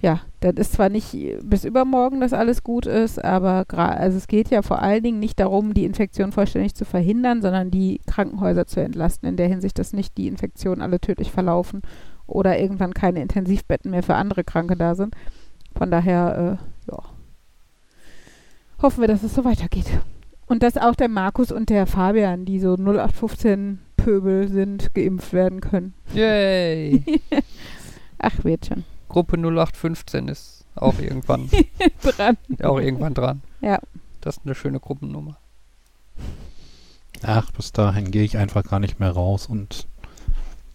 ja, 0.00 0.20
das 0.40 0.54
ist 0.54 0.72
zwar 0.74 0.90
nicht 0.90 1.16
bis 1.42 1.64
übermorgen, 1.64 2.20
dass 2.20 2.32
alles 2.32 2.62
gut 2.62 2.86
ist, 2.86 3.22
aber 3.24 3.64
also 3.68 4.16
es 4.16 4.28
geht 4.28 4.48
ja 4.48 4.62
vor 4.62 4.80
allen 4.80 5.02
Dingen 5.02 5.18
nicht 5.18 5.40
darum, 5.40 5.74
die 5.74 5.84
Infektion 5.84 6.30
vollständig 6.30 6.74
zu 6.74 6.84
verhindern, 6.84 7.42
sondern 7.42 7.70
die 7.70 8.00
Krankenhäuser 8.06 8.66
zu 8.66 8.80
entlasten, 8.80 9.28
in 9.28 9.36
der 9.36 9.48
Hinsicht, 9.48 9.78
dass 9.78 9.92
nicht 9.92 10.16
die 10.16 10.28
Infektionen 10.28 10.82
alle 10.82 11.00
tödlich 11.00 11.32
verlaufen 11.32 11.82
oder 12.26 12.58
irgendwann 12.58 12.94
keine 12.94 13.22
Intensivbetten 13.22 13.90
mehr 13.90 14.04
für 14.04 14.14
andere 14.14 14.44
Kranke 14.44 14.76
da 14.76 14.94
sind. 14.94 15.16
Von 15.76 15.90
daher, 15.90 16.58
äh, 16.60 16.92
ja, 16.92 17.02
hoffen 18.80 19.00
wir, 19.00 19.08
dass 19.08 19.24
es 19.24 19.34
so 19.34 19.44
weitergeht. 19.44 19.90
Und 20.46 20.62
dass 20.62 20.76
auch 20.76 20.94
der 20.94 21.08
Markus 21.08 21.50
und 21.50 21.70
der 21.70 21.86
Fabian, 21.86 22.44
die 22.44 22.60
so 22.60 22.76
0815 22.76 23.80
Pöbel 24.08 24.48
sind, 24.48 24.94
geimpft 24.94 25.34
werden 25.34 25.60
können. 25.60 25.92
Yay! 26.14 27.04
Ach, 28.18 28.42
wird 28.42 28.64
schon. 28.64 28.84
Gruppe 29.10 29.36
0815 29.36 30.28
ist 30.28 30.64
auch 30.76 30.98
irgendwann, 30.98 31.50
Dran. 32.02 32.38
auch 32.62 32.78
irgendwann 32.78 33.12
dran. 33.12 33.42
Ja. 33.60 33.78
Das 34.22 34.38
ist 34.38 34.46
eine 34.46 34.54
schöne 34.54 34.80
Gruppennummer. 34.80 35.36
Ach, 37.22 37.50
bis 37.50 37.72
dahin 37.72 38.10
gehe 38.10 38.22
ich 38.24 38.38
einfach 38.38 38.64
gar 38.64 38.80
nicht 38.80 38.98
mehr 38.98 39.10
raus 39.10 39.46
und 39.46 39.86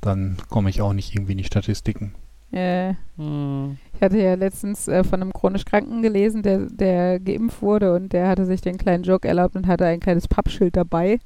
dann 0.02 0.38
komme 0.50 0.70
ich 0.70 0.84
auch 0.84 0.94
nicht 0.94 1.16
irgendwie 1.16 1.32
in 1.32 1.40
die 1.40 1.44
Statistiken. 1.44 2.14
Äh, 2.52 2.94
Hm. 3.18 3.78
Ich 3.96 4.02
hatte 4.04 4.20
ja 4.22 4.36
letztens 4.36 4.88
äh, 4.88 5.04
von 5.04 5.24
einem 5.24 5.34
chronisch 5.34 5.66
Kranken 5.66 6.04
gelesen, 6.04 6.44
der, 6.44 6.68
der 6.70 7.20
geimpft 7.20 7.64
wurde 7.64 7.96
und 7.96 8.14
der 8.14 8.28
hatte 8.28 8.46
sich 8.46 8.62
den 8.62 8.78
kleinen 8.78 9.04
Joke 9.04 9.28
erlaubt 9.28 9.56
und 9.56 9.66
hatte 9.66 9.86
ein 9.88 10.00
kleines 10.00 10.28
Pappschild 10.28 10.76
dabei 10.78 11.20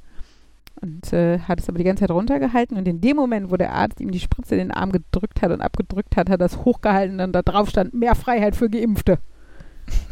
und 0.82 1.12
äh, 1.14 1.40
hat 1.40 1.60
es 1.60 1.70
aber 1.70 1.78
die 1.78 1.84
ganze 1.84 2.02
Zeit 2.02 2.12
runtergehalten 2.12 2.78
und 2.78 2.88
in 2.88 3.02
dem 3.02 3.18
Moment, 3.18 3.52
wo 3.52 3.58
der 3.58 3.74
Arzt 3.74 4.00
ihm 4.00 4.12
die 4.12 4.20
Spritze 4.20 4.56
in 4.56 4.60
den 4.60 4.72
Arm 4.72 4.92
gedrückt 4.92 5.42
hat 5.42 5.52
und 5.52 5.62
abgedrückt 5.62 6.16
hat, 6.16 6.30
hat 6.30 6.36
er 6.36 6.38
das 6.38 6.66
hochgehalten 6.66 7.20
und 7.20 7.34
da 7.34 7.42
drauf 7.42 7.70
stand 7.70 7.94
mehr 7.94 8.16
Freiheit 8.16 8.56
für 8.56 8.70
Geimpfte. 8.70 9.20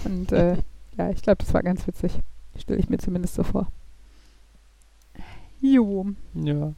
Und 0.06 0.32
äh, 0.32 0.58
ja, 0.98 1.10
ich 1.10 1.22
glaube, 1.22 1.38
das 1.44 1.54
war 1.54 1.64
ganz 1.64 1.86
witzig. 1.88 2.20
Stelle 2.58 2.80
ich 2.80 2.90
mir 2.90 2.98
zumindest 2.98 3.36
so 3.36 3.44
vor. 3.44 3.68
Jo. 5.62 6.08
Ja. 6.34 6.74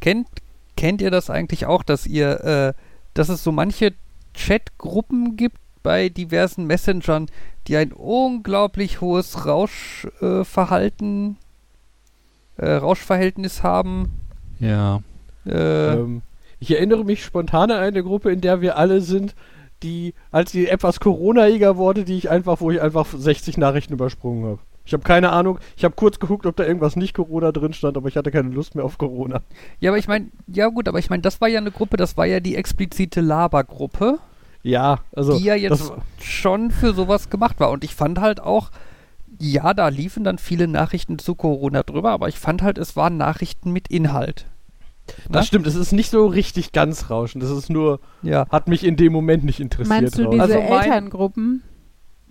Kennt, 0.00 0.28
kennt 0.76 1.02
ihr 1.02 1.10
das 1.10 1.30
eigentlich 1.30 1.66
auch, 1.66 1.82
dass 1.82 2.06
ihr, 2.06 2.40
äh, 2.40 2.72
dass 3.14 3.28
es 3.28 3.44
so 3.44 3.52
manche 3.52 3.92
Chatgruppen 4.34 5.36
gibt 5.36 5.58
bei 5.82 6.08
diversen 6.08 6.66
Messengern, 6.66 7.26
die 7.66 7.76
ein 7.76 7.92
unglaublich 7.92 9.00
hohes 9.00 9.46
Rauschverhalten, 9.46 11.32
äh, 11.32 11.49
äh, 12.60 12.72
Rauschverhältnis 12.74 13.62
haben? 13.62 14.12
Ja. 14.58 15.00
Äh, 15.46 15.94
Ähm, 15.94 16.22
ich 16.58 16.70
erinnere 16.72 17.04
mich 17.04 17.24
spontan 17.24 17.70
an 17.70 17.78
eine 17.80 18.02
Gruppe, 18.02 18.30
in 18.30 18.40
der 18.42 18.60
wir 18.60 18.76
alle 18.76 19.00
sind, 19.00 19.34
die, 19.82 20.12
als 20.30 20.52
die 20.52 20.68
etwas 20.68 21.00
Corona-iger 21.00 21.76
wurde, 21.78 22.04
die 22.04 22.18
ich 22.18 22.28
einfach, 22.28 22.60
wo 22.60 22.70
ich 22.70 22.82
einfach 22.82 23.06
60 23.06 23.56
Nachrichten 23.56 23.94
übersprungen 23.94 24.44
habe. 24.44 24.58
Ich 24.84 24.92
habe 24.92 25.02
keine 25.04 25.30
Ahnung. 25.30 25.58
Ich 25.76 25.84
habe 25.84 25.94
kurz 25.94 26.18
geguckt, 26.18 26.44
ob 26.46 26.56
da 26.56 26.64
irgendwas 26.64 26.96
nicht 26.96 27.14
Corona 27.14 27.52
drin 27.52 27.72
stand, 27.72 27.96
aber 27.96 28.08
ich 28.08 28.16
hatte 28.16 28.30
keine 28.30 28.50
Lust 28.50 28.74
mehr 28.74 28.84
auf 28.84 28.98
Corona. 28.98 29.40
Ja, 29.78 29.90
aber 29.90 29.98
ich 29.98 30.08
meine, 30.08 30.28
ja 30.48 30.68
gut, 30.68 30.88
aber 30.88 30.98
ich 30.98 31.08
meine, 31.10 31.22
das 31.22 31.40
war 31.40 31.48
ja 31.48 31.60
eine 31.60 31.70
Gruppe, 31.70 31.96
das 31.96 32.16
war 32.16 32.26
ja 32.26 32.40
die 32.40 32.56
explizite 32.56 33.20
Labergruppe, 33.22 34.18
Ja, 34.62 34.98
also. 35.14 35.38
die 35.38 35.44
ja 35.44 35.54
jetzt 35.54 35.92
schon 36.20 36.70
für 36.70 36.92
sowas 36.92 37.30
gemacht 37.30 37.60
war. 37.60 37.70
Und 37.70 37.84
ich 37.84 37.94
fand 37.94 38.20
halt 38.20 38.40
auch, 38.40 38.70
ja, 39.40 39.74
da 39.74 39.88
liefen 39.88 40.22
dann 40.22 40.38
viele 40.38 40.68
Nachrichten 40.68 41.18
zu 41.18 41.34
Corona 41.34 41.82
drüber, 41.82 42.10
aber 42.10 42.28
ich 42.28 42.38
fand 42.38 42.62
halt, 42.62 42.78
es 42.78 42.94
waren 42.94 43.16
Nachrichten 43.16 43.72
mit 43.72 43.88
Inhalt. 43.88 44.46
Das 45.28 45.46
stimmt, 45.48 45.66
es 45.66 45.74
ist 45.74 45.92
nicht 45.92 46.10
so 46.10 46.26
richtig 46.26 46.70
ganz 46.72 47.10
rauschend. 47.10 47.42
Das 47.42 47.50
ist 47.50 47.68
nur, 47.70 47.98
Ja. 48.22 48.46
hat 48.50 48.68
mich 48.68 48.84
in 48.84 48.96
dem 48.96 49.12
Moment 49.12 49.42
nicht 49.44 49.58
interessiert. 49.58 49.88
Meinst 50.02 50.18
du 50.18 50.28
diese 50.30 50.42
Also 50.42 50.54
mein- 50.54 50.82
Elterngruppen? 50.84 51.62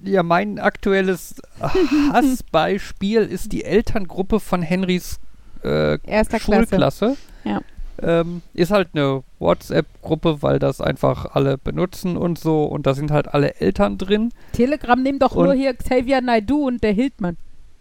Ja, 0.01 0.24
mein 0.24 0.60
aktuelles 0.60 1.41
Hassbeispiel 2.14 3.22
ist 3.22 3.51
die 3.51 3.64
Elterngruppe 3.66 4.39
von 4.39 4.62
Henrys 4.62 5.20
äh, 5.64 5.99
Erster 6.07 6.39
Klasse. 6.39 6.68
Schulklasse. 6.70 7.18
Ja. 7.43 7.62
Ähm, 8.04 8.41
ist 8.54 8.72
halt 8.72 8.89
eine 8.93 9.24
WhatsApp-Gruppe, 9.39 10.41
weil 10.41 10.60
das 10.60 10.82
einfach 10.82 11.36
alle 11.36 11.58
benutzen 11.58 12.18
und 12.18 12.39
so. 12.39 12.64
Und 12.64 12.86
da 12.88 12.93
sind 12.93 13.12
halt 13.12 13.34
alle 13.34 13.56
Eltern 13.60 13.97
drin. 13.97 14.32
Telegram 14.54 15.02
nimmt 15.02 15.22
doch 15.22 15.36
Und- 15.36 15.45
nur 15.45 15.54
hier 15.54 15.74
Xavier 15.74 16.22
Naidu 16.22 16.68
und 16.68 16.84
der 16.84 16.91
Hildmann. 16.93 17.38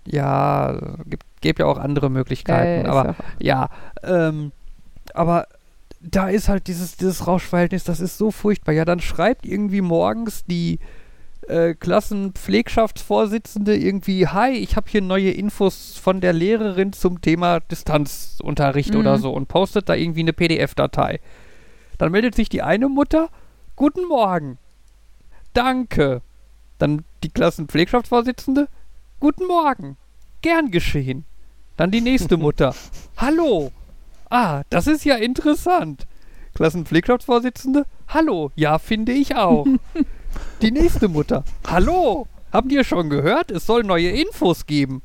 Ja, 0.06 0.78
gibt, 1.06 1.24
gibt 1.40 1.58
ja 1.58 1.66
auch 1.66 1.78
andere 1.78 2.10
Möglichkeiten. 2.10 2.86
Äh, 2.86 2.88
aber 2.88 3.14
ja, 3.40 3.68
ähm, 4.02 4.52
aber 5.14 5.46
da 6.00 6.28
ist 6.28 6.48
halt 6.48 6.66
dieses, 6.68 6.96
dieses 6.96 7.26
Rauschverhältnis, 7.26 7.84
das 7.84 8.00
ist 8.00 8.16
so 8.18 8.30
furchtbar. 8.30 8.72
Ja, 8.72 8.84
dann 8.84 9.00
schreibt 9.00 9.44
irgendwie 9.44 9.80
morgens 9.80 10.44
die 10.46 10.78
äh, 11.48 11.74
Klassenpflegschaftsvorsitzende 11.74 13.76
irgendwie, 13.76 14.26
hi, 14.28 14.50
ich 14.52 14.76
habe 14.76 14.88
hier 14.90 15.02
neue 15.02 15.30
Infos 15.30 15.98
von 15.98 16.20
der 16.20 16.32
Lehrerin 16.32 16.92
zum 16.92 17.20
Thema 17.20 17.60
Distanzunterricht 17.60 18.94
Mhm. 18.94 19.00
oder 19.00 19.18
so 19.18 19.32
und 19.32 19.48
postet 19.48 19.88
da 19.88 19.94
irgendwie 19.94 20.20
eine 20.20 20.32
PDF-Datei. 20.32 21.20
Dann 21.98 22.12
meldet 22.12 22.34
sich 22.34 22.48
die 22.48 22.62
eine 22.62 22.88
Mutter, 22.88 23.28
guten 23.76 24.06
Morgen, 24.06 24.58
danke. 25.52 26.22
Dann 26.78 27.04
die 27.24 27.30
Klassenpflegschaftsvorsitzende, 27.30 28.68
guten 29.18 29.46
Morgen, 29.46 29.96
gern 30.42 30.70
geschehen. 30.70 31.24
Dann 31.76 31.90
die 31.90 32.00
nächste 32.00 32.36
Mutter, 32.36 32.74
hallo, 33.16 33.72
ah, 34.30 34.62
das 34.70 34.86
ist 34.86 35.04
ja 35.04 35.16
interessant. 35.16 36.06
Klassenpflegschaftsvorsitzende, 36.54 37.84
hallo, 38.08 38.50
ja, 38.54 38.78
finde 38.78 39.12
ich 39.12 39.34
auch. 39.36 39.66
Die 40.62 40.70
nächste 40.70 41.08
Mutter. 41.08 41.44
Hallo, 41.66 42.26
habt 42.52 42.70
ihr 42.72 42.84
schon 42.84 43.10
gehört? 43.10 43.50
Es 43.50 43.66
soll 43.66 43.84
neue 43.84 44.10
Infos 44.10 44.66
geben. 44.66 45.02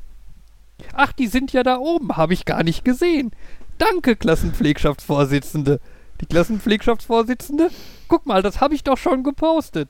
Ach, 0.93 1.13
die 1.13 1.27
sind 1.27 1.53
ja 1.53 1.63
da 1.63 1.77
oben, 1.77 2.17
habe 2.17 2.33
ich 2.33 2.45
gar 2.45 2.63
nicht 2.63 2.83
gesehen. 2.83 3.31
Danke, 3.77 4.15
Klassenpflegschaftsvorsitzende. 4.15 5.79
Die 6.21 6.25
Klassenpflegschaftsvorsitzende? 6.25 7.69
Guck 8.07 8.25
mal, 8.25 8.41
das 8.41 8.61
habe 8.61 8.75
ich 8.75 8.83
doch 8.83 8.97
schon 8.97 9.23
gepostet. 9.23 9.89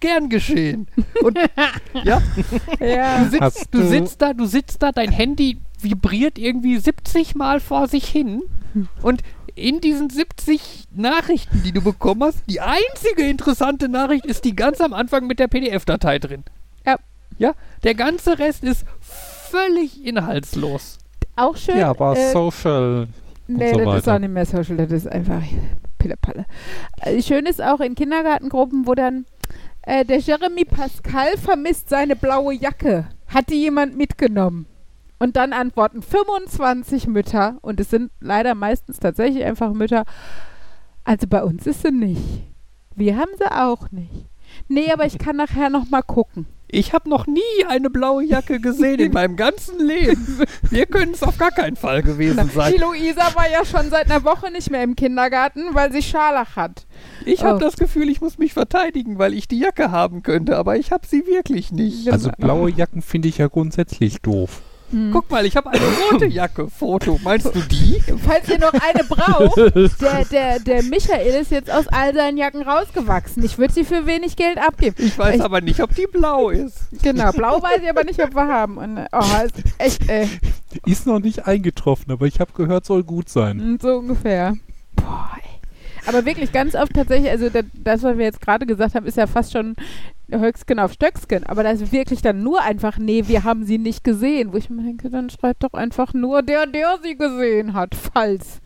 Gern 0.00 0.28
geschehen. 0.28 0.88
Und 1.22 1.38
ja, 2.04 2.20
Ja. 2.80 3.18
du 3.24 3.30
sitzt, 3.30 3.68
du 3.72 3.78
du- 3.80 3.88
sitzt 3.88 4.22
da, 4.22 4.32
du 4.32 4.46
sitzt 4.46 4.82
da, 4.82 4.92
dein 4.92 5.10
Handy 5.12 5.58
vibriert 5.80 6.38
irgendwie 6.38 6.78
70 6.78 7.34
Mal 7.34 7.60
vor 7.60 7.88
sich 7.88 8.06
hin 8.06 8.42
und 9.02 9.22
in 9.54 9.80
diesen 9.80 10.10
70 10.10 10.84
Nachrichten, 10.94 11.62
die 11.64 11.72
du 11.72 11.82
bekommen 11.82 12.22
hast, 12.24 12.42
die 12.48 12.60
einzige 12.60 13.22
interessante 13.28 13.88
Nachricht 13.88 14.26
ist 14.26 14.44
die 14.44 14.56
ganz 14.56 14.80
am 14.80 14.92
Anfang 14.92 15.26
mit 15.26 15.38
der 15.38 15.48
PDF-Datei 15.48 16.18
drin. 16.18 16.44
Ja. 16.86 16.96
Ja, 17.38 17.52
der 17.82 17.94
ganze 17.94 18.38
Rest 18.38 18.62
ist 18.64 18.84
völlig 19.00 20.04
inhaltslos. 20.04 20.98
Auch 21.36 21.56
schön. 21.56 21.78
Ja, 21.78 21.90
aber 21.90 22.16
äh, 22.16 22.32
Social 22.32 23.08
Nee, 23.48 23.72
so 23.72 23.78
das 23.80 23.98
ist 23.98 24.08
auch 24.08 24.18
nicht 24.18 24.32
mehr 24.32 24.46
Social, 24.46 24.76
das 24.76 24.90
ist 24.92 25.08
einfach 25.08 25.42
Pillepalle. 25.98 26.46
Äh, 27.00 27.22
schön 27.22 27.46
ist 27.46 27.62
auch 27.62 27.80
in 27.80 27.94
Kindergartengruppen, 27.94 28.86
wo 28.86 28.94
dann 28.94 29.26
äh, 29.82 30.04
der 30.04 30.18
Jeremy 30.18 30.64
Pascal 30.64 31.36
vermisst 31.36 31.88
seine 31.88 32.16
blaue 32.16 32.54
Jacke. 32.54 33.08
Hat 33.28 33.50
die 33.50 33.60
jemand 33.60 33.96
mitgenommen? 33.96 34.66
Und 35.22 35.36
dann 35.36 35.52
antworten 35.52 36.02
25 36.02 37.06
Mütter, 37.06 37.58
und 37.62 37.78
es 37.78 37.90
sind 37.90 38.10
leider 38.20 38.56
meistens 38.56 38.98
tatsächlich 38.98 39.44
einfach 39.44 39.72
Mütter. 39.72 40.02
Also 41.04 41.28
bei 41.28 41.44
uns 41.44 41.64
ist 41.64 41.82
sie 41.82 41.92
nicht. 41.92 42.20
Wir 42.96 43.16
haben 43.16 43.30
sie 43.38 43.46
auch 43.50 43.92
nicht. 43.92 44.10
Nee, 44.66 44.90
aber 44.92 45.06
ich 45.06 45.18
kann 45.18 45.36
nachher 45.36 45.70
noch 45.70 45.88
mal 45.90 46.02
gucken. 46.02 46.46
Ich 46.66 46.92
habe 46.92 47.08
noch 47.08 47.28
nie 47.28 47.40
eine 47.68 47.88
blaue 47.88 48.24
Jacke 48.24 48.58
gesehen 48.58 48.98
in 48.98 49.12
meinem 49.18 49.36
ganzen 49.36 49.78
Leben. 49.78 50.40
Wir 50.70 50.86
können 50.86 51.12
es 51.12 51.22
auf 51.22 51.38
gar 51.38 51.52
keinen 51.52 51.76
Fall 51.76 52.02
gewesen 52.02 52.50
sein. 52.52 52.72
Die 52.72 52.80
Luisa 52.80 53.32
war 53.36 53.48
ja 53.48 53.64
schon 53.64 53.90
seit 53.90 54.10
einer 54.10 54.24
Woche 54.24 54.50
nicht 54.50 54.70
mehr 54.72 54.82
im 54.82 54.96
Kindergarten, 54.96 55.72
weil 55.72 55.92
sie 55.92 56.02
Scharlach 56.02 56.56
hat. 56.56 56.86
Ich 57.26 57.44
habe 57.44 57.56
Oh. 57.56 57.60
das 57.60 57.76
Gefühl, 57.76 58.08
ich 58.08 58.20
muss 58.20 58.38
mich 58.38 58.54
verteidigen, 58.54 59.18
weil 59.18 59.34
ich 59.34 59.46
die 59.46 59.60
Jacke 59.60 59.92
haben 59.92 60.24
könnte, 60.24 60.56
aber 60.56 60.76
ich 60.78 60.90
habe 60.90 61.06
sie 61.06 61.24
wirklich 61.28 61.70
nicht. 61.70 62.10
Also 62.10 62.30
blaue 62.38 62.70
Jacken 62.72 63.02
finde 63.02 63.28
ich 63.28 63.38
ja 63.38 63.46
grundsätzlich 63.46 64.20
doof. 64.20 64.62
Hm. 64.92 65.10
Guck 65.12 65.30
mal, 65.30 65.44
ich 65.46 65.56
habe 65.56 65.70
eine 65.70 65.80
rote 66.10 66.26
Jacke. 66.28 66.68
Foto. 66.68 67.18
Meinst 67.24 67.46
du 67.46 67.60
die? 67.60 68.00
Falls 68.24 68.48
ihr 68.48 68.58
noch 68.58 68.72
eine 68.74 69.04
braucht, 69.08 69.56
der, 70.00 70.24
der, 70.30 70.58
der 70.60 70.82
Michael 70.84 71.40
ist 71.40 71.50
jetzt 71.50 71.70
aus 71.70 71.88
all 71.88 72.14
seinen 72.14 72.36
Jacken 72.38 72.62
rausgewachsen. 72.62 73.42
Ich 73.44 73.58
würde 73.58 73.72
sie 73.72 73.84
für 73.84 74.06
wenig 74.06 74.36
Geld 74.36 74.58
abgeben. 74.58 74.96
Ich 74.98 75.18
weiß 75.18 75.36
Ich- 75.36 75.42
aber 75.42 75.60
nicht, 75.60 75.80
ob 75.80 75.94
die 75.94 76.06
blau 76.06 76.50
ist. 76.50 76.76
Genau, 77.02 77.32
blau 77.32 77.62
weiß 77.62 77.80
ich 77.82 77.88
aber 77.90 78.04
nicht, 78.04 78.22
ob 78.22 78.34
wir 78.34 78.46
haben. 78.46 78.76
Und, 78.78 78.98
äh, 78.98 79.06
oh, 79.12 79.44
ist 79.44 79.54
echt, 79.78 80.08
ey. 80.08 80.28
Ist 80.86 81.06
noch 81.06 81.18
nicht 81.20 81.46
eingetroffen, 81.46 82.12
aber 82.12 82.26
ich 82.26 82.38
habe 82.40 82.52
gehört, 82.54 82.84
soll 82.86 83.02
gut 83.04 83.28
sein. 83.28 83.56
Mm, 83.56 83.78
So 83.80 83.96
ungefähr. 83.98 84.54
Boah. 84.96 85.30
Aber 86.06 86.24
wirklich 86.24 86.52
ganz 86.52 86.74
oft 86.74 86.94
tatsächlich, 86.94 87.30
also 87.30 87.48
das, 87.50 88.02
was 88.02 88.18
wir 88.18 88.24
jetzt 88.24 88.40
gerade 88.40 88.66
gesagt 88.66 88.94
haben, 88.94 89.06
ist 89.06 89.16
ja 89.16 89.26
fast 89.26 89.52
schon 89.52 89.74
Höchstgen 90.30 90.78
auf 90.78 90.92
Stöcksken. 90.92 91.44
Aber 91.44 91.62
da 91.62 91.70
ist 91.70 91.92
wirklich 91.92 92.22
dann 92.22 92.42
nur 92.42 92.60
einfach, 92.62 92.98
nee, 92.98 93.24
wir 93.26 93.44
haben 93.44 93.64
sie 93.64 93.78
nicht 93.78 94.02
gesehen. 94.02 94.52
Wo 94.52 94.56
ich 94.56 94.68
mir 94.70 94.82
denke, 94.82 95.10
dann 95.10 95.30
schreibt 95.30 95.62
doch 95.62 95.74
einfach 95.74 96.12
nur 96.14 96.42
der, 96.42 96.66
der 96.66 96.98
sie 97.02 97.16
gesehen 97.16 97.74
hat, 97.74 97.94
falls. 97.94 98.60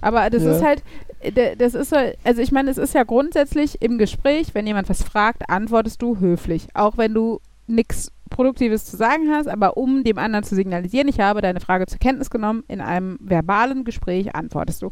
Aber 0.00 0.28
das 0.30 0.44
Ja. 0.44 0.52
ist 0.56 0.64
halt, 0.64 0.82
d- 1.24 1.56
das 1.56 1.74
ist 1.74 1.90
so, 1.90 1.96
also 2.22 2.40
ich 2.42 2.52
meine, 2.52 2.70
es 2.70 2.78
ist 2.78 2.94
ja 2.94 3.02
grundsätzlich 3.02 3.80
im 3.82 3.98
Gespräch, 3.98 4.48
wenn 4.54 4.66
jemand 4.66 4.88
was 4.88 5.02
fragt, 5.02 5.48
antwortest 5.50 6.00
du 6.02 6.20
höflich. 6.20 6.68
Auch 6.74 6.96
wenn 6.98 7.14
du 7.14 7.40
nichts 7.66 8.12
Produktives 8.30 8.84
zu 8.84 8.96
sagen 8.96 9.30
hast, 9.32 9.48
aber 9.48 9.76
um 9.76 10.04
dem 10.04 10.18
anderen 10.18 10.44
zu 10.44 10.54
signalisieren, 10.54 11.08
ich 11.08 11.18
habe 11.20 11.40
deine 11.40 11.60
Frage 11.60 11.86
zur 11.86 11.98
Kenntnis 11.98 12.28
genommen, 12.30 12.64
in 12.68 12.80
einem 12.80 13.16
verbalen 13.20 13.84
Gespräch 13.84 14.34
antwortest 14.36 14.82
du. 14.82 14.90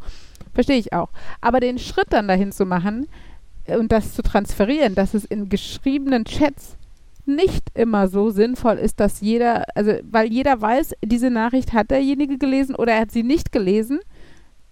Verstehe 0.55 0.79
ich 0.79 0.93
auch. 0.93 1.11
Aber 1.41 1.61
den 1.61 1.79
Schritt 1.79 2.07
dann 2.11 2.29
dahin 2.29 2.53
zu 2.53 2.65
machen 2.65 3.07
äh, 3.65 3.77
und 3.77 3.93
das 3.93 4.15
zu 4.15 4.23
transferieren, 4.23 4.95
dass 4.95 5.15
es 5.15 5.25
in 5.25 5.49
geschriebenen 5.49 6.25
Chats 6.25 6.77
nicht 7.27 7.65
immer 7.75 8.09
so 8.09 8.31
sinnvoll 8.31 8.75
ist, 8.75 9.01
dass 9.01 9.21
jeder, 9.21 9.65
also 9.75 9.93
weil 10.11 10.31
jeder 10.33 10.61
weiß, 10.61 10.95
diese 11.03 11.31
Nachricht 11.31 11.73
hat 11.73 11.91
derjenige 11.91 12.39
gelesen 12.39 12.75
oder 12.75 12.93
er 12.93 13.01
hat 13.03 13.13
sie 13.13 13.23
nicht 13.23 13.51
gelesen, 13.51 14.01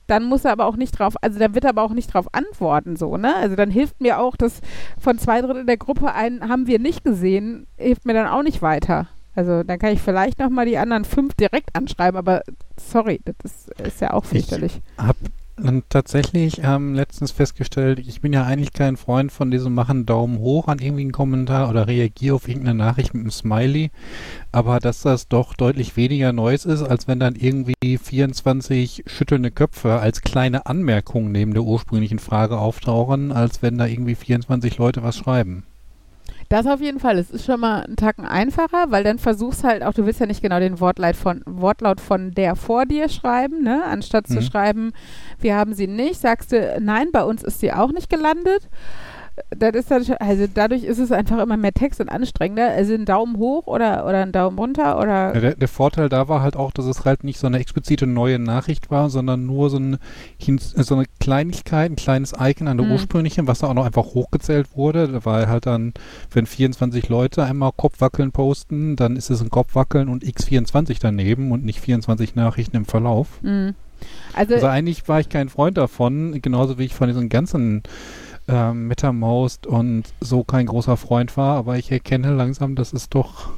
dann 0.06 0.24
muss 0.24 0.44
er 0.44 0.52
aber 0.52 0.66
auch 0.66 0.76
nicht 0.76 0.98
drauf, 0.98 1.14
also 1.22 1.38
dann 1.38 1.54
wird 1.54 1.64
er 1.64 1.70
aber 1.70 1.82
auch 1.82 1.94
nicht 1.94 2.12
drauf 2.12 2.26
antworten, 2.32 2.96
so, 2.96 3.16
ne? 3.16 3.34
Also 3.36 3.56
dann 3.56 3.70
hilft 3.70 4.00
mir 4.00 4.18
auch, 4.18 4.36
dass 4.36 4.60
von 4.98 5.18
zwei 5.18 5.40
Drittel 5.40 5.64
der 5.64 5.78
Gruppe 5.78 6.12
einen 6.12 6.48
haben 6.48 6.66
wir 6.66 6.78
nicht 6.78 7.04
gesehen, 7.04 7.66
hilft 7.78 8.04
mir 8.04 8.12
dann 8.12 8.26
auch 8.26 8.42
nicht 8.42 8.60
weiter. 8.60 9.08
Also 9.34 9.62
dann 9.62 9.78
kann 9.78 9.94
ich 9.94 10.02
vielleicht 10.02 10.38
nochmal 10.38 10.66
die 10.66 10.76
anderen 10.76 11.06
fünf 11.06 11.32
direkt 11.34 11.74
anschreiben, 11.74 12.18
aber 12.18 12.42
sorry, 12.76 13.20
das 13.24 13.36
ist, 13.44 13.80
ist 13.80 14.00
ja 14.02 14.12
auch 14.12 14.26
fürchterlich. 14.26 14.82
Hab 14.98 15.16
dann 15.56 15.82
tatsächlich 15.88 16.60
ähm, 16.62 16.94
letztens 16.94 17.30
festgestellt, 17.30 17.98
ich 17.98 18.20
bin 18.20 18.32
ja 18.32 18.44
eigentlich 18.44 18.72
kein 18.72 18.96
Freund 18.96 19.30
von 19.32 19.50
diesem 19.50 19.74
machen 19.74 20.06
Daumen 20.06 20.38
hoch 20.38 20.68
an 20.68 20.78
irgendwie 20.78 21.02
einen 21.02 21.12
Kommentar 21.12 21.68
oder 21.68 21.86
reagiere 21.86 22.36
auf 22.36 22.48
irgendeine 22.48 22.78
Nachricht 22.78 23.14
mit 23.14 23.20
einem 23.20 23.30
Smiley, 23.30 23.90
aber 24.50 24.78
dass 24.78 25.02
das 25.02 25.28
doch 25.28 25.54
deutlich 25.54 25.96
weniger 25.96 26.32
Neues 26.32 26.64
ist, 26.64 26.82
als 26.82 27.08
wenn 27.08 27.20
dann 27.20 27.36
irgendwie 27.36 27.98
24 27.98 29.04
schüttelnde 29.06 29.50
Köpfe 29.50 29.98
als 29.98 30.22
kleine 30.22 30.66
Anmerkung 30.66 31.32
neben 31.32 31.52
der 31.54 31.64
ursprünglichen 31.64 32.18
Frage 32.18 32.58
auftauchen, 32.58 33.32
als 33.32 33.62
wenn 33.62 33.78
da 33.78 33.86
irgendwie 33.86 34.14
24 34.14 34.78
Leute 34.78 35.02
was 35.02 35.16
schreiben. 35.16 35.64
Das 36.52 36.66
auf 36.66 36.82
jeden 36.82 37.00
Fall. 37.00 37.16
Es 37.16 37.30
ist 37.30 37.46
schon 37.46 37.60
mal 37.60 37.80
einen 37.80 37.96
Tacken 37.96 38.26
einfacher, 38.26 38.90
weil 38.90 39.04
dann 39.04 39.18
versuchst 39.18 39.64
halt 39.64 39.82
auch, 39.82 39.94
du 39.94 40.04
willst 40.04 40.20
ja 40.20 40.26
nicht 40.26 40.42
genau 40.42 40.60
den 40.60 40.80
Wortlaut 40.80 41.16
von, 41.16 41.40
Wortlaut 41.46 41.98
von 41.98 42.32
der 42.32 42.56
vor 42.56 42.84
dir 42.84 43.08
schreiben, 43.08 43.62
ne? 43.62 43.82
Anstatt 43.86 44.26
zu 44.26 44.34
Mhm. 44.34 44.42
schreiben, 44.42 44.92
wir 45.40 45.56
haben 45.56 45.72
sie 45.72 45.86
nicht, 45.86 46.20
sagst 46.20 46.52
du, 46.52 46.78
nein, 46.78 47.08
bei 47.10 47.24
uns 47.24 47.42
ist 47.42 47.60
sie 47.60 47.72
auch 47.72 47.90
nicht 47.90 48.10
gelandet. 48.10 48.68
Das 49.56 49.74
ist 49.74 49.90
dann, 49.90 50.04
schon- 50.04 50.16
also 50.18 50.46
dadurch 50.52 50.84
ist 50.84 50.98
es 50.98 51.10
einfach 51.10 51.38
immer 51.38 51.56
mehr 51.56 51.72
Text 51.72 52.00
und 52.00 52.10
anstrengender. 52.10 52.68
Also 52.68 52.92
ein 52.92 53.06
Daumen 53.06 53.38
hoch 53.38 53.66
oder, 53.66 54.04
oder 54.06 54.22
ein 54.22 54.30
Daumen 54.32 54.58
runter 54.58 54.98
oder 54.98 55.34
Ja, 55.34 55.40
der, 55.40 55.54
der 55.54 55.68
Vorteil 55.68 56.10
da 56.10 56.28
war 56.28 56.42
halt 56.42 56.54
auch, 56.54 56.70
dass 56.70 56.84
es 56.84 57.06
halt 57.06 57.24
nicht 57.24 57.38
so 57.38 57.46
eine 57.46 57.58
explizite 57.58 58.06
neue 58.06 58.38
Nachricht 58.38 58.90
war, 58.90 59.08
sondern 59.08 59.46
nur 59.46 59.70
so, 59.70 59.78
ein, 59.78 59.98
so 60.38 60.94
eine 60.94 61.04
Kleinigkeit, 61.18 61.90
ein 61.90 61.96
kleines 61.96 62.34
Icon 62.38 62.68
an 62.68 62.76
der 62.76 62.84
Mhm. 62.86 62.92
ursprünglichen, 62.92 63.46
was 63.46 63.60
da 63.60 63.68
auch 63.68 63.74
noch 63.74 63.86
einfach 63.86 64.04
hochgezählt 64.04 64.68
wurde. 64.76 65.08
Da 65.08 65.24
war 65.24 65.46
halt 65.48 65.64
dann, 65.64 65.94
wenn 66.30 66.44
24 66.44 67.08
Leute 67.08 67.42
einmal 67.44 67.72
Kopfwackeln 67.74 68.32
posten, 68.32 68.96
dann 68.96 69.16
ist 69.16 69.30
es 69.30 69.40
ein 69.40 69.48
Kopfwackeln 69.48 70.10
und 70.10 70.24
x24 70.24 70.98
daneben 71.00 71.52
und 71.52 71.64
nicht 71.64 71.80
24 71.80 72.34
Nachrichten 72.34 72.76
im 72.76 72.84
Verlauf. 72.84 73.28
Mhm. 73.40 73.74
Also, 74.34 74.54
Also 74.54 74.66
eigentlich 74.66 75.08
war 75.08 75.20
ich 75.20 75.28
kein 75.28 75.48
Freund 75.48 75.78
davon, 75.78 76.42
genauso 76.42 76.76
wie 76.78 76.84
ich 76.84 76.94
von 76.94 77.06
diesen 77.08 77.28
ganzen 77.28 77.82
ähm, 78.52 78.88
MetaMost 78.88 79.66
und 79.66 80.04
so 80.20 80.44
kein 80.44 80.66
großer 80.66 80.96
Freund 80.96 81.36
war, 81.36 81.56
aber 81.56 81.78
ich 81.78 81.90
erkenne 81.90 82.34
langsam, 82.34 82.74
dass 82.74 82.92
es 82.92 83.08
doch 83.08 83.50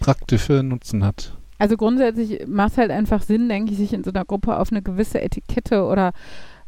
praktische 0.00 0.62
Nutzen 0.62 1.04
hat. 1.04 1.36
Also 1.58 1.76
grundsätzlich 1.76 2.46
macht 2.46 2.72
es 2.72 2.78
halt 2.78 2.90
einfach 2.90 3.22
Sinn, 3.22 3.48
denke 3.48 3.72
ich, 3.72 3.78
sich 3.78 3.92
in 3.92 4.04
so 4.04 4.10
einer 4.10 4.24
Gruppe 4.24 4.58
auf 4.58 4.70
eine 4.70 4.82
gewisse 4.82 5.20
Etikette 5.20 5.84
oder 5.84 6.12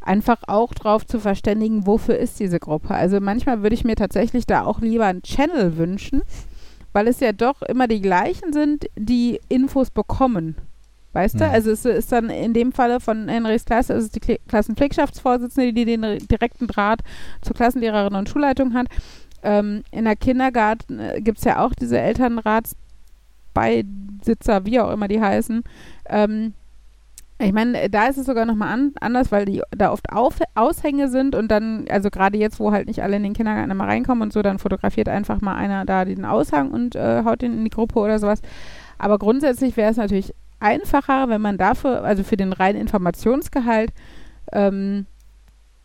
einfach 0.01 0.43
auch 0.47 0.75
drauf 0.75 1.07
zu 1.07 1.21
verständigen, 1.21 1.87
wofür 1.87 2.17
ist 2.17 2.41
diese 2.41 2.59
Gruppe. 2.59 2.95
Also 2.95 3.21
manchmal 3.21 3.63
würde 3.63 3.75
ich 3.75 3.85
mir 3.85 3.97
tatsächlich 3.97 4.47
da 4.47 4.65
auch 4.65 4.81
lieber 4.81 5.07
einen 5.07 5.23
Channel 5.23 5.77
wünschen, 5.77 6.23
weil 6.93 7.07
es 7.07 7.21
ja 7.21 7.33
doch 7.33 7.63
immer 7.63 7.87
die 7.87 8.01
gleichen 8.01 8.53
sind, 8.53 8.87
die 8.97 9.41
Infos 9.49 9.91
bekommen. 9.91 10.57
Weißt 11.13 11.41
du? 11.41 11.45
Mhm. 11.45 11.51
Also 11.51 11.73
es 11.73 11.85
ist 11.85 12.13
dann 12.13 12.31
in 12.31 12.55
dem 12.55 12.71
Falle 12.73 13.01
von 13.01 13.29
Henrys 13.29 13.65
Klasse, 13.65 13.95
ist 13.95 14.05
es 14.05 14.11
die 14.11 14.21
Klassenpflegschaftsvorsitzende, 14.21 15.73
die 15.73 15.85
den 15.85 16.03
direkten 16.29 16.69
Draht 16.69 17.01
zur 17.43 17.57
Klassenlehrerin 17.57 18.15
und 18.15 18.29
Schulleitung 18.29 18.75
hat. 18.75 18.87
Ähm, 19.43 19.83
in 19.91 20.05
der 20.05 20.15
Kindergarten 20.17 21.01
äh, 21.01 21.21
gibt 21.21 21.39
es 21.39 21.45
ja 21.45 21.65
auch 21.65 21.73
diese 21.75 21.99
Elternratsbeisitzer, 21.99 24.67
wie 24.67 24.81
auch 24.81 24.91
immer 24.91 25.09
die 25.09 25.21
heißen. 25.21 25.65
Ähm, 26.09 26.55
ich 27.43 27.55
meine, 27.55 27.89
da 27.89 28.07
ist 28.07 28.19
es 28.19 28.27
sogar 28.27 28.45
nochmal 28.45 28.69
an, 28.69 28.93
anders, 29.01 29.33
weil 29.33 29.47
die 29.47 29.63
da 29.71 29.93
oft 29.93 30.13
auf, 30.13 30.37
Aushänge 30.55 31.09
sind 31.09 31.35
und 31.35 31.51
dann, 31.51 31.87
also 31.89 32.11
gerade 32.11 32.37
jetzt, 32.37 32.61
wo 32.61 32.71
halt 32.71 32.87
nicht 32.87 33.03
alle 33.03 33.17
in 33.17 33.23
den 33.23 33.33
Kindergarten 33.33 33.71
immer 33.71 33.89
reinkommen 33.89 34.23
und 34.23 34.31
so, 34.33 34.43
dann 34.43 34.59
fotografiert 34.59 35.09
einfach 35.09 35.41
mal 35.41 35.57
einer 35.57 35.87
da 35.87 36.05
den 36.05 36.27
Aushang 36.27 36.71
und 36.71 36.97
äh, 36.97 37.25
haut 37.25 37.41
den 37.41 37.55
in 37.55 37.65
die 37.65 37.71
Gruppe 37.71 37.99
oder 37.99 38.19
sowas. 38.19 38.43
Aber 38.99 39.19
grundsätzlich 39.19 39.79
wäre 39.79 39.91
es 39.91 39.97
natürlich 39.97 40.35
einfacher, 40.61 41.29
wenn 41.29 41.41
man 41.41 41.59
dafür, 41.59 42.05
also 42.05 42.23
für 42.23 42.37
den 42.37 42.53
reinen 42.53 42.81
Informationsgehalt, 42.81 43.91
ähm, 44.53 45.07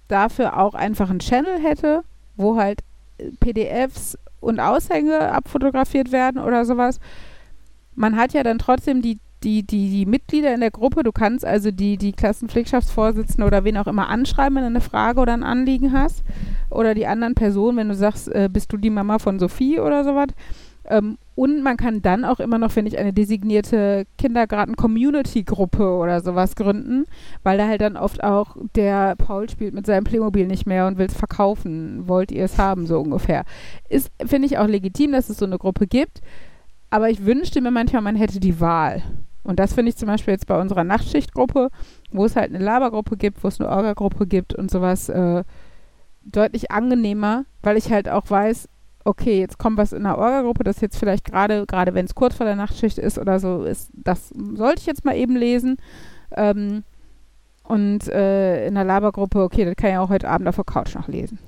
dafür 0.07 0.57
auch 0.57 0.73
einfach 0.75 1.09
einen 1.09 1.19
Channel 1.19 1.59
hätte, 1.59 2.03
wo 2.35 2.57
halt 2.57 2.81
äh, 3.17 3.31
PDFs 3.39 4.17
und 4.39 4.59
Aushänge 4.59 5.31
abfotografiert 5.31 6.11
werden 6.11 6.41
oder 6.41 6.65
sowas. 6.65 6.99
Man 7.95 8.15
hat 8.15 8.33
ja 8.33 8.43
dann 8.43 8.59
trotzdem 8.59 9.01
die, 9.01 9.19
die, 9.43 9.63
die, 9.63 9.89
die 9.89 10.05
Mitglieder 10.05 10.53
in 10.53 10.59
der 10.59 10.71
Gruppe. 10.71 11.03
Du 11.03 11.11
kannst 11.11 11.45
also 11.45 11.71
die, 11.71 11.97
die 11.97 12.11
Klassenpflegschaftsvorsitzende 12.11 13.45
oder 13.45 13.63
wen 13.63 13.77
auch 13.77 13.87
immer 13.87 14.09
anschreiben, 14.09 14.55
wenn 14.55 14.63
du 14.63 14.69
eine 14.69 14.81
Frage 14.81 15.19
oder 15.21 15.33
ein 15.33 15.43
Anliegen 15.43 15.93
hast. 15.93 16.23
Oder 16.69 16.93
die 16.93 17.07
anderen 17.07 17.35
Personen, 17.35 17.77
wenn 17.77 17.89
du 17.89 17.95
sagst, 17.95 18.27
äh, 18.27 18.49
bist 18.51 18.71
du 18.73 18.77
die 18.77 18.89
Mama 18.89 19.19
von 19.19 19.39
Sophie 19.39 19.79
oder 19.79 20.03
sowas. 20.03 20.27
Ähm, 20.85 21.17
und 21.35 21.61
man 21.61 21.75
kann 21.75 22.01
dann 22.01 22.23
auch 22.23 22.39
immer 22.39 22.57
noch, 22.57 22.71
finde 22.71 22.89
ich, 22.89 22.97
eine 22.97 23.11
designierte 23.11 24.05
Kindergarten-Community-Gruppe 24.17 25.97
oder 25.97 26.21
sowas 26.21 26.55
gründen, 26.55 27.05
weil 27.43 27.57
da 27.57 27.67
halt 27.67 27.81
dann 27.81 27.97
oft 27.97 28.23
auch 28.23 28.55
der 28.75 29.17
Paul 29.17 29.49
spielt 29.49 29.73
mit 29.73 29.85
seinem 29.85 30.05
Playmobil 30.05 30.47
nicht 30.47 30.65
mehr 30.65 30.87
und 30.87 30.97
will 30.97 31.07
es 31.07 31.13
verkaufen. 31.13 32.07
Wollt 32.07 32.31
ihr 32.31 32.45
es 32.45 32.57
haben, 32.57 32.87
so 32.87 33.01
ungefähr. 33.01 33.43
Ist, 33.89 34.11
finde 34.25 34.45
ich, 34.47 34.57
auch 34.57 34.67
legitim, 34.67 35.11
dass 35.11 35.29
es 35.29 35.37
so 35.37 35.45
eine 35.45 35.57
Gruppe 35.57 35.87
gibt. 35.87 36.21
Aber 36.89 37.09
ich 37.09 37.25
wünschte 37.25 37.59
mir 37.59 37.71
manchmal, 37.71 38.01
man 38.01 38.15
hätte 38.15 38.39
die 38.39 38.61
Wahl. 38.61 39.03
Und 39.43 39.59
das 39.59 39.73
finde 39.73 39.89
ich 39.89 39.97
zum 39.97 40.07
Beispiel 40.07 40.33
jetzt 40.33 40.47
bei 40.47 40.59
unserer 40.59 40.85
Nachtschichtgruppe, 40.85 41.69
wo 42.11 42.25
es 42.25 42.37
halt 42.37 42.55
eine 42.55 42.63
Labergruppe 42.63 43.17
gibt, 43.17 43.43
wo 43.43 43.49
es 43.49 43.59
eine 43.59 43.69
Orga-Gruppe 43.69 44.25
gibt 44.25 44.55
und 44.55 44.71
sowas, 44.71 45.09
äh, 45.09 45.43
deutlich 46.23 46.71
angenehmer, 46.71 47.45
weil 47.61 47.77
ich 47.77 47.91
halt 47.91 48.09
auch 48.09 48.29
weiß, 48.29 48.67
okay, 49.05 49.39
jetzt 49.39 49.57
kommt 49.59 49.77
was 49.77 49.93
in 49.93 50.03
der 50.03 50.17
Orga-Gruppe, 50.17 50.63
das 50.63 50.81
jetzt 50.81 50.97
vielleicht 50.97 51.25
gerade, 51.25 51.65
gerade 51.65 51.93
wenn 51.93 52.05
es 52.05 52.15
kurz 52.15 52.35
vor 52.35 52.45
der 52.45 52.55
Nachtschicht 52.55 52.97
ist 52.97 53.17
oder 53.17 53.39
so, 53.39 53.63
ist, 53.63 53.91
das 53.93 54.29
sollte 54.29 54.81
ich 54.81 54.87
jetzt 54.87 55.05
mal 55.05 55.15
eben 55.15 55.35
lesen. 55.35 55.77
Ähm, 56.35 56.83
und 57.63 58.07
äh, 58.09 58.67
in 58.67 58.75
der 58.75 58.83
Labergruppe, 58.83 59.41
okay, 59.41 59.65
das 59.65 59.75
kann 59.75 59.91
ich 59.91 59.97
auch 59.97 60.09
heute 60.09 60.27
Abend 60.27 60.47
auf 60.47 60.55
der 60.55 60.65
Couch 60.65 60.95
noch 60.95 61.07
lesen. 61.07 61.39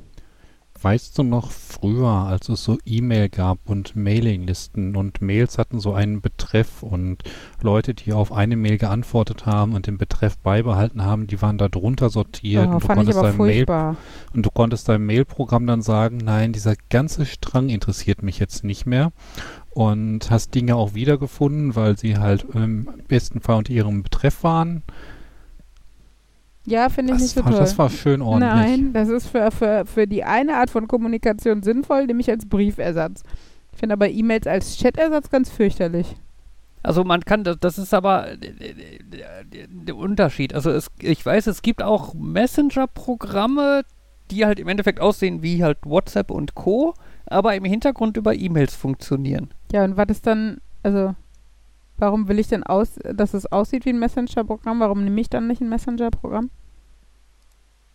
Weißt 0.82 1.18
du 1.18 1.24
noch 1.24 1.52
früher, 1.52 2.08
als 2.08 2.50
es 2.50 2.64
so 2.64 2.78
E-Mail 2.86 3.30
gab 3.30 3.58
und 3.66 3.96
Mailinglisten 3.96 4.96
und 4.96 5.22
Mails 5.22 5.58
hatten 5.58 5.80
so 5.80 5.94
einen 5.94 6.22
Betreff 6.22 6.84
und 6.84 7.24
Leute, 7.62 7.94
die 7.94 8.14
auf 8.14 8.32
eine 8.32 8.56
Mail 8.56 8.78
geantwortet 8.78 9.45
haben 9.45 9.74
und 9.74 9.88
den 9.88 9.98
Betreff 9.98 10.38
beibehalten 10.38 11.04
haben, 11.04 11.28
die 11.28 11.41
waren 11.41 11.58
da 11.58 11.68
drunter 11.68 12.10
sortiert 12.10 12.68
Oh, 12.68 12.76
und, 12.76 12.84
du 12.84 12.88
konntest 12.88 13.22
dein 13.22 13.38
Mail, 13.38 13.66
und 14.34 14.45
du 14.45 14.49
konntest 14.52 14.90
deinem 14.90 15.06
Mailprogramm 15.06 15.66
dann 15.66 15.82
sagen, 15.82 16.18
nein, 16.18 16.54
dieser 16.54 16.76
ganze 16.90 17.26
Strang 17.26 17.70
interessiert 17.70 18.22
mich 18.22 18.38
jetzt 18.40 18.64
nicht 18.64 18.86
mehr 18.86 19.12
und 19.72 20.30
hast 20.32 20.56
Dinge 20.56 20.76
auch 20.76 20.94
wiedergefunden, 20.94 21.76
weil 21.76 21.98
sie 21.98 22.18
halt 22.18 22.45
im 22.54 22.88
besten 23.08 23.41
Fall 23.41 23.58
unter 23.58 23.74
ihrem 23.74 24.04
Betreff 24.04 24.44
waren. 24.44 24.84
Ja, 26.68 26.89
finde 26.89 27.14
ich 27.14 27.19
Das, 27.19 27.22
nicht 27.23 27.35
so 27.35 27.45
war, 27.45 27.52
toll. 27.52 27.60
das 27.61 27.77
war 27.77 27.89
schön 27.89 28.22
ordentlich. 28.22 28.52
Nein, 28.52 28.94
das 28.94 29.07
ist 29.07 29.27
für, 29.27 29.49
für, 29.52 29.85
für 29.85 30.06
die 30.06 30.23
eine 30.26 30.56
Art 30.56 30.69
von 30.69 30.88
Kommunikation 30.88 31.64
sinnvoll, 31.64 32.07
nämlich 32.07 32.30
als 32.30 32.45
Briefersatz. 32.45 33.23
Ich 33.72 33.80
finde 33.80 33.94
aber 33.94 34.10
E-Mails 34.10 34.48
als 34.48 34.77
Chattersatz 34.77 35.30
ganz 35.30 35.49
fürchterlich. 35.49 36.18
Also 36.84 37.03
man 37.03 37.22
kann, 37.22 37.44
das, 37.45 37.57
das 37.60 37.77
ist 37.77 37.94
aber 37.94 38.31
äh, 38.31 38.38
der 39.69 39.95
Unterschied. 39.95 40.53
Also 40.53 40.69
es, 40.72 40.88
ich 40.99 41.26
weiß, 41.26 41.48
es 41.48 41.61
gibt 41.61 41.81
auch 41.81 42.14
Messenger-Programme, 42.14 43.84
die 44.31 44.45
halt 44.45 44.60
im 44.60 44.68
Endeffekt 44.68 44.99
aussehen 44.99 45.41
wie 45.41 45.64
halt 45.64 45.77
WhatsApp 45.85 46.31
und 46.31 46.56
Co., 46.56 46.94
aber 47.26 47.56
im 47.56 47.65
Hintergrund 47.65 48.18
über 48.18 48.35
E-Mails 48.35 48.76
funktionieren. 48.76 49.49
Ja, 49.72 49.84
und 49.84 49.98
was 49.98 50.07
ist 50.10 50.27
dann, 50.27 50.60
also, 50.84 51.14
warum 51.98 52.28
will 52.28 52.40
ich 52.40 52.48
denn 52.48 52.64
aus, 52.64 52.99
dass 53.03 53.34
es 53.34 53.52
aussieht 53.52 53.86
wie 53.86 53.90
ein 53.90 53.99
Messenger-Programm? 53.99 54.80
Warum 54.80 55.03
nehme 55.03 55.19
ich 55.22 55.30
dann 55.30 55.48
nicht 55.48 55.61
ein 55.61 55.69
Messenger-Programm? 55.69 56.49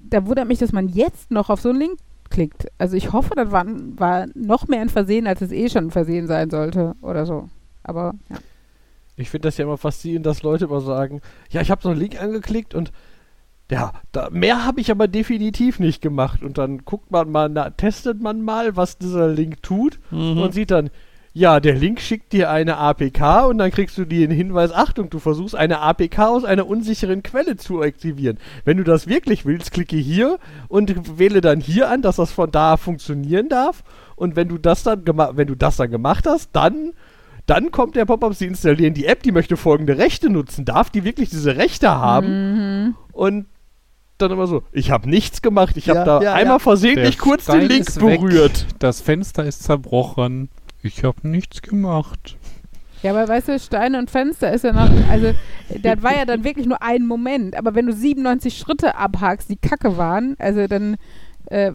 da 0.00 0.26
wundert 0.26 0.48
mich, 0.48 0.58
dass 0.58 0.72
man 0.72 0.88
jetzt 0.88 1.30
noch 1.30 1.50
auf 1.50 1.60
so 1.60 1.68
einen 1.68 1.78
Link 1.78 1.98
klickt. 2.30 2.66
Also 2.78 2.96
ich 2.96 3.12
hoffe, 3.12 3.34
das 3.36 3.50
war, 3.50 3.64
war 3.66 4.26
noch 4.34 4.68
mehr 4.68 4.80
ein 4.80 4.88
Versehen, 4.88 5.26
als 5.26 5.42
es 5.42 5.52
eh 5.52 5.68
schon 5.68 5.86
ein 5.86 5.90
Versehen 5.90 6.26
sein 6.26 6.50
sollte 6.50 6.94
oder 7.02 7.26
so. 7.26 7.48
Aber 7.82 8.14
ja. 8.30 8.38
Ich 9.16 9.28
finde 9.28 9.48
das 9.48 9.58
ja 9.58 9.64
immer 9.64 9.76
faszinierend, 9.76 10.24
dass 10.24 10.42
Leute 10.42 10.64
immer 10.64 10.80
sagen, 10.80 11.20
ja, 11.50 11.60
ich 11.60 11.70
habe 11.70 11.82
so 11.82 11.90
einen 11.90 12.00
Link 12.00 12.20
angeklickt 12.20 12.74
und 12.74 12.92
ja, 13.72 13.92
da, 14.12 14.28
mehr 14.30 14.66
habe 14.66 14.82
ich 14.82 14.90
aber 14.90 15.08
definitiv 15.08 15.80
nicht 15.80 16.02
gemacht. 16.02 16.42
Und 16.42 16.58
dann 16.58 16.84
guckt 16.84 17.10
man 17.10 17.30
mal, 17.30 17.48
na, 17.48 17.70
testet 17.70 18.20
man 18.20 18.42
mal, 18.42 18.76
was 18.76 18.98
dieser 18.98 19.28
Link 19.28 19.62
tut 19.62 19.98
und 20.10 20.52
sieht 20.52 20.70
dann, 20.70 20.90
ja, 21.32 21.58
der 21.58 21.74
Link 21.74 22.00
schickt 22.00 22.34
dir 22.34 22.50
eine 22.50 22.76
APK 22.76 23.46
und 23.48 23.56
dann 23.56 23.70
kriegst 23.70 23.96
du 23.96 24.04
den 24.04 24.30
Hinweis, 24.30 24.70
Achtung, 24.70 25.08
du 25.08 25.18
versuchst 25.18 25.54
eine 25.54 25.80
APK 25.80 26.18
aus 26.18 26.44
einer 26.44 26.66
unsicheren 26.66 27.22
Quelle 27.22 27.56
zu 27.56 27.80
aktivieren. 27.80 28.36
Wenn 28.66 28.76
du 28.76 28.84
das 28.84 29.06
wirklich 29.06 29.46
willst, 29.46 29.72
klicke 29.72 29.96
hier 29.96 30.38
und 30.68 31.18
wähle 31.18 31.40
dann 31.40 31.60
hier 31.60 31.88
an, 31.88 32.02
dass 32.02 32.16
das 32.16 32.30
von 32.30 32.50
da 32.50 32.76
funktionieren 32.76 33.48
darf. 33.48 33.82
Und 34.14 34.36
wenn 34.36 34.48
du 34.48 34.58
das 34.58 34.82
dann 34.82 35.06
gemacht, 35.06 35.32
wenn 35.36 35.48
du 35.48 35.54
das 35.54 35.78
dann 35.78 35.90
gemacht 35.90 36.26
hast, 36.26 36.50
dann 36.52 36.92
dann 37.46 37.72
kommt 37.72 37.96
der 37.96 38.04
Pop-up, 38.04 38.34
sie 38.34 38.46
installieren 38.46 38.94
die 38.94 39.06
App, 39.06 39.22
die 39.22 39.32
möchte 39.32 39.56
folgende 39.56 39.98
Rechte 39.98 40.30
nutzen. 40.30 40.64
Darf 40.64 40.90
die 40.90 41.02
wirklich 41.02 41.30
diese 41.30 41.56
Rechte 41.56 41.90
haben? 41.90 42.84
Mhm. 42.84 42.94
Und 43.12 43.46
dann 44.22 44.32
immer 44.32 44.46
so, 44.46 44.62
ich 44.72 44.90
habe 44.90 45.08
nichts 45.08 45.42
gemacht, 45.42 45.76
ich 45.76 45.88
habe 45.88 45.98
Ja, 46.00 46.04
da 46.04 46.22
ja, 46.22 46.34
einmal 46.34 46.56
ja. 46.56 46.58
versehentlich 46.60 47.16
Der 47.16 47.24
kurz 47.24 47.44
den 47.46 47.54
Stein 47.56 47.68
Link 47.68 47.88
ist 47.88 48.00
weg. 48.00 48.20
berührt. 48.20 48.66
Das 48.78 49.00
Fenster 49.00 49.44
ist 49.44 49.62
zerbrochen. 49.64 50.48
Ich 50.82 51.04
habe 51.04 51.26
nichts 51.28 51.62
gemacht. 51.62 52.36
Ja, 53.02 53.10
aber 53.10 53.26
weißt 53.26 53.48
du, 53.48 53.58
Steine 53.58 53.98
und 53.98 54.10
Fenster 54.10 54.52
ist 54.52 54.62
ja 54.64 54.72
noch, 54.72 54.88
also 55.10 55.32
das 55.82 56.02
war 56.02 56.16
ja 56.16 56.24
dann 56.24 56.44
wirklich 56.44 56.66
nur 56.66 56.82
ein 56.82 57.04
Moment. 57.06 57.56
Aber 57.56 57.74
wenn 57.74 57.86
du 57.86 57.92
97 57.92 58.56
Schritte 58.56 58.94
abhakst, 58.96 59.48
die 59.50 59.56
kacke 59.56 59.96
waren, 59.96 60.36
also 60.38 60.66
dann, 60.68 60.96
äh, 61.46 61.72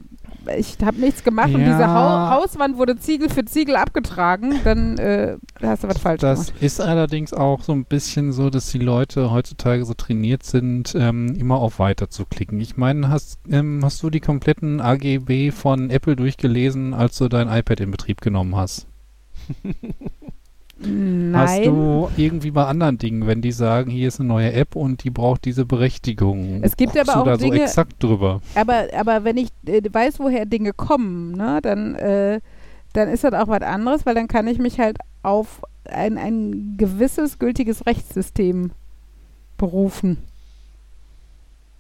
ich 0.58 0.78
habe 0.82 0.98
nichts 1.02 1.24
gemacht 1.26 1.54
und 1.54 1.60
Ja. 1.60 1.66
diese 1.74 1.88
Hau 1.94 2.30
Hauswand 2.42 2.78
wurde 2.78 2.96
Ziegel 2.96 3.30
für 3.30 3.44
Ziegel 3.44 3.76
abgetragen, 3.76 4.56
dann 4.64 4.98
äh, 4.98 5.36
hast 5.62 5.84
du 5.84 5.90
was 5.90 5.98
falsch 5.98 6.22
Das 6.22 6.48
gemacht. 6.48 6.64
ist 6.64 6.80
allerdings 6.80 7.34
auch 7.34 7.62
so 7.64 7.74
ein 7.74 7.84
bisschen 7.84 8.32
so, 8.32 8.50
dass 8.50 8.72
die 8.72 8.80
Leute 8.80 9.30
heutzutage 9.32 9.84
so 9.84 9.94
trainiert 9.94 10.44
sind, 10.44 10.96
ähm, 10.98 11.36
immer 11.36 11.58
auf 11.58 11.80
Weiter 11.80 12.10
zu 12.10 12.26
klicken. 12.26 12.62
Ich 12.62 12.78
meine, 12.78 13.10
hast, 13.10 13.40
ähm, 13.50 13.82
hast 13.84 14.02
du 14.04 14.10
die 14.10 14.22
kompletten 14.22 14.80
AGB 14.80 15.52
von 15.52 15.90
Apple 15.90 16.16
durchgelesen, 16.16 16.94
als 16.94 17.18
du 17.18 17.28
dein 17.28 17.50
iPad 17.50 17.82
in 17.82 17.92
Betrieb 17.92 18.22
genommen 18.22 18.56
hast? 18.56 18.88
Nein. 20.80 21.34
Hast 21.36 21.66
du 21.66 22.10
irgendwie 22.18 22.52
bei 22.52 22.66
anderen 22.66 22.98
Dingen, 22.98 23.26
wenn 23.26 23.42
die 23.42 23.52
sagen, 23.52 23.90
hier 23.90 24.08
ist 24.10 24.20
eine 24.20 24.30
neue 24.30 24.54
App 24.54 24.76
und 24.76 25.04
die 25.04 25.10
braucht 25.10 25.46
diese 25.46 25.66
Berechtigung? 25.66 26.60
Es 26.62 26.78
gibt 26.78 26.98
aber 26.98 27.22
auch 27.22 27.26
da 27.26 27.38
so 27.40 27.46
Dinge- 27.46 27.64
exakt 27.64 28.02
drüber. 28.04 28.42
aber, 28.56 28.86
aber 28.96 29.24
wenn 29.24 29.38
ich 29.38 29.50
äh, 29.66 29.82
weiß, 29.92 30.20
woher 30.20 30.46
Dinge 30.46 30.74
kommen, 30.74 31.32
ne, 31.32 31.60
dann, 31.64 31.96
äh, 31.96 32.40
dann 32.94 33.10
ist 33.10 33.24
das 33.24 33.34
auch 33.34 33.48
was 33.48 33.62
anderes, 33.62 34.06
weil 34.06 34.16
dann 34.16 34.28
kann 34.28 34.48
ich 34.48 34.60
mich 34.60 34.80
halt 34.80 34.98
auf 35.24 35.62
ein, 35.90 36.18
ein 36.18 36.76
gewisses 36.78 37.40
gültiges 37.40 37.86
Rechtssystem 37.86 38.72
berufen. 39.58 40.18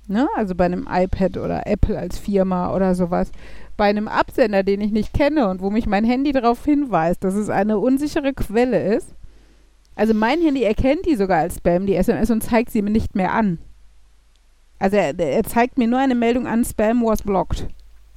Ne? 0.07 0.27
Also 0.35 0.55
bei 0.55 0.65
einem 0.65 0.87
iPad 0.89 1.37
oder 1.37 1.67
Apple 1.67 1.97
als 1.97 2.17
Firma 2.17 2.73
oder 2.73 2.95
sowas. 2.95 3.31
Bei 3.75 3.85
einem 3.85 4.07
Absender, 4.07 4.63
den 4.63 4.81
ich 4.81 4.91
nicht 4.91 5.13
kenne 5.13 5.49
und 5.49 5.61
wo 5.61 5.69
mich 5.69 5.85
mein 5.85 6.05
Handy 6.05 6.31
darauf 6.31 6.63
hinweist, 6.65 7.23
dass 7.23 7.35
es 7.35 7.49
eine 7.49 7.77
unsichere 7.77 8.33
Quelle 8.33 8.95
ist. 8.95 9.13
Also 9.95 10.13
mein 10.13 10.41
Handy 10.41 10.63
erkennt 10.63 11.05
die 11.05 11.15
sogar 11.15 11.39
als 11.39 11.55
Spam, 11.55 11.85
die 11.85 11.95
SMS, 11.95 12.29
und 12.31 12.41
zeigt 12.41 12.71
sie 12.71 12.81
mir 12.81 12.91
nicht 12.91 13.15
mehr 13.15 13.33
an. 13.33 13.59
Also 14.79 14.95
er, 14.95 15.17
er 15.17 15.43
zeigt 15.43 15.77
mir 15.77 15.87
nur 15.87 15.99
eine 15.99 16.15
Meldung 16.15 16.47
an, 16.47 16.63
Spam 16.63 17.03
was 17.03 17.23
blocked. 17.23 17.67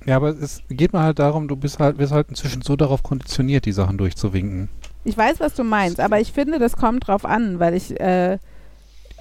Ja, 0.07 0.17
aber 0.17 0.29
es 0.29 0.63
geht 0.69 0.93
mir 0.93 1.03
halt 1.03 1.19
darum, 1.19 1.49
du 1.49 1.57
bist 1.57 1.79
halt, 1.79 1.99
wirst 1.99 2.13
halt 2.13 2.29
inzwischen 2.29 2.63
so 2.63 2.77
darauf 2.77 3.03
konditioniert, 3.03 3.67
die 3.67 3.73
Sachen 3.73 3.99
durchzuwinken. 3.99 4.69
Ich 5.05 5.17
weiß, 5.17 5.41
was 5.41 5.55
du 5.55 5.65
meinst, 5.65 6.01
aber 6.01 6.21
ich 6.21 6.33
finde, 6.33 6.59
das 6.59 6.77
kommt 6.77 7.07
drauf 7.07 7.25
an, 7.25 7.59
weil 7.59 7.75
ich, 7.75 7.99
äh, 7.99 8.39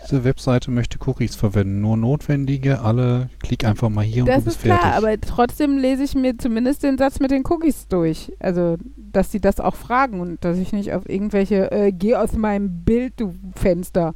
Diese 0.10 0.24
Webseite 0.24 0.72
möchte 0.72 0.98
Cookies 1.06 1.36
verwenden, 1.36 1.82
nur 1.82 1.96
notwendige, 1.96 2.82
alle, 2.82 3.30
klick 3.40 3.64
einfach 3.64 3.90
mal 3.90 4.04
hier 4.04 4.24
und 4.24 4.30
das 4.30 4.40
du 4.40 4.46
bist 4.46 4.58
ist 4.58 4.64
klar, 4.64 4.80
fertig. 4.80 4.98
aber 4.98 5.22
trotzdem 5.22 5.78
lese 5.78 6.04
ich 6.04 6.16
mir 6.16 6.36
zumindest 6.36 6.82
den 6.82 6.98
Satz 6.98 7.20
mit 7.20 7.30
den 7.30 7.44
Cookies 7.46 7.88
durch. 7.88 8.34
Also, 8.40 8.78
dass 8.98 9.32
sie 9.32 9.40
das 9.40 9.60
auch 9.60 9.76
fragen 9.76 10.20
und 10.20 10.44
dass 10.44 10.58
ich 10.58 10.74
nicht 10.74 10.94
auf 10.94 11.08
irgendwelche, 11.08 11.72
äh, 11.72 11.92
geh 11.92 12.16
aus 12.16 12.34
meinem 12.34 12.84
Bild, 12.84 13.14
du 13.18 13.36
Fenster. 13.56 14.16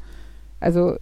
Also, 0.59 0.97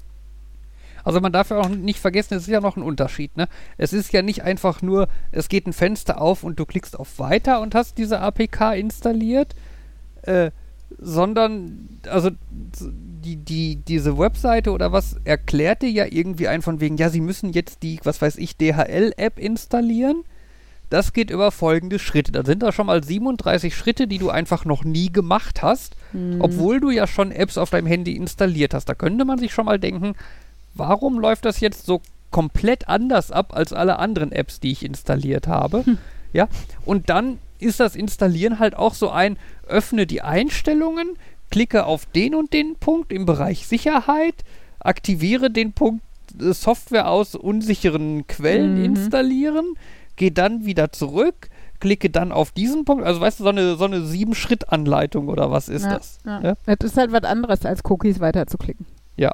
Also 1.03 1.21
man 1.21 1.31
darf 1.31 1.51
ja 1.51 1.59
auch 1.59 1.69
nicht 1.69 1.99
vergessen, 1.99 2.33
es 2.35 2.43
ist 2.43 2.49
ja 2.49 2.61
noch 2.61 2.75
ein 2.75 2.83
Unterschied. 2.83 3.37
Ne? 3.37 3.47
Es 3.77 3.93
ist 3.93 4.11
ja 4.11 4.21
nicht 4.21 4.43
einfach 4.43 4.81
nur, 4.81 5.07
es 5.31 5.47
geht 5.47 5.67
ein 5.67 5.73
Fenster 5.73 6.21
auf 6.21 6.43
und 6.43 6.59
du 6.59 6.65
klickst 6.65 6.99
auf 6.99 7.17
Weiter 7.17 7.61
und 7.61 7.75
hast 7.75 7.97
diese 7.97 8.19
APK 8.19 8.73
installiert, 8.73 9.55
äh, 10.23 10.51
sondern 10.99 11.87
also 12.09 12.31
die, 13.21 13.37
die, 13.37 13.75
diese 13.77 14.17
Webseite 14.17 14.71
oder 14.71 14.91
was 14.91 15.15
erklärt 15.23 15.81
dir 15.81 15.89
ja 15.89 16.05
irgendwie 16.09 16.47
ein 16.47 16.61
von 16.61 16.79
wegen, 16.79 16.97
ja, 16.97 17.09
sie 17.09 17.21
müssen 17.21 17.53
jetzt 17.53 17.83
die, 17.83 17.99
was 18.03 18.21
weiß 18.21 18.37
ich, 18.37 18.57
DHL-App 18.57 19.39
installieren. 19.39 20.23
Das 20.89 21.13
geht 21.13 21.29
über 21.29 21.51
folgende 21.51 21.99
Schritte. 21.99 22.33
Da 22.33 22.43
sind 22.43 22.61
da 22.63 22.73
schon 22.73 22.87
mal 22.87 23.01
37 23.01 23.75
Schritte, 23.75 24.07
die 24.07 24.17
du 24.17 24.29
einfach 24.29 24.65
noch 24.65 24.83
nie 24.83 25.11
gemacht 25.11 25.61
hast, 25.61 25.95
hm, 26.11 26.41
obwohl 26.41 26.81
du 26.81 26.89
ja 26.89 27.07
schon 27.07 27.31
Apps 27.31 27.57
auf 27.57 27.69
deinem 27.69 27.87
Handy 27.87 28.15
installiert 28.15 28.73
hast. 28.73 28.85
Da 28.89 28.93
könnte 28.93 29.23
man 29.23 29.39
sich 29.39 29.53
schon 29.53 29.65
mal 29.65 29.79
denken, 29.79 30.15
warum 30.73 31.19
läuft 31.19 31.45
das 31.45 31.61
jetzt 31.61 31.85
so 31.85 32.01
komplett 32.29 32.89
anders 32.89 33.31
ab 33.31 33.55
als 33.55 33.71
alle 33.71 33.99
anderen 33.99 34.31
Apps, 34.33 34.59
die 34.59 34.71
ich 34.71 34.83
installiert 34.83 35.47
habe? 35.47 35.83
Ja, 36.33 36.47
und 36.85 37.09
dann 37.09 37.39
ist 37.59 37.79
das 37.79 37.95
Installieren 37.95 38.59
halt 38.59 38.75
auch 38.75 38.93
so 38.93 39.09
ein, 39.09 39.37
öffne 39.67 40.07
die 40.07 40.21
Einstellungen, 40.21 41.15
klicke 41.51 41.85
auf 41.85 42.05
den 42.07 42.33
und 42.33 42.53
den 42.53 42.75
Punkt 42.75 43.11
im 43.11 43.25
Bereich 43.25 43.67
Sicherheit, 43.67 44.43
aktiviere 44.79 45.51
den 45.51 45.73
Punkt 45.73 46.03
äh, 46.39 46.53
Software 46.53 47.09
aus 47.09 47.35
unsicheren 47.35 48.25
Quellen 48.27 48.79
Mhm. 48.79 48.85
installieren, 48.85 49.75
gehe 50.15 50.31
dann 50.31 50.65
wieder 50.65 50.91
zurück, 50.91 51.49
klicke 51.79 52.09
dann 52.09 52.31
auf 52.31 52.51
diesen 52.51 52.85
Punkt. 52.85 53.03
Also 53.03 53.21
weißt 53.21 53.39
du, 53.39 53.43
so 53.43 53.49
eine, 53.49 53.75
so 53.75 53.85
eine 53.85 54.01
Sieben-Schritt-Anleitung 54.05 55.27
oder 55.27 55.51
was 55.51 55.69
ist 55.69 55.83
ja, 55.83 55.97
das? 55.97 56.19
Ja. 56.25 56.41
Ja? 56.41 56.55
Das 56.65 56.91
ist 56.91 56.97
halt 56.97 57.11
was 57.11 57.23
anderes, 57.23 57.65
als 57.65 57.81
Cookies 57.85 58.19
weiterzuklicken. 58.19 58.85
Ja. 59.17 59.33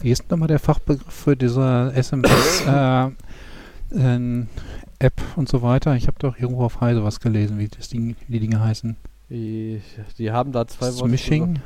Wie 0.00 0.10
ist 0.10 0.30
nochmal 0.30 0.48
der 0.48 0.60
Fachbegriff 0.60 1.12
für 1.12 1.36
diese 1.36 1.92
SMS 1.94 2.62
äh, 2.66 3.06
äh, 3.96 4.46
App 4.98 5.20
und 5.36 5.48
so 5.48 5.62
weiter? 5.62 5.94
Ich 5.96 6.06
habe 6.06 6.18
doch 6.18 6.38
irgendwo 6.38 6.64
auf 6.64 6.80
Heise 6.80 7.04
was 7.04 7.20
gelesen, 7.20 7.58
wie, 7.58 7.68
das 7.68 7.88
Ding, 7.88 8.16
wie 8.26 8.32
die 8.32 8.40
Dinge 8.40 8.60
heißen. 8.60 8.96
Die, 9.30 9.80
die 10.16 10.30
haben 10.30 10.52
da 10.52 10.66
zwei 10.66 10.86
Worte. 10.86 11.08
Smishing? 11.08 11.60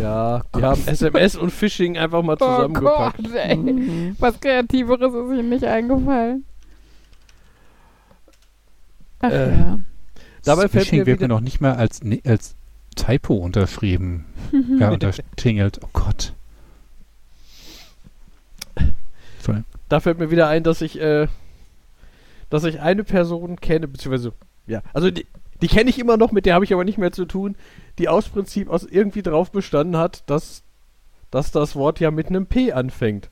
Ja, 0.00 0.42
die 0.54 0.62
haben 0.62 0.80
SMS 0.86 1.36
und 1.36 1.50
Phishing 1.50 1.98
einfach 1.98 2.22
mal 2.22 2.38
zusammengepackt. 2.38 3.20
Oh 3.20 3.22
Gott, 3.22 3.34
ey. 3.34 3.56
Mhm. 3.56 4.16
Was 4.18 4.40
Kreativeres 4.40 5.12
ist 5.12 5.38
Ihnen 5.38 5.48
nicht 5.50 5.64
eingefallen. 5.64 6.44
Ach 9.20 9.30
Äh, 9.30 9.58
ja. 9.58 9.78
Dabei 10.44 10.68
fällt 10.68 10.86
Smishing 10.86 11.00
mir 11.00 11.06
wird 11.06 11.20
mir 11.20 11.28
noch 11.28 11.40
nicht 11.40 11.60
mal 11.60 11.74
als, 11.74 12.00
als 12.24 12.54
Typo 12.94 13.34
unterschrieben. 13.34 14.24
ja, 14.78 14.90
untertingelt. 14.90 15.80
Oh 15.82 15.88
Gott. 15.92 16.32
Da 19.88 20.00
fällt 20.00 20.18
mir 20.18 20.32
wieder 20.32 20.48
ein, 20.48 20.64
dass 20.64 20.80
ich, 20.80 21.00
äh, 21.00 21.28
dass 22.50 22.64
ich 22.64 22.80
eine 22.80 23.04
Person 23.04 23.56
kenne, 23.60 23.88
beziehungsweise, 23.88 24.32
ja, 24.66 24.82
also 24.92 25.10
die, 25.10 25.26
die 25.62 25.68
kenne 25.68 25.90
ich 25.90 25.98
immer 25.98 26.16
noch, 26.16 26.32
mit 26.32 26.46
der 26.46 26.54
habe 26.54 26.64
ich 26.64 26.72
aber 26.72 26.84
nicht 26.84 26.98
mehr 26.98 27.12
zu 27.12 27.24
tun, 27.24 27.56
die 27.98 28.08
aus 28.08 28.28
Prinzip 28.28 28.68
aus 28.68 28.84
irgendwie 28.84 29.22
drauf 29.22 29.50
bestanden 29.50 29.96
hat, 29.96 30.28
dass, 30.28 30.62
dass 31.30 31.50
das 31.50 31.74
Wort 31.76 31.98
ja 32.00 32.10
mit 32.10 32.28
einem 32.28 32.46
P 32.46 32.72
anfängt. 32.72 33.30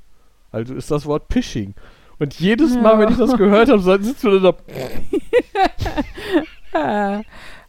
Also 0.51 0.75
ist 0.75 0.91
das 0.91 1.05
Wort 1.07 1.25
Phishing. 1.33 1.75
Und 2.19 2.39
jedes 2.39 2.75
Mal, 2.77 2.93
Ja. 2.95 2.99
wenn 3.01 3.09
ich 3.11 3.19
das 3.19 3.37
gehört 3.37 3.69
habe, 3.69 3.83
sitzt 4.03 4.23
du 4.25 4.39
da. 4.41 4.55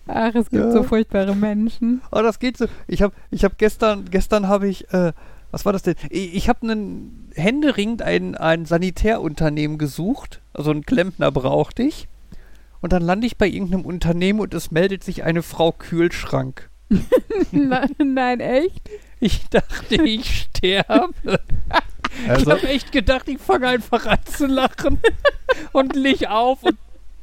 Ach, 0.07 0.35
es 0.35 0.49
gibt 0.49 0.63
Ja. 0.65 0.71
so 0.71 0.83
furchtbare 0.83 1.35
Menschen. 1.35 2.01
Oh, 2.11 2.21
das 2.21 2.37
geht 2.39 2.57
so. 2.57 2.65
Ich 2.87 3.01
habe 3.01 3.13
ich 3.31 3.43
hab 3.43 3.57
gestern, 3.57 4.05
gestern 4.09 4.47
habe 4.47 4.67
ich, 4.67 4.91
äh, 4.93 5.13
was 5.51 5.65
war 5.65 5.73
das 5.73 5.83
denn? 5.83 5.95
Ich, 6.09 6.35
ich 6.35 6.49
habe 6.49 6.63
einen 6.63 7.29
händeringend 7.35 8.01
ein, 8.01 8.35
ein 8.35 8.65
Sanitärunternehmen 8.65 9.77
gesucht. 9.77 10.41
Also 10.53 10.71
einen 10.71 10.85
Klempner 10.85 11.31
brauchte 11.31 11.83
ich. 11.83 12.07
Und 12.81 12.93
dann 12.93 13.01
lande 13.01 13.25
ich 13.25 13.37
bei 13.37 13.47
irgendeinem 13.47 13.85
Unternehmen 13.85 14.39
und 14.39 14.53
es 14.53 14.71
meldet 14.71 15.03
sich 15.03 15.23
eine 15.23 15.41
Frau 15.41 15.71
Kühlschrank. 15.71 16.69
nein, 17.51 17.89
nein, 17.97 18.39
echt? 18.39 18.89
Ich 19.19 19.47
dachte, 19.49 19.95
ich 20.03 20.49
sterbe. 20.55 21.39
ich 22.23 22.29
Also, 22.29 22.51
habe 22.51 22.67
echt 22.67 22.91
gedacht, 22.91 23.27
ich 23.27 23.39
fange 23.39 23.67
einfach 23.67 24.05
an 24.05 24.19
zu 24.25 24.45
lachen 24.45 24.99
und 25.71 25.95
leg 25.95 26.27
auf 26.29 26.61
und 26.63 26.77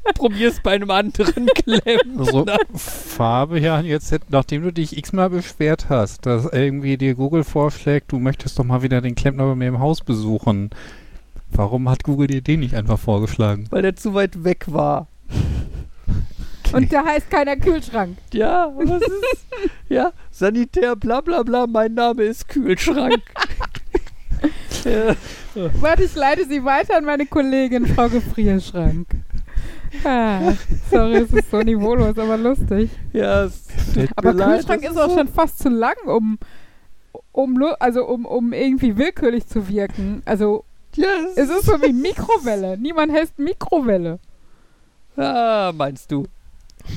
probier's 0.15 0.61
bei 0.63 0.73
einem 0.73 0.91
anderen 0.91 1.47
Klempner. 1.55 2.25
so 2.25 2.47
Fabian, 2.75 3.85
jetzt, 3.85 4.15
nachdem 4.31 4.63
du 4.63 4.73
dich 4.73 4.97
x-mal 4.97 5.31
beschwert 5.31 5.89
hast, 5.89 6.27
dass 6.27 6.47
irgendwie 6.47 6.97
dir 6.97 7.15
Google 7.15 7.45
vorschlägt, 7.45 8.13
du 8.13 8.19
möchtest 8.19 8.59
doch 8.59 8.65
mal 8.65 8.83
wieder 8.83 9.01
den 9.01 9.15
Klempner 9.15 9.47
bei 9.47 9.55
mir 9.55 9.69
im 9.69 9.79
Haus 9.79 10.01
besuchen. 10.01 10.71
Warum 11.51 11.89
hat 11.89 12.03
Google 12.03 12.29
dir 12.29 12.41
den 12.43 12.61
nicht 12.61 12.75
einfach 12.75 12.99
vorgeschlagen? 12.99 13.67
Weil 13.71 13.83
der 13.83 13.97
zu 13.97 14.15
weit 14.15 14.43
weg 14.45 14.65
war. 14.69 15.09
Und 16.73 16.91
da 16.93 17.05
heißt 17.05 17.31
keiner 17.31 17.57
Kühlschrank. 17.57 18.17
Ja, 18.33 18.73
was 18.75 19.03
ist? 19.03 19.47
ja, 19.91 20.13
Sanitär, 20.31 20.97
bla 20.97 21.21
bla 21.21 21.43
bla, 21.43 21.67
mein 21.67 21.95
Name 21.95 22.23
ist 22.23 22.49
Kühlschrank. 22.49 23.21
ja. 24.85 25.15
Warte, 25.81 26.05
ich 26.05 26.15
leite 26.15 26.47
Sie 26.47 26.65
weiter 26.65 26.97
an 26.97 27.05
meine 27.05 27.27
Kollegin, 27.27 27.87
Frau 27.87 28.09
Gefrierschrank. 28.09 29.07
Ah, 30.05 30.53
sorry, 30.91 31.17
es 31.17 31.33
ist 31.33 31.51
so 31.51 31.61
niveaulos, 31.61 32.17
aber 32.19 32.37
lustig. 32.39 32.91
ja, 33.13 33.45
es 33.45 33.65
Aber 34.17 34.33
Kühlschrank 34.35 34.83
ist 34.83 34.97
auch 34.99 35.09
so- 35.11 35.17
schon 35.19 35.29
fast 35.29 35.59
zu 35.59 35.69
lang, 35.69 35.97
um, 36.07 36.39
um, 37.33 37.63
also 37.79 38.07
um, 38.07 38.25
um 38.27 38.53
irgendwie 38.53 38.97
willkürlich 38.97 39.47
zu 39.47 39.69
wirken. 39.69 40.23
Also 40.25 40.65
Ja, 40.97 41.09
es 41.37 41.49
ist 41.49 41.67
so 41.67 41.81
wie 41.83 41.93
Mikrowelle. 41.93 42.77
Niemand 42.79 43.13
heißt 43.13 43.39
Mikrowelle. 43.39 44.19
Ah, 45.17 45.73
meinst 45.75 46.11
du? 46.11 46.25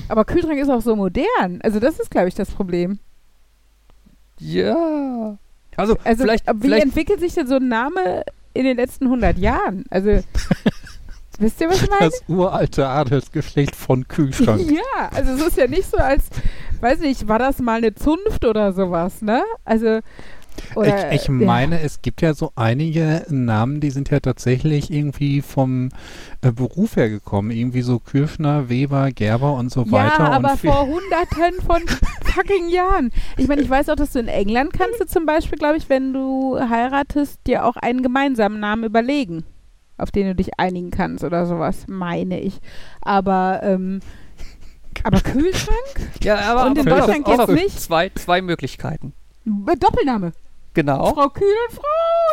Aber 0.08 0.26
Kühlschrank 0.26 0.58
ist 0.60 0.70
auch 0.70 0.82
so 0.82 0.96
modern. 0.96 1.60
Also 1.62 1.80
das 1.80 2.00
ist, 2.00 2.10
glaube 2.12 2.28
ich, 2.30 2.36
das 2.36 2.50
Problem. 2.52 3.00
Ja. 4.40 5.38
Also, 5.78 5.98
Also 6.04 6.24
vielleicht, 6.24 6.48
wie 6.48 6.60
vielleicht 6.62 6.86
entwickelt 6.86 7.20
sich 7.20 7.34
denn 7.34 7.48
so 7.48 7.56
ein 7.56 7.68
Name 7.68 8.24
in 8.54 8.64
den 8.64 8.78
letzten 8.78 9.06
100 9.06 9.38
Jahren? 9.38 9.84
Also 9.90 10.10
wisst 11.40 11.62
ihr, 11.62 11.70
was 11.70 11.82
ich 11.84 11.90
meine? 11.90 12.10
Das 12.10 12.24
uralte 12.28 12.88
Adelsgeschlecht 12.88 13.76
von 13.76 14.08
Kühlschrank. 14.08 14.62
Ja, 14.72 15.10
also 15.14 15.34
es 15.34 15.48
ist 15.48 15.58
ja 15.58 15.68
nicht 15.68 15.90
so, 15.90 15.98
als, 15.98 16.26
weiß 16.82 17.00
nicht, 17.00 17.28
war 17.28 17.40
das 17.40 17.60
mal 17.60 17.78
eine 17.78 17.94
Zunft 17.96 18.46
oder 18.46 18.74
sowas, 18.74 19.22
ne? 19.22 19.44
Also, 19.64 20.00
oder, 20.74 21.12
ich 21.12 21.22
ich 21.22 21.28
ja. 21.28 21.34
meine, 21.34 21.82
es 21.82 22.02
gibt 22.02 22.22
ja 22.22 22.34
so 22.34 22.52
einige 22.56 23.26
Namen, 23.30 23.82
die 23.82 23.92
sind 23.92 24.10
ja 24.10 24.22
tatsächlich 24.22 24.90
irgendwie 24.90 25.42
vom 25.42 25.90
äh, 26.42 26.52
Beruf 26.54 26.96
her 26.96 27.10
gekommen. 27.10 27.52
Irgendwie 27.52 27.82
so 27.82 28.00
Kirschner, 28.00 28.70
Weber, 28.70 29.12
Gerber 29.12 29.54
und 29.56 29.70
so 29.70 29.84
Ja, 29.84 29.92
weiter. 29.92 30.32
aber 30.32 30.52
und 30.52 30.60
viel- 30.60 30.72
vor 30.72 30.88
hunderten 30.88 31.62
von 31.66 31.82
fucking 32.24 32.70
Jahren. 32.70 33.12
Ich 33.38 33.48
meine, 33.50 33.62
ich 33.62 33.70
weiß 33.70 33.90
auch, 33.90 33.96
dass 33.96 34.14
du 34.14 34.20
in 34.20 34.30
England 34.30 34.72
kannst 34.74 35.00
du 35.02 35.06
zum 35.06 35.26
Beispiel, 35.26 35.58
glaube 35.58 35.76
ich, 35.78 35.90
wenn 35.90 36.14
du 36.14 36.58
heiratest, 36.58 37.40
dir 37.48 37.66
auch 37.66 37.76
einen 37.76 38.02
gemeinsamen 38.02 38.60
Namen 38.62 38.86
überlegen, 38.86 39.44
auf 39.98 40.12
den 40.12 40.28
du 40.28 40.36
dich 40.36 40.60
einigen 40.60 40.92
kannst 40.92 41.24
oder 41.24 41.46
sowas, 41.46 41.86
meine 41.88 42.40
ich. 42.40 42.60
Aber, 43.02 43.62
ähm, 43.64 44.00
aber 45.04 45.20
Kühlschrank? 45.22 46.12
ja, 46.24 46.38
aber, 46.40 46.66
Und 46.66 46.78
in 46.78 46.86
Deutschland 46.86 47.26
geht's 47.26 47.48
nicht? 47.48 47.80
Zwei, 47.82 48.10
zwei 48.16 48.42
Möglichkeiten. 48.42 49.14
Doppelname. 49.46 50.34
Genau. 50.76 51.14
Frau 51.14 51.30
Kühl 51.30 51.48
und 51.70 51.76
Frau, 51.76 51.84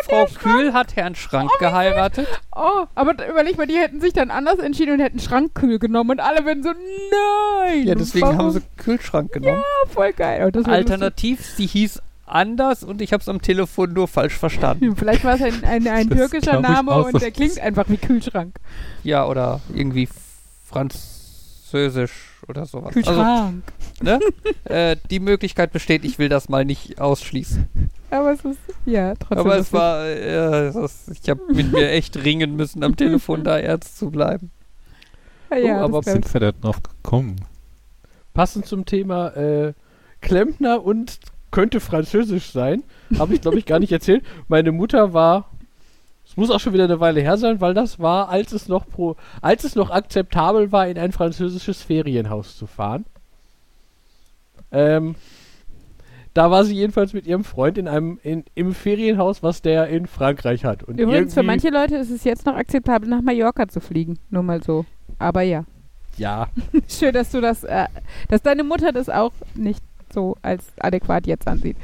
Frau 0.03 0.27
Schrank. 0.27 0.57
Kühl 0.57 0.73
hat 0.73 0.97
Herrn 0.97 1.15
Schrank 1.15 1.51
geheiratet. 1.61 2.27
Oh, 2.55 2.87
aber 2.97 3.13
überleg 3.29 3.57
mal, 3.57 3.69
die 3.69 3.77
hätten 3.77 4.01
sich 4.01 4.13
dann 4.13 4.33
anders 4.33 4.59
entschieden 4.59 4.95
und 4.95 5.01
hätten 5.01 5.21
Schrankkühl 5.21 5.79
genommen 5.79 6.11
und 6.11 6.21
alle 6.21 6.45
würden 6.45 6.65
so, 6.65 6.71
nein. 6.71 7.87
Ja, 7.87 7.95
deswegen 7.95 8.27
warum? 8.27 8.39
haben 8.39 8.51
sie 8.51 8.63
Kühlschrank 8.79 9.31
genommen. 9.33 9.63
Ja, 9.63 9.91
voll 9.91 10.13
geil. 10.13 10.51
Oh, 10.53 10.71
Alternativ, 10.71 11.47
sie 11.47 11.67
hieß 11.67 12.03
anders 12.33 12.83
und 12.83 13.01
ich 13.01 13.13
habe 13.13 13.21
es 13.21 13.29
am 13.29 13.41
Telefon 13.43 13.93
nur 13.93 14.09
falsch 14.09 14.37
verstanden. 14.37 14.97
Vielleicht 14.97 15.25
war 15.25 15.35
es 15.35 15.43
ein, 15.43 15.65
ein, 15.65 15.87
ein 15.87 16.09
türkischer 16.11 16.61
Name 16.61 17.05
und 17.05 17.21
der 17.21 17.31
klingt 17.31 17.59
einfach 17.61 17.89
wie 17.89 17.97
Kühlschrank. 17.97 18.59
Ja, 19.05 19.27
oder 19.27 19.61
irgendwie 19.75 20.09
französisch 20.65 22.41
oder 22.49 22.67
sowas. 22.67 22.93
Kühlschrank. 22.93 23.63
Also, 24.01 24.19
ne? 24.19 24.21
äh, 24.65 24.97
die 25.11 25.21
Möglichkeit 25.21 25.73
besteht, 25.73 26.05
ich 26.05 26.19
will 26.19 26.29
das 26.29 26.49
mal 26.49 26.65
nicht 26.65 27.01
ausschließen. 27.01 27.69
aber 28.11 28.33
es 28.33 28.45
ist, 28.45 28.59
ja, 28.85 29.15
trotzdem. 29.15 29.39
Aber 29.39 29.57
es 29.57 29.73
war, 29.73 30.05
äh, 30.07 30.67
es 30.67 30.77
ist, 30.77 31.11
ich 31.23 31.29
habe 31.31 31.41
mit 31.53 31.73
mir 31.73 31.91
echt 31.91 32.17
ringen 32.25 32.57
müssen, 32.57 32.83
am 32.83 32.97
Telefon 32.97 33.45
da 33.45 33.59
ernst 33.59 33.99
zu 33.99 34.11
bleiben. 34.11 34.51
Ja, 35.51 35.57
ja, 35.59 35.81
Oh, 35.83 35.85
aber 35.85 36.03
sind 36.03 36.33
wir 36.33 36.41
da 36.41 36.53
drauf 36.53 36.83
gekommen? 36.83 37.37
passend 38.35 38.65
zum 38.67 38.87
Thema 38.87 39.29
äh, 39.37 39.75
Klempner 40.23 40.83
und 40.83 41.19
könnte 41.53 41.79
französisch 41.79 42.51
sein, 42.51 42.83
habe 43.17 43.35
ich 43.35 43.41
glaube 43.41 43.59
ich 43.59 43.67
gar 43.67 43.79
nicht 43.79 43.93
erzählt. 43.93 44.25
Meine 44.49 44.73
Mutter 44.73 45.13
war, 45.13 45.49
es 46.27 46.37
muss 46.37 46.51
auch 46.51 46.59
schon 46.59 46.73
wieder 46.73 46.85
eine 46.85 46.99
Weile 46.99 47.21
her 47.21 47.37
sein, 47.37 47.61
weil 47.61 47.75
das 47.75 48.01
war, 48.01 48.29
als 48.29 48.53
es 48.53 48.67
noch 48.67 48.89
pro, 48.89 49.17
als 49.41 49.63
es 49.63 49.77
noch 49.77 49.91
akzeptabel 49.91 50.73
war, 50.73 50.89
in 50.89 50.99
ein 50.99 51.13
französisches 51.13 51.83
Ferienhaus 51.83 52.57
zu 52.57 52.67
fahren. 52.67 53.05
Ähm, 54.73 55.15
da 56.35 56.51
war 56.51 56.65
sie 56.65 56.75
jedenfalls 56.75 57.13
mit 57.13 57.27
ihrem 57.27 57.45
Freund 57.45 57.77
in 57.77 57.89
einem 57.89 58.19
in, 58.23 58.45
im 58.55 58.75
Ferienhaus, 58.75 59.43
was 59.43 59.61
der 59.61 59.89
in 59.89 60.07
Frankreich 60.07 60.65
hat. 60.65 60.83
Und 60.83 60.99
Übrigens, 60.99 61.35
für 61.35 61.43
manche 61.43 61.69
Leute 61.69 61.97
ist 61.97 62.11
es 62.11 62.25
jetzt 62.25 62.47
noch 62.47 62.57
akzeptabel, 62.57 63.09
nach 63.09 63.21
Mallorca 63.21 63.69
zu 63.69 63.81
fliegen. 63.81 64.19
Nur 64.31 64.43
mal 64.43 64.63
so. 64.63 64.87
Aber 65.19 65.43
ja. 65.43 65.65
ja, 66.17 66.49
Schön, 66.89 67.13
dass 67.13 67.31
du 67.31 67.43
das, 67.43 67.65
äh, 67.65 67.87
dass 68.29 68.41
deine 68.41 68.65
Mutter 68.65 68.93
das 68.93 69.11
auch 69.11 69.33
nicht 69.55 69.83
so 70.13 70.37
als 70.43 70.65
adäquat 70.81 71.27
jetzt 71.27 71.47
ansieht. 71.49 71.77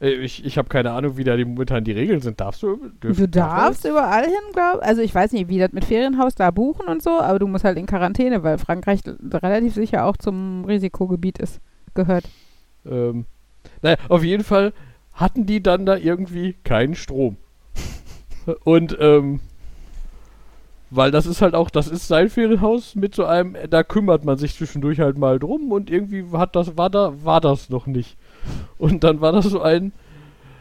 äh, 0.00 0.10
ich, 0.10 0.44
ich 0.44 0.58
habe 0.58 0.68
keine 0.68 0.92
Ahnung, 0.92 1.16
wie 1.16 1.24
da 1.24 1.36
die 1.36 1.44
momentan 1.44 1.84
die 1.84 1.92
Regeln 1.92 2.20
sind. 2.20 2.40
Darfst 2.40 2.62
du? 2.62 2.76
dürf- 3.02 3.16
Du 3.18 3.28
darf 3.28 3.56
darfst 3.66 3.84
überall 3.84 4.24
hin, 4.24 4.52
glaub 4.52 4.80
Also 4.82 5.02
ich 5.02 5.14
weiß 5.14 5.32
nicht, 5.32 5.48
wie 5.48 5.58
das 5.58 5.72
mit 5.72 5.84
Ferienhaus 5.84 6.34
da 6.34 6.50
buchen 6.50 6.86
und 6.88 7.02
so, 7.02 7.20
aber 7.20 7.38
du 7.38 7.46
musst 7.46 7.64
halt 7.64 7.78
in 7.78 7.86
Quarantäne, 7.86 8.42
weil 8.42 8.58
Frankreich 8.58 9.00
relativ 9.32 9.74
sicher 9.74 10.04
auch 10.06 10.16
zum 10.16 10.64
Risikogebiet 10.64 11.38
ist, 11.38 11.60
gehört. 11.94 12.24
Ähm, 12.86 13.26
naja, 13.82 13.96
auf 14.08 14.22
jeden 14.24 14.44
Fall 14.44 14.72
hatten 15.12 15.46
die 15.46 15.62
dann 15.62 15.84
da 15.84 15.96
irgendwie 15.96 16.54
keinen 16.64 16.94
Strom. 16.94 17.36
Und, 18.64 18.96
ähm, 19.00 19.40
weil 20.90 21.10
das 21.10 21.26
ist 21.26 21.42
halt 21.42 21.54
auch, 21.54 21.70
das 21.70 21.88
ist 21.88 22.08
sein 22.08 22.30
Ferienhaus 22.30 22.94
mit 22.94 23.14
so 23.14 23.24
einem, 23.24 23.56
da 23.68 23.82
kümmert 23.82 24.24
man 24.24 24.38
sich 24.38 24.54
zwischendurch 24.54 25.00
halt 25.00 25.18
mal 25.18 25.38
drum 25.38 25.72
und 25.72 25.90
irgendwie 25.90 26.24
hat 26.32 26.56
das, 26.56 26.76
war 26.76 26.90
da, 26.90 27.12
war 27.24 27.40
das 27.40 27.68
noch 27.68 27.86
nicht. 27.86 28.16
Und 28.78 29.04
dann 29.04 29.20
war 29.20 29.32
das 29.32 29.46
so 29.46 29.60
ein, 29.60 29.92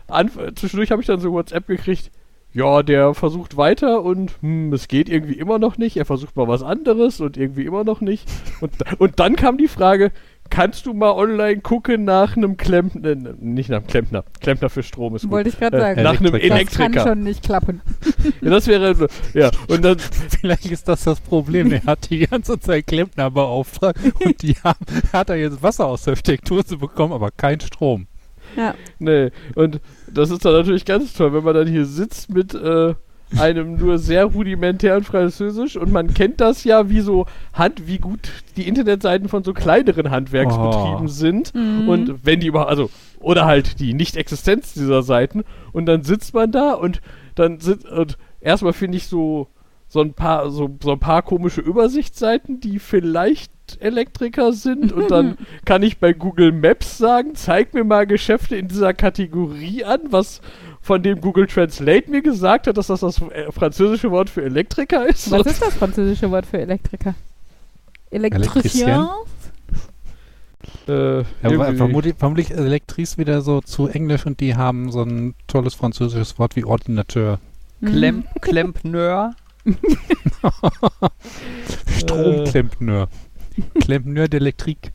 Anf 0.08 0.40
zwischendurch 0.56 0.91
habe 0.91 1.02
ich 1.02 1.08
dann 1.08 1.20
so 1.20 1.32
WhatsApp 1.32 1.68
gekriegt, 1.68 2.12
ja, 2.58 2.82
der 2.82 3.14
versucht 3.14 3.56
weiter 3.56 4.02
und 4.04 4.32
hm, 4.42 4.74
es 4.74 4.88
geht 4.88 5.10
irgendwie 5.10 5.36
immer 5.36 5.60
noch 5.60 5.78
nicht. 5.78 5.96
Er 5.98 6.06
versucht 6.06 6.36
mal 6.36 6.48
was 6.48 6.64
anderes 6.64 7.22
und 7.22 7.38
irgendwie 7.38 7.66
immer 7.66 7.84
noch 7.84 8.02
nicht. 8.02 8.28
Und, 8.62 8.72
und 9.00 9.20
dann 9.20 9.36
kam 9.36 9.58
die 9.58 9.68
Frage, 9.68 10.12
kannst 10.50 10.86
du 10.86 10.94
mal 10.94 11.12
online 11.12 11.60
gucken 11.60 12.04
nach 12.06 12.36
einem 12.36 12.58
Klempner, 12.58 13.16
nicht 13.40 13.70
nach 13.70 13.78
einem 13.80 13.88
Klempner, 13.88 14.24
Klempner 14.40 14.70
für 14.70 14.82
Strom 14.82 15.16
ist 15.16 15.24
gut. 15.24 15.32
Wollte 15.32 15.50
ich 15.50 15.60
gerade 15.60 15.78
Äh, 15.78 15.82
sagen. 15.82 16.04
nach 16.04 16.20
einem 16.20 16.34
Elektriker. 16.36 16.90
das 16.90 17.04
kann 17.04 17.08
schon 17.08 17.24
nicht 17.24 17.44
klappen. 17.44 17.82
Ja, 18.42 18.50
das 18.50 18.68
wäre, 18.68 19.08
ja, 19.34 19.52
und 19.68 19.84
dann, 19.86 19.98
Vielleicht 20.40 20.66
ist 20.66 20.88
das 20.88 21.04
das 21.04 21.20
Problem. 21.20 21.72
Er 21.72 21.84
hat 21.86 22.10
die 22.10 22.20
ganze 22.28 22.60
Zeit 22.60 22.88
Klempner 22.88 23.30
beauftragt 23.32 24.00
und 24.24 24.42
die 24.42 24.56
haben, 24.64 24.80
hat 25.14 25.30
er 25.30 25.36
jetzt 25.38 25.62
Wasser 25.64 25.86
aus 25.88 26.04
der 26.04 26.16
Steckdose 26.16 26.78
bekommen, 26.78 27.14
aber 27.14 27.30
kein 27.32 27.60
Strom. 27.60 28.08
Ja. 28.56 28.74
nee, 28.99 29.30
und 29.56 29.80
das 30.11 30.30
ist 30.32 30.45
dann 30.45 30.53
natürlich 30.53 30.86
ganz 30.86 31.14
toll, 31.14 31.34
wenn 31.34 31.44
man 31.44 31.53
dann 31.56 31.68
hier 31.68 31.86
sitzt 31.86 32.30
mit, 32.34 32.53
äh, 32.53 32.94
einem 33.38 33.76
nur 33.76 33.98
sehr 33.98 34.24
rudimentären 34.24 35.03
Französisch 35.03 35.76
und 35.76 35.91
man 35.91 36.14
kennt 36.14 36.40
das 36.40 36.64
ja, 36.64 36.90
wie 36.90 37.02
so 37.02 37.26
Hand, 37.53 37.86
wie 37.86 37.98
gut 37.98 38.19
die 38.56 38.68
Internetseiten 38.68 39.28
von 39.28 39.44
so 39.44 39.53
kleineren 39.53 40.11
Handwerksbetrieben 40.11 41.06
Oh. 41.06 41.07
sind. 41.07 41.53
Mhm. 41.53 41.90
Und 41.90 42.26
wenn 42.26 42.40
die 42.40 42.48
über, 42.48 42.69
also, 42.69 42.90
oder 43.19 43.45
halt 43.45 43.82
die 43.82 43.94
Nicht-Existenz 43.94 44.74
dieser 44.74 45.03
Seiten. 45.03 45.44
Und 45.74 45.88
dann 45.88 46.03
sitzt 46.03 46.34
man 46.34 46.52
da 46.53 46.72
und 46.74 47.02
dann 47.36 47.60
sitzt, 47.60 47.86
und 47.90 48.18
erstmal 48.40 48.72
finde 48.74 48.98
ich 48.98 49.07
so, 49.07 49.48
so 49.90 50.02
ein 50.02 50.14
paar, 50.14 50.50
so, 50.52 50.70
so 50.84 50.92
ein 50.92 51.00
paar 51.00 51.22
komische 51.22 51.62
Übersichtsseiten, 51.62 52.60
die 52.60 52.80
vielleicht 52.80 53.52
Elektriker 53.80 54.54
sind. 54.54 54.92
Und 54.92 55.12
dann 55.12 55.38
kann 55.66 55.84
ich 55.84 55.98
bei 56.00 56.14
Google 56.14 56.52
Maps 56.52 56.98
sagen, 56.98 57.36
zeig 57.36 57.74
mir 57.74 57.84
mal 57.84 58.06
Geschäfte 58.06 58.56
in 58.56 58.68
dieser 58.68 58.94
Kategorie 58.94 59.84
an, 59.86 60.02
was 60.10 60.42
von 60.82 61.04
dem 61.04 61.20
Google 61.22 61.48
Translate 61.48 62.10
mir 62.10 62.22
gesagt 62.22 62.68
hat, 62.68 62.78
dass 62.78 62.88
das 62.88 63.02
das 63.02 63.22
äh, 63.22 63.52
französische 63.52 64.12
Wort 64.12 64.30
für 64.30 64.44
Elektriker 64.44 65.08
ist. 65.08 65.30
Was 65.32 65.46
ist 65.46 65.62
das 65.62 65.74
französische 65.76 66.32
Wort 66.32 66.46
für 66.46 66.60
Elektriker? 66.60 67.16
Elektricien? 68.10 69.10
Äh, 70.88 71.18
Ja, 71.20 71.74
vermutlich, 71.76 72.16
vermutlich 72.18 72.52
Elektris 72.52 73.18
wieder 73.18 73.42
so 73.42 73.62
zu 73.62 73.88
Englisch 73.88 74.26
und 74.26 74.40
die 74.40 74.56
haben 74.56 74.92
so 74.92 75.02
ein 75.04 75.36
tolles 75.48 75.76
französisches 75.76 76.40
Wort 76.40 76.56
wie 76.56 76.64
Ordinateur. 76.64 77.40
Mhm. 77.80 77.88
Klemm, 77.88 78.24
Klempneur. 78.42 79.36
Stromklempneur. 81.99 83.10
Klempneur 83.80 84.27
d'Elektrik. 84.27 84.91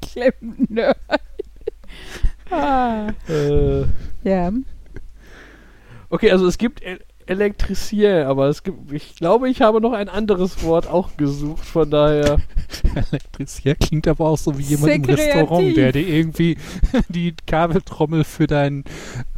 Klempner. 0.00 0.94
ah, 2.50 3.08
äh, 3.28 3.84
ja. 4.24 4.52
Okay, 6.08 6.30
also 6.30 6.46
es 6.46 6.58
gibt 6.58 6.82
El 6.82 7.00
Elektricien, 7.26 8.26
aber 8.26 8.48
es 8.48 8.64
gibt, 8.64 8.90
ich 8.90 9.14
glaube, 9.14 9.48
ich 9.48 9.62
habe 9.62 9.80
noch 9.80 9.92
ein 9.92 10.08
anderes 10.08 10.64
Wort 10.64 10.88
auch 10.88 11.16
gesucht, 11.16 11.64
von 11.64 11.88
daher. 11.88 12.38
Elektricier 13.12 13.76
klingt 13.76 14.08
aber 14.08 14.26
auch 14.26 14.38
so 14.38 14.58
wie 14.58 14.64
jemand 14.64 14.94
im 14.94 15.04
Restaurant, 15.04 15.76
der 15.76 15.92
dir 15.92 16.08
irgendwie 16.08 16.56
die 17.08 17.34
Kabeltrommel 17.46 18.24
für 18.24 18.48
dein, 18.48 18.82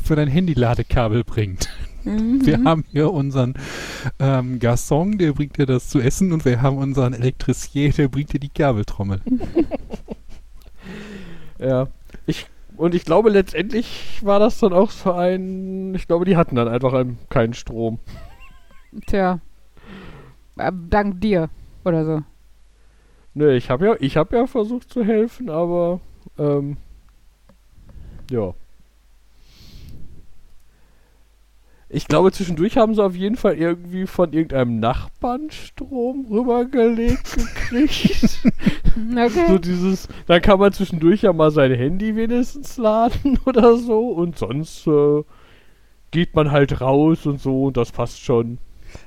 für 0.02 0.16
dein 0.16 0.28
Handyladekabel 0.28 1.22
bringt. 1.22 1.68
Mhm. 2.04 2.44
Wir 2.44 2.64
haben 2.64 2.84
hier 2.90 3.12
unseren 3.12 3.54
ähm, 4.18 4.58
Garçon, 4.58 5.18
der 5.18 5.32
bringt 5.32 5.58
dir 5.58 5.66
das 5.66 5.88
zu 5.88 6.00
essen 6.00 6.32
und 6.32 6.44
wir 6.44 6.62
haben 6.62 6.78
unseren 6.78 7.12
Elektricier, 7.12 7.92
der 7.92 8.08
bringt 8.08 8.32
dir 8.32 8.40
die 8.40 8.48
Kabeltrommel. 8.48 9.20
Ja. 11.62 11.88
Ich, 12.26 12.46
und 12.76 12.94
ich 12.94 13.04
glaube, 13.04 13.30
letztendlich 13.30 14.20
war 14.22 14.40
das 14.40 14.58
dann 14.58 14.72
auch 14.72 14.90
so 14.90 15.12
ein. 15.12 15.94
Ich 15.94 16.08
glaube, 16.08 16.24
die 16.24 16.36
hatten 16.36 16.56
dann 16.56 16.68
einfach 16.68 16.92
ein, 16.92 17.18
keinen 17.28 17.54
Strom. 17.54 18.00
Tja. 19.06 19.40
Äh, 20.56 20.72
Dank 20.90 21.20
dir. 21.20 21.50
Oder 21.84 22.04
so. 22.04 22.22
Ne, 23.34 23.54
ich 23.54 23.70
habe 23.70 23.86
ja, 23.86 23.96
ich 24.00 24.16
habe 24.16 24.36
ja 24.36 24.46
versucht 24.46 24.90
zu 24.90 25.04
helfen, 25.04 25.48
aber 25.48 26.00
ähm, 26.38 26.76
ja. 28.30 28.54
Ich 31.94 32.08
glaube, 32.08 32.32
zwischendurch 32.32 32.78
haben 32.78 32.94
sie 32.94 33.04
auf 33.04 33.14
jeden 33.14 33.36
Fall 33.36 33.54
irgendwie 33.54 34.06
von 34.06 34.32
irgendeinem 34.32 34.80
Nachbarn 34.80 35.50
Strom 35.50 36.26
rübergelegt 36.30 37.36
gekriegt. 37.36 38.40
so 38.94 39.18
Okay. 39.18 39.58
dieses, 39.58 40.08
da 40.26 40.40
kann 40.40 40.58
man 40.58 40.72
zwischendurch 40.72 41.20
ja 41.22 41.34
mal 41.34 41.50
sein 41.50 41.72
Handy 41.72 42.16
wenigstens 42.16 42.78
laden 42.78 43.38
oder 43.44 43.76
so 43.76 44.08
und 44.08 44.38
sonst 44.38 44.86
äh, 44.86 45.22
geht 46.12 46.34
man 46.34 46.50
halt 46.50 46.80
raus 46.80 47.26
und 47.26 47.42
so 47.42 47.64
und 47.64 47.76
das 47.76 47.92
passt 47.92 48.20
schon. 48.20 48.56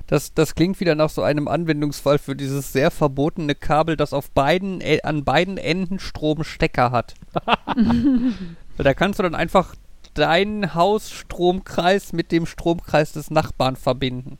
Das, 0.06 0.36
das 0.36 0.53
klingt 0.53 0.80
wieder 0.80 0.94
nach 0.94 1.10
so 1.10 1.24
einem 1.24 1.48
Anwendungsfall 1.48 2.20
für 2.20 2.36
dieses 2.36 2.72
sehr 2.72 2.91
verbotene 2.91 3.56
Kabel, 3.56 3.98
das 3.98 4.14
auf 4.14 4.30
beiden, 4.30 4.82
äh, 4.82 4.99
an 5.03 5.24
beiden 5.24 5.57
Enden 5.57 5.98
Stromstecker 5.98 6.91
hat. 6.91 7.16
da 8.78 8.94
kannst 8.94 9.18
du 9.18 9.24
dann 9.24 9.36
einfach 9.36 9.76
deinen 10.16 10.74
Hausstromkreis 10.74 12.14
mit 12.14 12.32
dem 12.32 12.46
Stromkreis 12.46 13.12
des 13.12 13.30
Nachbarn 13.30 13.76
verbinden. 13.76 14.40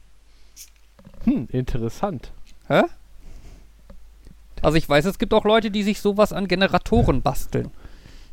Hm, 1.26 1.48
interessant. 1.52 2.32
Hä? 2.68 2.84
Also 4.62 4.78
ich 4.78 4.90
weiß, 4.90 5.06
es 5.06 5.20
gibt 5.20 5.34
auch 5.34 5.46
Leute, 5.46 5.70
die 5.70 5.84
sich 5.84 6.02
sowas 6.02 6.34
an 6.34 6.48
Generatoren 6.48 7.22
basteln. 7.22 7.70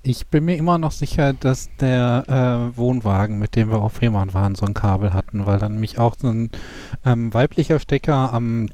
Ich 0.05 0.27
bin 0.27 0.47
mir 0.47 0.57
immer 0.57 0.79
noch 0.79 0.91
sicher, 0.91 1.33
dass 1.33 1.69
der 1.79 2.25
äh, 2.27 2.77
Wohnwagen, 2.77 3.39
mit 3.39 3.55
dem 3.55 3.71
wir 3.71 3.81
auf 3.81 3.93
Fehmarn 3.95 4.35
waren, 4.35 4.55
so 4.55 4.67
ein 4.67 4.75
Kabel 4.75 5.13
hatten, 5.13 5.47
weil 5.47 5.59
dann 5.59 5.73
nämlich 5.73 5.99
auch 5.99 6.17
so 6.19 6.29
ein 6.29 6.51
ähm, 7.05 7.33
weiblicher 7.33 7.79
Stecker 7.79 8.33
am 8.33 8.69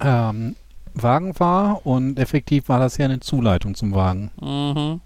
ähm, 0.00 0.56
Wagen 0.94 1.38
war 1.40 1.86
und 1.86 2.18
effektiv 2.18 2.68
war 2.68 2.78
das 2.78 2.98
ja 2.98 3.06
eine 3.06 3.20
Zuleitung 3.20 3.74
zum 3.74 3.94
Wagen. 3.94 4.30
Mhm. 4.40 5.00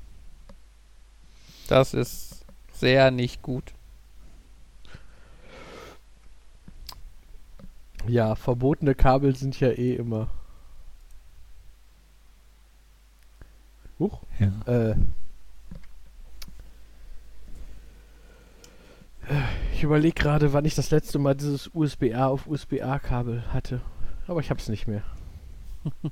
Das 1.68 1.94
ist 1.94 2.25
sehr 2.78 3.10
nicht 3.10 3.42
gut. 3.42 3.74
Ja, 8.06 8.34
verbotene 8.36 8.94
Kabel 8.94 9.34
sind 9.34 9.58
ja 9.58 9.68
eh 9.70 9.94
immer. 9.94 10.28
Huch. 13.98 14.22
Ja. 14.38 14.90
Äh. 14.90 14.96
Ich 19.72 19.82
überlege 19.82 20.14
gerade, 20.14 20.52
wann 20.52 20.64
ich 20.64 20.76
das 20.76 20.90
letzte 20.90 21.18
Mal 21.18 21.34
dieses 21.34 21.70
USB-A 21.74 22.28
auf 22.28 22.46
USB-A-Kabel 22.46 23.52
hatte. 23.52 23.80
Aber 24.28 24.40
ich 24.40 24.50
hab's 24.50 24.68
nicht 24.68 24.86
mehr. 24.86 25.02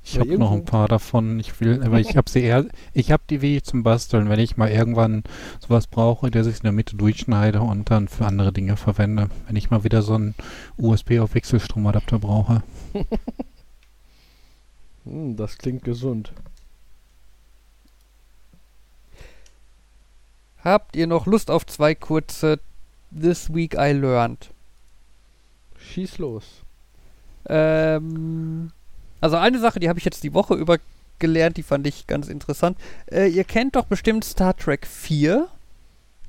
Ich 0.03 0.19
habe 0.19 0.37
noch 0.37 0.51
ein 0.51 0.65
paar 0.65 0.87
davon. 0.87 1.39
Ich 1.39 1.59
will, 1.59 1.83
aber 1.83 1.99
ich 1.99 2.15
habe 2.15 2.29
sie 2.29 2.41
eher, 2.41 2.65
ich 2.93 3.11
habe 3.11 3.23
die 3.29 3.41
wie 3.41 3.61
zum 3.61 3.83
Basteln, 3.83 4.29
wenn 4.29 4.39
ich 4.39 4.57
mal 4.57 4.69
irgendwann 4.69 5.23
sowas 5.59 5.87
brauche, 5.87 6.31
der 6.31 6.43
sich 6.43 6.57
in 6.57 6.63
der 6.63 6.71
Mitte 6.71 6.95
durchschneide 6.95 7.61
und 7.61 7.91
dann 7.91 8.07
für 8.07 8.25
andere 8.25 8.53
Dinge 8.53 8.77
verwende. 8.77 9.29
Wenn 9.47 9.55
ich 9.55 9.71
mal 9.71 9.83
wieder 9.83 10.01
so 10.01 10.15
einen 10.15 10.35
USB 10.77 11.19
auf 11.19 11.35
Wechselstromadapter 11.35 12.19
brauche. 12.19 12.63
Hm, 15.05 15.37
das 15.37 15.59
klingt 15.59 15.83
gesund. 15.83 16.33
Habt 20.63 20.95
ihr 20.95 21.05
noch 21.05 21.27
Lust 21.27 21.51
auf 21.51 21.65
zwei 21.67 21.93
kurze 21.93 22.59
This 23.11 23.53
Week 23.53 23.75
I 23.75 23.91
Learned? 23.91 24.49
Schieß 25.77 26.17
los. 26.17 26.63
Ähm, 27.47 28.71
also 29.21 29.37
eine 29.37 29.59
Sache, 29.59 29.79
die 29.79 29.89
habe 29.89 29.99
ich 29.99 30.05
jetzt 30.05 30.23
die 30.23 30.33
Woche 30.33 30.55
über 30.55 30.77
gelernt, 31.19 31.57
die 31.57 31.63
fand 31.63 31.87
ich 31.87 32.07
ganz 32.07 32.27
interessant. 32.27 32.77
Äh, 33.09 33.27
ihr 33.29 33.43
kennt 33.45 33.75
doch 33.75 33.85
bestimmt 33.85 34.25
Star 34.25 34.55
Trek 34.55 34.85
4, 34.85 35.47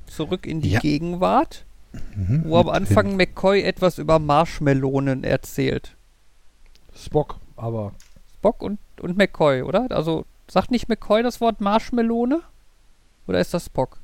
Zurück 0.07 0.45
in 0.45 0.61
die 0.61 0.71
Ja. 0.71 0.79
Gegenwart, 0.79 1.65
Mhm. 2.15 2.43
wo 2.45 2.57
am 2.57 2.69
Anfang 2.69 3.17
McCoy 3.17 3.61
etwas 3.63 3.97
über 3.97 4.19
Marshmelonen 4.19 5.23
erzählt. 5.25 5.95
Spock, 6.95 7.35
aber. 7.57 7.91
Spock 8.37 8.61
und, 8.61 8.79
und 9.01 9.17
McCoy, 9.17 9.63
oder? 9.63 9.87
Also 9.91 10.25
sagt 10.47 10.71
nicht 10.71 10.87
McCoy 10.87 11.23
das 11.23 11.41
Wort 11.41 11.59
Marshmelone? 11.59 12.41
Oder 13.27 13.39
ist 13.41 13.53
das 13.53 13.65
Spock? 13.65 13.97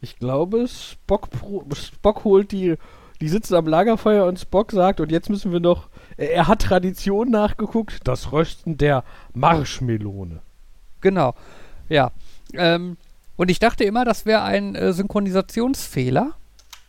Ich 0.00 0.16
glaube, 0.18 0.66
Spock, 0.68 1.28
Spock 1.74 2.24
holt 2.24 2.52
die. 2.52 2.76
Die 3.20 3.28
sitzen 3.28 3.54
am 3.54 3.66
Lagerfeuer 3.66 4.26
und 4.26 4.38
Spock 4.38 4.72
sagt, 4.72 5.00
und 5.00 5.10
jetzt 5.12 5.28
müssen 5.30 5.52
wir 5.52 5.60
noch. 5.60 5.88
Er 6.16 6.48
hat 6.48 6.62
Tradition 6.62 7.30
nachgeguckt, 7.30 8.00
das 8.04 8.32
Rösten 8.32 8.78
der 8.78 9.04
Marshmelone. 9.34 10.40
Genau. 11.00 11.34
Ja. 11.88 12.10
Ähm, 12.54 12.96
und 13.36 13.50
ich 13.50 13.58
dachte 13.58 13.84
immer, 13.84 14.04
das 14.04 14.24
wäre 14.24 14.42
ein 14.42 14.74
äh, 14.74 14.92
Synchronisationsfehler. 14.92 16.32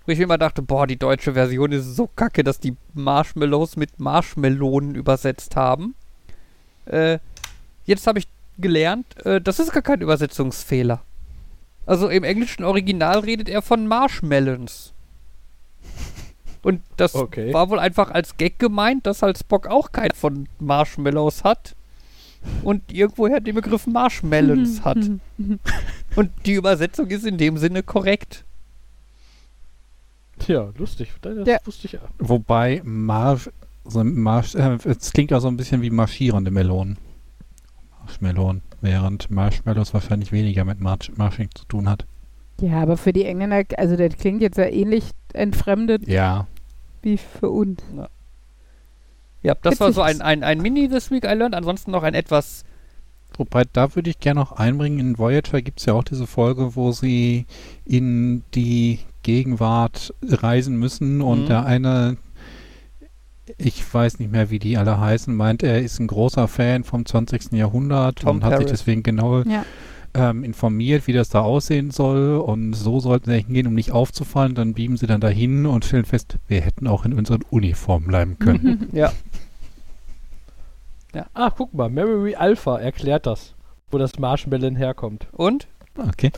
Wo 0.06 0.12
ich 0.14 0.20
immer 0.22 0.38
dachte, 0.38 0.62
boah, 0.62 0.88
die 0.88 0.96
deutsche 0.96 1.34
Version 1.34 1.74
ist 1.74 1.96
so 1.96 2.08
kacke, 2.08 2.46
dass 2.46 2.62
die 2.62 2.78
Marshmallows 2.94 3.76
mit 3.76 4.00
Marshmelonen 4.00 4.96
übersetzt 4.96 5.58
haben. 5.58 5.96
Äh, 6.86 7.20
jetzt 7.86 8.08
habe 8.08 8.20
ich 8.20 8.28
gelernt, 8.58 9.26
äh, 9.26 9.42
das 9.42 9.60
ist 9.60 9.74
gar 9.74 9.82
kein 9.82 10.00
Übersetzungsfehler. 10.00 11.02
Also 11.86 12.08
im 12.08 12.24
englischen 12.24 12.64
Original 12.64 13.20
redet 13.20 13.50
er 13.50 13.62
von 13.62 13.88
Marshmallows. 13.88 14.94
Und 16.68 16.82
das 16.98 17.16
Okay. 17.16 17.54
war 17.54 17.70
wohl 17.70 17.80
einfach 17.80 18.12
als 18.12 18.36
Gag 18.36 18.60
gemeint, 18.60 19.06
dass 19.06 19.22
halt 19.22 19.38
Spock 19.38 19.68
auch 19.68 19.94
kein 19.94 20.12
von 20.14 20.50
Marshmallows 20.60 21.46
hat 21.46 21.76
und 22.62 22.92
irgendwoher 22.92 23.40
den 23.40 23.56
Begriff 23.56 23.88
Marshmallows 23.88 24.82
hat. 24.84 24.98
Und 26.18 26.32
die 26.46 26.54
Übersetzung 26.54 27.08
ist 27.08 27.26
in 27.26 27.38
dem 27.38 27.58
Sinne 27.58 27.84
korrekt. 27.84 28.44
Ja, 30.46 30.72
lustig. 30.78 31.14
Das 31.22 31.48
Ja. 31.48 31.58
wusste 31.64 31.88
ich 31.88 31.94
ja. 31.94 32.00
Wobei 32.20 32.82
Marsch, 32.84 33.50
so 33.86 34.04
Marsch, 34.04 34.56
äh, 34.56 34.78
es 34.84 35.14
klingt 35.14 35.32
ja 35.32 35.40
so 35.40 35.48
ein 35.48 35.56
bisschen 35.56 35.82
wie 35.82 35.90
marschierende 35.90 36.52
Melonen. 36.52 36.98
Marshmallowen, 38.02 38.62
während 38.82 39.32
Marshmallows 39.32 39.94
wahrscheinlich 39.94 40.34
weniger 40.34 40.66
mit 40.66 40.82
March 40.82 41.12
Marching 41.16 41.50
zu 41.56 41.64
tun 41.66 41.90
hat. 41.90 42.06
Ja, 42.60 42.82
aber 42.82 42.98
für 42.98 43.14
die 43.14 43.24
Engländer, 43.26 43.64
also 43.78 43.96
das 43.96 44.18
klingt 44.18 44.42
jetzt 44.42 44.58
ja 44.58 44.66
ähnlich 44.66 45.12
entfremdet 45.34 46.08
Ja, 46.08 46.48
wie 47.08 47.18
für 47.18 47.50
uns. 47.50 47.82
Ja, 49.42 49.56
das 49.62 49.80
war 49.80 49.94
so 49.94 50.02
ein, 50.02 50.22
ein, 50.22 50.44
ein 50.44 50.62
Mini 50.62 50.90
This 50.90 51.10
Week 51.10 51.24
I 51.24 51.34
Learned. 51.34 51.56
Ansonsten 51.56 51.92
noch 51.92 52.04
ein 52.04 52.14
etwas. 52.14 52.66
wobei 53.38 53.64
da 53.72 53.96
würde 53.96 54.10
ich 54.10 54.20
gerne 54.20 54.40
noch 54.42 54.52
einbringen, 54.54 55.00
in 55.00 55.18
Voyager 55.18 55.62
gibt 55.62 55.80
es 55.80 55.86
ja 55.86 55.94
auch 55.94 56.04
diese 56.04 56.28
Folge, 56.28 56.76
wo 56.76 56.92
sie 56.92 57.46
in 57.86 58.44
die 58.56 59.00
Gegenwart 59.24 60.14
reisen 60.24 60.78
müssen 60.78 61.22
und 61.22 61.44
Mhm. 61.44 61.48
der 61.48 61.66
eine, 61.66 62.18
ich 63.58 63.94
weiß 63.94 64.20
nicht 64.20 64.32
mehr, 64.32 64.50
wie 64.50 64.60
die 64.60 64.78
alle 64.78 65.00
heißen, 65.00 65.34
meint, 65.36 65.64
er 65.64 65.82
ist 65.82 66.00
ein 66.00 66.08
großer 66.08 66.48
Fan 66.48 66.84
vom 66.84 67.06
20. 67.06 67.54
Jahrhundert 67.54 68.20
Tom 68.20 68.38
und 68.38 68.44
hat 68.44 68.58
sich 68.58 68.68
deswegen 68.68 69.04
genau 69.04 69.42
Ja. 69.44 69.66
Ähm, 70.18 70.44
informiert, 70.44 71.08
wie 71.08 71.14
das 71.14 71.30
da 71.30 71.42
aussehen 71.42 71.92
soll 71.92 72.38
und 72.38 72.74
so 72.74 73.00
sollten 73.00 73.30
sie 73.30 73.38
hingehen, 73.38 73.68
um 73.68 73.74
nicht 73.74 73.92
aufzufallen. 73.92 74.56
Dann 74.56 74.74
beamen 74.74 74.98
sie 74.98 75.08
dann 75.08 75.22
dahin 75.22 75.66
und 75.66 75.86
stellen 75.86 76.06
fest, 76.06 76.38
wir 76.48 76.62
hätten 76.62 76.88
auch 76.88 77.06
in 77.06 77.14
unseren 77.14 77.44
Uniformen 77.50 78.08
bleiben 78.08 78.40
können. 78.40 78.90
Ja. 78.94 79.12
Ah, 81.34 81.50
guck 81.50 81.74
mal, 81.74 81.90
Memory 81.90 82.36
Alpha 82.36 82.78
erklärt 82.78 83.26
das, 83.26 83.56
wo 83.90 83.98
das 83.98 84.20
Marshmallow 84.20 84.76
herkommt. 84.76 85.28
Und? 85.32 85.68
okay. 85.98 86.32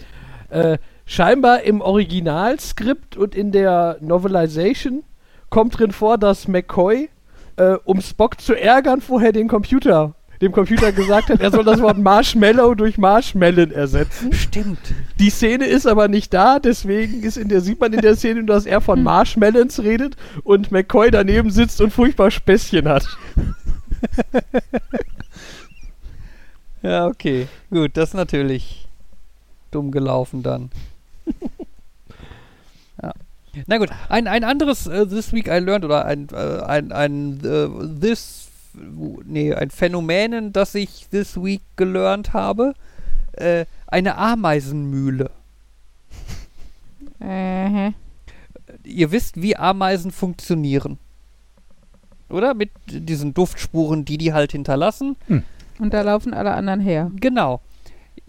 Äh, 0.50 0.78
scheinbar 1.06 1.64
im 1.64 1.82
Originalskript 1.82 3.18
und 3.18 3.36
in 3.36 3.52
der 3.52 3.98
Novelization 4.00 5.04
kommt 5.50 5.78
drin 5.78 5.92
vor, 5.92 6.18
dass 6.18 6.48
McCoy, 6.48 7.10
äh, 7.58 7.74
um 7.84 8.00
Spock 8.00 8.40
zu 8.40 8.54
ärgern, 8.54 9.02
vorher 9.02 9.32
den 9.32 9.48
Computer, 9.48 10.16
dem 10.42 10.52
Computer 10.52 10.92
gesagt 10.92 11.30
hat, 11.30 11.42
er 11.42 11.52
soll 11.52 11.66
das 11.66 11.82
Wort 11.82 11.98
Marshmallow 11.98 12.76
durch 12.76 12.98
Marshmallow 12.98 13.72
ersetzen. 13.72 14.32
Stimmt. 14.34 14.80
Die 15.20 15.30
Szene 15.30 15.66
ist 15.66 15.86
aber 15.86 16.08
nicht 16.08 16.34
da, 16.34 16.60
deswegen 16.60 17.24
ist 17.24 17.38
in 17.38 17.50
der, 17.50 17.62
sieht 17.62 17.80
man 17.80 17.92
in 17.94 18.02
der 18.02 18.16
Szene, 18.16 18.44
nur, 18.44 18.56
dass 18.56 18.66
er 18.66 18.82
von 18.82 19.04
Marshmallows 19.04 19.80
redet 19.80 20.16
und 20.44 20.72
McCoy 20.72 21.12
daneben 21.12 21.52
sitzt 21.52 21.82
und 21.82 21.92
furchtbar 21.92 22.32
Späßchen 22.32 22.88
hat. 22.88 23.06
Ja, 26.82 27.08
okay. 27.08 27.48
Gut, 27.70 27.92
das 27.96 28.10
ist 28.10 28.16
natürlich 28.16 28.88
dumm 29.72 29.92
gelaufen 29.92 30.44
dann. 30.44 30.72
ja. 33.04 33.14
Na 33.68 33.78
gut, 33.78 33.90
ein, 34.08 34.28
ein 34.28 34.44
anderes 34.44 34.88
äh, 34.88 35.06
This 35.06 35.34
Week 35.34 35.48
I 35.48 35.60
Learned 35.60 35.86
oder 35.86 36.06
ein, 36.06 36.28
äh, 36.32 36.62
ein, 36.64 36.92
ein 36.92 37.40
äh, 37.44 37.68
This, 38.00 38.49
nee, 38.74 39.54
ein 39.54 39.70
Phänomen, 39.70 40.54
das 40.54 40.76
ich 40.76 41.08
This 41.10 41.42
Week 41.42 41.62
gelernt 41.76 42.34
habe. 42.34 42.74
Äh, 43.34 43.66
eine 43.88 44.18
Ameisenmühle. 44.18 45.32
Äh, 47.20 47.92
Ihr 48.84 49.12
wisst, 49.12 49.42
wie 49.42 49.56
Ameisen 49.56 50.12
funktionieren. 50.12 50.98
Oder? 52.30 52.54
Mit 52.54 52.72
diesen 52.88 53.34
Duftspuren, 53.34 54.06
die 54.06 54.18
die 54.18 54.34
halt 54.34 54.52
hinterlassen. 54.52 55.16
und 55.80 55.94
da 55.94 56.02
laufen 56.02 56.34
alle 56.34 56.54
anderen 56.54 56.80
her. 56.80 57.12
Genau. 57.16 57.62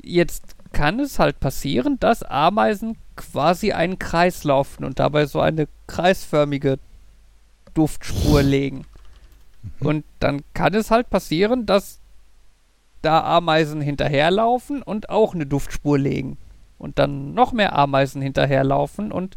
Jetzt 0.03 0.57
kann 0.73 1.01
es 1.01 1.19
halt 1.19 1.41
passieren, 1.41 1.99
dass 2.01 2.23
Ameisen 2.23 2.97
quasi 3.17 3.73
einen 3.73 3.99
Kreis 3.99 4.45
laufen 4.45 4.85
und 4.85 4.99
dabei 4.99 5.27
so 5.27 5.41
eine 5.41 5.69
kreisförmige 5.87 6.79
Duftspur 7.75 8.43
legen. 8.43 8.87
Und 9.81 10.05
dann 10.21 10.43
kann 10.55 10.75
es 10.75 10.91
halt 10.91 11.11
passieren, 11.11 11.67
dass 11.67 12.01
da 13.03 13.23
Ameisen 13.23 13.81
hinterherlaufen 13.81 14.83
und 14.83 15.09
auch 15.11 15.35
eine 15.35 15.47
Duftspur 15.47 15.99
legen. 15.99 16.39
Und 16.79 16.99
dann 16.99 17.35
noch 17.35 17.53
mehr 17.53 17.75
Ameisen 17.77 18.23
hinterherlaufen 18.23 19.13
und 19.13 19.37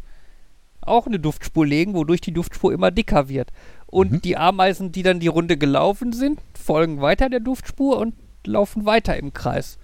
auch 0.80 1.06
eine 1.06 1.18
Duftspur 1.18 1.66
legen, 1.66 1.94
wodurch 1.94 2.20
die 2.20 2.32
Duftspur 2.32 2.72
immer 2.72 2.90
dicker 2.90 3.28
wird. 3.28 3.50
Und 3.86 4.12
Mhm. 4.12 4.22
die 4.22 4.36
Ameisen, 4.36 4.92
die 4.92 5.02
dann 5.02 5.20
die 5.20 5.28
Runde 5.28 5.56
gelaufen 5.56 6.12
sind, 6.12 6.40
folgen 6.54 7.00
weiter 7.00 7.28
der 7.30 7.40
Duftspur 7.40 7.98
und 7.98 8.14
laufen 8.46 8.84
weiter 8.84 9.16
im 9.16 9.32
Kreis. 9.32 9.78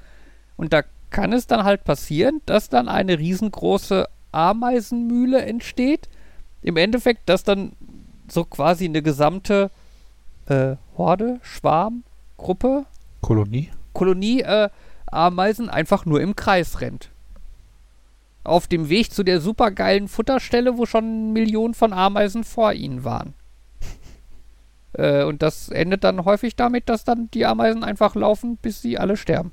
Und 0.57 0.73
da 0.73 0.83
kann 1.11 1.33
es 1.33 1.47
dann 1.47 1.65
halt 1.65 1.85
passieren, 1.85 2.41
dass 2.47 2.69
dann 2.69 2.89
eine 2.89 3.19
riesengroße 3.19 4.07
Ameisenmühle 4.33 5.43
entsteht. 5.43 6.09
Im 6.63 6.77
Endeffekt, 6.77 7.29
dass 7.29 7.45
dann 7.45 7.73
so 8.29 8.45
quasi 8.45 8.85
eine 8.85 9.03
gesamte 9.03 9.71
äh, 10.51 10.77
Horde, 10.97 11.39
Schwarm, 11.43 12.05
Gruppe, 12.37 12.85
Kolonie. 13.23 13.71
Kolonie 13.93 14.41
äh, 14.43 14.69
Ameisen 15.07 15.69
einfach 15.69 16.07
nur 16.07 16.21
im 16.21 16.37
Kreis 16.37 16.81
rennt. 16.81 17.11
Auf 18.45 18.67
dem 18.67 18.89
Weg 18.89 19.13
zu 19.13 19.23
der 19.23 19.41
supergeilen 19.41 20.09
Futterstelle, 20.09 20.79
wo 20.79 20.87
schon 20.87 21.33
Millionen 21.33 21.75
von 21.75 21.93
Ameisen 21.93 22.45
vor 22.45 22.73
ihnen 22.73 23.05
waren. 23.05 23.35
Äh, 24.93 25.23
und 25.23 25.41
das 25.41 25.69
endet 25.69 26.03
dann 26.03 26.25
häufig 26.25 26.57
damit, 26.57 26.89
dass 26.89 27.05
dann 27.05 27.31
die 27.31 27.47
Ameisen 27.47 27.85
einfach 27.85 28.17
laufen, 28.17 28.57
bis 28.57 28.83
sie 28.83 28.99
alle 28.99 29.17
sterben. 29.17 29.53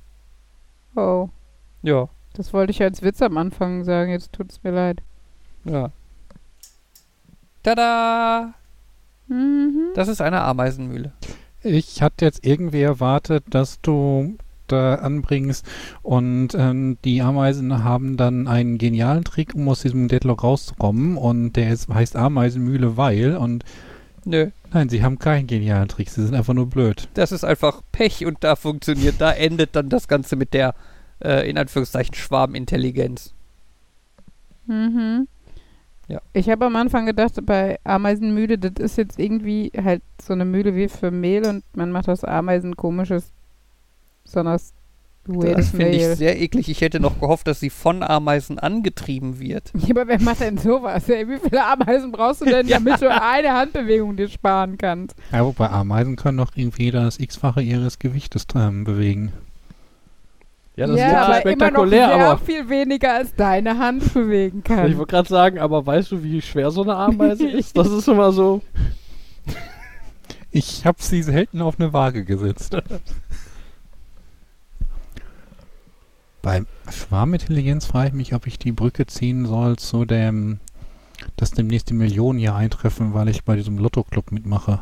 Oh, 0.95 1.29
Ja. 1.83 2.09
das 2.33 2.53
wollte 2.53 2.71
ich 2.71 2.81
als 2.81 3.03
Witz 3.03 3.21
am 3.21 3.37
Anfang 3.37 3.83
sagen, 3.83 4.09
jetzt 4.09 4.33
tut's 4.33 4.63
mir 4.63 4.71
leid. 4.71 5.03
Ja. 5.63 5.91
Tada! 7.61 8.55
Mhm. 9.27 9.91
Das 9.95 10.07
ist 10.07 10.21
eine 10.21 10.41
Ameisenmühle. 10.41 11.11
Ich 11.63 12.01
hatte 12.01 12.25
jetzt 12.25 12.45
irgendwie 12.45 12.81
erwartet, 12.81 13.43
dass 13.49 13.81
du 13.81 14.37
da 14.67 14.95
anbringst 14.95 15.65
und 16.01 16.49
ähm, 16.53 16.97
die 17.03 17.21
Ameisen 17.21 17.83
haben 17.83 18.17
dann 18.17 18.47
einen 18.47 18.77
genialen 18.77 19.23
Trick, 19.23 19.55
um 19.55 19.67
aus 19.69 19.81
diesem 19.81 20.07
Deadlock 20.07 20.43
rauszukommen 20.43 21.17
und 21.17 21.53
der 21.53 21.71
ist, 21.71 21.87
heißt 21.87 22.15
Ameisenmühle, 22.15 22.97
weil 22.97 23.37
und 23.37 23.63
Nö, 24.25 24.49
nein, 24.73 24.89
sie 24.89 25.03
haben 25.03 25.19
keinen 25.19 25.47
genialen 25.47 25.87
Trick, 25.87 26.09
sie 26.09 26.21
sind 26.21 26.35
einfach 26.35 26.53
nur 26.53 26.69
blöd. 26.69 27.07
das 27.13 27.31
ist 27.31 27.45
einfach 27.45 27.81
Pech 27.93 28.25
und 28.25 28.43
da 28.43 28.57
funktioniert, 28.57 29.15
da 29.19 29.31
endet 29.31 29.75
dann 29.75 29.87
das 29.87 30.09
Ganze 30.09 30.35
mit 30.35 30.53
der, 30.53 30.75
äh, 31.23 31.49
in 31.49 31.57
Anführungszeichen, 31.57 32.13
Schwarmintelligenz. 32.13 33.33
Mhm. 34.65 35.29
Ja. 36.07 36.21
Ich 36.33 36.49
habe 36.49 36.65
am 36.65 36.75
Anfang 36.75 37.05
gedacht, 37.05 37.33
bei 37.45 37.79
Ameisenmühle, 37.83 38.57
das 38.57 38.73
ist 38.83 38.97
jetzt 38.97 39.19
irgendwie 39.19 39.71
halt 39.75 40.01
so 40.21 40.33
eine 40.33 40.45
Mühle 40.45 40.75
wie 40.75 40.87
für 40.87 41.11
Mehl 41.11 41.45
und 41.45 41.63
man 41.75 41.91
macht 41.91 42.07
aus 42.07 42.23
Ameisen 42.23 42.77
komisches, 42.77 43.33
besonders 44.23 44.73
Das 45.25 45.69
finde 45.71 45.89
ich 45.89 46.05
sehr 46.17 46.39
eklig. 46.39 46.69
Ich 46.69 46.79
hätte 46.79 47.01
noch 47.01 47.19
gehofft, 47.19 47.47
dass 47.47 47.59
sie 47.59 47.69
von 47.69 48.03
Ameisen 48.03 48.57
angetrieben 48.57 49.39
wird. 49.39 49.71
Ja, 49.87 49.89
aber 49.91 50.07
wer 50.07 50.21
macht 50.21 50.39
denn 50.39 50.57
sowas? 50.57 51.09
Ey? 51.09 51.27
Wie 51.27 51.39
viele 51.39 51.65
Ameisen 51.65 52.13
brauchst 52.13 52.41
du 52.41 52.45
denn, 52.45 52.67
damit 52.69 53.01
du 53.01 53.09
eine 53.09 53.53
Handbewegung 53.53 54.15
dir 54.15 54.29
sparen 54.29 54.77
kannst? 54.77 55.15
Ja, 55.33 55.45
wobei 55.45 55.69
Ameisen 55.69 56.15
können 56.15 56.37
doch 56.37 56.51
irgendwie 56.55 56.91
das 56.91 57.19
x-fache 57.19 57.61
ihres 57.61 57.99
Gewichtes 57.99 58.45
ähm, 58.55 58.85
bewegen. 58.85 59.33
Ja, 60.77 60.85
das 60.85 60.99
ja, 60.99 61.07
ist 61.07 61.15
aber 61.15 61.33
ja 61.33 61.39
spektakulär, 61.41 62.03
immer 62.05 62.13
noch 62.13 62.17
sehr 62.17 62.29
aber 62.29 62.37
viel 62.37 62.69
weniger 62.69 63.13
als 63.15 63.33
deine 63.33 63.79
Hand 63.79 64.13
bewegen 64.13 64.63
kann. 64.63 64.91
ich 64.91 64.95
wollte 64.95 65.09
gerade 65.09 65.27
sagen, 65.27 65.57
aber 65.57 65.83
weißt 65.83 66.11
du, 66.11 66.23
wie 66.23 66.39
schwer 66.39 66.69
so 66.69 66.83
eine 66.83 66.95
Ameise 66.95 67.47
ist? 67.49 67.75
Das 67.75 67.87
ist 67.89 68.07
immer 68.07 68.31
so. 68.31 68.61
Ich 70.49 70.85
habe 70.85 70.97
sie 71.01 71.21
selten 71.21 71.61
auf 71.61 71.79
eine 71.79 71.93
Waage 71.93 72.23
gesetzt. 72.23 72.75
Beim 76.41 76.65
Schwarmintelligenz 76.89 77.85
frage 77.85 78.07
ich 78.07 78.13
mich, 78.13 78.33
ob 78.33 78.47
ich 78.47 78.57
die 78.57 78.71
Brücke 78.71 79.05
ziehen 79.05 79.45
soll 79.45 79.75
zu 79.75 80.05
dem, 80.05 80.59
dass 81.35 81.51
demnächst 81.51 81.89
die 81.89 81.93
Millionen 81.93 82.39
hier 82.39 82.55
eintreffen, 82.55 83.13
weil 83.13 83.27
ich 83.27 83.43
bei 83.43 83.55
diesem 83.55 83.77
Lotto-Club 83.77 84.31
mitmache. 84.31 84.79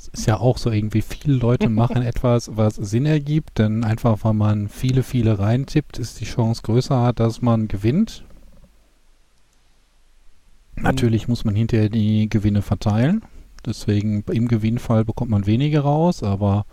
Es 0.00 0.08
ist 0.08 0.26
ja 0.26 0.38
auch 0.38 0.56
so 0.56 0.70
irgendwie, 0.70 1.02
viele 1.02 1.34
Leute 1.34 1.68
machen 1.68 2.00
etwas, 2.02 2.56
was 2.56 2.76
Sinn 2.76 3.04
ergibt, 3.04 3.58
denn 3.58 3.84
einfach, 3.84 4.24
weil 4.24 4.32
man 4.32 4.68
viele, 4.68 5.02
viele 5.02 5.38
reintippt, 5.38 5.98
ist 5.98 6.20
die 6.20 6.24
Chance 6.24 6.62
größer, 6.62 7.12
dass 7.12 7.42
man 7.42 7.68
gewinnt. 7.68 8.24
Natürlich 10.76 11.28
muss 11.28 11.44
man 11.44 11.54
hinterher 11.54 11.90
die 11.90 12.30
Gewinne 12.30 12.62
verteilen. 12.62 13.22
Deswegen 13.66 14.24
im 14.32 14.48
Gewinnfall 14.48 15.04
bekommt 15.04 15.30
man 15.30 15.44
weniger 15.44 15.82
raus, 15.82 16.22
aber 16.22 16.64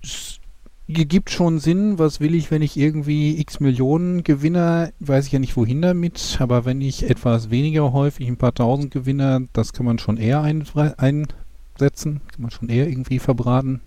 es 0.00 0.38
Gibt 0.86 1.30
schon 1.30 1.60
Sinn, 1.60 1.98
was 1.98 2.20
will 2.20 2.34
ich, 2.34 2.50
wenn 2.50 2.60
ich 2.60 2.76
irgendwie 2.76 3.40
x 3.40 3.58
Millionen 3.58 4.22
gewinne, 4.22 4.92
weiß 5.00 5.26
ich 5.26 5.32
ja 5.32 5.38
nicht 5.38 5.56
wohin 5.56 5.80
damit, 5.80 6.36
aber 6.40 6.66
wenn 6.66 6.82
ich 6.82 7.08
etwas 7.08 7.48
weniger 7.48 7.94
häufig, 7.94 8.28
ein 8.28 8.36
paar 8.36 8.52
tausend 8.52 8.90
gewinne, 8.90 9.48
das 9.54 9.72
kann 9.72 9.86
man 9.86 9.98
schon 9.98 10.18
eher 10.18 10.42
einfre- 10.42 10.98
einsetzen, 11.74 12.20
kann 12.32 12.42
man 12.42 12.50
schon 12.50 12.68
eher 12.68 12.88
irgendwie 12.88 13.18
verbraten. 13.18 13.80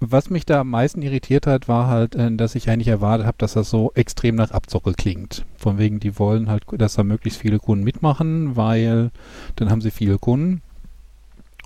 Was 0.00 0.28
mich 0.28 0.44
da 0.44 0.60
am 0.60 0.70
meisten 0.70 1.02
irritiert 1.02 1.46
hat, 1.46 1.68
war 1.68 1.86
halt, 1.86 2.14
äh, 2.14 2.34
dass 2.34 2.56
ich 2.56 2.68
eigentlich 2.68 2.88
erwartet 2.88 3.26
habe, 3.26 3.38
dass 3.38 3.54
das 3.54 3.70
so 3.70 3.92
extrem 3.94 4.34
nach 4.34 4.50
Abzocke 4.50 4.92
klingt. 4.92 5.46
Von 5.56 5.78
wegen, 5.78 6.00
die 6.00 6.18
wollen 6.18 6.48
halt, 6.48 6.64
dass 6.76 6.94
da 6.94 7.04
möglichst 7.04 7.40
viele 7.40 7.58
Kunden 7.58 7.84
mitmachen, 7.84 8.56
weil 8.56 9.10
dann 9.56 9.70
haben 9.70 9.80
sie 9.80 9.90
viele 9.90 10.18
Kunden. 10.18 10.62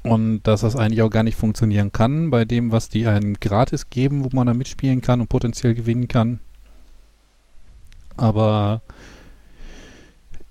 Und 0.04 0.42
dass 0.42 0.60
das 0.60 0.76
eigentlich 0.76 1.02
auch 1.02 1.10
gar 1.10 1.24
nicht 1.24 1.36
funktionieren 1.36 1.90
kann 1.90 2.30
bei 2.30 2.44
dem, 2.44 2.70
was 2.70 2.88
die 2.88 3.06
einem 3.06 3.34
gratis 3.34 3.90
geben, 3.90 4.24
wo 4.24 4.28
man 4.32 4.46
da 4.46 4.54
mitspielen 4.54 5.00
kann 5.00 5.20
und 5.20 5.28
potenziell 5.28 5.74
gewinnen 5.74 6.06
kann. 6.06 6.38
Aber 8.16 8.82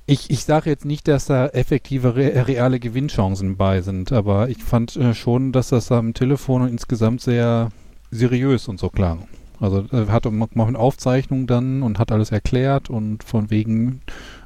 ich, 0.07 0.29
ich 0.31 0.43
sage 0.45 0.69
jetzt 0.69 0.85
nicht, 0.85 1.07
dass 1.07 1.25
da 1.25 1.47
effektive 1.47 2.15
re 2.15 2.47
reale 2.47 2.79
Gewinnchancen 2.79 3.57
bei 3.57 3.81
sind, 3.81 4.11
aber 4.11 4.49
ich 4.49 4.63
fand 4.63 4.95
äh, 4.95 5.13
schon, 5.13 5.51
dass 5.51 5.69
das 5.69 5.91
am 5.91 6.13
Telefon 6.13 6.67
insgesamt 6.67 7.21
sehr 7.21 7.69
seriös 8.09 8.67
und 8.67 8.79
so 8.79 8.89
klang. 8.89 9.27
Also 9.59 9.85
er 9.91 10.07
hatte 10.11 10.31
ma- 10.31 10.47
mal 10.53 10.67
eine 10.67 10.79
Aufzeichnung 10.79 11.45
dann 11.45 11.83
und 11.83 11.99
hat 11.99 12.11
alles 12.11 12.31
erklärt 12.31 12.89
und 12.89 13.23
von 13.23 13.49
wegen, 13.49 14.01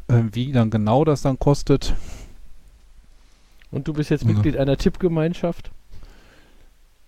äh, 0.07 0.21
wie 0.31 0.51
dann 0.51 0.69
genau 0.71 1.05
das 1.05 1.21
dann 1.21 1.37
kostet. 1.37 1.93
Und 3.71 3.87
du 3.87 3.93
bist 3.93 4.09
jetzt 4.09 4.23
Ja. 4.23 4.29
Mitglied 4.33 4.57
einer 4.57 4.77
Tippgemeinschaft? 4.77 5.71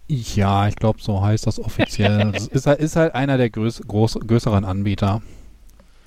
Ja, 0.07 0.67
ich 0.67 0.75
glaube, 0.75 0.99
so 1.01 1.21
heißt 1.23 1.47
das 1.47 1.59
offiziell. 1.59 2.33
Ist, 2.51 2.67
halt- 2.67 2.79
ist 2.81 2.95
halt 2.97 3.15
einer 3.15 3.37
der 3.37 3.49
größ 3.49 3.81
groß, 3.87 4.19
größeren 4.27 4.63
Anbieter. 4.65 5.21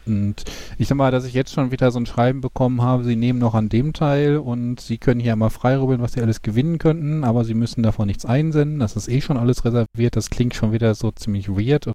Und 0.07 0.45
ich 0.79 0.89
sag 0.89 0.97
mal, 0.97 1.11
dass 1.11 1.25
ich 1.25 1.35
jetzt 1.35 1.53
schon 1.53 1.71
wieder 1.71 1.91
so 1.91 1.99
ein 1.99 2.07
Schreiben 2.07 2.41
bekommen 2.41 2.83
habe, 2.83 3.05
sie 3.05 3.17
nehmen 3.17 3.39
noch 3.39 3.55
an 3.55 3.69
dem 3.69 3.93
teil 3.93 4.37
und 4.37 4.81
sie 4.81 4.99
können 4.99 5.21
hier 5.21 5.35
mal 5.37 5.51
freirubbeln, 5.51 6.01
was 6.01 6.13
sie 6.13 6.23
alles 6.23 6.43
gewinnen 6.43 6.79
könnten, 6.79 7.25
aber 7.25 7.45
sie 7.45 7.55
müssen 7.55 7.83
davon 7.83 8.07
nichts 8.07 8.25
einsenden. 8.25 8.79
Das 8.79 8.97
ist 8.97 9.09
eh 9.09 9.21
schon 9.21 9.37
alles 9.37 9.65
reserviert. 9.65 10.17
Das 10.17 10.31
klingt 10.31 10.55
schon 10.55 10.73
wieder 10.73 10.95
so 10.95 11.11
ziemlich 11.11 11.49
weird. 11.49 11.91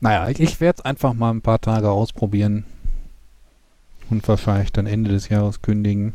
Naja, 0.00 0.28
ich, 0.28 0.40
ich 0.40 0.60
werde 0.60 0.78
es 0.80 0.84
einfach 0.84 1.14
mal 1.14 1.30
ein 1.30 1.42
paar 1.42 1.60
Tage 1.60 1.90
ausprobieren 1.90 2.64
und 4.10 4.26
wahrscheinlich 4.28 4.72
dann 4.72 4.86
Ende 4.86 5.10
des 5.10 5.28
Jahres 5.30 5.62
kündigen. 5.62 6.14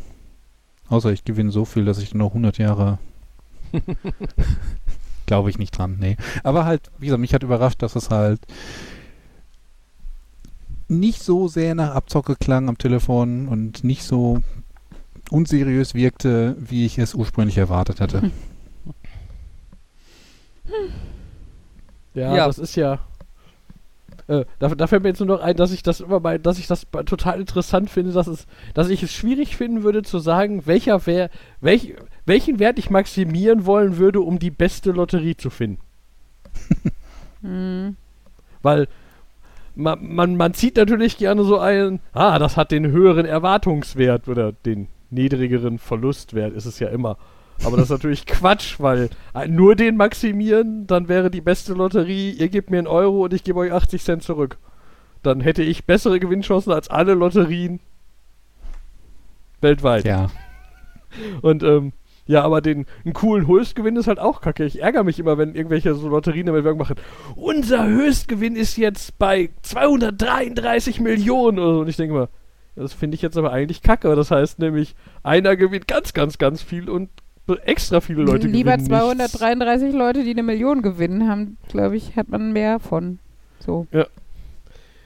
Außer 0.88 1.12
ich 1.12 1.24
gewinne 1.24 1.52
so 1.52 1.66
viel, 1.66 1.86
dass 1.86 1.98
ich 1.98 2.14
noch 2.14 2.30
100 2.30 2.58
Jahre 2.58 3.00
Glaube 5.26 5.50
ich 5.50 5.58
nicht 5.58 5.78
dran, 5.78 5.98
nee. 6.00 6.18
Aber 6.44 6.66
halt, 6.66 6.92
wie 7.00 7.06
gesagt, 7.06 7.22
mich 7.22 7.34
hat 7.34 7.44
überrascht, 7.44 7.82
dass 7.82 7.96
es 7.96 8.10
halt 8.10 8.40
nicht 10.92 11.24
so 11.24 11.48
sehr 11.48 11.74
nach 11.74 11.96
Abzocke 11.96 12.36
klang 12.36 12.70
am 12.70 12.78
Telefon 12.78 13.48
und 13.48 13.84
nicht 13.84 14.04
so 14.04 14.42
unseriös 15.30 15.96
wirkte, 15.96 16.56
wie 16.60 16.86
ich 16.86 16.98
es 17.00 17.16
ursprünglich 17.16 17.58
erwartet 17.58 18.00
hätte. 18.02 18.32
Ja, 22.14 22.36
Ja. 22.36 22.48
das 22.48 22.60
ist 22.60 22.76
ja. 22.76 23.00
Äh, 24.28 24.46
da, 24.60 24.70
da 24.70 24.88
fällt 24.88 25.04
mir 25.04 25.10
jetzt 25.10 25.20
nur 25.20 25.28
noch 25.28 25.42
ein, 25.42 25.56
dass 25.56 25.72
ich 25.72 25.82
das 25.82 26.00
immer 26.02 26.20
mal, 26.20 26.38
dass 26.40 26.60
ich 26.60 26.68
das 26.68 26.86
total 27.06 27.40
interessant 27.40 27.90
finde, 27.90 28.12
dass 28.12 28.28
es, 28.28 28.46
dass 28.74 28.90
ich 28.90 29.02
es 29.02 29.12
schwierig 29.12 29.56
finden 29.58 29.84
würde 29.84 30.04
zu 30.04 30.20
sagen, 30.20 30.66
welcher 30.68 31.06
wär, 31.06 31.30
welch, 31.60 31.96
welchen 32.26 32.60
Wert 32.60 32.78
ich 32.80 32.90
maximieren 32.90 33.66
wollen 33.66 33.98
würde, 33.98 34.22
um 34.22 34.40
die 34.40 34.52
beste 34.52 34.92
Lotterie 34.92 35.38
zu 35.38 35.50
finden. 35.50 35.82
Hm. 37.44 37.96
Weil 38.62 38.88
man, 39.76 40.14
man, 40.14 40.36
man 40.36 40.54
zieht 40.54 40.76
natürlich 40.78 41.18
gerne 41.18 41.44
so 41.44 41.60
ein, 41.60 42.00
ah, 42.14 42.40
das 42.40 42.58
hat 42.58 42.72
den 42.72 42.92
höheren 42.92 43.26
Erwartungswert 43.26 44.28
oder 44.28 44.52
den 44.52 44.88
niedrigeren 45.10 45.78
Verlustwert, 45.80 46.54
ist 46.54 46.66
es 46.66 46.80
ja 46.80 46.90
immer. 46.90 47.18
Aber 47.64 47.78
das 47.78 47.86
ist 47.86 47.92
natürlich 47.92 48.26
Quatsch, 48.26 48.80
weil 48.80 49.10
äh, 49.34 49.48
nur 49.48 49.76
den 49.76 49.98
maximieren, 49.98 50.88
dann 50.88 51.08
wäre 51.08 51.30
die 51.30 51.42
beste 51.42 51.74
Lotterie, 51.74 52.32
ihr 52.32 52.50
gebt 52.50 52.72
mir 52.72 52.80
einen 52.80 52.88
Euro 52.88 53.26
und 53.26 53.34
ich 53.34 53.44
gebe 53.44 53.60
euch 53.60 53.72
80 53.72 54.04
Cent 54.04 54.24
zurück. 54.24 54.58
Dann 55.24 55.42
hätte 55.42 55.62
ich 55.62 55.86
bessere 55.86 56.20
Gewinnchancen 56.20 56.74
als 56.74 56.90
alle 56.90 57.14
Lotterien 57.14 57.80
weltweit. 59.62 60.06
Ja. 60.06 60.32
Und 61.42 61.62
ähm, 61.62 61.94
ja, 62.26 62.44
aber 62.44 62.62
den 62.62 62.86
einen 63.04 63.14
coolen 63.14 63.48
Höchstgewinn 63.48 63.96
ist 63.96 64.08
halt 64.08 64.20
auch 64.20 64.42
kacke. 64.42 64.64
Ich 64.64 64.82
ärgere 64.82 65.04
mich 65.04 65.20
immer, 65.20 65.38
wenn 65.38 65.56
irgendwelche 65.56 65.94
so 65.96 66.08
Lotterien 66.08 66.46
damit 66.46 66.64
Werbung 66.64 66.80
machen. 66.80 66.96
Unser 67.36 67.88
Höchstgewinn 67.88 68.56
ist 68.56 68.78
jetzt 68.78 69.18
bei 69.18 69.50
233 69.64 71.00
Millionen 71.00 71.60
oder 71.60 71.74
so. 71.74 71.80
Und 71.82 71.88
ich 71.88 71.98
denke 71.98 72.14
mal, 72.14 72.30
das 72.76 72.94
finde 72.94 73.16
ich 73.16 73.22
jetzt 73.22 73.38
aber 73.38 73.52
eigentlich 73.52 73.82
kacke. 73.82 74.16
Das 74.16 74.32
heißt 74.32 74.60
nämlich, 74.60 74.96
einer 75.24 75.56
gewinnt 75.56 75.88
ganz, 75.88 76.14
ganz, 76.14 76.38
ganz 76.38 76.62
viel 76.62 76.90
und 76.90 77.10
extra 77.66 78.00
viele 78.00 78.24
Leute 78.24 78.48
Lieber 78.48 78.78
gewinnen 78.78 78.88
nichts. 79.18 79.38
233 79.38 79.94
Leute, 79.94 80.24
die 80.24 80.32
eine 80.32 80.44
Million 80.44 80.82
gewinnen, 80.82 81.28
haben, 81.28 81.58
glaube 81.68 81.98
ich, 81.98 82.16
hat 82.16 82.30
man 82.30 82.54
mehr 82.54 82.80
von. 82.80 83.20
So. 83.60 83.88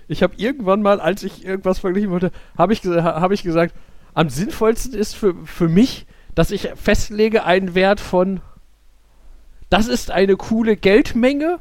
Ich 0.08 0.22
habe 0.22 0.36
irgendwann 0.38 0.84
mal, 0.84 1.00
als 1.00 1.24
ich 1.24 1.44
irgendwas 1.44 1.80
verglichen 1.80 2.12
wollte, 2.12 2.32
habe 2.58 2.74
ich, 2.74 2.84
hab 2.84 3.32
ich 3.32 3.42
gesagt, 3.42 3.74
am 4.14 4.30
sinnvollsten 4.30 4.94
ist 4.94 5.16
für, 5.16 5.34
für 5.46 5.68
mich, 5.68 6.06
dass 6.36 6.52
ich 6.52 6.70
festlege 6.76 7.46
einen 7.46 7.76
Wert 7.76 8.00
von, 8.00 8.42
das 9.70 9.88
ist 9.88 10.12
eine 10.12 10.36
coole 10.36 10.76
Geldmenge 10.76 11.60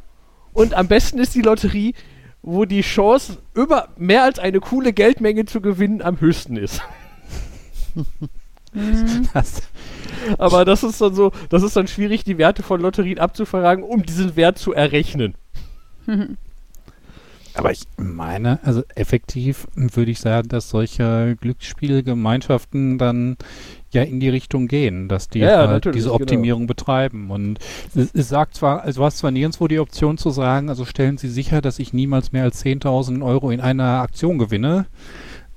und 0.53 0.75
am 0.75 0.89
besten 0.89 1.19
ist 1.19 1.35
die 1.35 1.43
Lotterie, 1.43 1.95
wo 2.43 2.67
die 2.67 2.83
Chance, 2.83 3.39
über 3.55 3.89
mehr 3.97 4.25
als 4.25 4.39
eine 4.39 4.61
coole 4.61 4.93
Geldmenge 4.93 5.47
zu 5.47 5.61
gewinnen, 5.61 6.03
am 6.03 6.21
höchsten 6.21 6.57
ist. 6.57 6.83
Hm. 7.95 9.29
Das, 9.33 9.63
Aber 10.39 10.65
das 10.65 10.83
ist 10.83 11.01
dann 11.01 11.15
so, 11.15 11.33
das 11.49 11.63
ist 11.63 11.77
dann 11.77 11.87
schwierig, 11.87 12.25
die 12.25 12.39
Werte 12.39 12.63
von 12.63 12.81
Lotterien 12.81 13.19
abzufragen, 13.19 13.85
um 13.85 14.03
diesen 14.03 14.37
Wert 14.37 14.59
zu 14.59 14.73
errechnen. 14.73 15.35
aber 17.55 17.71
ich 17.71 17.83
meine, 17.97 18.59
also 18.63 18.83
effektiv 18.95 19.69
würde 19.75 20.11
ich 20.11 20.21
sagen, 20.21 20.49
dass 20.49 20.71
solche 20.71 21.37
Glücksspielgemeinschaften 21.41 22.99
dann 22.99 23.37
ja 23.95 24.03
in 24.03 24.21
die 24.21 24.29
Richtung 24.29 24.69
gehen, 24.69 25.09
dass 25.09 25.29
die 25.29 25.41
Ja, 25.41 25.69
halt 25.69 25.85
diese 25.87 26.09
genau. 26.09 26.15
Optimierung 26.15 26.67
betreiben. 26.67 27.31
Und 27.31 27.59
es, 27.95 28.11
es 28.13 28.29
sagt 28.29 28.55
zwar, 28.57 28.83
also 28.83 29.01
du 29.01 29.05
hast 29.07 29.19
zwar 29.19 29.31
nirgendwo 29.31 29.69
die 29.69 29.79
Option 29.79 30.19
zu 30.19 30.31
sagen, 30.31 30.69
also 30.69 30.85
stellen 30.85 31.17
Sie 31.17 31.29
sicher, 31.29 31.61
dass 31.61 31.79
ich 31.79 31.93
niemals 31.93 32.33
mehr 32.33 32.45
als 32.45 32.65
10.000 32.65 33.25
Euro 33.25 33.51
in 33.51 33.61
einer 33.61 34.01
Aktion 34.01 34.39
gewinne. 34.39 34.87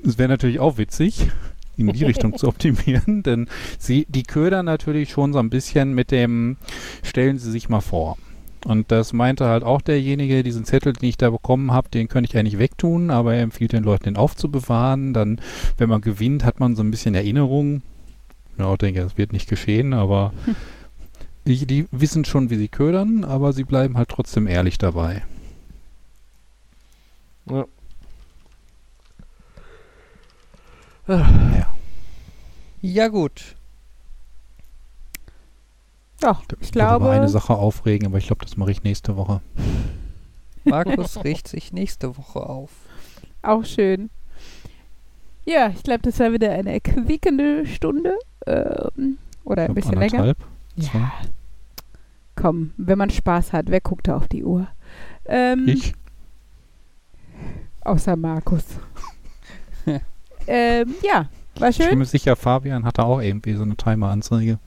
Das 0.04 0.18
wäre 0.18 0.30
natürlich 0.30 0.60
auch 0.60 0.78
witzig, 0.78 1.28
in 1.76 1.92
die 1.92 2.06
Richtung 2.06 2.38
zu 2.38 2.48
optimieren, 2.48 3.24
denn 3.24 3.48
sie, 3.78 4.06
die 4.10 4.24
ködern 4.24 4.66
natürlich 4.66 5.10
schon 5.10 5.34
so 5.34 5.40
ein 5.40 5.50
bisschen 5.50 5.94
mit 5.94 6.12
dem, 6.12 6.58
stellen 7.04 7.38
Sie 7.38 7.52
sich 7.52 7.70
mal 7.70 7.82
vor. 7.82 8.18
Und 8.66 8.92
das 8.92 9.14
meinte 9.14 9.46
halt 9.46 9.64
auch 9.64 9.82
derjenige, 9.82 10.44
diesen 10.44 10.66
Zettel, 10.66 10.94
den 10.94 11.08
ich 11.08 11.18
da 11.18 11.30
bekommen 11.30 11.72
habe, 11.72 11.90
den 11.90 12.08
könnte 12.08 12.30
ich 12.30 12.38
eigentlich 12.38 12.60
wegtun, 12.60 13.12
aber 13.12 13.36
er 13.36 13.44
empfiehlt 13.44 13.72
den 13.72 13.84
Leuten, 13.84 14.06
den 14.06 14.18
aufzubewahren. 14.18 15.14
Dann, 15.14 15.40
wenn 15.78 15.90
man 15.90 16.02
gewinnt, 16.02 16.44
hat 16.44 16.60
man 16.60 16.76
so 16.76 16.84
ein 16.84 16.92
bisschen 16.92 17.16
Erinnerung. 17.16 17.82
Ja, 18.58 18.72
ich 18.72 18.78
denke, 18.80 19.02
das 19.02 19.18
wird 19.18 19.34
nicht 19.34 19.48
geschehen, 19.50 19.94
aber 19.94 20.34
die, 21.46 21.66
die 21.66 21.88
wissen 21.92 22.26
schon, 22.26 22.50
wie 22.50 22.58
sie 22.58 22.68
ködern, 22.68 23.24
aber 23.24 23.54
sie 23.54 23.64
bleiben 23.64 23.98
halt 23.98 24.10
trotzdem 24.10 24.48
ehrlich 24.48 24.78
dabei. 24.78 25.24
Ja. 27.50 27.66
Ja. 31.08 31.68
Ja, 32.82 33.08
gut. 33.08 33.56
Ja, 36.22 36.42
Ich, 36.60 36.68
ich 36.68 36.72
glaube, 36.72 37.06
glaube, 37.06 37.12
eine 37.12 37.30
Sache 37.30 37.54
aufregen, 37.54 38.08
aber 38.08 38.18
ich 38.18 38.28
glaube, 38.28 38.44
das 38.44 38.58
mache 38.58 38.72
ich 38.72 38.84
nächste 38.84 39.16
Woche. 39.18 39.42
Markus 40.66 41.18
regt 41.24 41.48
sich 41.48 41.72
nächste 41.72 42.18
Woche 42.18 42.42
auf. 42.42 42.72
auch 43.42 43.64
schön. 43.66 44.10
Ja, 45.46 45.70
ich 45.70 45.84
glaube, 45.84 46.02
das 46.02 46.20
war 46.20 46.34
wieder 46.34 46.52
eine 46.52 46.74
erquickende 46.74 47.66
Stunde. 47.68 48.18
Ähm, 48.48 49.18
oder 49.44 49.64
ein 49.64 49.74
bisschen 49.74 50.00
länger. 50.00 50.10
zwei. 50.10 50.34
Ja. 50.76 51.12
Komm, 52.36 52.72
wenn 52.78 52.98
man 52.98 53.10
Spaß 53.10 53.54
hat, 53.54 53.66
wer 53.70 53.82
guckt 53.82 54.08
da 54.08 54.16
auf 54.16 54.28
die 54.28 54.44
Uhr? 54.44 54.68
Ähm, 55.26 55.66
Ich? 55.68 55.94
Außer 57.82 58.16
Markus. 58.16 58.64
ähm, 60.48 60.96
ja, 61.02 61.30
war 61.58 61.70
Ich 61.70 61.78
bin 61.78 61.88
schön. 61.88 61.98
mir 62.00 62.06
sicher, 62.06 62.36
Fabian 62.36 62.86
hatte 62.86 63.04
auch 63.04 63.22
irgendwie 63.22 63.54
so 63.54 63.64
eine 63.64 63.76
Timer-Anzeige. 63.76 64.60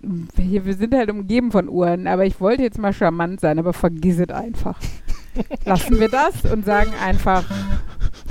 Wir, 0.00 0.64
wir 0.64 0.74
sind 0.74 0.94
halt 0.94 1.10
umgeben 1.10 1.50
von 1.50 1.68
Uhren, 1.68 2.06
aber 2.06 2.24
ich 2.26 2.40
wollte 2.40 2.62
jetzt 2.62 2.78
mal 2.78 2.92
charmant 2.92 3.40
sein, 3.40 3.58
aber 3.58 3.72
vergiss 3.72 4.18
es 4.18 4.28
einfach. 4.28 4.78
Lassen 5.64 5.98
wir 5.98 6.08
das 6.08 6.44
und 6.44 6.64
sagen 6.64 6.92
einfach, 7.02 7.44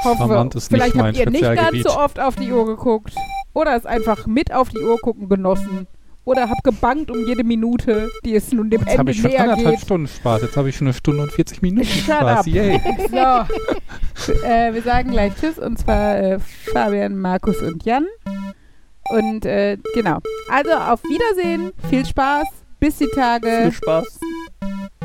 hoffe, 0.03 0.17
Charmant 0.17 0.55
ist 0.55 0.71
nicht 0.71 0.81
vielleicht 0.81 0.97
habt 0.97 1.17
ihr 1.17 1.29
nicht 1.29 1.41
ganz 1.41 1.83
so 1.83 1.97
oft 1.97 2.19
auf 2.19 2.35
die 2.35 2.51
Uhr 2.51 2.65
geguckt 2.65 3.13
oder 3.57 3.75
es 3.75 3.85
einfach 3.87 4.27
mit 4.27 4.53
auf 4.53 4.69
die 4.69 4.77
Uhr 4.77 4.99
gucken 4.99 5.29
genossen 5.29 5.87
oder 6.25 6.43
habe 6.43 6.59
gebangt 6.63 7.09
um 7.09 7.25
jede 7.25 7.43
Minute, 7.43 8.09
die 8.23 8.35
es 8.35 8.51
nun 8.51 8.69
dem 8.69 8.81
Jetzt 8.81 8.91
habe 8.91 8.99
Ende 8.99 9.11
ich 9.13 9.21
schon 9.21 9.31
näher 9.31 9.41
anderthalb 9.43 9.75
geht. 9.77 9.85
Stunden 9.85 10.07
Spaß. 10.07 10.41
Jetzt 10.43 10.57
habe 10.57 10.69
ich 10.69 10.75
schon 10.77 10.87
eine 10.87 10.93
Stunde 10.93 11.23
und 11.23 11.31
40 11.31 11.61
Minuten 11.63 11.87
Shut 11.87 12.03
Spaß. 12.03 12.39
up. 12.39 12.47
Yay. 12.47 12.79
So, 14.17 14.33
äh, 14.45 14.73
wir 14.73 14.81
sagen 14.81 15.11
gleich 15.11 15.33
Tschüss 15.39 15.57
und 15.57 15.77
zwar 15.79 16.17
äh, 16.17 16.39
Fabian, 16.73 17.17
Markus 17.17 17.61
und 17.61 17.83
Jan. 17.85 18.05
Und 19.09 19.45
äh, 19.45 19.77
genau. 19.93 20.19
Also 20.51 20.71
auf 20.73 21.01
Wiedersehen, 21.03 21.71
viel 21.89 22.05
Spaß, 22.05 22.45
bis 22.79 22.97
die 22.97 23.05
Viel 23.05 23.13
Tage 23.15 23.71
Spaß. 23.71 24.19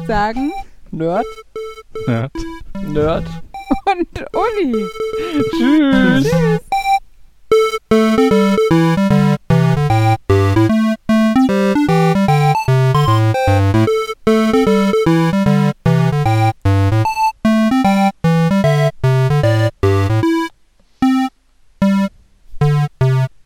sagen 0.06 0.52
Nerd. 0.90 1.26
Ja. 2.06 2.28
Nerd. 2.88 3.24
und 3.86 4.24
Uli. 4.34 4.86
Tschüss. 5.56 6.24
Tschüss. 6.30 6.60
Música 7.52 9.21